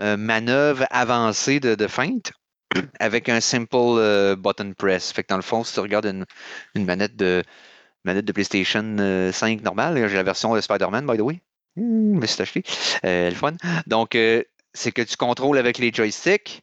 euh, 0.00 0.16
manœuvres 0.16 0.86
avancées 0.90 1.58
de, 1.58 1.74
de 1.74 1.86
feinte 1.88 2.32
avec 3.00 3.28
un 3.28 3.40
simple 3.40 3.74
euh, 3.74 4.36
button 4.36 4.72
press. 4.78 5.12
Fait 5.12 5.24
que 5.24 5.28
dans 5.28 5.36
le 5.36 5.42
fond, 5.42 5.64
si 5.64 5.74
tu 5.74 5.80
regardes 5.80 6.06
une, 6.06 6.24
une 6.76 6.84
manette 6.84 7.16
de 7.16 7.42
manette 8.04 8.24
de 8.24 8.32
PlayStation 8.32 9.30
5 9.32 9.62
normale, 9.62 10.08
j'ai 10.08 10.16
la 10.16 10.22
version 10.22 10.54
de 10.54 10.60
Spider-Man, 10.60 11.04
by 11.04 11.18
the 11.18 11.20
way. 11.20 11.40
Mmh, 11.76 12.18
mais 12.18 12.26
c'est 12.26 12.42
acheté. 12.42 12.62
Euh, 13.04 13.30
le 13.30 13.34
fun. 13.34 13.52
Donc, 13.86 14.14
euh, 14.14 14.42
c'est 14.74 14.92
que 14.92 15.02
tu 15.02 15.16
contrôles 15.16 15.58
avec 15.58 15.78
les 15.78 15.92
joysticks 15.92 16.62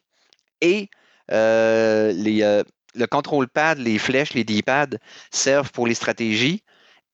et 0.60 0.90
euh, 1.30 2.12
les, 2.12 2.62
le 2.94 3.06
control 3.06 3.48
pad, 3.48 3.78
les 3.78 3.98
flèches, 3.98 4.34
les 4.34 4.44
D-pads 4.44 4.98
servent 5.30 5.70
pour 5.72 5.86
les 5.86 5.94
stratégies 5.94 6.62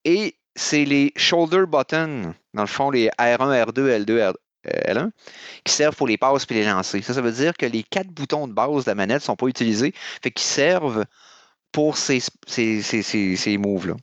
et 0.04 0.36
c'est 0.56 0.84
les 0.84 1.12
shoulder 1.16 1.64
buttons, 1.66 2.34
dans 2.54 2.62
le 2.62 2.68
fond, 2.68 2.90
les 2.90 3.08
R1, 3.18 3.64
R2, 3.66 4.04
L2, 4.04 4.30
R, 4.30 4.34
L1, 4.64 5.10
qui 5.64 5.72
servent 5.72 5.96
pour 5.96 6.06
les 6.06 6.16
passes 6.16 6.46
et 6.50 6.54
les 6.54 6.64
lancer. 6.64 7.02
Ça, 7.02 7.14
ça 7.14 7.20
veut 7.22 7.32
dire 7.32 7.54
que 7.56 7.66
les 7.66 7.82
quatre 7.82 8.08
boutons 8.08 8.46
de 8.46 8.52
base 8.52 8.84
de 8.84 8.90
la 8.90 8.94
manette 8.94 9.22
ne 9.22 9.24
sont 9.24 9.36
pas 9.36 9.46
utilisés, 9.46 9.92
fait 10.22 10.30
qu'ils 10.30 10.46
servent 10.46 11.04
pour 11.72 11.96
ces, 11.96 12.22
ces, 12.46 12.82
ces, 12.82 13.02
ces 13.36 13.58
moves-là. 13.58 13.96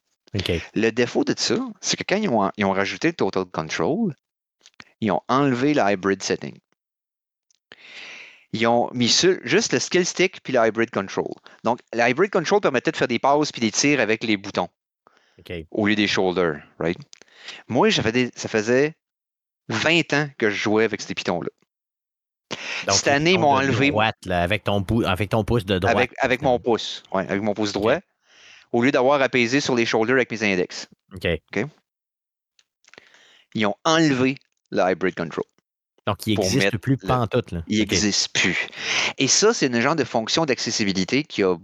Le 0.75 0.91
défaut 0.91 1.23
de 1.23 1.33
ça, 1.37 1.57
c'est 1.81 1.97
que 1.97 2.03
quand 2.07 2.15
ils 2.21 2.29
ont, 2.29 2.49
ils 2.57 2.65
ont 2.65 2.71
rajouté 2.71 3.09
le 3.09 3.13
Total 3.13 3.45
Control, 3.45 4.13
ils 5.01 5.11
ont 5.11 5.21
enlevé 5.27 5.73
le 5.73 5.81
Hybrid 5.81 6.21
Setting. 6.23 6.57
Ils 8.53 8.67
ont 8.67 8.89
mis 8.93 9.07
sur- 9.09 9.39
juste 9.43 9.71
le 9.73 9.79
Skill 9.79 10.05
Stick 10.05 10.41
puis 10.43 10.53
le 10.53 10.65
Hybrid 10.65 10.89
Control. 10.91 11.27
Donc, 11.63 11.79
le 11.93 12.09
Hybrid 12.09 12.31
Control 12.31 12.59
permettait 12.59 12.91
de 12.91 12.97
faire 12.97 13.07
des 13.07 13.19
passes 13.19 13.51
puis 13.51 13.61
des 13.61 13.71
tirs 13.71 13.99
avec 13.99 14.23
les 14.23 14.35
boutons 14.37 14.67
au 15.71 15.87
lieu 15.87 15.95
des 15.95 16.07
shoulders, 16.07 16.61
right? 16.79 16.97
Moi, 17.67 17.89
des- 17.89 18.29
ça 18.35 18.47
faisait 18.49 18.93
20 19.69 20.13
ans 20.13 20.29
que 20.37 20.49
je 20.49 20.55
jouais 20.55 20.83
avec 20.83 21.01
ces 21.01 21.13
pitons-là. 21.15 21.49
Donc, 22.87 22.95
Cette 22.95 23.07
année, 23.07 23.31
ils 23.33 23.39
m'ont 23.39 23.53
enlevé- 23.55 23.89
droite, 23.91 24.17
là, 24.25 24.41
avec, 24.43 24.65
ton 24.65 24.83
pou- 24.83 25.03
avec 25.05 25.29
ton 25.29 25.43
pouce 25.45 25.65
de 25.65 25.79
droite. 25.79 25.95
Avec, 25.95 26.11
avec 26.19 26.41
mon 26.41 26.59
pouce. 26.59 27.03
Ouais, 27.13 27.25
avec 27.29 27.41
mon 27.41 27.53
pouce 27.53 27.71
droit. 27.71 27.99
Au 28.71 28.81
lieu 28.81 28.91
d'avoir 28.91 29.27
peser 29.29 29.59
sur 29.59 29.75
les 29.75 29.85
shoulders 29.85 30.15
avec 30.15 30.31
mes 30.31 30.43
index. 30.43 30.87
OK. 31.53 31.65
Ils 33.53 33.65
ont 33.65 33.75
enlevé 33.83 34.35
le 34.71 34.81
Hybrid 34.91 35.15
Control. 35.15 35.43
Donc, 36.07 36.25
il 36.25 36.39
n'existe 36.39 36.77
plus 36.77 36.97
pantoute. 36.97 37.51
Là. 37.51 37.63
Il 37.67 37.79
n'existe 37.79 38.33
plus. 38.33 38.67
Et 39.17 39.27
ça, 39.27 39.53
c'est 39.53 39.67
une 39.67 39.79
genre 39.81 39.95
de 39.95 40.03
fonction 40.03 40.45
d'accessibilité 40.45 41.23
qui 41.23 41.43
a 41.43 41.57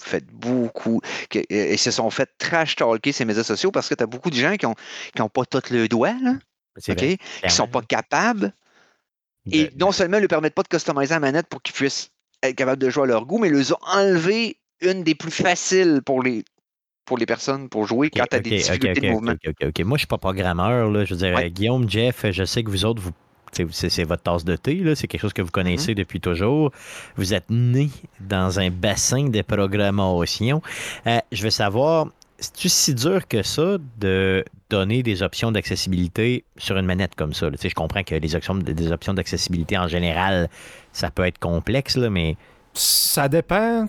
fait 0.00 0.24
beaucoup, 0.32 1.00
que- 1.28 1.40
et 1.50 1.76
se 1.76 1.90
sont 1.90 2.08
fait 2.10 2.28
trash 2.38 2.76
talker 2.76 3.12
ces 3.12 3.24
médias 3.24 3.44
sociaux 3.44 3.70
parce 3.70 3.88
que 3.88 3.94
tu 3.94 4.02
as 4.02 4.06
beaucoup 4.06 4.30
de 4.30 4.36
gens 4.36 4.56
qui 4.56 4.64
n'ont 4.66 4.74
qui 5.14 5.20
ont 5.20 5.28
pas 5.28 5.44
tout 5.44 5.60
le 5.70 5.88
doigt, 5.88 6.14
là, 6.22 6.34
qui 6.96 7.50
sont 7.50 7.68
pas 7.68 7.82
capables. 7.82 8.54
Et 9.50 9.70
non 9.76 9.92
seulement 9.92 10.16
ne 10.16 10.22
leur 10.22 10.28
permettent 10.28 10.54
pas 10.54 10.62
de 10.62 10.68
customiser 10.68 11.12
la 11.14 11.20
manette 11.20 11.48
pour 11.48 11.60
qu'ils 11.60 11.74
puissent 11.74 12.10
être 12.42 12.56
capables 12.56 12.80
de 12.80 12.88
jouer 12.88 13.02
à 13.02 13.06
leur 13.06 13.26
goût, 13.26 13.38
mais 13.38 13.48
ils 13.48 13.74
ont 13.74 13.78
enlevé 13.82 14.58
une 14.80 15.04
des 15.04 15.14
plus 15.14 15.30
faciles 15.32 16.00
pour 16.04 16.22
les, 16.22 16.44
pour 17.04 17.18
les 17.18 17.26
personnes 17.26 17.68
pour 17.68 17.86
jouer 17.86 18.10
quand 18.10 18.24
tu 18.30 18.36
as 18.36 18.40
des 18.40 18.50
difficultés 18.50 18.90
OK, 18.90 19.00
de 19.00 19.10
mouvement. 19.10 19.32
OK, 19.32 19.38
OK, 19.48 19.68
OK. 19.68 19.78
Moi, 19.80 19.88
je 19.88 19.92
ne 19.94 19.98
suis 19.98 20.06
pas 20.06 20.18
programmeur. 20.18 20.90
Là. 20.90 21.04
Je 21.04 21.14
veux 21.14 21.18
dire, 21.26 21.34
Ouais. 21.36 21.46
euh, 21.46 21.48
Guillaume, 21.48 21.88
Jeff, 21.90 22.24
je 22.30 22.44
sais 22.44 22.62
que 22.62 22.70
vous 22.70 22.84
autres, 22.84 23.02
vous, 23.02 23.10
c'est, 23.52 23.90
c'est 23.90 24.04
votre 24.04 24.22
tasse 24.22 24.44
de 24.44 24.56
thé. 24.56 24.76
là. 24.76 24.94
C'est 24.94 25.08
quelque 25.08 25.20
chose 25.20 25.32
que 25.32 25.42
vous 25.42 25.48
Mm-hmm. 25.48 25.52
connaissez 25.52 25.94
depuis 25.94 26.20
toujours. 26.20 26.70
Vous 27.16 27.34
êtes 27.34 27.50
né 27.50 27.90
dans 28.20 28.58
un 28.60 28.70
bassin 28.70 29.28
de 29.28 29.42
programmation. 29.42 30.62
Euh, 31.06 31.18
je 31.32 31.42
veux 31.42 31.50
savoir, 31.50 32.06
c'est-tu 32.38 32.68
si 32.68 32.94
dur 32.94 33.26
que 33.28 33.42
ça 33.42 33.76
de 33.98 34.44
donner 34.70 35.02
des 35.02 35.22
options 35.22 35.52
d'accessibilité 35.52 36.44
sur 36.56 36.76
une 36.78 36.86
manette 36.86 37.14
comme 37.14 37.34
ça? 37.34 37.46
là? 37.46 37.52
Tu 37.56 37.62
sais, 37.62 37.68
je 37.68 37.74
comprends 37.74 38.02
que 38.04 38.14
les 38.14 38.34
options, 38.34 38.54
des 38.54 38.90
options 38.92 39.12
d'accessibilité 39.12 39.76
en 39.76 39.86
général, 39.88 40.48
ça 40.92 41.10
peut 41.10 41.26
être 41.26 41.38
complexe, 41.38 41.96
là, 41.96 42.08
mais 42.10 42.36
Ça 42.74 43.28
dépend. 43.28 43.86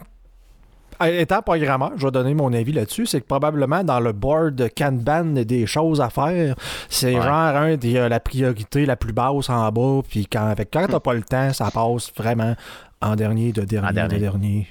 Étant 1.02 1.42
programmeur, 1.42 1.92
je 1.98 2.06
vais 2.06 2.12
donner 2.12 2.34
mon 2.34 2.52
avis 2.54 2.72
là-dessus, 2.72 3.06
c'est 3.06 3.22
que 3.22 3.26
probablement 3.26 3.84
dans 3.84 4.00
le 4.00 4.12
board 4.14 4.70
Kanban 4.78 5.44
des 5.44 5.66
choses 5.66 6.02
à 6.02 6.10
faire, 6.10 6.56
c'est 6.90 7.16
Ouais. 7.16 7.22
genre 7.22 7.32
un 7.34 7.76
des 7.76 7.98
euh, 7.98 8.10
la 8.10 8.20
priorité 8.20 8.86
la 8.86 8.96
plus 8.96 9.14
basse 9.14 9.50
en 9.50 9.70
bas, 9.72 10.02
puis 10.08 10.28
quand 10.32 10.48
avec 10.48 10.70
quand 10.72 10.86
t'as 10.88 11.00
pas 11.00 11.14
le 11.14 11.24
temps, 11.24 11.52
ça 11.54 11.70
passe 11.72 12.12
vraiment 12.16 12.56
en 13.02 13.16
dernier, 13.16 13.52
de 13.52 13.62
dernier, 13.64 13.88
En 13.90 13.92
dernier. 13.92 14.16
de 14.16 14.20
dernier. 14.20 14.68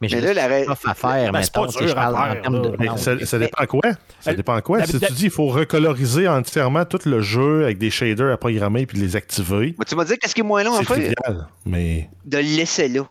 mais, 0.00 0.08
Mais 0.12 0.20
là, 0.20 0.34
la 0.34 0.42
c'est 0.42 0.46
ré- 0.48 0.66
à 0.68 0.94
faire, 0.94 1.32
Ben, 1.32 1.42
c'est 1.42 1.52
pas 1.52 1.66
dur 1.66 1.98
à 1.98 2.12
en 2.12 2.16
faire, 2.32 2.42
termes 2.42 2.62
de-. 2.62 2.76
Mais 2.78 2.88
ça, 2.96 3.18
ça 3.24 3.38
dépend 3.38 3.66
quoi? 3.66 3.82
Ça 4.20 4.30
Euh, 4.30 4.34
dépend 4.34 4.54
à 4.54 4.62
quoi? 4.62 4.84
Si 4.84 5.00
tu 5.00 5.12
dis 5.12 5.24
il 5.24 5.30
faut 5.30 5.46
recoloriser 5.48 6.28
entièrement 6.28 6.84
tout 6.84 7.00
le 7.06 7.20
jeu 7.20 7.64
avec 7.64 7.78
des 7.78 7.90
shaders 7.90 8.32
à 8.32 8.36
programmer 8.36 8.86
puis 8.86 8.98
de 8.98 9.02
les 9.04 9.16
activer, 9.16 9.74
Mais 9.78 9.84
tu 9.86 9.96
m'as 9.96 10.04
dit 10.04 10.16
qu'est-ce 10.18 10.34
qui 10.34 10.42
est 10.42 10.44
moins 10.44 10.62
long 10.62 10.74
à 10.74 10.78
c'est 10.78 10.84
faire? 10.84 10.96
trivial. 10.96 11.46
Mais 11.66 12.08
De 12.24 12.36
le 12.36 12.42
laisser 12.44 12.88
là. 12.88 13.02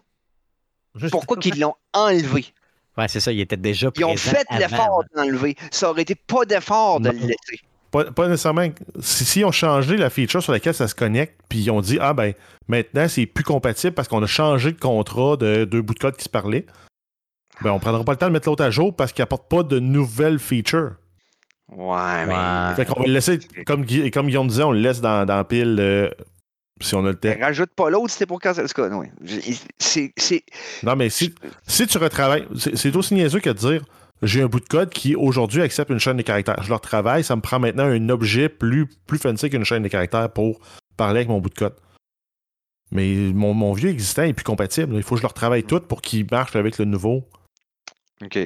Pourquoi 1.11 1.37
qu'ils 1.37 1.59
l'ont 1.59 1.75
enlevé? 1.93 2.45
Ouais, 2.97 3.07
c'est 3.07 3.19
ça, 3.19 3.31
il 3.31 3.39
était 3.39 3.57
déjà 3.57 3.91
Ils 3.95 4.05
ont 4.05 4.17
fait 4.17 4.45
l'effort 4.57 5.03
de 5.03 5.21
l'enlever. 5.21 5.55
Ça 5.71 5.91
aurait 5.91 6.01
été 6.01 6.15
pas 6.15 6.45
d'effort 6.45 6.99
de 6.99 7.11
le 7.11 7.17
laisser. 7.17 7.61
pas, 7.91 8.05
pas 8.05 8.27
nécessairement. 8.27 8.67
Si, 8.99 9.23
si 9.23 9.45
on 9.45 9.51
changé 9.51 9.97
la 9.97 10.09
feature 10.09 10.41
sur 10.41 10.51
laquelle 10.51 10.73
ça 10.73 10.87
se 10.87 10.95
connecte, 10.95 11.39
puis 11.47 11.59
ils 11.59 11.69
ont 11.69 11.81
dit 11.81 11.99
Ah 12.01 12.13
ben 12.13 12.33
maintenant 12.67 13.07
c'est 13.07 13.27
plus 13.27 13.43
compatible 13.43 13.93
parce 13.93 14.07
qu'on 14.07 14.23
a 14.23 14.27
changé 14.27 14.71
de 14.71 14.79
contrat 14.79 15.37
de 15.37 15.65
deux 15.65 15.81
bouts 15.83 15.93
de 15.93 15.99
code 15.99 16.17
qui 16.17 16.23
se 16.23 16.29
parlaient, 16.29 16.65
ben 17.61 17.71
on 17.71 17.79
prendra 17.79 18.03
pas 18.03 18.13
le 18.13 18.17
temps 18.17 18.27
de 18.27 18.33
mettre 18.33 18.49
l'autre 18.49 18.63
à 18.63 18.71
jour 18.71 18.95
parce 18.95 19.11
qu'il 19.11 19.21
apporte 19.21 19.47
pas 19.47 19.61
de 19.61 19.79
nouvelles 19.79 20.39
features. 20.39 20.93
Ouais, 21.69 22.25
mais. 22.25 22.33
Ouais. 22.33 22.75
Fait 22.75 22.85
qu'on 22.85 22.99
va 23.01 23.05
le 23.05 23.13
laisser, 23.13 23.39
comme, 23.65 23.85
comme 24.11 24.27
Guillaume 24.27 24.47
disait, 24.47 24.63
on 24.63 24.71
le 24.71 24.79
laisse 24.79 25.01
dans, 25.01 25.25
dans 25.25 25.43
pile 25.43 25.77
euh, 25.79 26.09
si 26.81 26.95
on 26.95 27.05
a 27.05 27.09
le 27.09 27.15
temps. 27.15 27.33
Rajoute 27.39 27.71
pas 27.75 27.89
l'autre, 27.89 28.09
c'était 28.11 28.25
pour 28.25 28.39
casser. 28.39 28.63
J'ai- 29.23 29.41
C'est. 29.79 30.43
Non, 30.83 30.95
mais 30.95 31.09
si, 31.09 31.33
si 31.67 31.87
tu 31.87 31.97
retravailles, 31.97 32.47
c'est 32.75 32.95
aussi 32.95 33.13
niaiseux 33.13 33.39
que 33.39 33.49
de 33.49 33.57
dire 33.57 33.83
j'ai 34.23 34.41
un 34.41 34.47
bout 34.47 34.59
de 34.59 34.65
code 34.67 34.89
qui 34.89 35.15
aujourd'hui 35.15 35.61
accepte 35.61 35.91
une 35.91 35.99
chaîne 35.99 36.17
de 36.17 36.23
caractères. 36.23 36.61
Je 36.63 36.69
le 36.69 36.75
retravaille, 36.75 37.23
ça 37.23 37.35
me 37.35 37.41
prend 37.41 37.59
maintenant 37.59 37.85
un 37.85 38.09
objet 38.09 38.49
plus, 38.49 38.87
plus 39.05 39.19
fancy 39.19 39.49
qu'une 39.49 39.63
chaîne 39.63 39.83
de 39.83 39.87
caractères 39.89 40.31
pour 40.31 40.59
parler 40.97 41.17
avec 41.19 41.29
mon 41.29 41.39
bout 41.39 41.49
de 41.49 41.55
code. 41.55 41.75
Mais 42.91 43.13
mon, 43.33 43.53
mon 43.53 43.73
vieux 43.73 43.89
existant 43.89 44.23
est 44.23 44.33
plus 44.33 44.43
compatible. 44.45 44.95
Il 44.95 45.03
faut 45.03 45.15
que 45.15 45.19
je 45.19 45.23
le 45.23 45.27
retravaille 45.27 45.63
tout 45.63 45.79
pour 45.81 46.01
qu'il 46.01 46.25
marche 46.31 46.55
avec 46.55 46.77
le 46.77 46.85
nouveau. 46.85 47.27
OK. 48.23 48.39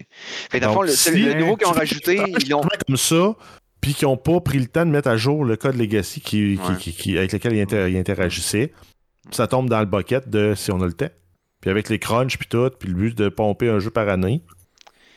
Fait 0.51 0.59
dans 0.59 0.69
le 0.69 0.73
fond, 0.73 0.82
le, 0.82 0.89
si- 0.91 1.11
le 1.23 1.34
nouveau 1.36 1.55
qu'ils 1.55 1.67
ont 1.67 1.71
rajouté, 1.71 2.21
ils 2.39 2.49
l'ont. 2.49 2.61
comme 2.88 2.97
ça, 2.97 3.36
puis 3.82 3.93
qu'ils 3.93 4.07
n'ont 4.07 4.17
pas 4.17 4.39
pris 4.39 4.59
le 4.59 4.67
temps 4.67 4.86
de 4.86 4.91
mettre 4.91 5.09
à 5.09 5.17
jour 5.17 5.43
le 5.43 5.55
code 5.57 5.75
legacy 5.75 6.21
qui, 6.21 6.57
qui- 6.63 6.71
Ouais. 6.71 6.77
qui- 6.77 6.93
qui- 6.93 7.17
avec 7.17 7.32
lequel 7.34 7.53
ils, 7.55 7.61
inter- 7.61 7.89
ils 7.89 7.97
interagissaient, 7.97 8.71
ça 9.32 9.47
tombe 9.47 9.69
dans 9.69 9.79
le 9.79 9.86
bucket 9.88 10.29
de 10.29 10.53
si 10.55 10.71
on 10.71 10.82
a 10.82 10.86
le 10.86 10.93
temps. 10.93 11.09
Puis 11.61 11.69
avec 11.69 11.89
les 11.89 11.99
crunchs 11.99 12.38
puis 12.38 12.47
tout, 12.47 12.69
puis 12.79 12.89
le 12.89 12.95
but 12.95 13.17
de 13.17 13.29
pomper 13.29 13.69
un 13.69 13.79
jeu 13.79 13.89
par 13.91 14.07
année. 14.09 14.41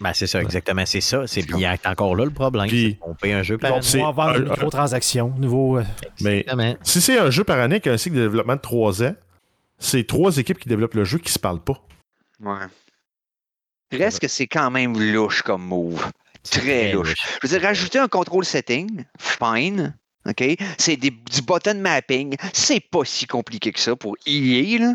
Ben, 0.01 0.13
c'est 0.13 0.27
ça, 0.27 0.43
exactement, 0.43 0.85
c'est 0.85 1.01
ça. 1.01 1.27
C'est 1.27 1.47
bien 1.47 1.77
encore 1.87 2.17
là 2.17 2.25
le 2.25 2.31
problème. 2.33 2.67
Puis- 2.67 2.99
paye 3.21 3.33
un 3.33 3.43
jeu 3.43 3.57
par 3.59 3.73
année. 3.75 3.83
c'est 3.83 4.03
On 4.03 4.11
va 4.13 4.25
un- 4.25 4.35
une 4.39 4.49
microtransaction, 4.51 5.33
nouveau. 5.39 5.79
euh, 5.79 5.85
Mais 6.21 6.41
Exactement. 6.41 6.75
si 6.83 7.01
c'est 7.01 7.19
un 7.19 7.31
jeu 7.31 7.45
par 7.45 7.59
année 7.61 7.77
avec 7.77 7.87
un 7.87 7.97
cycle 7.97 8.17
de 8.17 8.23
développement 8.23 8.57
de 8.57 8.61
3 8.61 9.03
ans, 9.03 9.15
c'est 9.79 10.07
trois 10.07 10.37
équipes 10.37 10.59
qui 10.59 10.69
développent 10.69 10.95
le 10.95 11.05
jeu 11.05 11.19
qui 11.19 11.31
se 11.33 11.39
parlent 11.39 11.63
pas. 11.63 11.81
Ouais. 12.41 12.67
Reste 13.93 14.19
que 14.21 14.29
c'est 14.29 14.47
quand 14.49 14.71
même 14.71 14.99
louche 14.99 15.43
comme 15.43 15.63
move. 15.65 16.05
Très 16.51 16.93
louche. 16.93 17.15
Je 17.43 17.49
veux 17.49 17.59
dire, 17.59 17.67
rajouter 17.67 17.99
un 17.99 18.09
contrôle 18.09 18.45
setting, 18.45 19.05
fine. 19.19 19.97
OK? 20.27 20.43
C'est 20.79 20.97
du 20.97 21.11
button 21.47 21.75
mapping. 21.75 22.37
C'est 22.53 22.81
pas 22.81 23.05
si 23.05 23.27
compliqué 23.27 23.73
que 23.73 23.81
ça 23.81 23.95
pour 23.97 24.17
EA, 24.27 24.79
là. 24.79 24.95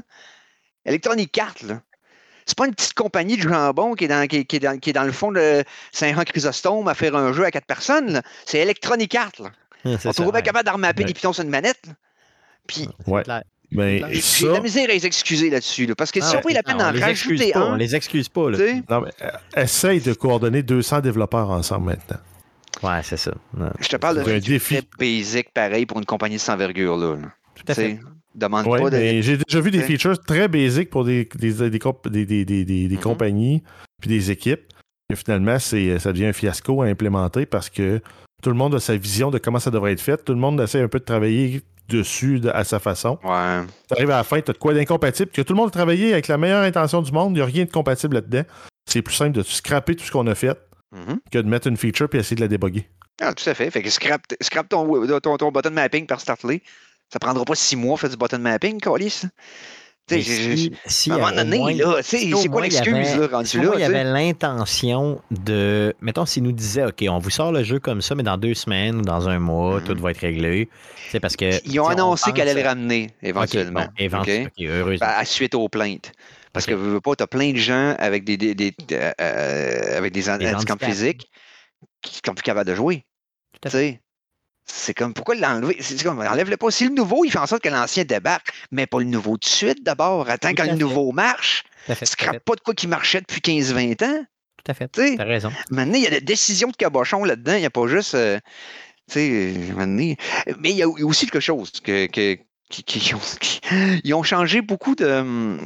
Electronic 0.86 1.38
Arts, 1.38 1.56
là. 1.68 1.82
C'est 2.45 2.58
pas 2.58 2.66
une 2.66 2.74
petite 2.74 2.95
compagnie 2.95 3.38
de 3.38 3.43
jambon 3.47 3.93
qui 3.93 4.06
est 4.06 4.08
dans, 4.08 4.26
qui, 4.28 4.43
qui 4.45 4.56
est 4.56 4.60
dans, 4.60 4.80
qui 4.80 4.89
est 4.89 4.93
dans 4.93 5.04
le 5.04 5.12
fond 5.12 5.32
de 5.32 5.64
Saint-Jean-Chrysostome 5.91 6.88
à 6.88 6.95
faire 6.95 7.16
un 7.16 7.32
jeu 7.32 7.45
à 7.45 7.52
quatre 7.52 7.68
personnes. 7.68 8.24
C'est 8.47 8.58
Electronic 8.58 9.14
Arts. 9.14 9.32
Là. 9.39 9.52
C'est 9.84 10.08
On 10.08 10.12
ça, 10.14 10.14
trouvait 10.24 10.38
ouais. 10.38 10.43
capable 10.43 10.68
Ouais. 10.76 10.93
des 10.93 11.14
pitons 11.14 11.32
sur 11.32 11.43
une 11.43 11.50
manette. 11.52 11.80
là. 11.86 11.93
Puis 12.66 12.89
Ouais. 13.06 13.24
Mais 13.72 13.99
j'ai 13.99 14.05
j'ai 14.07 14.15
de 14.15 14.22
ça, 14.22 14.53
la 14.53 14.59
misère 14.61 14.89
à 14.89 14.93
les 14.93 15.05
excuser 15.05 15.49
là-dessus. 15.49 15.86
là, 15.86 15.95
parce 15.95 16.11
que 16.11 16.20
si 16.22 16.26
Ah 16.28 16.32
on 16.34 16.36
ouais, 16.38 16.41
pris 16.41 16.53
la 16.53 16.63
peine 16.63 16.76
on 16.76 16.80
d'en 16.80 16.91
les 16.91 17.03
excuse 17.03 17.32
rajouter 17.39 17.51
pas, 17.53 17.65
On 17.67 17.74
un, 17.74 17.78
les 17.78 17.95
excuse 17.95 18.30
pas. 18.30 18.49
Là. 18.49 18.57
non, 18.89 19.01
mais, 19.01 19.11
euh, 19.22 19.61
essaye 19.61 19.99
de 20.01 20.13
coordonner 20.13 20.63
200 20.63 21.01
développeurs 21.01 21.49
ensemble 21.51 21.86
maintenant. 21.88 22.17
Ouais, 22.82 23.01
c'est 23.03 23.17
ça. 23.17 23.34
Non, 23.57 23.70
je 23.80 23.88
te 23.89 23.97
parle 23.97 24.20
de 24.20 24.24
C'est 24.24 24.36
un 24.36 24.39
défi. 24.39 24.76
très 24.76 24.84
basic 24.97 25.53
pareil 25.53 25.86
pour 25.86 25.99
une 25.99 26.05
compagnie 26.05 26.36
de 26.36 26.39
cette 26.39 26.49
envergure-là. 26.55 27.15
là. 27.15 27.28
tout 27.55 27.63
à 27.67 27.74
fait. 27.76 27.99
Demande 28.36 28.67
Ouais, 28.67 28.80
pas 28.82 28.89
de. 28.91 28.95
mais 28.97 29.22
j'ai 29.22 29.38
déjà 29.38 29.59
vu 29.59 29.70
des 29.72 29.82
features 29.82 30.20
très 30.24 30.47
basiques 30.47 30.89
pour 30.91 31.03
des, 31.03 31.28
des, 31.36 31.51
des, 31.51 31.70
des, 31.70 31.80
des- 31.80 32.26
des- 32.45 32.65
des- 32.65 32.88
des 32.88 32.95
Mhm. 32.95 33.01
compagnies 33.01 33.63
puis 33.99 34.07
des 34.09 34.32
équipes. 34.32 34.61
Et 35.11 35.15
finalement, 35.15 35.57
c'est, 35.59 35.97
ça 35.99 36.13
devient 36.13 36.28
un 36.28 36.34
fiasco 36.34 36.82
à 36.84 36.86
implémenter 36.86 37.45
parce 37.47 37.70
que 37.70 37.99
tout 38.41 38.49
le 38.49 38.55
monde 38.55 38.76
a 38.76 38.80
sa 38.80 38.95
vision 38.95 39.32
de 39.32 39.39
comment 39.39 39.59
ça 39.59 39.72
devrait 39.72 39.91
être 39.93 39.99
fait. 40.01 40.24
Tout 40.24 40.34
le 40.34 40.39
monde 40.39 40.61
essaie 40.61 40.80
un 40.82 40.88
peu 40.88 40.99
de 40.99 41.03
travailler 41.03 41.61
dessus 41.90 42.40
de- 42.40 42.50
à 42.50 42.64
sa 42.64 42.80
façon. 42.80 43.20
Ouais. 43.24 43.62
Tu 43.88 43.94
arrives 43.98 44.12
à 44.12 44.18
la 44.18 44.24
fin, 44.24 44.40
tu 44.42 44.52
as 44.52 44.54
de 44.54 44.58
quoi 44.58 44.74
d'incompatible, 44.74 45.32
que 45.32 45.42
tout 45.42 45.54
le 45.54 45.58
monde 45.58 45.68
a 45.68 45.72
travaillé 45.72 46.14
avec 46.14 46.28
la 46.28 46.38
meilleure 46.38 46.64
intention 46.64 47.02
du 47.02 47.12
monde, 47.12 47.32
il 47.32 47.36
n'y 47.36 47.42
a 47.42 47.46
rien 47.46 47.66
de 47.66 47.72
compatible 47.72 48.16
là-dedans. 48.16 48.44
C'est 48.86 49.02
plus 49.02 49.14
simple 49.16 49.34
de 49.34 49.44
scraper 49.44 49.96
tout 49.96 50.06
ce 50.06 50.12
qu'on 50.12 50.28
a 50.28 50.36
fait 50.36 50.58
Mhm. 50.92 51.20
que 51.32 51.38
de 51.40 51.48
mettre 51.48 51.68
une 51.68 51.78
feature 51.78 52.08
puis 52.10 52.20
essayer 52.20 52.36
de 52.36 52.42
la 52.42 52.48
débugger. 52.48 52.90
Ah, 53.22 53.34
tout 53.34 53.48
à 53.50 53.54
fait. 53.54 53.70
Fait 53.70 53.84
que 53.84 53.90
scrap, 53.90 54.22
scrap 54.42 54.70
ton, 54.70 55.20
ton, 55.20 55.38
ton 55.38 55.52
button 55.52 55.72
mapping 55.72 56.06
par 56.08 56.22
Startly. 56.22 56.62
Ça 57.12 57.20
prendra 57.20 57.44
pas 57.44 57.56
six 57.56 57.76
mois 57.76 57.98
faire 57.98 58.10
du 58.10 58.18
button 58.18 58.40
mapping, 58.40 58.80
Calis. 58.80 59.24
Si, 60.10 60.72
si 60.86 61.12
à 61.12 61.16
un 61.16 61.18
moment 61.20 61.32
donné, 61.36 61.57
moins- 61.57 61.74
là, 61.74 61.97
c'est 62.01 62.30
quoi 62.49 62.62
l'excuse, 62.62 63.16
là, 63.18 63.28
rendu 63.32 63.47
si 63.47 63.57
au 63.57 63.62
moins 63.62 63.72
là, 63.72 63.78
il 63.78 63.82
y 63.82 63.84
avait 63.86 64.03
l'intention 64.03 65.22
de. 65.32 65.93
Mettons, 66.01 66.26
s'il 66.26 66.43
nous 66.43 66.51
disait, 66.51 66.86
OK, 66.86 67.03
on 67.10 67.20
vous 67.20 67.30
sort 67.30 67.51
le 67.51 67.64
jeu 67.64 67.80
comme 67.80 68.01
ça, 68.01 68.16
mais 68.16 68.24
dans 68.24 68.38
deux 68.38 68.53
semaines 68.53 68.97
ou 68.97 69.01
dans 69.01 69.30
un 69.30 69.39
mois, 69.39 69.82
tout 69.82 69.95
va 69.99 70.12
être 70.12 70.20
réglé. 70.20 70.70
C'est 71.12 71.20
parce 71.20 71.36
que. 71.36 71.45
Ils 71.66 71.80
ont 71.80 71.84
sais, 71.86 71.89
on 71.89 71.93
annoncé 71.93 72.32
qu'elle 72.34 72.49
allait 72.49 72.62
le 72.64 72.68
ramener, 72.68 73.10
éventuellement. 73.22 73.82
bon, 73.82 73.88
éventuellement. 73.97 74.45
OK? 74.47 74.51
OK, 74.60 74.66
heureusement. 74.68 75.07
à, 75.07 75.20
à 75.20 75.26
suite 75.26 75.55
aux 75.55 75.70
plaintes. 75.70 76.12
Parce 76.51 76.66
que 76.66 76.74
veux, 76.74 76.93
veux 76.93 77.01
pas, 77.01 77.16
tu 77.16 77.24
as 77.24 77.28
plein 77.28 77.51
de 77.51 77.57
gens 77.57 77.95
avec 77.99 78.24
des, 78.24 78.36
des, 78.36 78.55
des- 78.55 78.74
euh, 78.93 79.12
euh, 79.22 79.97
avec 79.97 80.14
des, 80.14 80.22
Des 80.22 80.30
handicaps 80.32 80.55
handicaps. 80.55 80.86
physiques 80.86 81.30
qui 82.01 82.20
sont 82.26 82.34
plus 82.34 82.43
capables 82.43 82.70
de 82.70 82.76
jouer. 82.76 83.05
Tout 83.53 83.68
à 83.68 83.70
Tu 83.70 83.78
sais, 83.78 84.01
C'est 84.72 84.93
comme 84.93 85.13
pourquoi 85.13 85.36
l'enlever? 85.36 85.78
C'est 85.82 86.01
comme 86.03 86.20
enlève-le 86.20 86.55
pas. 86.57 86.70
Si 86.72 86.86
le 86.86 86.93
nouveau, 86.93 87.26
il 87.26 87.32
fait 87.32 87.39
en 87.39 87.47
sorte 87.47 87.63
que 87.63 87.70
l'ancien 87.70 88.03
débarque, 88.03 88.49
mais 88.72 88.86
pas 88.88 88.99
le 88.99 89.05
nouveau 89.05 89.32
tout 89.38 89.49
de 89.49 89.53
suite 89.53 89.84
d'abord. 89.84 90.30
Attends 90.30 90.49
quand 90.53 90.63
le 90.63 90.78
nouveau 90.80 91.11
marche. 91.11 91.63
Scrape 92.05 92.39
pas 92.45 92.55
de 92.55 92.61
quoi 92.61 92.74
qui 92.76 92.88
marchait 92.88 93.22
depuis 93.22 93.41
15-20 93.41 94.03
ans. 94.05 94.24
Tout 94.63 94.72
à 94.72 94.74
fait. 94.74 94.88
T'as 95.17 95.24
raison. 95.24 95.51
Maintenant, 95.72 95.95
il 95.95 96.03
y 96.03 96.07
a 96.07 96.11
des 96.11 96.22
décisions 96.22 96.70
de 96.70 96.76
cabochon 96.76 97.24
là-dedans. 97.24 97.53
Il 97.53 97.59
n'y 97.61 97.65
a 97.65 97.70
pas 97.72 97.88
juste. 97.88 98.13
euh, 98.15 98.39
tu 99.11 99.13
sais, 99.13 99.53
mais 100.59 100.70
il 100.70 100.76
y 100.78 100.84
a 100.84 100.88
aussi 100.88 101.26
quelque 101.26 101.39
chose 101.39 101.72
que, 101.84 102.05
que- 102.05 102.38
qui, 102.70 102.84
qui- 102.84 103.15
ont, 103.15 103.20
qui- 103.39 103.61
ils 104.03 104.13
ont 104.13 104.22
changé 104.24 104.61
beaucoup 104.61 104.93
de. 104.95 105.57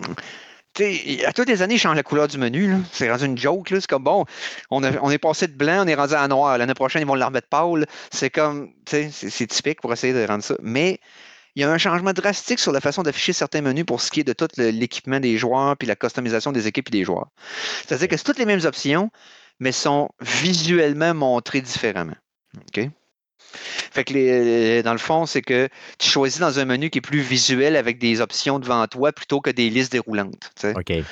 À 1.26 1.34
toutes 1.34 1.50
les 1.50 1.62
années, 1.62 1.76
ils 1.76 1.80
changent 1.80 1.96
la 1.96 2.04
couleur 2.04 2.28
du 2.28 2.38
menu. 2.38 2.76
C'est 2.92 3.10
rendu 3.12 3.26
une 3.26 3.38
joke. 3.38 3.68
C'est 3.70 3.88
comme 3.88 4.04
bon, 4.04 4.26
on, 4.72 4.84
est 4.84 5.18
passé 5.18 5.48
de 5.48 5.54
blanc, 5.54 5.84
on 5.84 5.88
est 5.88 5.96
rendu 5.96 6.14
à 6.14 6.28
noir. 6.28 6.58
L'année 6.58 6.74
prochaine, 6.74 7.02
ils 7.02 7.08
vont 7.08 7.16
le 7.16 7.24
remettre 7.24 7.48
pâle. 7.48 7.86
C'est 8.12 8.30
comme. 8.30 8.72
C'est 8.86 9.48
typique 9.48 9.82
pour 9.82 9.94
essayer 9.94 10.14
de 10.14 10.26
rendre 10.26 10.44
ça. 10.44 10.56
Mais 10.62 11.00
il 11.56 11.62
y 11.62 11.64
a 11.66 11.72
un 11.72 11.78
changement 11.78 12.14
drastique 12.14 12.60
sur 12.60 12.72
la 12.72 12.82
façon 12.82 13.04
d'afficher 13.04 13.34
certains 13.34 13.62
menus 13.62 13.86
pour 13.86 14.02
ce 14.02 14.10
qui 14.10 14.22
est 14.22 14.24
de 14.24 14.34
tout 14.34 14.48
l'équipement 14.58 15.20
des 15.20 15.38
joueurs 15.38 15.78
puis 15.78 15.88
la 15.88 15.96
customisation 15.96 16.52
des 16.52 16.68
équipes 16.68 16.88
et 16.88 16.98
des 16.98 17.04
joueurs. 17.04 17.28
C'est-à-dire 17.86 18.08
que 18.08 18.18
c'est 18.18 18.24
toutes 18.24 18.40
les 18.40 18.46
mêmes 18.46 18.66
options, 18.66 19.12
mais 19.60 19.72
sont 19.72 20.10
visuellement 20.20 21.14
montrées 21.14 21.62
différemment. 21.62 22.16
OK? 22.58 22.90
Fait 23.54 24.04
que 24.04 24.14
les- 24.14 24.84
dans 24.84 24.92
le 24.94 24.98
fond, 24.98 25.26
c'est 25.26 25.42
que 25.42 25.70
tu 26.00 26.10
choisis 26.10 26.40
dans 26.40 26.60
un 26.60 26.66
menu 26.66 26.90
qui 26.90 26.98
est 27.00 27.02
plus 27.02 27.22
visuel 27.22 27.76
avec 27.76 28.00
des 28.00 28.22
options 28.22 28.60
devant 28.60 28.86
toi 28.88 29.12
plutôt 29.12 29.42
que 29.42 29.50
des 29.50 29.70
listes 29.70 29.92
déroulantes. 29.92 30.52
tu 30.56 30.68
sais. 30.68 30.74
OK. 30.76 31.06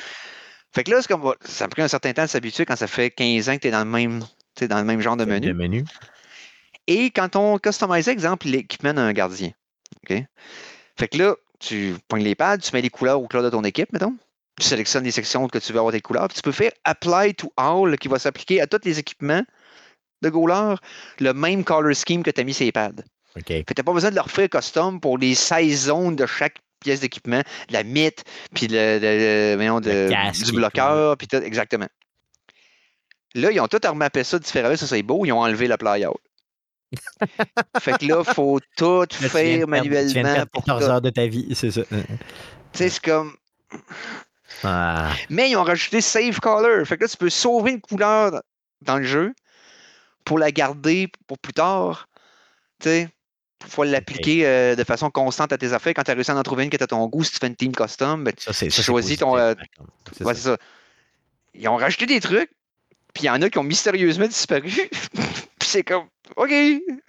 Fait 0.74 0.84
que 0.84 0.92
là, 0.92 1.02
comme, 1.08 1.34
ça 1.44 1.66
a 1.66 1.68
pris 1.68 1.82
un 1.82 1.88
certain 1.88 2.14
temps 2.14 2.24
de 2.24 2.30
s'habituer 2.30 2.66
quand 2.66 2.78
ça 2.78 2.88
fait 2.88 3.10
15 3.10 3.50
ans 3.50 3.56
que 3.56 3.62
tu 3.62 3.68
es 3.68 3.72
dans 3.72 3.84
le 3.84 3.90
même, 3.90 4.24
dans 4.62 4.78
le 4.78 4.86
même 4.86 5.02
genre 5.02 5.18
de 5.18 5.26
menu. 5.26 5.48
Le 5.48 5.54
menu. 5.54 5.84
Et 6.88 7.12
quand 7.12 7.36
on 7.36 7.58
customise, 7.58 8.08
exemple, 8.08 8.48
l'équipement 8.48 8.94
d'un 8.94 9.12
gardien. 9.14 9.52
OK? 10.04 10.24
Fait 10.98 11.08
que 11.08 11.18
là, 11.18 11.36
tu 11.60 11.96
pognes 12.08 12.24
les 12.24 12.36
pads, 12.36 12.58
tu 12.58 12.72
mets 12.74 12.82
les 12.82 12.90
couleurs 12.90 13.22
aux 13.22 13.28
couleurs 13.28 13.44
de 13.44 13.50
ton 13.50 13.64
équipe, 13.64 13.92
mettons. 13.94 14.16
Tu 14.60 14.68
sélectionnes 14.68 15.04
les 15.04 15.12
sections 15.12 15.48
que 15.48 15.58
tu 15.58 15.74
veux 15.74 15.80
avoir 15.80 15.94
tes 15.94 16.02
couleurs. 16.02 16.28
Puis 16.28 16.38
tu 16.38 16.42
peux 16.42 16.52
faire 16.52 16.72
Apply 16.84 17.34
to 17.36 17.52
All 17.58 17.98
qui 17.98 18.08
va 18.08 18.20
s'appliquer 18.20 18.62
à 18.62 18.68
tous 18.68 18.80
les 18.84 19.00
équipements 19.00 19.44
de 20.22 20.30
goaler, 20.30 20.76
le 21.20 21.34
même 21.34 21.64
color 21.64 21.94
scheme 21.96 22.24
que 22.24 22.32
tu 22.32 22.42
as 22.42 22.44
mis 22.44 22.54
sur 22.54 22.66
les 22.66 22.72
pads. 22.72 22.90
OK. 23.38 23.48
Fait 23.48 23.64
que 23.64 23.74
tu 23.74 23.80
n'as 23.80 23.84
pas 23.84 23.94
besoin 23.94 24.10
de 24.12 24.16
leur 24.16 24.30
faire 24.30 24.50
custom 24.50 25.00
pour 25.00 25.18
les 25.18 25.36
16 25.36 25.86
zones 25.86 26.16
de 26.16 26.26
chaque 26.26 26.58
pièce 26.82 27.00
d'équipement, 27.00 27.42
la 27.70 27.84
mythe, 27.84 28.24
puis 28.54 28.68
le, 28.68 28.98
le- 29.00 29.52
le- 29.52 29.56
voyons, 29.56 29.80
de- 29.80 30.10
casque 30.10 30.42
et 30.42 30.46
du 30.46 30.52
bloqueur, 30.54 31.16
puis 31.18 31.28
tout, 31.28 31.38
exactement. 31.38 31.88
Là, 33.36 33.52
ils 33.52 33.60
ont 33.62 33.68
tout 33.68 33.80
remappé 33.84 34.24
ça 34.24 34.38
différemment, 34.40 34.76
ça 34.76 34.88
c'est 34.88 35.04
beau, 35.04 35.24
ils 35.26 35.32
ont 35.32 35.40
enlevé 35.40 35.68
le 35.68 35.78
play-out. 35.78 36.18
fait 37.80 37.98
que 37.98 38.06
là, 38.06 38.24
il 38.28 38.34
faut 38.34 38.60
tout 38.76 39.02
Là, 39.02 39.08
tu 39.08 39.16
faire 39.30 39.32
perdre- 39.32 39.42
tu 39.42 39.50
viens 39.50 39.60
de 39.62 39.66
manuellement 39.70 40.34
perdre 40.34 40.52
pour 40.52 40.66
14 40.66 40.84
tout. 40.86 40.92
heures 40.92 41.02
de 41.02 41.10
ta 41.10 41.26
vie, 41.28 41.48
c'est 41.56 41.72
ça. 41.72 41.84
Tu 41.84 41.96
sais, 42.74 42.90
c'est 42.90 43.02
comme. 43.02 43.34
Ah, 44.64 45.12
Mais 45.30 45.50
ils 45.50 45.56
ont 45.56 45.64
rajouté 45.64 46.02
Save 46.02 46.40
Color. 46.40 46.86
Fait 46.86 46.98
que 46.98 47.04
là, 47.04 47.08
tu 47.08 47.18
peux 47.18 47.30
sauver 47.30 47.72
une 47.72 47.82
couleur 47.82 48.42
dans 48.82 48.98
le 48.98 49.04
jeu 49.04 49.34
pour 50.26 50.40
la 50.40 50.52
garder 50.52 51.10
pour 51.28 51.38
plus 51.38 51.54
tard. 51.54 52.08
Tu 52.80 52.90
sais, 52.90 53.10
pour 53.60 53.70
pouvoir 53.70 53.88
l'appliquer 53.90 54.46
euh, 54.46 54.76
de 54.76 54.84
façon 54.84 55.10
constante 55.12 55.54
à 55.54 55.58
tes 55.58 55.72
affaires. 55.74 55.94
Quand 55.94 56.04
tu 56.04 56.12
as 56.12 56.16
réussi 56.16 56.32
à 56.32 56.36
en 56.36 56.42
trouver 56.44 56.64
une 56.64 56.70
qui 56.72 56.78
est 56.78 56.84
à 56.84 56.88
ton 56.88 57.06
goût, 57.08 57.24
si 57.24 57.32
tu 57.32 57.38
fais 57.40 57.48
une 57.48 57.56
team 57.56 57.72
custom, 57.74 58.24
ben, 58.24 58.34
ça, 58.38 58.52
Tu 58.54 58.72
ça, 58.72 58.82
choisis 58.82 59.20
ton, 59.20 59.38
euh. 59.38 59.54
C'est 60.18 60.26
ouais, 60.26 60.34
ça. 60.34 60.40
c'est 60.40 60.48
ça. 60.50 60.58
Ils 61.54 61.68
ont 61.68 61.76
rajouté 61.78 62.06
des 62.08 62.20
trucs, 62.20 62.50
puis 63.14 63.24
il 63.24 63.26
y 63.28 63.30
en 63.30 63.42
a 63.42 63.50
qui 63.50 63.60
ont 63.60 63.64
mystérieusement 63.64 64.28
disparu. 64.28 64.70
puis 65.14 65.30
c'est 65.60 65.84
comme, 65.84 66.06
OK, 66.38 66.52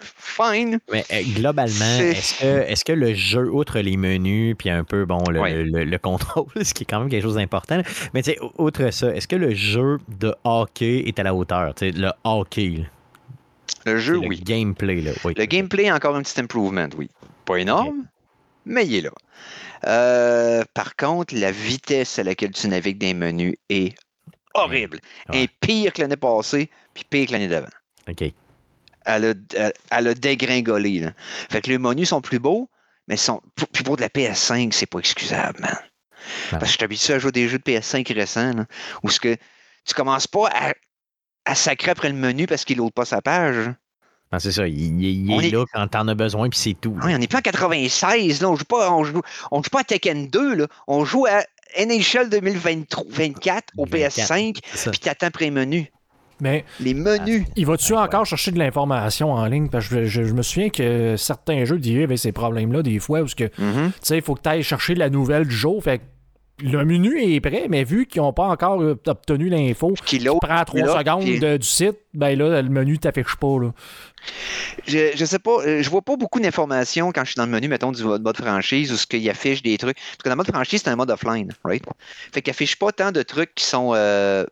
fine. 0.01 0.79
Mais 0.91 1.05
euh, 1.13 1.23
globalement, 1.35 1.99
est-ce 2.01 2.41
que, 2.41 2.45
est-ce 2.69 2.85
que 2.85 2.93
le 2.93 3.15
jeu, 3.15 3.49
outre 3.51 3.79
les 3.79 3.97
menus, 3.97 4.55
puis 4.59 4.69
un 4.69 4.85
peu 4.85 5.05
bon 5.07 5.23
le, 5.31 5.41
Ouais. 5.41 5.55
le- 5.55 5.63
le- 5.63 5.85
le 5.85 5.99
contrôle, 5.99 6.47
ce 6.63 6.75
qui 6.75 6.83
est 6.83 6.87
quand 6.87 7.01
même 7.01 7.09
quelque 7.09 7.23
chose 7.23 7.37
d'important, 7.37 7.81
mais 8.13 8.23
tu 8.23 8.33
sais, 8.33 8.39
outre 8.59 8.91
ça, 8.91 9.15
est-ce 9.15 9.29
que 9.29 9.37
le 9.37 9.55
jeu 9.55 9.99
de 10.09 10.35
hockey 10.45 11.05
est 11.07 11.19
à 11.19 11.23
la 11.23 11.35
hauteur? 11.35 11.75
Tu 11.77 11.87
sais, 11.93 11.99
le 11.99 12.11
hockey, 12.25 12.69
là, 12.79 12.85
Le 13.85 13.99
jeu, 13.99 14.15
le 14.21 14.29
oui. 14.29 14.41
gameplay, 14.41 15.01
là, 15.01 15.13
oui. 15.25 15.35
Le 15.37 15.45
gameplay, 15.45 15.91
encore 15.91 16.15
un 16.17 16.23
petit 16.23 16.41
improvement, 16.41 16.89
oui. 16.97 17.11
Pas 17.45 17.57
énorme, 17.57 18.07
mais 18.65 18.87
il 18.87 18.95
est 18.97 19.01
là. 19.03 19.11
Euh, 19.87 20.63
par 20.75 20.95
contre, 20.97 21.35
la 21.35 21.51
vitesse 21.51 22.19
à 22.19 22.23
laquelle 22.23 22.53
tu 22.53 22.69
navigues 22.69 22.99
des 22.99 23.15
menus 23.15 23.57
est 23.69 23.95
horrible. 24.55 25.01
Ouais. 25.29 25.45
Et 25.45 25.49
pire 25.49 25.93
que 25.93 26.03
l'année 26.03 26.17
passée, 26.17 26.71
puis 26.95 27.05
pire 27.09 27.27
que 27.27 27.33
l'année 27.33 27.49
d'avant. 27.49 27.67
OK. 28.09 28.23
Elle 29.05 29.25
a, 29.25 29.35
elle, 29.57 29.73
elle 29.91 30.09
a 30.09 30.15
dégringolé. 30.15 31.01
Là. 31.01 31.13
Fait 31.51 31.61
que 31.61 31.71
les 31.71 31.79
menus 31.79 32.11
sont 32.11 32.21
plus 32.21 32.39
beaux, 32.39 32.69
mais 33.09 33.17
sont. 33.17 33.43
pour- 33.57 33.69
Puis 33.69 33.83
pour 33.83 33.97
de 33.97 34.03
la 34.03 34.09
PS5, 34.09 34.73
c'est 34.73 34.87
pas 34.87 35.01
excusable, 35.01 35.61
man. 35.61 35.77
Non. 36.53 36.59
Parce 36.59 36.63
que 36.63 36.67
je 36.69 36.73
suis 36.75 36.85
habitué 36.85 37.15
à 37.15 37.19
jouer 37.19 37.33
des 37.33 37.49
jeux 37.49 37.59
de 37.59 37.65
PS5 37.65 38.13
récents, 38.15 38.53
là, 38.55 38.67
où 39.03 39.11
ce 39.11 39.19
que 39.19 39.35
tu 39.85 39.95
commences 39.95 40.29
pas 40.29 40.49
à, 40.55 40.73
à 41.45 41.55
sacrer 41.55 41.91
après 41.91 42.09
le 42.09 42.15
menu 42.15 42.47
parce 42.47 42.65
qu'il 42.65 42.77
n'ouvre 42.79 42.93
pas 42.93 43.05
sa 43.05 43.21
page. 43.21 43.71
Non, 44.33 44.39
c'est 44.39 44.53
ça, 44.53 44.67
il, 44.67 45.03
il- 45.05 45.27
il 45.27 45.31
On 45.33 45.41
est, 45.41 45.49
est- 45.49 45.51
là 45.51 45.65
quand 45.73 45.87
t'en 45.89 46.09
as 46.09 46.15
besoin, 46.15 46.49
puis 46.49 46.59
c'est 46.59 46.75
tout. 46.75 46.95
là. 46.97 47.03
Oui, 47.05 47.15
on 47.15 47.19
n'est 47.19 47.27
pas 47.29 47.39
en 47.39 47.43
96, 47.43 48.41
là. 48.41 48.49
On 48.51 48.57
joue 48.57 48.65
pas, 48.65 48.91
on 48.91 49.05
joue, 49.05 49.21
on 49.51 49.63
joue 49.63 49.69
pas 49.71 49.81
à 49.81 49.85
Tekken 49.85 50.29
2, 50.29 50.55
là. 50.55 50.67
On 50.87 51.05
joue 51.05 51.27
à 51.27 51.43
NHL 51.79 52.31
2024 52.31 53.03
au 53.03 53.07
24, 53.11 53.73
PS5, 53.93 54.59
c'est 54.73 54.77
ça. 54.79 54.91
puis 54.91 55.01
t'attends 55.01 55.27
après 55.27 55.47
les 55.47 55.51
menus. 55.51 55.87
Mais 56.41 56.65
Les 56.81 56.93
menus. 56.95 57.45
il 57.57 57.67
va-tu 57.67 57.95
encore 57.95 58.27
chercher 58.27 58.51
de 58.51 58.59
l'information 58.59 59.33
en 59.33 59.45
ligne? 59.47 59.69
Parce 59.69 59.87
que 59.87 60.05
je, 60.07 60.25
je 60.25 60.33
me 60.33 60.43
souviens 60.43 60.71
que 60.71 61.17
certains 61.17 61.65
jeux 61.65 61.79
d'hier 61.79 62.05
avaient 62.05 62.17
ces 62.17 62.33
problèmes-là, 62.33 62.83
des 62.83 62.99
fois, 62.99 63.21
où 63.21 63.29
ce 63.29 63.37
que, 63.37 63.45
tu 63.45 63.63
Mhm. 63.63 63.93
sais, 64.01 64.17
il 64.17 64.23
faut 64.23 64.35
que 64.35 64.41
tu 64.43 64.49
ailles 64.49 64.63
chercher 64.65 64.95
la 64.97 65.09
nouvelle 65.09 65.47
du 65.47 65.55
jour. 65.55 65.81
Fait 65.85 65.99
que 65.99 66.03
le 66.63 66.85
menu 66.85 67.21
est 67.21 67.41
prêt, 67.41 67.67
mais 67.69 67.85
vu 67.85 68.07
qu'ils 68.07 68.23
n'ont 68.23 68.33
pas 68.33 68.47
encore 68.47 68.81
obtenu 69.07 69.49
l'info, 69.49 69.95
Qui 70.05 70.19
prends 70.41 70.65
trois 70.65 70.99
secondes 70.99 71.23
puis- 71.25 71.41
de- 71.41 71.57
du 71.57 71.67
site, 71.67 71.97
ben 72.15 72.39
là, 72.39 72.63
le 72.63 72.69
menu 72.69 72.99
t'affiche 72.99 73.37
pas. 73.37 73.59
Là. 73.61 73.73
Je, 74.87 75.11
je 75.17 75.25
sais 75.25 75.39
pas, 75.39 75.59
euh, 75.67 75.83
je 75.83 75.91
vois 75.91 76.03
pas 76.03 76.17
beaucoup 76.17 76.41
d'informations 76.41 77.11
quand 77.13 77.25
je 77.25 77.31
suis 77.33 77.37
dans 77.37 77.47
le 77.47 77.51
menu, 77.51 77.69
mettons, 77.69 77.93
du 77.93 78.03
mode 78.05 78.37
franchise, 78.37 78.93
où 78.93 78.97
ce 78.97 79.07
qu'il 79.07 79.29
affiche 79.29 79.63
des 79.63 79.77
trucs. 79.79 79.97
Parce 79.97 80.19
que 80.19 80.29
dans 80.29 80.35
le 80.35 80.37
mode 80.37 80.49
franchise, 80.49 80.83
c'est 80.85 80.91
un 80.91 80.97
mode 80.97 81.11
offline, 81.11 81.53
right? 81.65 81.85
Fait 82.33 82.43
qu'il 82.43 82.51
affiche 82.51 82.77
pas 82.79 82.93
tant 82.93 83.11
de 83.13 83.23
trucs 83.23 83.55
qui 83.55 83.65
sont 83.67 83.93
euh, 83.95 84.45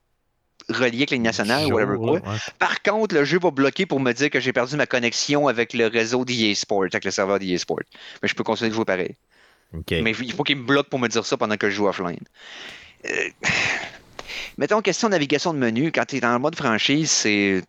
reliés 0.68 0.98
avec 0.98 1.10
les 1.10 1.18
nationales 1.18 1.66
ou 1.66 1.74
whatever 1.74 1.96
quoi. 1.96 2.12
ouais. 2.14 2.20
Par 2.58 2.82
contre, 2.82 3.14
le 3.14 3.24
jeu 3.24 3.38
va 3.40 3.50
bloquer 3.50 3.86
pour 3.86 4.00
me 4.00 4.12
dire 4.12 4.30
que 4.30 4.40
j'ai 4.40 4.52
perdu 4.52 4.76
ma 4.76 4.86
connexion 4.86 5.48
avec 5.48 5.72
le 5.74 5.86
réseau 5.86 6.24
d'EA 6.24 6.54
Sport, 6.54 6.84
avec 6.92 7.04
le 7.04 7.10
serveur 7.10 7.38
d'EA 7.38 7.58
Sport. 7.58 7.80
Mais 8.22 8.28
je 8.28 8.34
peux 8.34 8.44
continuer 8.44 8.70
de 8.70 8.74
jouer 8.74 8.84
pareil. 8.84 9.14
Mais 10.02 10.12
il 10.12 10.32
faut 10.32 10.42
qu'il 10.44 10.56
me 10.56 10.64
bloque 10.64 10.88
pour 10.88 10.98
me 10.98 11.08
dire 11.08 11.24
ça 11.24 11.36
pendant 11.36 11.56
que 11.56 11.70
je 11.70 11.76
joue 11.76 11.86
offline. 11.88 12.18
Euh, 13.06 13.28
mettons, 14.58 14.80
question 14.82 15.08
de 15.08 15.12
navigation 15.12 15.52
de 15.54 15.58
menu, 15.58 15.92
quand 15.92 16.04
tu 16.06 16.16
es 16.16 16.20
dans 16.20 16.32
le 16.32 16.38
mode 16.38 16.56
franchise, 16.56 17.10
c'est 17.10 17.62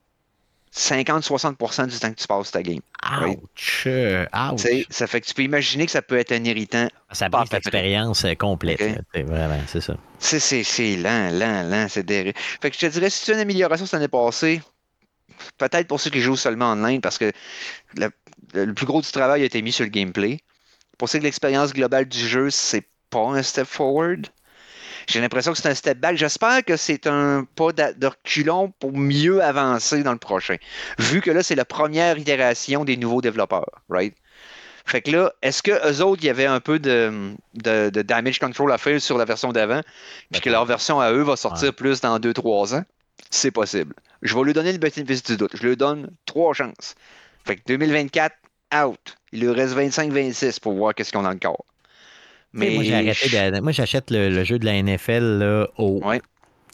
50-60% 0.73 1.87
du 1.87 1.99
temps 1.99 2.11
que 2.11 2.15
tu 2.19 2.27
passes 2.27 2.51
ta 2.51 2.63
game. 2.63 2.79
Ouch! 3.23 3.83
euh, 3.87 4.25
ouch. 4.33 4.61
Tu 4.61 4.67
sais, 4.67 4.85
Ça 4.89 5.07
fait 5.07 5.21
que 5.21 5.25
tu 5.27 5.33
peux 5.33 5.43
imaginer 5.43 5.85
que 5.85 5.91
ça 5.91 6.01
peut 6.01 6.17
être 6.17 6.31
un 6.31 6.43
irritant. 6.45 6.87
Ça 7.11 7.29
pas 7.29 7.39
brise 7.39 7.51
l'expérience 7.51 8.23
euh, 8.25 8.35
complète. 8.35 8.81
OK. 8.81 8.87
là, 8.87 8.95
c'est 9.13 9.23
Vraiment, 9.23 9.59
c'est 9.67 9.81
ça. 9.81 9.97
C'est- 10.19 10.39
C'est 10.39 10.63
c'est 10.63 10.95
lent, 10.97 11.29
lent, 11.31 11.63
lent, 11.69 11.87
c'est 11.89 12.03
déré. 12.05 12.33
Fait 12.61 12.69
que 12.69 12.75
je 12.75 12.81
te 12.81 12.85
dirais, 12.91 13.09
si 13.09 13.25
tu 13.25 13.31
as 13.31 13.33
une 13.35 13.41
amélioration 13.41 13.85
cette 13.85 13.95
année 13.95 14.07
passée, 14.07 14.61
peut-être 15.57 15.87
pour 15.87 15.99
ceux 15.99 16.09
qui 16.09 16.21
jouent 16.21 16.37
seulement 16.37 16.71
online, 16.71 17.01
parce 17.01 17.17
que 17.17 17.31
le, 17.97 18.09
le 18.53 18.73
plus 18.73 18.85
gros 18.85 19.01
du 19.01 19.11
travail 19.11 19.41
a 19.41 19.45
été 19.45 19.61
mis 19.61 19.71
sur 19.73 19.83
le 19.83 19.89
gameplay. 19.91 20.39
Pour 21.01 21.09
ceux 21.09 21.17
que 21.17 21.23
l'expérience 21.23 21.73
globale 21.73 22.05
du 22.05 22.19
jeu, 22.19 22.51
c'est 22.51 22.87
pas 23.09 23.23
un 23.23 23.41
step 23.41 23.65
forward. 23.65 24.27
J'ai 25.07 25.19
l'impression 25.19 25.51
que 25.51 25.57
c'est 25.57 25.67
un 25.67 25.73
step 25.73 25.97
back. 25.97 26.15
J'espère 26.15 26.63
que 26.63 26.77
c'est 26.77 27.07
un 27.07 27.43
pas 27.55 27.71
de 27.71 28.05
reculon 28.05 28.71
pour 28.79 28.95
mieux 28.95 29.41
avancer 29.43 30.03
dans 30.03 30.11
le 30.11 30.19
prochain. 30.19 30.57
Vu 30.99 31.21
que 31.21 31.31
là, 31.31 31.41
c'est 31.41 31.55
la 31.55 31.65
première 31.65 32.19
itération 32.19 32.85
des 32.85 32.97
nouveaux 32.97 33.19
développeurs, 33.19 33.81
right? 33.89 34.13
Fait 34.85 35.01
que 35.01 35.09
là, 35.09 35.33
est-ce 35.41 35.63
que 35.63 35.71
eux 35.71 36.03
autres, 36.05 36.21
il 36.21 36.27
y 36.27 36.29
avait 36.29 36.45
un 36.45 36.59
peu 36.59 36.77
de, 36.77 37.31
de- 37.55 37.89
de 37.89 38.01
damage 38.03 38.37
control 38.37 38.71
à 38.71 38.77
faire 38.77 39.01
sur 39.01 39.17
la 39.17 39.25
version 39.25 39.51
d'avant, 39.51 39.81
puis 40.31 40.39
que 40.39 40.51
leur 40.51 40.65
version 40.65 40.99
à 40.99 41.11
eux 41.11 41.23
va 41.23 41.35
sortir 41.35 41.73
plus 41.73 41.99
dans 42.01 42.19
2-3 42.19 42.75
ans? 42.75 42.83
C'est 43.31 43.49
possible. 43.49 43.95
Je 44.21 44.35
vais 44.37 44.43
lui 44.43 44.53
donner 44.53 44.71
le 44.71 44.77
bénéfice 44.77 45.23
du 45.23 45.35
doute. 45.35 45.55
Je 45.55 45.65
lui 45.65 45.75
donne 45.75 46.11
trois 46.27 46.53
chances. 46.53 46.93
Fait 47.43 47.55
que 47.55 47.61
2024, 47.65 48.35
out. 48.75 49.17
Il 49.31 49.41
lui 49.41 49.49
reste 49.51 49.75
25-26 49.75 50.59
pour 50.59 50.73
voir 50.73 50.93
qu'est-ce 50.93 51.11
qu'on 51.11 51.25
a. 51.25 51.33
Mais 52.53 52.71
moi, 52.71 52.83
j'ai 52.83 52.93
arrêté 52.95 53.29
de- 53.29 53.59
moi, 53.61 53.71
j'achète 53.71 54.11
le, 54.11 54.29
le 54.29 54.43
jeu 54.43 54.59
de 54.59 54.65
la 54.65 54.73
NFL 54.73 55.39
là, 55.39 55.67
au 55.77 56.01
Ouais. 56.03 56.21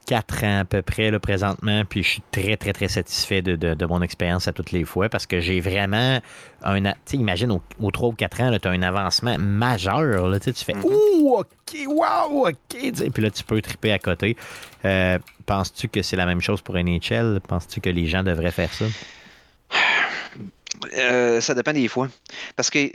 4 0.07 0.43
ans 0.45 0.59
à 0.61 0.65
peu 0.65 0.81
près 0.81 1.11
là, 1.11 1.19
présentement, 1.19 1.83
puis 1.83 2.01
je 2.01 2.07
suis 2.09 2.21
très, 2.31 2.55
très, 2.55 2.71
très 2.73 2.87
satisfait 2.87 3.41
de, 3.41 3.55
de- 3.57 3.73
de 3.73 3.85
mon 3.85 4.01
expérience 4.01 4.47
à 4.47 4.53
toutes 4.53 4.71
les 4.71 4.85
fois 4.85 5.09
parce 5.09 5.25
que 5.27 5.39
j'ai 5.41 5.59
vraiment 5.59 6.19
un. 6.63 6.81
Tu 6.81 6.89
sais, 7.05 7.17
imagine, 7.17 7.51
au, 7.51 7.61
au 7.79 7.91
3 7.91 8.09
ou 8.09 8.13
4 8.13 8.41
ans, 8.41 8.57
tu 8.59 8.67
as 8.67 8.71
un 8.71 8.81
avancement 8.81 9.37
majeur. 9.37 10.27
Là, 10.27 10.39
tu 10.39 10.51
fais 10.53 10.73
Mhm. 10.73 10.85
Ouh, 10.85 11.35
OK, 11.39 11.77
wow, 11.87 12.47
OK. 12.47 12.55
Puis 13.13 13.21
là, 13.21 13.29
tu 13.29 13.43
peux 13.43 13.61
triper 13.61 13.91
à 13.91 13.99
côté. 13.99 14.35
Euh, 14.85 15.19
Penses-tu 15.45 15.87
que 15.89 16.01
c'est 16.01 16.15
la 16.17 16.25
même 16.25 16.41
chose 16.41 16.61
pour 16.61 16.75
NHL? 16.77 17.39
Penses-tu 17.47 17.81
que 17.81 17.89
les 17.89 18.07
gens 18.07 18.23
devraient 18.23 18.51
faire 18.51 18.73
ça? 18.73 18.85
Euh, 20.97 21.41
ça 21.41 21.53
dépend 21.53 21.73
des 21.73 21.87
fois. 21.87 22.09
Parce 22.55 22.69
que 22.69 22.79
euh, 22.79 22.89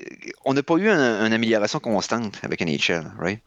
on 0.44 0.54
n'a 0.54 0.62
pas 0.62 0.76
eu 0.76 0.88
un- 0.88 1.26
une 1.26 1.32
amélioration 1.32 1.78
constante 1.80 2.38
avec 2.42 2.60
NHL, 2.60 3.04
right? 3.18 3.40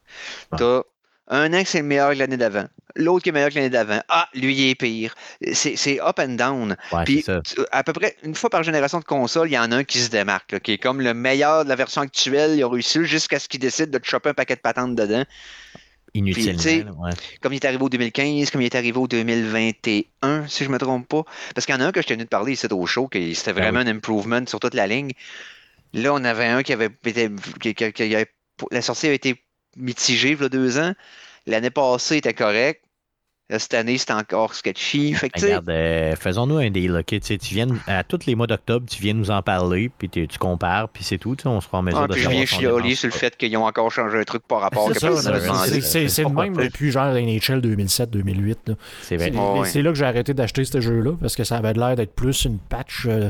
Ah. 0.51 0.55
T'as 0.57 0.81
un 1.27 1.51
an 1.53 1.63
que 1.63 1.69
c'est 1.69 1.79
le 1.79 1.85
meilleur 1.85 2.11
que 2.11 2.17
l'année 2.19 2.37
d'avant. 2.37 2.65
L'autre 2.95 3.23
qui 3.23 3.29
est 3.29 3.31
meilleur 3.31 3.49
que 3.49 3.55
l'année 3.55 3.69
d'avant. 3.69 3.99
Ah, 4.09 4.29
lui, 4.35 4.53
il 4.55 4.69
est 4.69 4.75
pire. 4.75 5.15
C'est 5.53 5.99
up 5.99 6.19
and 6.19 6.35
down. 6.35 6.77
Ouais, 6.91 7.03
Puis, 7.03 7.23
à 7.71 7.83
peu 7.83 7.93
près 7.93 8.15
une 8.23 8.35
fois 8.35 8.49
par 8.49 8.61
génération 8.63 8.99
de 8.99 9.03
console, 9.05 9.49
il 9.49 9.53
y 9.53 9.57
en 9.57 9.71
a 9.71 9.77
un 9.77 9.83
qui 9.83 9.97
se 9.99 10.09
démarque, 10.09 10.51
là, 10.51 10.59
qui 10.59 10.73
est 10.73 10.77
comme 10.77 11.01
le 11.01 11.13
meilleur 11.13 11.63
de 11.63 11.69
la 11.69 11.75
version 11.75 12.01
actuelle. 12.01 12.51
Il 12.55 12.63
a 12.63 12.67
réussi 12.69 13.03
jusqu'à 13.05 13.39
ce 13.39 13.47
qu'il 13.47 13.59
décide 13.59 13.89
de 13.89 13.97
te 13.97 14.07
choper 14.07 14.29
un 14.29 14.33
paquet 14.33 14.55
de 14.55 14.61
patentes 14.61 14.95
dedans. 14.95 15.23
Ouais. 16.97 17.11
Comme 17.41 17.53
il 17.53 17.57
est 17.57 17.65
arrivé 17.65 17.83
au 17.83 17.89
2015, 17.89 18.49
comme 18.51 18.61
il 18.61 18.65
est 18.65 18.75
arrivé 18.75 18.97
au 18.97 19.07
2021, 19.07 20.47
si 20.47 20.63
je 20.63 20.69
me 20.69 20.77
trompe 20.77 21.07
pas. 21.07 21.23
Parce 21.53 21.65
qu'il 21.65 21.75
y 21.75 21.77
en 21.77 21.81
a 21.81 21.85
un 21.87 21.91
que 21.91 22.01
je 22.01 22.07
venu 22.07 22.23
de 22.23 22.29
parler 22.29 22.53
ici 22.53 22.67
au 22.71 22.85
show, 22.85 23.07
que 23.07 23.33
c'était 23.33 23.51
Ah 23.51 23.53
vraiment 23.53 23.79
un 23.79 23.87
improvement 23.87 24.45
sur 24.47 24.59
toute 24.59 24.73
la 24.73 24.87
ligne. 24.87 25.11
Là, 25.93 26.13
on 26.13 26.23
avait 26.23 26.45
un 26.47 26.63
qui 26.63 26.73
avait 26.73 26.89
été. 27.05 27.29
qui- 27.61 27.73
qui- 27.73 27.93
qui 27.93 28.15
avait- 28.15 28.31
la 28.71 28.81
sortie 28.81 29.07
avait 29.07 29.15
été 29.15 29.41
mitigée 29.77 30.31
il 30.31 30.41
y 30.41 30.43
a 30.43 30.49
deux 30.49 30.77
ans. 30.79 30.93
L'année 31.45 31.69
passée 31.69 32.17
était 32.17 32.33
correct. 32.33 32.81
Cette 33.47 33.75
année, 33.75 33.99
c'est 33.99 34.09
encore 34.11 34.55
sketchy. 34.55 35.13
Fait 35.13 35.29
que, 35.29 35.39
Regarde, 35.39 35.69
euh, 35.69 36.15
faisons-nous 36.15 36.57
un 36.57 36.71
deal, 36.71 36.95
OK? 36.97 37.19
Tu, 37.19 37.37
viens, 37.53 37.67
à 37.85 38.03
tous 38.03 38.25
les 38.25 38.33
mois 38.33 38.47
d'octobre, 38.47 38.87
tu 38.89 38.99
viens 38.99 39.13
nous 39.13 39.29
en 39.29 39.43
parler, 39.43 39.91
puis 39.95 40.09
tu 40.09 40.27
tu 40.27 40.39
compares, 40.39 40.89
puis 40.89 41.03
c'est 41.03 41.19
tout. 41.19 41.37
On 41.45 41.61
sera 41.61 41.77
en 41.77 41.81
mesure 41.83 41.99
ah, 42.01 42.07
de 42.07 42.13
puis 42.13 42.23
je 42.23 42.29
viens 42.29 42.45
chialer 42.45 42.95
sur 42.95 43.07
le 43.07 43.13
fait 43.13 43.37
qu'ils 43.37 43.55
ont 43.57 43.65
encore 43.65 43.91
changé 43.91 44.17
un 44.17 44.23
truc 44.23 44.41
par 44.47 44.61
rapport 44.61 44.89
n'avait 44.89 45.39
c'est- 46.09 46.23
le 46.23 46.29
même 46.29 46.55
depuis 46.55 46.89
genre 46.89 47.13
NHL 47.15 47.61
2007-2008. 47.61 48.57
là. 48.69 48.75
C'est 49.03 49.15
vrai. 49.17 49.29
C'est 49.31 49.37
Ouais, 49.39 49.59
ouais. 49.59 49.67
c'est 49.69 49.81
là 49.83 49.91
que 49.91 49.97
j'ai 49.97 50.05
arrêté 50.05 50.33
d'acheter 50.33 50.65
ce 50.65 50.81
jeu-là 50.81 51.11
parce 51.21 51.35
que 51.35 51.43
ça 51.43 51.57
avait 51.57 51.73
l'air 51.73 51.95
d'être 51.95 52.15
plus 52.15 52.45
une 52.45 52.57
patch. 52.57 53.05
euh, 53.05 53.29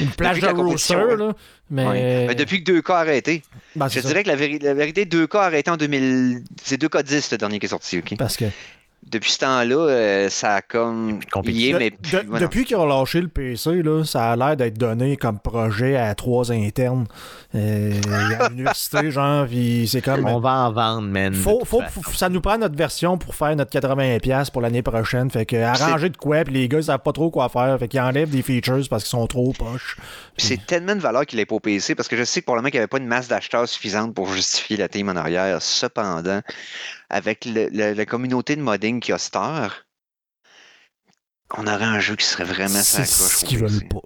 une 0.00 0.08
plage 0.10 0.40
Depuis 0.40 0.54
de 0.54 0.60
roster, 0.60 1.16
là. 1.18 1.32
Mais, 1.68 1.86
Ouais. 1.86 2.24
Mais 2.28 2.34
depuis 2.36 2.62
que 2.62 2.70
2K 2.72 2.90
a 2.92 2.98
arrêté, 3.00 3.42
ben, 3.74 3.88
je 3.88 4.00
ça. 4.00 4.08
dirais 4.08 4.22
que 4.22 4.28
la, 4.28 4.36
véri- 4.36 4.62
la 4.62 4.72
vérité, 4.74 5.04
2K 5.04 5.36
a 5.38 5.42
arrêté 5.42 5.70
en 5.70 5.76
2000. 5.76 6.42
C'est 6.62 6.80
2K10 6.80 7.32
le 7.32 7.38
dernier 7.38 7.58
qui 7.58 7.66
est 7.66 7.70
sorti, 7.70 7.98
OK? 7.98 8.16
Parce 8.16 8.36
que 8.36 8.44
Depuis 9.10 9.32
ce 9.32 9.38
temps-là, 9.40 9.76
euh, 9.76 10.28
ça 10.30 10.54
a 10.56 10.62
comme. 10.62 11.18
de 11.18 11.50
est, 11.50 11.90
de- 12.12 12.22
mais 12.22 12.28
ouais, 12.28 12.40
depuis 12.40 12.64
qu'ils 12.64 12.76
ont 12.76 12.86
lâché 12.86 13.20
le 13.20 13.28
PC, 13.28 13.82
là, 13.82 14.02
ça 14.04 14.32
a 14.32 14.36
l'air 14.36 14.56
d'être 14.56 14.78
donné 14.78 15.16
comme 15.16 15.38
projet 15.38 15.96
à 15.96 16.14
trois 16.14 16.50
internes 16.50 17.06
euh, 17.54 17.92
à 18.40 18.48
l'université, 18.48 19.10
genre, 19.12 19.46
puis 19.46 19.86
c'est 19.90 20.00
comme. 20.00 20.24
On 20.26 20.40
va 20.40 20.50
en 20.66 20.72
vendre, 20.72 21.08
man. 21.08 21.34
Faut, 21.34 21.64
faut, 21.64 21.82
ça 22.14 22.28
nous 22.28 22.40
prend 22.40 22.58
notre 22.58 22.76
version 22.76 23.18
pour 23.18 23.34
faire 23.34 23.54
notre 23.54 23.78
80$ 23.78 24.50
pour 24.50 24.60
l'année 24.62 24.82
prochaine. 24.82 25.30
Fait 25.30 25.46
que 25.46 25.56
arranger 25.56 26.08
de 26.08 26.16
quoi, 26.16 26.44
puis 26.44 26.54
les 26.54 26.68
gars, 26.68 26.78
ils 26.78 26.84
savent 26.84 26.98
pas 27.00 27.12
trop 27.12 27.30
quoi 27.30 27.48
faire. 27.48 27.78
Fait 27.78 27.88
qu'ils 27.88 28.00
enlèvent 28.00 28.30
des 28.30 28.42
features 28.42 28.88
parce 28.88 29.04
qu'ils 29.04 29.10
sont 29.10 29.26
trop 29.26 29.52
poches. 29.52 29.96
C'est 30.36 30.66
tellement 30.66 30.96
de 30.96 31.00
valeur 31.00 31.26
qu'il 31.26 31.38
n'est 31.38 31.46
pas 31.46 31.54
au 31.54 31.60
PC 31.60 31.94
parce 31.94 32.08
que 32.08 32.16
je 32.16 32.24
sais 32.24 32.40
que 32.40 32.46
probablement 32.46 32.70
qu'il 32.70 32.78
n'y 32.78 32.82
avait 32.82 32.88
pas 32.88 32.98
une 32.98 33.06
masse 33.06 33.28
d'acheteurs 33.28 33.68
suffisante 33.68 34.14
pour 34.14 34.32
justifier 34.32 34.76
la 34.76 34.88
team 34.88 35.08
en 35.08 35.16
arrière. 35.16 35.60
Cependant, 35.62 36.40
avec 37.14 37.44
le- 37.44 37.68
le- 37.72 37.92
la 37.92 38.06
communauté 38.06 38.56
de 38.56 38.60
modding 38.62 38.98
qu'il 39.00 39.12
y 39.14 39.14
a 39.14 39.18
heure, 39.36 39.86
on 41.56 41.66
aurait 41.66 41.84
un 41.84 42.00
jeu 42.00 42.16
qui 42.16 42.26
serait 42.26 42.44
vraiment 42.44 42.80
C'est 42.82 43.04
ça 43.04 43.06
ce 43.06 43.44
qu'ils 43.44 43.58
veulent 43.58 43.88
pas. 43.88 44.00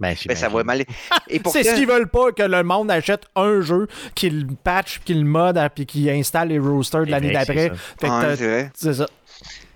Ben, 0.00 0.16
Ben, 0.26 0.36
ça 0.36 0.48
va 0.48 0.64
mal. 0.64 0.82
C'est 1.52 1.62
ce 1.62 1.74
qu'ils 1.74 1.86
veulent 1.86 2.08
pas 2.08 2.32
que 2.32 2.42
le 2.42 2.62
monde 2.64 2.90
achète 2.90 3.26
un 3.36 3.60
jeu, 3.60 3.86
qu'il 4.14 4.46
patch, 4.56 5.00
qu'il 5.04 5.24
mode, 5.26 5.60
puis 5.74 5.84
qu'il 5.86 6.08
installe 6.10 6.48
les 6.48 6.58
roosters 6.58 7.02
de 7.02 7.04
C'est 7.06 7.10
l'année 7.10 7.28
c'est 7.28 7.32
d'après. 7.34 7.72
c'est 8.00 8.06
vrai. 8.46 8.70
c'est 8.74 8.94
ça. 8.94 9.06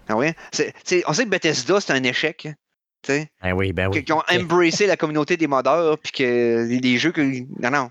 Ah 0.08 0.16
ouais? 0.16 0.34
C'est- 0.50 0.72
c'est- 0.82 1.04
on 1.06 1.12
sait 1.12 1.24
que 1.24 1.28
Bethesda, 1.30 1.78
c'est 1.80 1.92
un 1.92 2.02
échec. 2.02 2.46
hein, 2.46 2.54
tu 3.02 3.12
sais, 3.12 3.28
Ben 3.42 3.52
oui, 3.52 3.72
ben 3.74 3.88
oui. 3.92 4.02
qui 4.02 4.12
ont 4.12 4.22
embrassé 4.30 4.86
la 4.86 4.96
communauté 4.96 5.36
des 5.36 5.46
modeurs, 5.46 5.98
puis 5.98 6.10
que 6.10 6.66
les, 6.68 6.80
les 6.80 6.98
jeux 6.98 7.12
que. 7.12 7.20
Non, 7.20 7.70
non. 7.70 7.90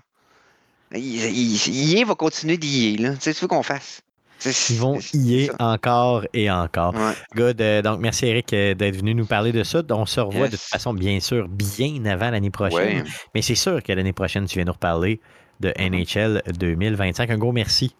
EA 0.96 2.04
va 2.04 2.14
continuer 2.14 2.56
d'y 2.56 2.96
là. 2.96 3.10
Tu 3.14 3.20
sais, 3.20 3.34
tu 3.34 3.40
veux 3.42 3.48
qu'on 3.48 3.62
fasse. 3.62 4.00
C'est- 4.38 4.74
Ils 4.74 4.78
vont 4.80 5.00
c'est- 5.00 5.16
y 5.16 5.46
c'est 5.46 5.62
encore 5.62 6.24
et 6.34 6.50
encore. 6.50 6.94
Ouais. 6.94 7.12
Good. 7.34 7.60
euh, 7.62 7.82
donc, 7.82 8.00
merci 8.00 8.26
Eric 8.26 8.52
euh, 8.52 8.74
d'être 8.74 8.96
venu 8.96 9.14
nous 9.14 9.24
parler 9.26 9.52
de 9.52 9.62
ça. 9.62 9.82
On 9.90 10.04
se 10.06 10.20
revoit 10.20 10.42
Yes. 10.42 10.50
de 10.50 10.56
toute 10.56 10.66
façon, 10.66 10.92
bien 10.92 11.18
sûr, 11.20 11.48
bien 11.48 12.04
avant 12.04 12.30
l'année 12.30 12.50
prochaine. 12.50 13.02
Ouais. 13.02 13.10
Mais 13.34 13.42
c'est 13.42 13.54
sûr 13.54 13.82
que 13.82 13.92
l'année 13.92 14.12
prochaine, 14.12 14.44
tu 14.46 14.58
viens 14.58 14.64
nous 14.66 14.72
reparler 14.72 15.20
de 15.60 15.72
NHL 15.78 16.42
2025. 16.58 17.30
Un 17.30 17.38
gros 17.38 17.52
merci 17.52 17.94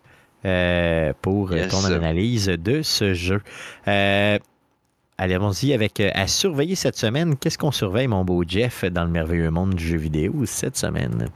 euh, 0.44 1.12
pour 1.22 1.54
Yes. 1.54 1.68
ton 1.70 1.82
analyse 1.86 2.46
de 2.48 2.82
ce 2.82 3.14
jeu. 3.14 3.40
Allez, 5.16 5.34
allons-y 5.34 5.72
avec 5.72 6.00
à 6.00 6.26
surveiller 6.26 6.74
cette 6.74 6.96
semaine. 6.96 7.36
Qu'est-ce 7.36 7.56
qu'on 7.56 7.70
surveille, 7.72 8.08
mon 8.08 8.24
beau 8.24 8.42
Jeff, 8.46 8.84
dans 8.84 9.04
le 9.04 9.10
merveilleux 9.10 9.50
monde 9.50 9.74
du 9.74 9.86
jeu 9.86 9.96
vidéo 9.96 10.44
cette 10.44 10.76
semaine? 10.76 11.28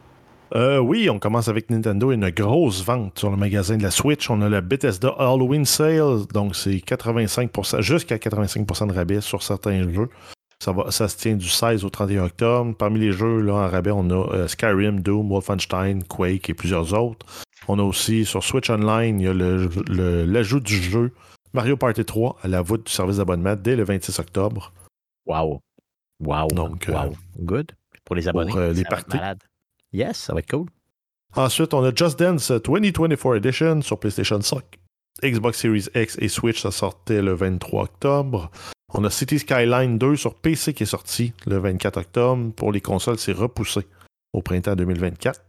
Euh, 0.54 0.78
oui, 0.78 1.10
on 1.10 1.18
commence 1.18 1.48
avec 1.48 1.68
Nintendo 1.70 2.10
et 2.10 2.14
une 2.14 2.30
grosse 2.30 2.82
vente 2.82 3.18
sur 3.18 3.30
le 3.30 3.36
magasin 3.36 3.76
de 3.76 3.82
la 3.82 3.90
Switch. 3.90 4.30
On 4.30 4.40
a 4.40 4.48
le 4.48 4.60
Bethesda 4.60 5.08
Halloween 5.18 5.64
Sale, 5.66 6.26
donc 6.32 6.56
c'est 6.56 6.76
85%, 6.76 7.80
jusqu'à 7.82 8.16
85% 8.16 8.86
de 8.88 8.92
rabais 8.94 9.20
sur 9.20 9.42
certains 9.42 9.90
jeux. 9.92 10.08
Ça, 10.60 10.72
va, 10.72 10.90
ça 10.90 11.06
se 11.06 11.16
tient 11.16 11.36
du 11.36 11.48
16 11.48 11.84
au 11.84 11.90
31 11.90 12.24
octobre. 12.24 12.74
Parmi 12.76 12.98
les 12.98 13.12
jeux 13.12 13.40
là, 13.42 13.52
en 13.54 13.68
rabais, 13.68 13.92
on 13.92 14.08
a 14.10 14.34
euh, 14.34 14.48
Skyrim, 14.48 15.00
Doom, 15.00 15.28
Wolfenstein, 15.30 16.02
Quake 16.02 16.50
et 16.50 16.54
plusieurs 16.54 16.94
autres. 16.94 17.26
On 17.68 17.78
a 17.78 17.82
aussi 17.82 18.24
sur 18.24 18.42
Switch 18.42 18.70
Online, 18.70 19.20
il 19.20 19.24
y 19.24 19.28
a 19.28 19.34
le- 19.34 19.68
le- 19.88 20.24
l'ajout 20.24 20.60
du 20.60 20.74
jeu 20.76 21.12
Mario 21.52 21.76
Party 21.76 22.04
3 22.04 22.36
à 22.42 22.48
la 22.48 22.62
voûte 22.62 22.86
du 22.86 22.92
service 22.92 23.18
d'abonnement 23.18 23.54
dès 23.54 23.76
le 23.76 23.84
26 23.84 24.18
octobre. 24.18 24.72
Wow. 25.26 25.60
Wow. 26.24 26.48
Donc, 26.48 26.88
euh, 26.88 26.92
wow. 26.92 27.12
Good. 27.38 27.72
Pour 28.04 28.16
les 28.16 28.26
abonnés. 28.26 28.52
euh, 28.56 28.72
les 28.72 28.84
parties. 28.84 29.16
malade. 29.16 29.38
Yes, 29.92 30.18
ça 30.18 30.34
va 30.34 30.40
être 30.40 30.50
cool. 30.50 30.66
Ensuite, 31.36 31.74
on 31.74 31.84
a 31.84 31.94
Just 31.94 32.18
Dance 32.18 32.50
2024 32.50 33.36
Edition 33.36 33.82
sur 33.82 33.98
PlayStation 33.98 34.40
5. 34.40 34.62
Xbox 35.22 35.58
Series 35.58 35.88
X 35.94 36.16
et 36.20 36.28
Switch, 36.28 36.60
ça 36.60 36.70
sortait 36.70 37.22
le 37.22 37.34
23 37.34 37.84
octobre. 37.84 38.50
On 38.94 39.04
a 39.04 39.10
City 39.10 39.38
Skyline 39.38 39.98
2 39.98 40.16
sur 40.16 40.34
PC 40.34 40.72
qui 40.74 40.84
est 40.84 40.86
sorti 40.86 41.32
le 41.46 41.58
24 41.58 41.98
octobre. 41.98 42.52
Pour 42.54 42.72
les 42.72 42.80
consoles, 42.80 43.18
c'est 43.18 43.32
repoussé 43.32 43.86
au 44.32 44.42
printemps 44.42 44.76
2024 44.76 45.40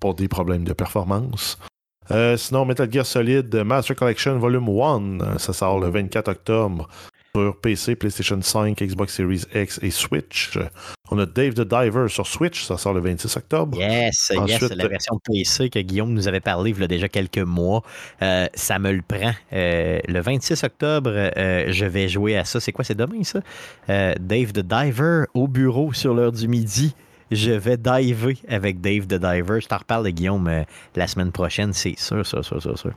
pour 0.00 0.14
des 0.14 0.28
problèmes 0.28 0.64
de 0.64 0.74
performance. 0.74 1.58
Euh, 2.10 2.36
sinon, 2.36 2.66
Metal 2.66 2.92
Gear 2.92 3.06
Solid 3.06 3.54
Master 3.54 3.96
Collection 3.96 4.38
Volume 4.38 4.68
1, 4.68 5.20
euh, 5.20 5.38
ça 5.38 5.54
sort 5.54 5.80
le 5.80 5.88
24 5.88 6.28
octobre 6.28 6.88
sur 7.36 7.56
PC, 7.56 7.96
PlayStation 7.96 8.40
5, 8.40 8.78
Xbox 8.80 9.12
Series 9.14 9.42
X 9.54 9.80
et 9.82 9.90
Switch. 9.90 10.56
On 11.10 11.18
a 11.18 11.26
Dave 11.26 11.54
the 11.54 11.62
Diver 11.62 12.08
sur 12.08 12.26
Switch, 12.28 12.62
ça 12.64 12.78
sort 12.78 12.94
le 12.94 13.00
26 13.00 13.36
octobre. 13.36 13.76
Yes, 13.76 14.30
yes, 14.30 14.38
Ensuite- 14.38 14.74
la 14.76 14.86
version 14.86 15.18
PC 15.24 15.68
que 15.68 15.80
Guillaume 15.80 16.12
nous 16.12 16.28
avait 16.28 16.40
parlé 16.40 16.70
il 16.70 16.78
y 16.80 16.84
a 16.84 16.86
déjà 16.86 17.08
quelques 17.08 17.38
mois. 17.38 17.82
Euh, 18.22 18.46
ça 18.54 18.78
me 18.78 18.92
le 18.92 19.02
prend. 19.02 19.32
Euh, 19.52 19.98
le 20.06 20.20
26 20.20 20.62
octobre, 20.62 21.10
euh, 21.12 21.64
je 21.68 21.84
vais 21.86 22.08
jouer 22.08 22.36
à 22.36 22.44
ça. 22.44 22.60
C'est 22.60 22.70
quoi, 22.72 22.84
c'est 22.84 22.94
demain 22.94 23.24
ça? 23.24 23.40
Dave 23.88 24.52
the 24.52 24.60
Diver 24.60 25.24
au 25.34 25.48
bureau 25.48 25.92
sur 25.92 26.14
l'heure 26.14 26.32
du 26.32 26.46
midi. 26.46 26.94
Je 27.32 27.50
vais 27.50 27.76
diver 27.76 28.36
avec 28.48 28.80
Dave 28.80 29.06
the 29.06 29.14
Diver. 29.14 29.60
Je 29.60 29.66
t'en 29.66 29.78
reparle 29.78 30.04
de 30.04 30.10
Guillaume 30.10 30.46
euh, 30.46 30.62
la 30.94 31.08
semaine 31.08 31.32
prochaine, 31.32 31.72
c'est 31.72 31.98
sûr, 31.98 32.24
sûr, 32.24 32.44
sûr, 32.44 32.62
sûr, 32.62 32.78
sûr. 32.78 32.92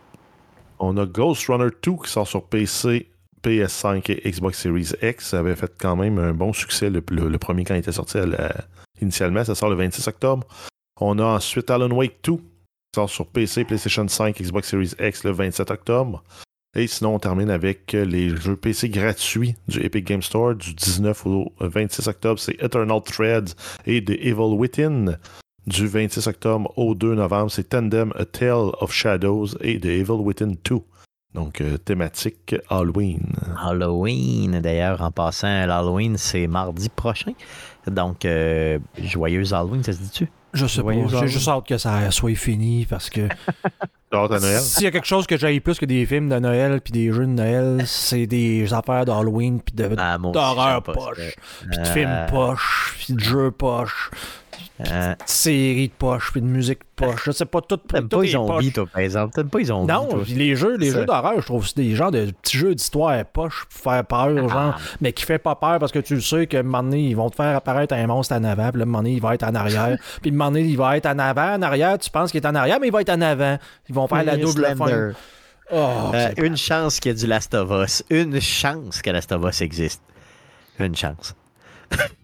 On 0.80 0.96
a 0.98 1.08
Ghost 1.08 1.48
Runner 1.48 1.70
2 1.82 1.92
qui 2.04 2.12
sort 2.12 2.28
sur 2.28 2.44
PC, 2.44 3.08
PS5 3.48 4.11
et 4.11 4.30
Xbox 4.30 4.60
Series 4.60 4.91
X. 5.02 5.34
Avait 5.34 5.56
fait 5.56 5.72
quand 5.78 5.95
même 5.95 6.19
un 6.19 6.34
bon 6.34 6.52
succès 6.52 6.90
le, 6.90 7.02
premier 7.38 7.64
quand 7.64 7.76
il 7.76 7.80
était 7.80 7.94
sorti 7.94 8.18
initialement. 9.02 9.44
Ça 9.45 9.56
sort 9.56 9.69
le 9.69 9.76
26 9.76 10.07
octobre. 10.07 10.45
On 10.99 11.18
a 11.19 11.24
ensuite 11.24 11.69
Alan 11.69 11.91
Wake 11.91 12.18
2 12.24 12.34
qui 12.34 12.41
sort 12.95 13.10
sur 13.10 13.28
PC, 13.28 13.64
PlayStation 13.64 14.07
5, 14.07 14.41
Xbox 14.41 14.69
Series 14.69 14.94
X 14.99 15.24
le 15.24 15.32
27 15.32 15.72
octobre. 15.72 16.24
Et 16.76 16.88
sinon, 16.88 17.15
on 17.15 17.19
termine 17.19 17.49
avec 17.49 17.94
les 17.94 18.36
jeux 18.36 18.56
PC 18.56 18.90
gratuits 18.90 19.56
du 19.68 19.84
Epic 19.84 20.06
Game 20.06 20.22
Store 20.22 20.53
du 20.53 20.74
19 20.74 21.26
au 21.26 21.52
26 21.60 22.07
octobre. 22.07 22.40
C'est 22.40 22.61
Eternal 22.61 23.02
Threads 23.02 23.56
et 23.86 24.03
The 24.03 24.11
Evil 24.11 24.56
Within. 24.56 25.18
Du 25.65 25.88
26 25.88 26.28
octobre 26.28 26.72
au 26.78 26.95
2 26.95 27.15
novembre, 27.15 27.52
c'est 27.52 27.69
Tandem 27.69 28.14
A 28.15 28.26
Tale 28.26 28.72
of 28.80 28.94
Shadows 28.94 29.48
et 29.60 29.80
The 29.80 29.86
Evil 29.86 30.22
Within 30.22 30.53
2. 30.64 30.82
Donc, 31.34 31.62
euh, 31.62 31.78
thématique 31.78 32.56
Halloween. 32.70 33.22
Halloween, 33.62 34.60
d'ailleurs, 34.62 35.02
en 35.02 35.12
passant, 35.12 35.66
l'Halloween, 35.68 36.18
c'est 36.18 36.48
mardi 36.48 36.90
prochain. 36.90 37.34
Donc, 37.86 38.26
euh, 38.26 38.80
joyeuse 39.02 39.54
Halloween, 39.54 39.84
ça 39.84 39.94
se 39.94 39.99
dit-tu? 39.99 40.30
Je 40.54 40.66
sais 40.66 40.82
Voyez, 40.82 41.04
pas. 41.04 41.20
J'ai 41.22 41.28
juste 41.28 41.48
hâte 41.48 41.68
que 41.68 41.78
ça 41.78 42.10
soit 42.10 42.34
fini 42.36 42.86
parce 42.90 43.10
que 43.10 43.28
T'as 44.10 44.18
hâte 44.24 44.32
à 44.32 44.40
Noël? 44.40 44.60
s'il 44.62 44.84
y 44.84 44.88
a 44.88 44.91
quelque 44.91 45.06
chose 45.06 45.28
que 45.28 45.38
j'aille 45.38 45.60
plus 45.60 45.78
que 45.78 45.86
des 45.86 46.06
films 46.06 46.30
de 46.30 46.40
Noël 46.40 46.80
puis 46.82 46.94
des 46.94 47.12
jeux 47.12 47.26
de 47.26 47.32
Noël, 47.32 47.84
c'est 47.86 48.26
des 48.26 48.74
affaires 48.74 49.04
d'Halloween 49.06 49.60
puis 49.62 49.76
de, 49.76 49.90
Ah, 49.98 50.18
d'horreur 50.18 50.82
poche. 50.82 51.36
Puis 51.70 51.78
de 51.78 51.82
Euh, 51.82 51.94
films 51.94 52.26
poche, 52.30 52.95
puis 52.98 53.14
de 53.14 53.20
jeux 53.20 53.52
poche, 53.52 54.10
euh, 54.82 55.12
de 55.14 55.16
séries 55.26 55.88
de 55.88 55.94
poche, 55.94 56.32
puis 56.32 56.42
de 56.42 56.46
musique 56.46 56.80
poche. 56.96 57.24
Je 57.26 57.32
sais 57.32 57.46
pas, 57.46 57.62
tout, 57.62 57.78
T'aimes 57.78 58.08
pas 58.10 58.22
les 58.22 58.30
zombies, 58.30 58.72
toi, 58.72 58.86
par 58.92 59.02
exemple. 59.02 59.34
T'aimes 59.34 59.50
pas 59.50 59.60
les 59.60 59.66
zombies, 59.66 59.92
Non, 59.92 60.08
toi. 60.08 60.20
les 60.28 60.56
jeux, 60.56 60.78
les 60.78 60.92
jeux 60.92 61.06
d'horreur, 61.06 61.40
je 61.42 61.46
trouve 61.46 61.64
que 61.64 61.70
c'est 61.70 61.82
des 61.82 61.96
genres 61.96 62.12
de 62.12 62.32
petits 62.42 62.58
jeux 62.58 62.76
d'histoire 62.76 63.24
poche 63.26 63.66
pour 63.70 63.82
faire 63.94 64.06
peur, 64.06 64.30
Ah. 64.38 64.48
genre, 64.48 64.80
mais 65.02 65.14
qui 65.14 65.24
fait 65.26 65.38
pas 65.40 65.56
peur 65.56 65.80
parce 65.80 65.92
que 65.92 66.00
tu 66.00 66.16
le 66.16 66.22
sais 66.22 66.48
qu'à 66.48 66.60
un 66.60 66.64
moment 66.64 66.84
donné, 66.84 67.02
ils 67.08 67.16
vont 67.16 67.30
te 67.30 67.36
faire 67.36 67.56
apparaître 67.56 67.94
un 67.94 68.08
monstre 68.08 68.36
en 68.36 68.44
avant, 68.44 68.70
puis 68.72 68.80
là, 68.80 68.84
à 68.84 68.84
un 68.84 68.86
moment 68.86 68.98
donné, 69.00 69.14
il 69.14 69.22
va 69.22 69.34
être 69.36 69.44
en 69.44 69.56
arrière, 69.56 69.98
puis 70.22 70.30
un 70.32 70.34
moment 70.34 70.52
donné, 70.52 70.62
il 70.66 70.78
va 70.78 70.98
être 70.98 71.06
en 71.08 71.20
avant, 71.20 71.56
en 71.56 71.62
arrière, 71.62 71.98
tu 71.98 72.10
penses 72.10 72.32
qu'il 72.32 72.42
est 72.42 72.48
en 72.48 72.56
arrière, 72.56 72.80
mais 72.80 72.88
il 72.88 72.94
va 72.94 73.02
être 73.02 73.10
en 73.12 73.22
avant. 73.22 73.58
Ils 73.90 73.96
vont 73.96 74.08
faire 74.08 74.24
la 74.24 74.38
double 74.38 74.66
fin. 74.78 75.12
Oh, 75.70 76.12
Euh, 76.14 76.30
une 76.38 76.56
chance 76.56 77.00
qu'il 77.02 77.12
y 77.12 77.16
ait 77.16 77.18
du 77.18 77.28
Last 77.28 77.54
of 77.54 77.70
Us. 77.72 78.02
Une 78.10 78.40
chance 78.40 79.02
que 79.02 79.10
Last 79.10 79.34
of 79.34 79.44
Us 79.44 79.60
existe. 79.62 80.02
Une 80.80 80.96
chance. 80.96 81.36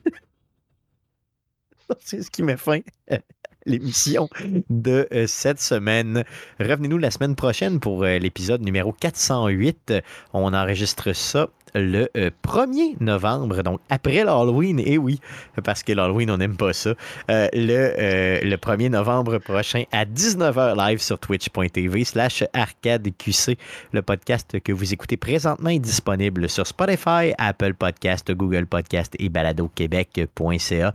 C'est 2.01 2.21
ce 2.23 2.31
qui 2.31 2.43
met 2.43 2.57
fin 2.57 2.79
l'émission 3.65 4.29
de 4.69 5.07
euh, 5.11 5.27
cette 5.27 5.59
semaine. 5.59 6.23
Revenez-nous 6.59 6.97
la 6.97 7.11
semaine 7.11 7.35
prochaine 7.35 7.79
pour 7.79 8.03
euh, 8.03 8.17
l'épisode 8.17 8.61
numéro 8.61 8.91
408. 8.93 9.93
On 10.33 10.53
enregistre 10.53 11.13
ça 11.13 11.49
le 11.75 12.09
euh, 12.17 12.29
1er 12.43 12.95
novembre, 12.99 13.61
donc 13.63 13.79
après 13.89 14.23
l'Halloween. 14.23 14.79
Et 14.79 14.97
oui, 14.97 15.19
parce 15.63 15.83
que 15.83 15.93
l'Halloween, 15.93 16.29
on 16.31 16.37
n'aime 16.37 16.55
pas 16.55 16.73
ça. 16.73 16.93
Euh, 17.29 17.47
le, 17.53 17.93
euh, 17.97 18.41
le 18.41 18.55
1er 18.57 18.89
novembre 18.89 19.37
prochain 19.39 19.83
à 19.91 20.05
19h 20.05 20.77
live 20.77 21.01
sur 21.01 21.19
twitch.tv 21.19 22.03
slash 22.03 22.43
arcadeqc. 22.53 23.57
Le 23.91 24.01
podcast 24.01 24.59
que 24.59 24.71
vous 24.71 24.93
écoutez 24.93 25.17
présentement 25.17 25.69
est 25.69 25.79
disponible 25.79 26.49
sur 26.49 26.67
Spotify, 26.67 27.33
Apple 27.37 27.73
Podcast, 27.73 28.31
Google 28.31 28.65
Podcast 28.65 29.15
et 29.19 29.29
baladoquebec.ca. 29.29 30.93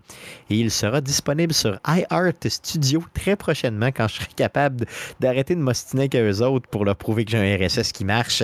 Et 0.51 0.55
il 0.55 0.70
sera 0.70 1.01
disponible 1.01 1.53
sur 1.53 1.78
iHeart 1.86 2.49
Studio 2.62 3.05
très 3.14 3.36
prochainement 3.36 3.89
quand 3.89 4.09
je 4.09 4.14
serai 4.14 4.28
capable 4.35 4.86
d'arrêter 5.20 5.55
de 5.55 5.60
m'ostiner 5.60 6.02
avec 6.02 6.16
eux 6.16 6.43
autres 6.43 6.68
pour 6.68 6.85
leur 6.85 6.97
prouver 6.97 7.24
que 7.24 7.30
j'ai 7.30 7.39
un 7.39 7.56
RSS 7.56 7.93
qui 7.93 8.05
marche. 8.05 8.43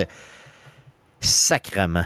Sacrement. 1.19 2.05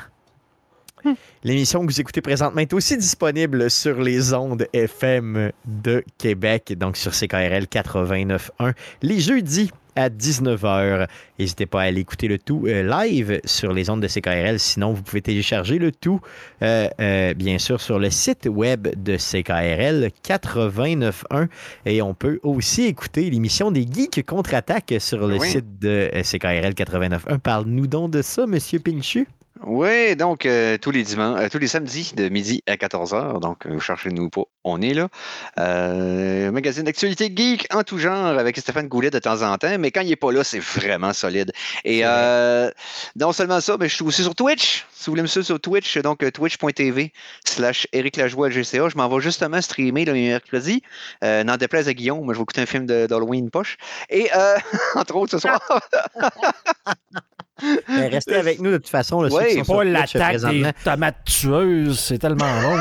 L'émission 1.43 1.81
que 1.81 1.91
vous 1.91 2.01
écoutez 2.01 2.21
présentement 2.21 2.61
est 2.61 2.73
aussi 2.73 2.97
disponible 2.97 3.69
sur 3.69 4.01
les 4.01 4.33
ondes 4.33 4.67
FM 4.73 5.51
de 5.65 6.03
Québec, 6.17 6.73
donc 6.77 6.97
sur 6.97 7.11
CKRL 7.11 7.65
89.1, 7.65 8.73
les 9.01 9.19
jeudis 9.19 9.71
à 9.99 10.09
19h. 10.09 11.07
N'hésitez 11.37 11.65
pas 11.65 11.81
à 11.81 11.85
aller 11.85 12.01
écouter 12.01 12.27
le 12.27 12.37
tout 12.39 12.63
euh, 12.67 12.83
live 12.83 13.39
sur 13.45 13.73
les 13.73 13.89
ondes 13.89 14.01
de 14.01 14.07
CKRL. 14.07 14.59
Sinon, 14.59 14.93
vous 14.93 15.01
pouvez 15.03 15.21
télécharger 15.21 15.77
le 15.77 15.91
tout, 15.91 16.19
euh, 16.61 16.87
euh, 16.99 17.33
bien 17.33 17.57
sûr, 17.59 17.79
sur 17.81 17.99
le 17.99 18.09
site 18.09 18.47
web 18.49 18.87
de 18.95 19.17
CKRL 19.17 20.09
89.1. 20.25 21.47
Et 21.85 22.01
on 22.01 22.13
peut 22.13 22.39
aussi 22.43 22.85
écouter 22.85 23.29
l'émission 23.29 23.71
des 23.71 23.85
Geeks 23.91 24.25
contre-attaque 24.25 24.95
sur 24.99 25.27
le 25.27 25.37
Oui. 25.37 25.49
site 25.49 25.79
de 25.79 26.09
CKRL 26.23 26.73
89.1. 26.73 27.37
Parle-nous 27.39 27.87
donc 27.87 28.11
de 28.11 28.21
ça, 28.21 28.45
Monsieur 28.47 28.79
Pinchu. 28.79 29.27
Oui, 29.65 30.15
donc 30.15 30.45
euh, 30.45 30.77
tous 30.77 30.91
les 30.91 31.03
dimanches, 31.03 31.41
euh, 31.41 31.49
tous 31.49 31.57
les 31.57 31.67
samedis 31.67 32.13
de 32.15 32.29
midi 32.29 32.63
à 32.65 32.75
14h. 32.75 33.41
Donc, 33.41 33.65
euh, 33.65 33.77
cherchez-nous 33.77 34.29
pas, 34.29 34.43
on 34.63 34.81
est 34.81 34.93
là. 34.93 35.09
Euh, 35.59 36.49
magazine 36.51 36.83
d'actualité 36.83 37.29
geek 37.35 37.67
en 37.73 37.83
tout 37.83 37.97
genre 37.97 38.25
avec 38.25 38.57
Stéphane 38.57 38.87
Goulet 38.87 39.09
de 39.09 39.19
temps 39.19 39.41
en 39.41 39.57
temps, 39.57 39.77
mais 39.77 39.91
quand 39.91 39.99
il 39.99 40.11
est 40.11 40.15
pas 40.15 40.31
là, 40.31 40.45
c'est 40.45 40.59
vraiment 40.59 41.11
solide. 41.11 41.51
Et 41.83 42.03
non 43.15 43.31
seulement 43.33 43.59
ça, 43.59 43.75
mais 43.77 43.89
je 43.89 43.95
suis 43.95 44.05
aussi 44.05 44.23
sur 44.23 44.33
Twitch. 44.33 44.85
Si 44.91 45.05
vous 45.05 45.11
voulez 45.11 45.23
me 45.23 45.27
suivre 45.27 45.45
sur 45.45 45.59
Twitch, 45.59 45.97
donc 45.97 46.19
twitch.tv 46.31 47.11
slash 47.45 47.87
Eric 47.91 48.15
Lajoie 48.15 48.49
GCA. 48.49 48.89
Je 48.89 48.97
m'en 48.97 49.09
vais 49.09 49.21
justement 49.21 49.61
streamer 49.61 50.05
le 50.05 50.13
mercredi. 50.13 50.83
N'en 51.21 51.57
déplaise 51.57 51.87
à 51.89 51.93
Guillaume, 51.93 52.23
moi 52.23 52.33
je 52.33 52.39
vais 52.39 52.43
écouter 52.43 52.61
un 52.61 52.65
film 52.65 52.85
d'Halloween 52.85 53.49
poche. 53.49 53.77
Et 54.09 54.29
euh, 54.35 54.57
entre 54.95 55.15
autres 55.15 55.31
ce 55.31 55.39
soir. 55.39 55.59
Mais 57.89 58.07
restez 58.07 58.35
avec 58.35 58.59
nous 58.59 58.71
de 58.71 58.77
toute 58.77 58.89
façon. 58.89 59.21
Là, 59.21 59.29
ceux 59.29 59.35
Ouais, 59.37 59.47
qui 59.49 59.57
sont 59.59 59.63
sur 59.65 59.75
pas 59.77 59.83
l'attaque 59.83 60.21
présentement. 60.29 60.67
des 60.67 60.73
tomates 60.83 61.23
tueuses, 61.25 61.99
c'est 61.99 62.17
tellement 62.17 62.45
long. 62.61 62.77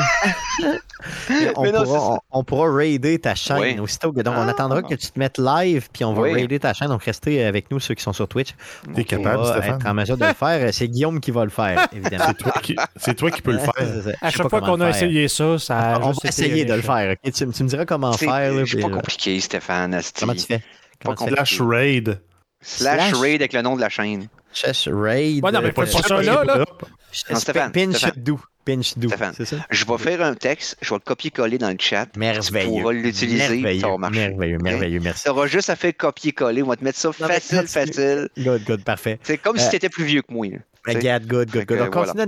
on, 1.55 1.63
non, 1.65 1.71
pourra, 1.71 1.85
c'est 1.85 1.91
on, 1.91 2.19
on 2.31 2.43
pourra 2.43 2.73
raider 2.75 3.19
ta 3.19 3.35
chaîne 3.35 3.59
Oui. 3.59 3.79
aussitôt. 3.79 4.11
que- 4.11 4.21
Donc, 4.21 4.35
on 4.37 4.41
Ah. 4.47 4.49
attendra 4.49 4.81
que 4.81 4.95
tu 4.95 5.07
te 5.07 5.17
mettes 5.19 5.37
live, 5.37 5.87
puis 5.93 6.03
on 6.03 6.13
va 6.13 6.23
Oui. 6.23 6.33
raider 6.33 6.59
ta 6.59 6.73
chaîne. 6.73 6.87
Donc, 6.89 7.03
restez 7.03 7.43
avec 7.45 7.71
nous, 7.71 7.79
ceux 7.79 7.93
qui 7.93 8.03
sont 8.03 8.13
sur 8.13 8.27
Twitch. 8.27 8.49
T'es 8.95 9.03
capable, 9.03 9.45
Stéphane? 9.45 9.75
être 9.75 9.85
en 9.87 9.93
mesure 9.93 10.17
de 10.17 10.25
le 10.25 10.33
faire. 10.33 10.73
C'est 10.73 10.87
Guillaume 10.87 11.19
qui 11.19 11.31
va 11.31 11.43
le 11.43 11.49
faire, 11.49 11.87
évidemment. 11.93 12.25
C'est 12.27 12.37
toi 12.37 12.53
qui- 12.61 12.75
C'est 12.97 13.13
toi 13.15 13.31
qui 13.31 13.41
peux 13.41 13.51
le 13.53 13.59
faire. 13.59 13.73
C'est. 13.77 13.85
À 13.85 13.91
Je 13.91 14.03
sais 14.03 14.13
chaque 14.37 14.43
pas 14.43 14.49
fois 14.49 14.61
qu'on 14.61 14.81
a 14.81 14.89
essayé 14.89 15.27
ça, 15.27 15.57
ça 15.59 15.77
a 15.95 15.99
on 15.99 16.11
va 16.11 16.13
essayer 16.23 16.65
de 16.65 16.73
le 16.73 16.81
faire. 16.81 17.11
ok? 17.23 17.31
Tu, 17.31 17.47
tu 17.49 17.63
me 17.63 17.67
diras 17.69 17.85
comment 17.85 18.11
C'est 18.13 18.25
faire. 18.25 18.53
là, 18.53 18.63
c'est 18.65 18.79
pas 18.81 18.87
euh, 18.87 18.91
compliqué, 18.91 19.39
Stéphane. 19.39 19.99
comment 20.19 20.33
tu 20.33 20.39
fais? 20.45 20.61
Comment 21.03 21.15
tu 21.15 21.23
fais? 21.23 21.29
compliqué. 21.29 21.35
Flash 21.35 21.61
Raid. 21.61 22.19
Slash 22.61 23.09
Slash- 23.11 23.21
raid 23.21 23.41
avec 23.41 23.53
le 23.53 23.61
nom 23.61 23.75
de 23.77 23.81
la 23.81 23.87
chaîne. 23.89 24.27
Chess 24.53 24.87
Raid. 24.91 25.43
Ouais, 25.43 25.51
non, 25.51 25.61
mais 25.61 25.69
euh, 25.69 25.71
pas 25.71 25.85
Chess- 25.85 26.01
ça, 26.07 26.21
là, 26.21 26.43
là. 26.43 26.65
Chess- 27.11 27.25
Non, 27.31 27.39
Stéphane, 27.39 27.71
Pinch 27.71 27.95
Stéphane. 27.95 28.13
do. 28.23 28.39
Pinch 28.65 28.97
do. 28.97 29.07
Stéphane. 29.07 29.33
C'est 29.35 29.45
ça? 29.45 29.55
Je 29.69 29.85
vais 29.85 29.97
faire 29.97 30.21
un 30.21 30.35
texte, 30.35 30.75
je 30.81 30.89
vais 30.89 30.95
le 30.97 30.99
copier-coller 30.99 31.57
dans 31.57 31.69
le 31.69 31.77
chat. 31.79 32.07
Merveilleux. 32.17 32.65
Tu 32.75 32.81
pourras 32.81 32.93
l'utiliser, 32.93 33.49
Merveilleux, 33.57 33.81
ça 33.81 33.87
va 33.87 33.97
marcher. 33.97 34.29
Merveilleux, 34.29 34.57
merveilleux, 34.59 34.99
merci. 34.99 35.23
Tu 35.23 35.29
auras 35.29 35.47
juste 35.47 35.69
à 35.69 35.75
faire 35.75 35.93
copier-coller. 35.97 36.61
On 36.61 36.67
va 36.67 36.75
te 36.75 36.83
mettre 36.83 36.99
ça 36.99 37.09
Non, 37.19 37.27
mais 37.27 37.39
facile, 37.39 37.67
facile. 37.67 38.29
Good, 38.37 38.63
good, 38.65 38.83
parfait. 38.83 39.17
C'est 39.23 39.37
comme 39.37 39.57
si 39.57 39.65
Euh, 39.65 39.69
tu 39.69 39.75
étais 39.77 39.89
plus 39.89 40.03
vieux 40.03 40.21
que 40.21 40.31
moi. 40.33 40.45
Regarde, 40.85 41.25
good, 41.27 41.51
good, 41.51 41.65
good. 41.65 41.77
de 41.77 41.83
on 41.83 41.89
continue 41.89 42.21
à 42.21 42.25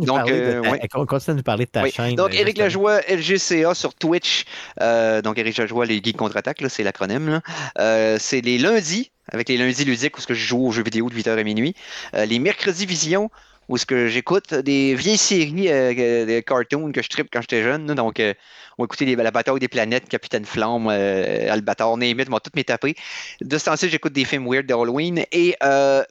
nous 1.35 1.43
parler 1.43 1.65
de 1.65 1.71
ta 1.71 1.83
Oui. 1.83 1.91
chaîne. 1.91 2.15
Donc, 2.15 2.33
euh, 2.33 2.37
Éric. 2.37 2.57
Lajoie, 2.57 3.01
LGCA 3.07 3.73
sur 3.73 3.93
Twitch. 3.93 4.45
Euh, 4.81 5.21
donc, 5.21 5.37
Éric 5.37 5.57
Lajoie, 5.57 5.85
les 5.85 6.01
Geeks 6.03 6.17
contre-attaque, 6.17 6.61
c'est 6.69 6.83
l'acronyme. 6.83 7.41
Euh, 7.79 8.17
c'est 8.19 8.41
les 8.41 8.57
lundis, 8.57 9.11
avec 9.31 9.49
les 9.49 9.57
lundis 9.57 9.85
ludiques, 9.85 10.17
où 10.17 10.21
ce 10.21 10.27
que 10.27 10.33
je 10.33 10.45
joue 10.45 10.67
aux 10.67 10.71
jeux 10.71 10.83
vidéo 10.83 11.09
de 11.09 11.15
8h 11.15 11.37
à 11.37 11.43
minuit. 11.43 11.75
Euh, 12.15 12.25
les 12.25 12.39
mercredis 12.39 12.85
vision, 12.85 13.29
où 13.69 13.77
ce 13.77 13.85
que 13.85 14.07
j'écoute 14.07 14.53
des 14.53 14.95
vieilles 14.95 15.17
séries 15.17 15.69
euh, 15.69 15.93
euh, 15.97 16.25
de 16.25 16.39
cartoons 16.41 16.91
que 16.91 17.01
je 17.01 17.07
tripe 17.07 17.27
quand 17.31 17.39
j'étais 17.41 17.63
jeune. 17.63 17.85
Donc, 17.95 18.19
euh, 18.19 18.33
on 18.77 18.83
va 18.83 18.85
écouter 18.85 19.05
les- 19.05 19.15
la 19.15 19.31
bataille 19.31 19.59
des 19.59 19.67
planètes, 19.69 20.09
Capitaine 20.09 20.43
Flamme, 20.45 20.87
Albator, 20.89 21.97
Name 21.97 22.19
it, 22.19 22.29
moi, 22.29 22.39
toutes 22.41 22.55
mes 22.55 22.63
tapés. 22.65 22.95
De 23.39 23.57
ce 23.57 23.65
temps-ci, 23.65 23.89
j'écoute 23.89 24.13
des 24.13 24.25
films 24.25 24.45
weird 24.51 24.65
d'Halloween. 24.65 25.23
Et 25.31 25.55
euh, 25.63 26.03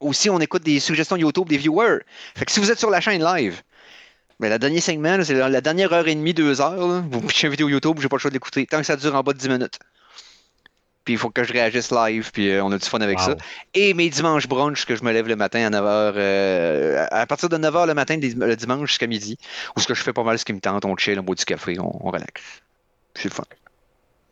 aussi, 0.00 0.30
on 0.30 0.38
écoute 0.40 0.62
des 0.62 0.80
suggestions 0.80 1.16
YouTube 1.16 1.48
des 1.48 1.56
viewers. 1.58 2.00
Fait 2.36 2.44
que 2.44 2.52
si 2.52 2.60
vous 2.60 2.70
êtes 2.70 2.78
sur 2.78 2.90
la 2.90 3.00
chaîne 3.00 3.22
live, 3.22 3.62
ben, 4.38 4.50
le 4.50 4.58
dernier 4.58 4.80
segment, 4.80 5.18
c'est 5.24 5.34
la, 5.34 5.60
dernière 5.60 5.92
heure 5.92 6.06
et 6.06 6.14
demie, 6.14 6.34
deux 6.34 6.60
heures. 6.60 6.86
là. 6.86 7.02
Vous 7.10 7.20
pichez 7.26 7.46
une 7.46 7.52
vidéo 7.52 7.68
YouTube, 7.68 7.98
j'ai 8.00 8.08
pas 8.08 8.16
le 8.16 8.20
choix 8.20 8.30
de 8.30 8.34
l'écouter. 8.34 8.66
Tant 8.66 8.78
que 8.78 8.84
ça 8.84 8.96
dure 8.96 9.14
en 9.14 9.22
bas 9.22 9.32
de 9.32 9.38
10 9.38 9.48
minutes. 9.48 9.78
Puis 11.04 11.14
il 11.14 11.18
faut 11.18 11.30
que 11.30 11.44
je 11.44 11.52
réagisse 11.52 11.92
live, 11.92 12.30
puis 12.32 12.50
euh, 12.50 12.64
on 12.64 12.72
a 12.72 12.78
du 12.78 12.84
fun 12.84 12.98
avec 13.00 13.18
Wow. 13.20 13.24
ça. 13.26 13.36
Et 13.74 13.94
mes 13.94 14.10
dimanches 14.10 14.48
brunch, 14.48 14.84
que 14.86 14.96
je 14.96 15.04
me 15.04 15.12
lève 15.12 15.28
le 15.28 15.36
matin 15.36 15.64
à 15.64 15.70
9h, 15.70 16.14
euh, 16.16 17.06
à 17.12 17.24
partir 17.26 17.48
de 17.48 17.56
9h 17.56 17.86
le 17.86 17.94
matin, 17.94 18.18
le 18.20 18.56
dimanche 18.56 18.88
jusqu'à 18.88 19.06
midi, 19.06 19.38
où 19.76 19.80
ce 19.80 19.86
que 19.86 19.94
je 19.94 20.02
fais 20.02 20.12
pas 20.12 20.24
mal 20.24 20.36
ce 20.36 20.44
qui 20.44 20.52
me 20.52 20.58
tente, 20.60 20.84
on 20.84 20.96
chill, 20.96 21.18
on 21.20 21.22
boit 21.22 21.36
du 21.36 21.44
café, 21.44 21.78
on, 21.78 22.04
on 22.04 22.10
relaxe. 22.10 22.42
C'est 23.14 23.32
fun. 23.32 23.44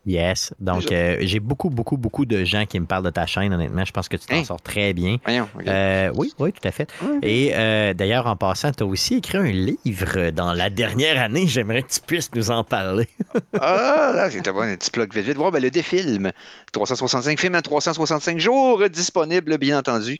Yes. 0.05 0.53
Donc, 0.59 0.91
euh, 0.91 1.17
j'ai 1.21 1.39
beaucoup, 1.39 1.69
beaucoup, 1.69 1.97
beaucoup 1.97 2.25
de 2.25 2.43
gens 2.43 2.65
qui 2.65 2.79
me 2.79 2.85
parlent 2.85 3.03
de 3.05 3.09
ta 3.09 3.25
chaîne, 3.25 3.53
honnêtement. 3.53 3.83
Je 3.85 3.91
pense 3.91 4.07
que 4.07 4.17
tu 4.17 4.27
t'en 4.27 4.35
Hein? 4.35 4.43
sors 4.43 4.61
très 4.61 4.93
bien. 4.93 5.17
Voyons. 5.23 5.49
Euh, 5.67 6.11
oui, 6.15 6.31
oui, 6.39 6.53
tout 6.53 6.67
à 6.67 6.71
fait. 6.71 6.87
Et 7.23 7.51
euh, 7.55 7.93
d'ailleurs, 7.93 8.27
en 8.27 8.35
passant, 8.35 8.71
tu 8.71 8.83
as 8.83 8.85
aussi 8.85 9.15
écrit 9.15 9.37
un 9.39 9.51
livre 9.51 10.29
dans 10.31 10.53
la 10.53 10.69
dernière 10.69 11.21
année. 11.21 11.47
J'aimerais 11.47 11.81
que 11.83 11.91
tu 11.91 12.01
puisses 12.01 12.29
nous 12.35 12.51
en 12.51 12.63
parler. 12.63 13.07
Ah, 13.59 14.11
là, 14.13 14.29
bon, 14.51 14.61
un 14.61 14.75
petit 14.75 14.91
plug 14.91 15.13
vite 15.13 15.25
vite. 15.25 15.37
Bon, 15.37 15.49
ben, 15.49 15.61
le 15.61 15.71
défilm, 15.71 16.31
365 16.71 17.39
films 17.39 17.55
en 17.55 17.61
365 17.61 18.37
jours, 18.39 18.87
disponible, 18.89 19.57
bien 19.57 19.79
entendu, 19.79 20.17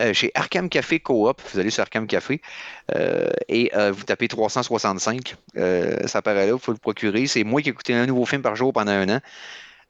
euh, 0.00 0.12
chez 0.12 0.30
Arkham 0.34 0.68
Café 0.68 0.98
Coop. 1.00 1.40
Vous 1.52 1.60
allez 1.60 1.70
sur 1.70 1.82
Arkham 1.82 2.06
Café 2.06 2.40
et 3.48 3.70
vous 3.92 4.04
tapez 4.04 4.28
365. 4.28 5.36
Euh, 5.56 6.06
ça 6.06 6.18
apparaît 6.18 6.46
là, 6.46 6.52
il 6.54 6.58
faut 6.58 6.72
le 6.72 6.78
procurer. 6.78 7.26
C'est 7.26 7.44
moi 7.44 7.60
qui 7.62 7.68
ai 7.68 7.72
écouté 7.72 7.94
un 7.94 8.06
nouveau 8.06 8.24
film 8.24 8.42
par 8.42 8.56
jour 8.56 8.72
pendant 8.72 8.92
un 8.92 9.08
an. 9.08 9.20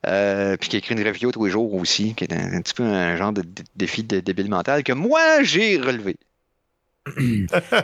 Euh, 0.06 0.56
puis 0.56 0.68
qui 0.68 0.76
a 0.76 0.78
écrit 0.78 0.94
une 0.94 1.04
review 1.06 1.32
tous 1.32 1.44
les 1.44 1.50
jours 1.50 1.74
aussi, 1.74 2.14
qui 2.14 2.24
est 2.24 2.32
un, 2.32 2.52
un 2.54 2.60
petit 2.62 2.74
peu 2.74 2.84
un 2.84 3.16
genre 3.16 3.32
de, 3.32 3.42
de- 3.42 3.64
défi 3.74 4.04
de 4.04 4.20
débile 4.20 4.48
mental 4.48 4.84
que 4.84 4.92
moi 4.92 5.42
j'ai 5.42 5.76
relevé. 5.78 6.16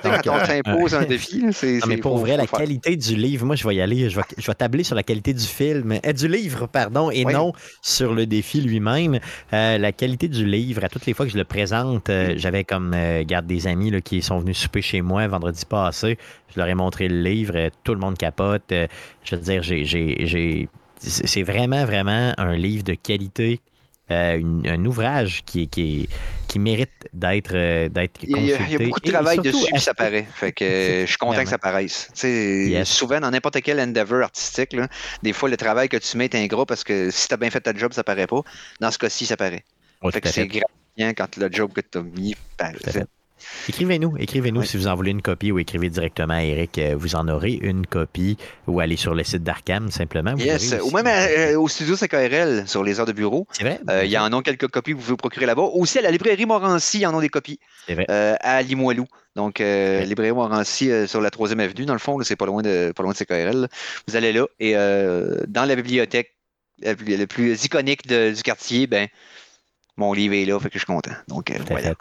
Quand 0.02 0.20
on 0.28 0.39
t'impose 0.47 0.94
un 0.94 1.05
défi, 1.05 1.43
c'est. 1.52 1.78
Non, 1.78 1.86
mais 1.86 1.97
pour 1.97 2.18
vrai, 2.18 2.36
la 2.36 2.47
faire. 2.47 2.59
qualité 2.59 2.94
du 2.97 3.16
livre, 3.16 3.47
moi, 3.47 3.56
je 3.56 3.66
vais 3.66 3.74
y 3.76 3.81
aller. 3.81 4.10
Je 4.10 4.16
vais, 4.16 4.22
je 4.36 4.47
vais 4.47 4.55
tabler 4.55 4.85
sur 4.85 4.94
la 4.94 5.02
qualité 5.02 5.32
du 5.32 5.44
film, 5.44 5.93
euh, 6.05 6.12
du 6.12 6.28
livre, 6.28 6.66
pardon, 6.66 7.10
et 7.10 7.24
Oui. 7.24 7.32
non 7.32 7.52
sur 7.81 8.12
le 8.14 8.26
défi 8.26 8.60
lui-même. 8.60 9.18
Euh, 9.55 9.78
la 9.78 9.93
qualité 9.93 10.28
du 10.28 10.44
livre, 10.44 10.85
à 10.85 10.89
toutes 10.90 11.06
les 11.06 11.14
fois 11.14 11.24
que 11.24 11.32
je 11.32 11.39
le 11.39 11.44
présente, 11.44 12.10
euh, 12.10 12.35
j'avais 12.36 12.64
comme, 12.64 12.93
euh, 12.94 13.24
garde 13.24 13.47
des 13.47 13.66
amis 13.66 13.90
là, 13.90 14.02
qui 14.02 14.20
sont 14.20 14.39
venus 14.40 14.59
souper 14.59 14.82
chez 14.82 15.01
moi 15.01 15.26
vendredi 15.26 15.64
passé. 15.64 16.18
Je 16.55 16.60
leur 16.60 16.68
ai 16.68 16.74
montré 16.74 17.09
le 17.09 17.22
livre. 17.22 17.55
euh, 17.56 17.70
tout 17.82 17.94
le 17.94 18.01
monde 18.01 18.18
capote. 18.18 18.70
euh, 18.72 18.86
je 19.24 19.36
veux 19.36 19.43
dire, 19.43 19.62
j'ai. 19.62 20.68
C'est 21.09 21.43
vraiment, 21.43 21.85
vraiment 21.85 22.32
un 22.39 22.55
livre 22.56 22.85
de 22.85 22.94
qualité. 22.94 23.60
euh, 24.10 24.36
une- 24.36 24.68
un 24.68 24.85
ouvrage 24.85 25.44
qui, 25.47 25.66
qui, 25.66 26.10
qui 26.47 26.59
mérite 26.59 26.90
d'être 27.14 27.55
euh, 27.55 27.89
d'être 27.89 28.22
Il 28.22 28.32
y, 28.32 28.35
a, 28.35 28.36
il 28.39 28.47
y 28.48 28.52
a 28.52 28.59
consulté. 28.59 28.85
beaucoup 28.85 29.01
de 29.01 29.10
travail 29.10 29.35
surtout, 29.36 29.51
dessus, 29.52 29.72
puis 29.72 29.81
ça 29.81 29.94
paraît. 29.94 30.26
Fait 30.35 30.52
que 30.52 30.62
euh, 30.62 31.01
je 31.02 31.06
suis 31.06 31.16
content 31.16 31.43
que 31.43 31.48
ça 31.48 31.56
paraisse. 31.56 32.10
Yes. 32.22 32.86
Souvent, 32.86 33.18
dans 33.20 33.31
n'importe 33.31 33.62
quel 33.62 33.81
endeavor 33.81 34.22
artistique, 34.24 34.74
là, 34.74 34.89
des 35.22 35.32
fois, 35.32 35.48
le 35.48 35.56
travail 35.56 35.89
que 35.89 35.97
tu 35.97 36.18
mets 36.18 36.26
est 36.26 36.35
ingrat 36.35 36.66
parce 36.66 36.85
que 36.85 37.10
si 37.10 37.28
tu 37.28 37.32
as 37.32 37.39
bien 37.39 37.48
fait 37.48 37.62
ta 37.62 37.74
job, 37.74 37.94
ça 37.94 38.05
paraît 38.05 38.26
pas. 38.26 38.43
Dans 38.78 38.90
ce 38.90 38.98
cas-ci, 38.98 39.24
ça 39.24 39.39
paraît. 39.39 39.64
Ouais, 40.02 40.12
fait 40.12 40.20
que 40.20 40.28
c'est 40.28 40.47
gratifiant 40.48 41.14
quand 41.16 41.36
le 41.39 41.48
job 41.51 41.72
que 41.72 41.81
tu 41.81 41.97
as 41.97 42.02
mis 42.02 42.35
paraît. 42.59 43.06
Écrivez-nous, 43.68 44.16
écrivez-nous 44.18 44.62
si 44.64 44.76
vous 44.76 44.86
en 44.86 44.94
voulez 44.94 45.10
une 45.10 45.22
copie 45.22 45.52
ou 45.52 45.58
écrivez 45.58 45.88
directement 45.90 46.34
à 46.34 46.42
Eric. 46.44 46.78
euh, 46.78 46.94
Vous 46.96 47.14
en 47.14 47.28
aurez 47.28 47.52
une 47.62 47.86
copie 47.86 48.36
ou 48.66 48.80
allez 48.80 48.96
sur 48.96 49.14
le 49.14 49.24
site 49.24 49.42
d'Arcam 49.42 49.90
simplement. 49.90 50.34
vous 50.34 50.42
Yes, 50.44 50.74
ou 50.82 50.90
même 50.90 51.06
euh, 51.06 51.58
au 51.58 51.68
studio 51.68 51.96
CKRL 51.96 52.64
sur 52.66 52.84
les 52.84 53.00
heures 53.00 53.06
de 53.06 53.12
bureau. 53.12 53.46
C'est 53.52 53.64
vrai? 53.64 53.80
Euh, 53.90 54.04
Il 54.04 54.10
y 54.10 54.18
en 54.18 54.32
a 54.32 54.42
quelques 54.42 54.68
copies 54.68 54.92
que 54.92 54.96
vous 54.96 55.02
pouvez 55.02 55.16
procurer 55.16 55.46
là-bas. 55.46 55.62
Aussi, 55.62 55.98
à 55.98 56.02
la 56.02 56.10
librairie 56.10 56.46
Morancy, 56.46 56.98
il 56.98 57.02
y 57.02 57.06
en 57.06 57.16
a 57.16 57.20
des 57.20 57.28
copies 57.28 57.58
C'est 57.86 57.94
vrai. 57.94 58.06
euh, 58.10 58.34
à 58.40 58.62
Limoilou. 58.62 59.06
Donc, 59.36 59.60
euh, 59.60 60.04
librairie 60.04 60.32
Morancy 60.32 60.90
euh, 60.90 61.06
sur 61.06 61.20
la 61.20 61.30
3e 61.30 61.58
avenue, 61.60 61.86
dans 61.86 61.92
le 61.94 61.98
fond, 61.98 62.18
là, 62.18 62.24
c'est 62.24 62.36
pas 62.36 62.46
loin 62.46 62.62
de 62.62 62.92
pas 62.94 63.02
loin 63.02 63.12
de 63.12 63.16
CKRL. 63.16 63.68
Vous 64.06 64.16
allez 64.16 64.32
là 64.32 64.46
et 64.60 64.76
euh, 64.76 65.38
dans 65.48 65.64
la 65.64 65.74
bibliothèque 65.74 66.34
la 66.82 66.94
plus, 66.94 67.16
la 67.16 67.26
plus 67.26 67.64
iconique 67.64 68.06
de- 68.06 68.32
du 68.32 68.42
quartier, 68.42 68.86
ben, 68.86 69.08
mon 69.96 70.12
livre 70.12 70.34
est 70.34 70.44
là, 70.44 70.58
fait 70.58 70.68
que 70.70 70.74
je 70.74 70.78
suis 70.84 70.86
content. 70.86 71.12
Donc, 71.28 71.50
euh, 71.50 71.58
voilà. 71.68 71.90
fait. 71.90 71.96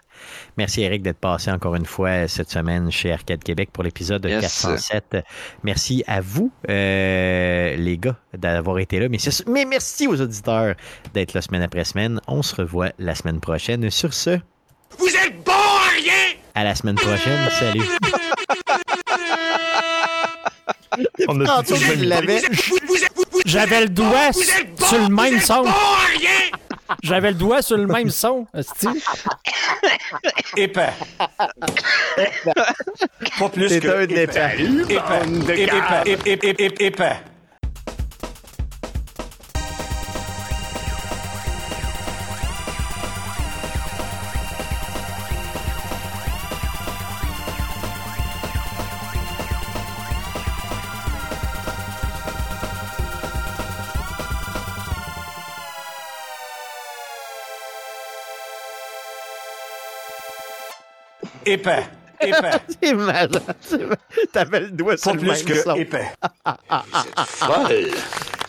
Merci 0.58 0.82
Eric 0.82 1.04
d'être 1.04 1.20
passé 1.20 1.52
encore 1.52 1.76
une 1.76 1.86
fois 1.86 2.28
cette 2.28 2.50
semaine 2.50 2.92
chez 2.92 3.12
Arcade 3.12 3.44
Québec 3.44 3.70
pour 3.72 3.84
l'épisode 3.84 4.26
Yes. 4.26 4.42
407. 4.42 5.18
Merci 5.64 6.04
à 6.08 6.22
vous, 6.22 6.52
euh, 6.70 7.76
les 7.76 7.98
gars, 7.98 8.16
d'avoir 8.34 8.80
été 8.80 9.00
là. 9.00 9.08
Mais, 9.48 9.66
merci 9.66 10.08
aux 10.08 10.20
auditeurs 10.20 10.76
d'être 11.14 11.34
là 11.34 11.42
semaine 11.42 11.62
après 11.62 11.84
semaine. 11.84 12.20
On 12.28 12.42
se 12.42 12.56
revoit 12.56 12.90
la 12.98 13.14
semaine 13.14 13.40
prochaine. 13.40 13.90
Sur 13.92 14.14
ce, 14.14 14.40
Vous 14.98 15.08
êtes 15.08 15.44
bon 15.44 15.52
à 15.52 15.90
rien! 15.96 16.38
à 16.56 16.64
la 16.64 16.76
semaine 16.76 16.96
prochaine. 16.96 17.50
Salut. 17.52 17.84
On 21.28 21.42
a 21.42 21.64
J'avais 23.46 23.82
le 23.82 23.90
doigt 23.90 24.32
bon, 24.32 24.40
vous 24.40 24.50
êtes 24.50 24.76
bon, 24.76 24.86
sur 24.86 24.98
le 25.00 25.10
même 25.10 25.36
êtes 25.36 25.44
J'avais 27.02 27.32
le 27.32 27.38
doigt 27.38 27.62
sur 27.62 27.78
le 27.78 27.88
même 27.88 28.10
son. 28.10 28.46
Épais. 30.58 30.90
Pas 33.40 33.50
plus 33.50 33.70
C'est 33.70 33.80
que 33.80 34.04
épais. 34.04 34.58
Épais. 36.06 36.76
Épais. 36.80 37.18
Épais. 61.46 61.84
Épais. 62.22 62.52
C'est 62.82 62.94
malade. 62.94 63.42
T'avais 64.32 64.60
le 64.62 64.72
doigt 64.72 64.98
sur 64.98 65.12
Pas 65.12 65.14
le 65.14 65.20
plus 65.20 65.30
même 65.30 65.44
que 65.46 65.62
son. 65.62 65.76
épais. 65.76 66.12
Folle. 67.26 67.92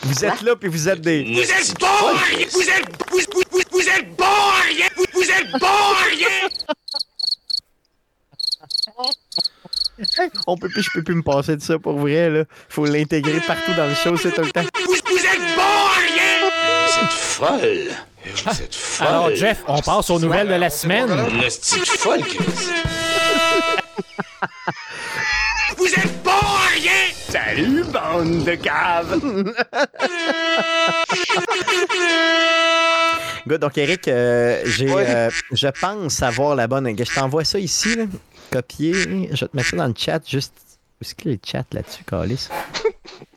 Vous 0.04 0.24
êtes 0.24 0.42
là 0.42 0.54
puis 0.56 0.68
vous 0.68 0.88
êtes 0.88 1.00
des. 1.00 1.24
Vous 1.24 1.40
êtes 1.40 1.80
bon 1.80 1.86
à 1.86 2.12
rien! 2.18 2.46
Vous 2.52 2.60
êtes, 2.62 2.86
vous, 3.10 3.18
vous, 3.32 3.42
vous, 3.50 3.60
vous 3.70 3.88
êtes 3.88 4.16
bon 4.16 4.24
à 4.24 4.60
rien! 4.68 4.86
Vous, 4.96 5.04
vous 5.14 5.30
êtes 5.30 5.50
bon 5.52 5.66
à 5.66 6.04
rien! 6.10 6.48
On 10.46 10.56
peut 10.58 10.68
plus, 10.68 10.82
je 10.82 10.90
peux 10.92 11.02
plus 11.02 11.14
me 11.14 11.22
passer 11.22 11.56
de 11.56 11.62
ça 11.62 11.78
pour 11.78 11.98
vrai 11.98 12.28
là. 12.28 12.44
Faut 12.68 12.84
l'intégrer 12.84 13.40
partout 13.40 13.72
dans 13.74 13.86
le 13.86 13.94
show, 13.94 14.16
c'est 14.16 14.32
tout 14.32 14.42
le 14.42 14.50
temps. 14.50 14.62
Vous, 14.84 14.92
vous 14.92 15.18
êtes 15.18 15.56
bon 15.56 15.62
à 15.62 15.94
rien! 16.00 16.50
Vous 16.86 17.04
êtes 17.04 17.12
folle. 17.12 17.90
Vous 18.24 18.62
êtes 18.62 18.74
folle. 18.74 19.06
Alors, 19.06 19.34
Jeff, 19.34 19.62
on 19.68 19.80
passe 19.80 20.10
aux 20.10 20.18
nouvelles 20.18 20.48
de 20.48 20.54
la 20.54 20.70
semaine. 20.70 21.08
Le 21.42 21.48
style 21.50 21.84
folle, 21.84 22.22
Chris. 22.22 22.38
Vous 25.76 25.86
êtes 25.86 26.22
bon 26.22 26.30
à 26.30 26.68
rien! 26.74 26.92
Salut, 27.28 27.84
bande 27.84 28.44
de 28.44 28.54
caves. 28.54 29.20
Good, 33.46 33.60
donc 33.60 33.76
Eric, 33.76 34.08
euh, 34.08 34.62
j'ai, 34.64 34.90
Ouais. 34.90 35.04
euh, 35.08 35.30
je 35.52 35.68
pense 35.68 36.22
avoir 36.22 36.54
la 36.54 36.66
bonne. 36.66 36.88
Je 36.96 37.14
t'envoie 37.14 37.44
ça 37.44 37.58
ici, 37.58 37.94
là. 37.96 38.04
copier. 38.50 38.92
Je 38.94 39.44
vais 39.44 39.48
te 39.48 39.56
mettre 39.56 39.68
ça 39.70 39.76
dans 39.76 39.86
le 39.86 39.94
chat, 39.96 40.20
juste. 40.26 40.54
Où 41.00 41.04
est-ce 41.04 41.14
a 41.28 41.32
le 41.32 41.38
chat 41.44 41.64
là-dessus, 41.72 42.04
Calis? 42.04 42.48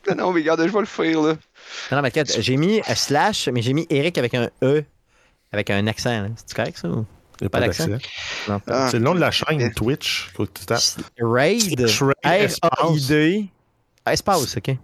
Non, 0.08 0.14
non, 0.16 0.32
mais 0.32 0.40
regarde, 0.40 0.62
je 0.66 0.72
vais 0.72 0.80
le 0.80 0.86
faire, 0.86 1.20
là. 1.20 1.34
Non, 1.90 1.98
non, 1.98 2.02
mais 2.02 2.12
j'ai 2.40 2.56
mis 2.56 2.80
un 2.88 2.94
slash, 2.94 3.48
mais 3.48 3.62
j'ai 3.62 3.72
mis 3.72 3.86
Eric 3.90 4.18
avec 4.18 4.34
un 4.34 4.48
E, 4.62 4.84
avec 5.52 5.70
un 5.70 5.86
accent. 5.86 6.22
là. 6.22 6.28
C'est 6.36 6.56
correct, 6.56 6.78
ça? 6.78 6.88
ou- 6.88 7.06
Il 7.40 7.44
y 7.44 7.46
a 7.46 7.50
Pas 7.50 7.60
pas 7.60 7.66
d'accent? 7.66 7.86
Ah. 8.68 8.88
C'est 8.90 8.98
le 8.98 9.04
nom 9.04 9.14
de 9.14 9.20
la 9.20 9.30
chaîne 9.30 9.72
Twitch. 9.72 10.30
Faut 10.36 10.44
que 10.46 10.58
tu 10.58 10.66
tapes. 10.66 10.80
Raid. 11.20 11.80
Raid, 12.24 12.50
R-A-I-D. 12.62 13.46
Espace, 14.06 14.56
OK. 14.56 14.68
Il 14.68 14.78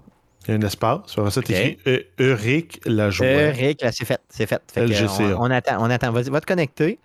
y 0.48 0.52
a 0.52 0.54
un 0.54 0.60
espace. 0.62 1.00
Sur 1.06 1.32
ça, 1.32 1.42
t'écris 1.42 1.78
Euric 2.20 2.80
la 2.84 3.10
joie. 3.10 3.26
Eric, 3.26 3.82
là, 3.82 3.90
c'est 3.92 4.04
fait. 4.04 4.20
C'est 4.28 4.46
fait. 4.46 4.60
Fait 4.72 4.86
que, 4.86 5.22
on, 5.34 5.42
on 5.46 5.50
attend, 5.50 5.78
on 5.80 5.90
attend. 5.90 6.12
Vas-y, 6.12 6.30
va 6.30 6.40
te 6.40 6.46
connecter. 6.46 6.98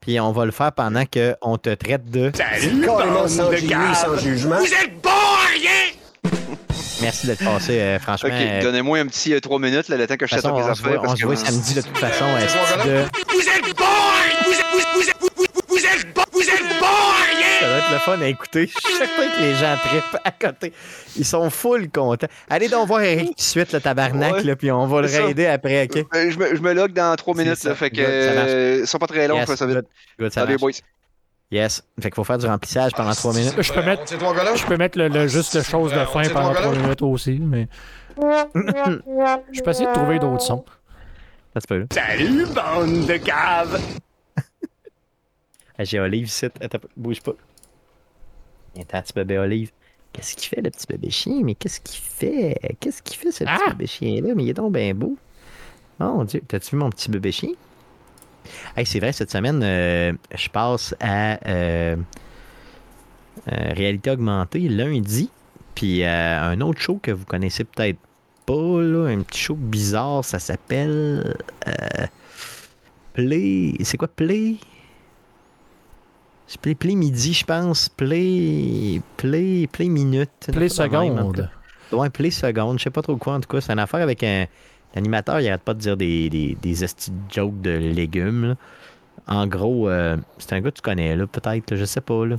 Puis 0.00 0.20
on 0.20 0.32
va 0.32 0.44
le 0.44 0.52
faire 0.52 0.72
pendant 0.72 1.04
qu'on 1.06 1.58
te 1.58 1.70
traite 1.74 2.10
de. 2.10 2.30
Salut, 2.34 2.80
de 2.82 3.68
caves. 3.68 4.22
jugement. 4.22 4.58
Vous 4.58 4.64
êtes 4.66 5.00
bon! 5.02 5.10
Merci 7.04 7.26
d'être 7.26 7.44
passé, 7.44 7.78
euh, 7.80 7.98
franchement. 7.98 8.28
Ok, 8.30 8.34
euh, 8.36 8.62
donnez-moi 8.62 8.98
un 8.98 9.06
petit 9.06 9.40
3 9.40 9.58
minutes, 9.58 9.88
là, 9.88 9.96
le 9.96 10.06
temps 10.06 10.16
que 10.16 10.26
je 10.26 10.34
façon, 10.34 10.48
mes 10.48 10.54
on 10.54 10.62
voit, 10.62 10.70
affaires. 10.72 11.00
on 11.02 11.06
parce 11.06 11.20
se 11.20 11.24
voit 11.26 11.36
samedi 11.36 11.74
de 11.74 11.80
toute 11.82 11.98
façon. 11.98 12.24
Vous 12.26 12.38
êtes 12.42 13.76
bon 13.76 13.84
rien! 13.84 14.44
Vous 14.44 14.52
êtes, 14.52 14.66
vous, 14.94 15.08
êtes, 15.08 16.14
bon, 16.14 16.22
vous 16.32 16.40
êtes 16.42 16.78
bon 16.80 16.86
Ça 17.60 17.68
va 17.68 17.78
être 17.78 17.90
le 17.92 17.98
fun 17.98 18.20
à 18.20 18.26
écouter. 18.28 18.70
Chaque 18.98 19.10
fois 19.10 19.24
que 19.26 19.40
les 19.42 19.54
gens 19.54 19.76
trippent 19.84 20.20
à 20.24 20.30
côté, 20.30 20.72
ils 21.16 21.24
sont 21.24 21.48
full 21.50 21.88
contents. 21.90 22.26
Allez 22.48 22.68
donc 22.68 22.88
voir 22.88 23.02
Eric 23.02 23.28
tout 23.28 23.34
de 23.34 23.40
suite, 23.40 23.72
le 23.72 23.80
tabarnak, 23.80 24.34
Ouais. 24.34 24.42
là, 24.42 24.56
puis 24.56 24.70
on 24.70 24.86
va 24.86 25.02
le 25.02 25.08
raider 25.08 25.46
après, 25.46 25.84
OK? 25.84 26.04
Euh, 26.14 26.30
je, 26.30 26.38
me, 26.38 26.54
je 26.56 26.60
me 26.60 26.72
log 26.72 26.92
dans 26.92 27.14
3 27.16 27.34
C'est 27.36 27.42
minutes, 27.42 27.58
ça. 27.58 27.68
là, 27.70 27.74
fait 27.74 27.90
que 27.90 27.96
Good, 27.96 28.28
ça 28.28 28.34
marche. 28.34 28.50
euh, 28.50 28.78
ils 28.82 28.86
sont 28.86 28.98
pas 28.98 29.06
très 29.06 29.28
longs, 29.28 29.36
Yes, 29.36 29.48
je 29.50 29.54
ça 29.56 29.56
ça 29.56 29.66
Salut, 30.30 30.50
marche. 30.52 30.60
boys. 30.60 30.70
Yes. 31.50 31.82
Fait 32.00 32.08
qu'il 32.10 32.14
faut 32.14 32.24
faire 32.24 32.38
du 32.38 32.46
remplissage 32.46 32.92
pendant 32.92 33.12
trois 33.12 33.32
minutes. 33.34 33.54
Je 33.60 33.72
peux 33.72 33.82
mettre, 33.82 34.06
je 34.08 34.66
peux 34.66 34.76
mettre 34.76 34.98
le, 34.98 35.08
le- 35.08 35.28
juste 35.28 35.54
le 35.54 35.62
chose 35.62 35.92
de 35.92 36.04
fin 36.04 36.22
pendant 36.30 36.48
ton 36.48 36.54
gars-là? 36.54 36.62
3 36.72 36.72
minutes 36.82 37.02
aussi, 37.02 37.38
mais. 37.38 37.68
Je 38.18 39.60
peux 39.62 39.70
essayer 39.70 39.86
de 39.88 39.92
trouver 39.92 40.18
d'autres 40.18 40.42
sons. 40.42 40.64
Ça 41.52 41.60
se 41.60 41.66
peut, 41.66 41.78
là. 41.78 41.86
Salut, 41.92 42.46
bande 42.46 43.06
de 43.06 43.16
caves. 43.18 43.80
Ah, 45.76 45.82
J'ai 45.84 45.98
Olive 45.98 46.26
ici. 46.26 46.46
Attends, 46.60 46.78
bouge 46.96 47.20
pas. 47.20 47.32
Attends, 48.80 49.02
petit 49.02 49.12
bébé 49.12 49.38
Olive. 49.38 49.72
Qu'est-ce 50.12 50.36
qu'il 50.36 50.48
fait, 50.48 50.62
le 50.62 50.70
petit 50.70 50.86
bébé 50.88 51.10
chien? 51.10 51.40
Mais 51.42 51.56
qu'est-ce 51.56 51.80
qu'il 51.80 52.00
fait? 52.00 52.56
Qu'est-ce 52.78 53.02
qu'il 53.02 53.16
fait, 53.18 53.32
ce 53.32 53.42
petit 53.42 53.50
Ah! 53.66 53.70
bébé 53.70 53.86
chien-là? 53.88 54.34
Mais 54.36 54.44
il 54.44 54.50
est 54.50 54.54
donc 54.54 54.72
bien 54.72 54.94
beau. 54.94 55.16
Mon 55.98 56.22
Dieu, 56.24 56.40
t'as-tu 56.46 56.70
vu 56.72 56.76
mon 56.76 56.90
petit 56.90 57.10
bébé 57.10 57.32
chien? 57.32 57.50
Hey, 58.76 58.86
c'est 58.86 59.00
vrai, 59.00 59.12
cette 59.12 59.30
semaine, 59.30 59.60
euh, 59.62 60.12
je 60.34 60.48
passe 60.48 60.94
à 61.00 61.38
euh, 61.48 61.96
euh, 63.50 63.72
réalité 63.74 64.10
augmentée 64.10 64.68
lundi. 64.68 65.30
Puis 65.74 66.04
un 66.04 66.60
autre 66.60 66.80
show 66.80 67.00
que 67.02 67.10
vous 67.10 67.24
connaissez 67.24 67.64
peut-être 67.64 67.98
pas, 68.46 68.80
là, 68.80 69.08
un 69.08 69.22
petit 69.22 69.40
show 69.40 69.54
bizarre, 69.54 70.24
ça 70.24 70.38
s'appelle 70.38 71.36
Play. 73.12 73.74
C'est 73.82 73.96
quoi 73.96 74.06
Play? 74.06 74.56
C'est 76.46 76.60
Play, 76.60 76.74
Play 76.76 76.94
Midi, 76.94 77.32
je 77.32 77.44
pense. 77.44 77.88
Play. 77.88 79.00
Play. 79.16 79.66
Play 79.66 79.88
Minute. 79.88 80.30
Play 80.52 80.60
même, 80.60 80.68
seconde. 80.68 81.50
Ouais, 81.92 82.10
Play 82.10 82.30
Seconde. 82.30 82.78
Je 82.78 82.84
sais 82.84 82.90
pas 82.90 83.02
trop 83.02 83.16
quoi, 83.16 83.34
en 83.34 83.40
tout 83.40 83.48
cas. 83.48 83.60
C'est 83.60 83.72
une 83.72 83.78
affaire 83.78 84.00
avec 84.00 84.22
un. 84.22 84.46
L'animateur, 84.94 85.40
il 85.40 85.48
arrête 85.48 85.62
pas 85.62 85.74
de 85.74 85.80
dire 85.80 85.96
des, 85.96 86.30
des, 86.30 86.56
des 86.60 86.74
jokes 87.30 87.60
de 87.60 87.70
légumes. 87.70 88.48
là. 88.48 88.54
En 89.26 89.46
gros, 89.46 89.88
euh, 89.88 90.16
c'est 90.38 90.52
un 90.52 90.60
gars 90.60 90.70
que 90.70 90.76
tu 90.76 90.82
connais, 90.82 91.16
là, 91.16 91.26
peut-être. 91.26 91.70
là, 91.70 91.76
Je 91.76 91.84
sais 91.84 92.00
pas, 92.02 92.26
là. 92.26 92.36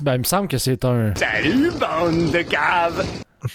Ben, 0.00 0.14
il 0.14 0.18
me 0.20 0.24
semble 0.24 0.48
que 0.48 0.56
c'est 0.58 0.82
un. 0.84 1.14
Salut, 1.14 1.70
bande 1.72 2.30
de 2.32 2.42
caves. 2.42 3.04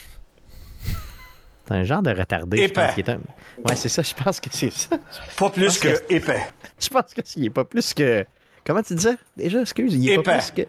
C'est 1.68 1.74
un 1.78 1.84
genre 1.86 2.02
de 2.02 2.12
retardé. 2.12 2.58
Je 2.58 2.64
Épais. 2.64 2.88
pense 2.88 2.98
est 2.98 3.10
un... 3.10 3.20
Ouais, 3.66 3.76
c'est 3.76 3.88
ça. 3.88 4.02
Je 4.02 4.14
pense 4.14 4.40
que 4.42 4.50
c'est 4.52 4.72
ça. 4.74 4.98
Pas 5.38 5.50
plus 5.50 5.80
que- 5.80 5.88
que 6.06 6.14
épais. 6.14 6.42
Je 6.80 6.90
pense 6.90 7.14
que 7.14 7.22
s'il 7.24 7.46
est 7.46 7.50
pas 7.50 7.64
plus 7.64 7.94
que. 7.94 8.26
Comment 8.66 8.82
tu 8.84 8.94
disais? 8.96 9.16
Déjà? 9.38 9.62
Excuse, 9.62 9.94
il 9.94 10.10
est 10.10 10.16
pas 10.22 10.38
Épais. 10.38 10.52
plus 10.54 10.66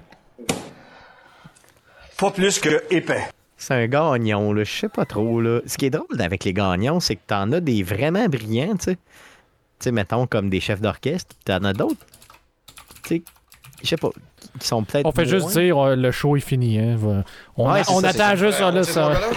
que. 0.47 0.55
Pas 2.19 2.31
plus 2.31 2.61
que 2.61 2.85
épais. 2.91 3.25
C'est 3.63 3.75
un 3.75 3.87
gagnon, 3.87 4.53
là. 4.53 4.65
Je 4.65 4.73
sais 4.73 4.89
pas 4.89 5.05
trop, 5.05 5.41
là. 5.41 5.61
Ce 5.67 5.79
qui 5.79 5.87
est 5.87 5.91
drôle 5.91 6.21
avec 6.21 6.43
les 6.43 6.53
gagnons, 6.53 6.99
c'est 6.99 7.15
que 7.15 7.21
t'en 7.29 7.53
as 7.53 7.61
des 7.61 7.85
vraiment 7.85 8.27
brillants, 8.29 8.75
tu 8.77 8.85
sais. 8.87 8.95
Tu 8.97 9.01
sais, 9.79 9.93
mettons, 9.93 10.27
comme 10.27 10.51
des 10.51 10.59
chefs 10.59 10.81
d'orchestre. 10.81 11.37
puis 11.37 11.45
T'en 11.45 11.63
as 11.63 11.73
d'autres, 11.73 12.05
tu 13.05 13.19
sais, 13.19 13.23
je 13.81 13.89
sais 13.89 13.97
pas, 13.97 14.11
qui 14.59 14.67
sont 14.67 14.83
peut-être. 14.83 15.07
On 15.07 15.13
fait 15.13 15.27
juste 15.27 15.51
dire 15.57 15.79
euh, 15.79 15.95
le 15.95 16.11
show 16.11 16.37
est 16.37 16.41
fini. 16.41 16.81
Hein. 16.81 16.99
On, 17.57 17.73
Ouais, 17.73 17.83
on 17.89 18.01
ça, 18.01 18.09
attend 18.09 18.35
juste 18.35 18.59
ça, 18.59 18.73
là? 18.73 18.83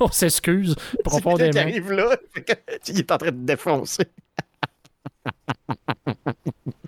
On 0.00 0.08
s'excuse 0.08 0.76
profondément. 1.04 1.58
arrive 1.60 1.90
là, 1.92 2.16
il 2.88 2.98
est 3.00 3.10
en 3.10 3.18
train 3.18 3.32
de 3.32 3.44
défoncer. 3.44 4.06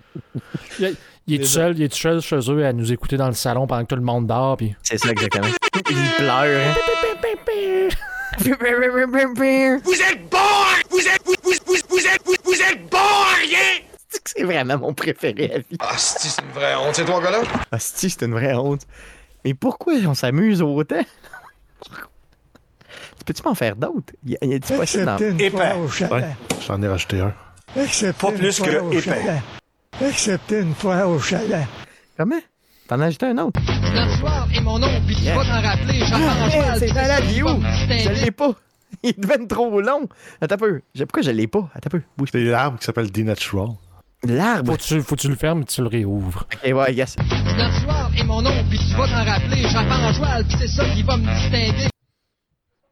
Il 1.27 1.35
est 1.35 1.39
tout 1.39 1.45
seul, 1.45 1.77
il 1.77 1.83
est 1.83 1.89
tout 1.89 1.97
seul 1.97 2.21
chez 2.21 2.39
eux 2.51 2.65
à 2.65 2.71
nous 2.73 2.91
écouter 2.91 3.17
dans 3.17 3.27
le 3.27 3.33
salon 3.33 3.65
pendant 3.65 3.81
que 3.83 3.87
tout 3.89 3.95
le 3.95 4.01
monde 4.03 4.27
dort. 4.27 4.57
Puis... 4.57 4.75
C'est 4.83 4.97
ça, 4.97 5.09
exactement. 5.09 5.47
il 5.89 6.11
pleure. 6.17 6.61
hein. 6.61 6.73
Vous 9.83 9.93
êtes 9.93 10.29
bon. 10.29 10.37
Vous 10.91 10.99
êtes... 10.99 11.25
Vous, 11.25 11.33
vous, 11.43 11.51
vous, 11.65 11.75
vous 11.89 12.05
êtes... 12.05 12.21
Vous, 12.25 12.35
vous 12.43 12.61
êtes 12.61 12.89
bon 12.89 12.97
à 12.97 13.35
rien 13.41 13.81
C'est 14.25 14.43
vraiment 14.43 14.77
mon 14.77 14.93
préféré 14.93 15.51
à 15.55 15.57
vie. 15.59 15.77
Ah, 15.79 15.93
c'est 15.97 16.27
c'est 16.29 16.41
une 16.43 16.51
vraie 16.51 16.75
honte. 16.75 16.95
C'est 16.95 17.05
ton 17.05 17.19
gars-là? 17.19 17.41
Asti, 17.71 18.09
c'est 18.09 18.23
une 18.25 18.33
vraie 18.33 18.53
honte. 18.53 18.81
Mais 19.43 19.53
pourquoi 19.53 19.93
on 20.05 20.13
s'amuse 20.13 20.61
autant? 20.61 21.03
Peux-tu 23.25 23.41
m'en 23.43 23.55
faire 23.55 23.75
d'autres? 23.75 24.13
Y 24.25 24.59
possible 24.75 25.05
d'en- 25.05 25.17
j'en 26.67 26.81
ai 26.83 26.87
rajouté 26.87 27.21
un. 27.21 27.33
Pas 28.13 28.31
plus 28.31 28.59
que 28.59 28.93
épais. 28.95 29.41
Excepté 30.01 30.59
une 30.61 30.73
fois 30.75 31.07
au 31.07 31.19
chalet. 31.19 31.65
Comment? 32.17 32.39
T'en 32.87 32.99
as 32.99 33.05
ajouté 33.05 33.25
un 33.27 33.37
autre? 33.39 33.59
Notre 33.93 34.17
soir 34.19 34.47
et 34.53 34.59
mon 34.59 34.77
nom, 34.77 34.87
puis 35.07 35.15
tu 35.15 35.23
vas 35.23 35.43
t'en 35.43 35.61
rappeler. 35.61 35.99
J'entends 35.99 36.75
c'est 36.79 36.93
malade, 36.93 37.23
il 37.31 37.37
est 37.39 37.43
où? 37.43 37.61
Je 37.89 38.23
l'ai 38.25 38.31
pas. 38.31 38.51
Il 39.03 39.13
devient 39.17 39.47
trop 39.47 39.81
long. 39.81 40.07
Attends 40.41 40.55
un 40.55 40.57
peu. 40.57 40.81
Pourquoi 40.97 41.21
je 41.21 41.31
l'ai 41.31 41.47
pas? 41.47 41.69
Attends 41.73 41.87
un 41.87 41.89
peu. 41.89 42.01
Bouge. 42.17 42.29
C'est 42.31 42.43
l'arbre 42.43 42.79
qui 42.79 42.85
s'appelle 42.85 43.11
The 43.11 43.19
Natural. 43.19 43.69
L'arbre? 44.23 44.71
Faut 44.71 44.77
que 44.77 44.81
tu, 44.83 45.01
faut 45.01 45.15
que 45.15 45.21
tu 45.21 45.27
le 45.27 45.35
fermes 45.35 45.61
et 45.61 45.65
tu 45.65 45.81
le 45.81 45.87
réouvres. 45.87 46.45
Ok, 46.53 46.73
ouais, 46.73 46.93
yes. 46.93 47.15
Notre 47.57 47.81
soir 47.81 48.09
et 48.17 48.23
mon 48.23 48.41
nom, 48.41 48.51
puis 48.69 48.79
tu 48.79 48.95
vas 48.95 49.07
t'en 49.07 49.23
rappeler. 49.29 49.63
J'entends 49.63 50.03
en 50.03 50.13
joie, 50.13 50.43
puis 50.47 50.57
c'est 50.59 50.67
ça 50.67 50.85
qui 50.93 51.03
va 51.03 51.17
me 51.17 51.25
distinguer. 51.27 51.89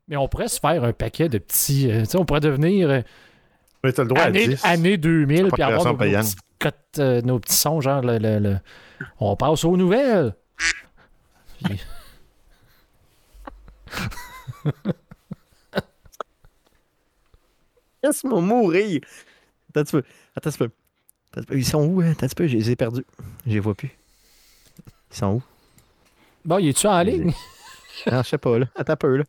Mais 0.07 0.17
on 0.17 0.27
pourrait 0.27 0.49
se 0.49 0.59
faire 0.59 0.84
un 0.84 0.93
paquet 0.93 1.30
de 1.30 1.38
petits. 1.38 1.89
euh, 1.89 2.01
tu 2.01 2.05
sais, 2.07 2.17
on 2.17 2.25
pourrait 2.25 2.41
devenir 2.41 2.89
euh, 2.89 3.01
Mais 3.84 3.91
t'as 3.91 4.03
le 4.03 4.10
droit 4.10 4.22
à 4.22 4.26
année, 4.27 4.47
10. 4.47 4.64
année 4.65 4.97
2000 4.97 5.47
pas 5.49 5.55
puis 5.55 5.64
avoir 5.64 5.84
nos, 5.85 5.91
nos 5.91 5.97
petites 5.97 6.39
cotes, 6.60 6.76
euh, 6.99 7.22
nos 7.22 7.39
petits 7.39 7.55
sons, 7.55 7.81
genre 7.81 8.01
le, 8.01 8.18
le- 8.18 8.39
le- 8.39 8.57
On 9.19 9.35
passe 9.35 9.65
aux 9.65 9.76
nouvelles. 9.76 10.35
Puis- 11.65 11.81
Laisse-moi 18.03 18.41
mourir. 18.41 19.01
Attends 19.69 19.80
un 19.81 19.84
petit 19.84 19.91
peu. 19.91 20.03
Attends 20.35 20.49
un 20.49 20.51
petit 20.51 20.57
peu. 21.45 21.57
Ils 21.57 21.65
sont 21.65 21.84
où? 21.85 22.01
hein? 22.01 22.11
Attends 22.11 22.26
un 22.26 22.27
petit 22.27 22.35
peu. 22.35 22.47
Je 22.47 22.57
les 22.57 22.72
ai 22.72 22.76
perdus. 22.76 23.05
Je 23.45 23.53
les 23.53 23.60
vois 23.60 23.76
plus. 23.76 23.91
Ils 25.11 25.18
sont 25.18 25.34
où? 25.35 25.43
Bon, 26.45 26.57
il 26.57 26.69
est-tu 26.69 26.88
en 26.88 27.01
ligne? 27.01 27.34
Non, 28.11 28.22
je 28.23 28.27
sais 28.30 28.38
pas, 28.38 28.57
là. 28.60 28.65
Attends 28.76 28.93
un 28.93 28.97
peu, 28.97 29.18
là. 29.18 29.23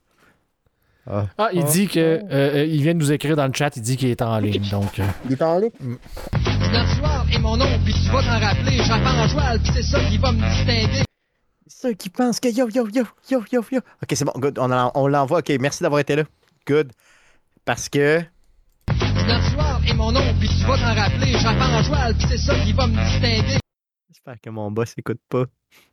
Ah. 1.07 1.27
Ah, 1.37 1.49
il 1.53 1.65
dit 1.65 1.87
que. 1.89 1.99
euh, 2.01 2.21
euh, 2.31 2.65
il 2.65 2.83
vient 2.83 2.95
de 2.95 2.99
nous 2.99 3.13
écrire 3.13 3.37
dans 3.37 3.47
le 3.47 3.53
chat, 3.53 3.77
il 3.77 3.83
dit 3.83 3.97
qu'il 3.97 4.09
est 4.09 4.23
en 4.23 4.39
ligne. 4.39 4.63
Donc. 4.71 4.99
euh, 4.99 5.07
Il 5.27 5.33
est 5.33 5.43
en 5.43 5.59
ligne? 5.59 5.71
Notre 6.73 6.97
soir 6.97 7.27
et 7.33 7.39
mon 7.39 7.57
nom, 7.57 7.67
puis 7.85 7.93
tu 7.93 8.11
vas 8.11 8.23
t'en 8.23 8.39
rappeler. 8.41 8.79
J'entends 8.83 9.19
en 9.19 9.29
joie, 9.29 9.59
puis 9.63 9.73
c'est 9.75 9.83
ça 9.83 10.01
qui 10.05 10.19
va 10.19 10.33
me 10.33 10.41
distinguer. 10.49 11.05
Ceux 11.67 11.93
qui 11.93 12.09
pensent 12.09 12.41
que 12.41 12.49
yo, 12.49 12.69
yo, 12.71 12.89
yo, 12.89 13.05
yo, 13.31 13.45
yo, 13.53 13.65
yo. 13.71 13.79
Ok, 14.03 14.13
c'est 14.15 14.25
bon. 14.25 14.33
Good. 14.37 14.59
On, 14.59 14.71
en- 14.73 14.91
on 14.95 15.07
l'envoie. 15.07 15.39
Ok, 15.41 15.53
merci 15.61 15.83
d'avoir 15.83 16.01
été 16.01 16.17
là. 16.17 16.23
Good. 16.67 16.93
Parce 17.65 17.89
que. 17.89 18.21
Notre 19.27 19.51
soir 19.53 19.81
et 19.87 19.93
mon 19.95 20.13
nom, 20.13 20.21
puis 20.39 20.49
tu 20.49 20.65
vas 20.67 20.77
t'en 20.79 20.95
rappeler. 20.95 21.33
J'entends 21.39 21.73
en 21.79 21.83
joie, 21.83 22.13
puis 22.19 22.27
c'est 22.31 22.39
ça 22.39 22.55
qui 22.61 22.73
va 22.73 22.87
me 22.87 22.97
distinguer. 22.97 23.59
J'espère 24.11 24.41
que 24.43 24.51
mon 24.51 24.71
boss 24.71 24.95
écoute 24.97 25.21
pas. 25.29 25.45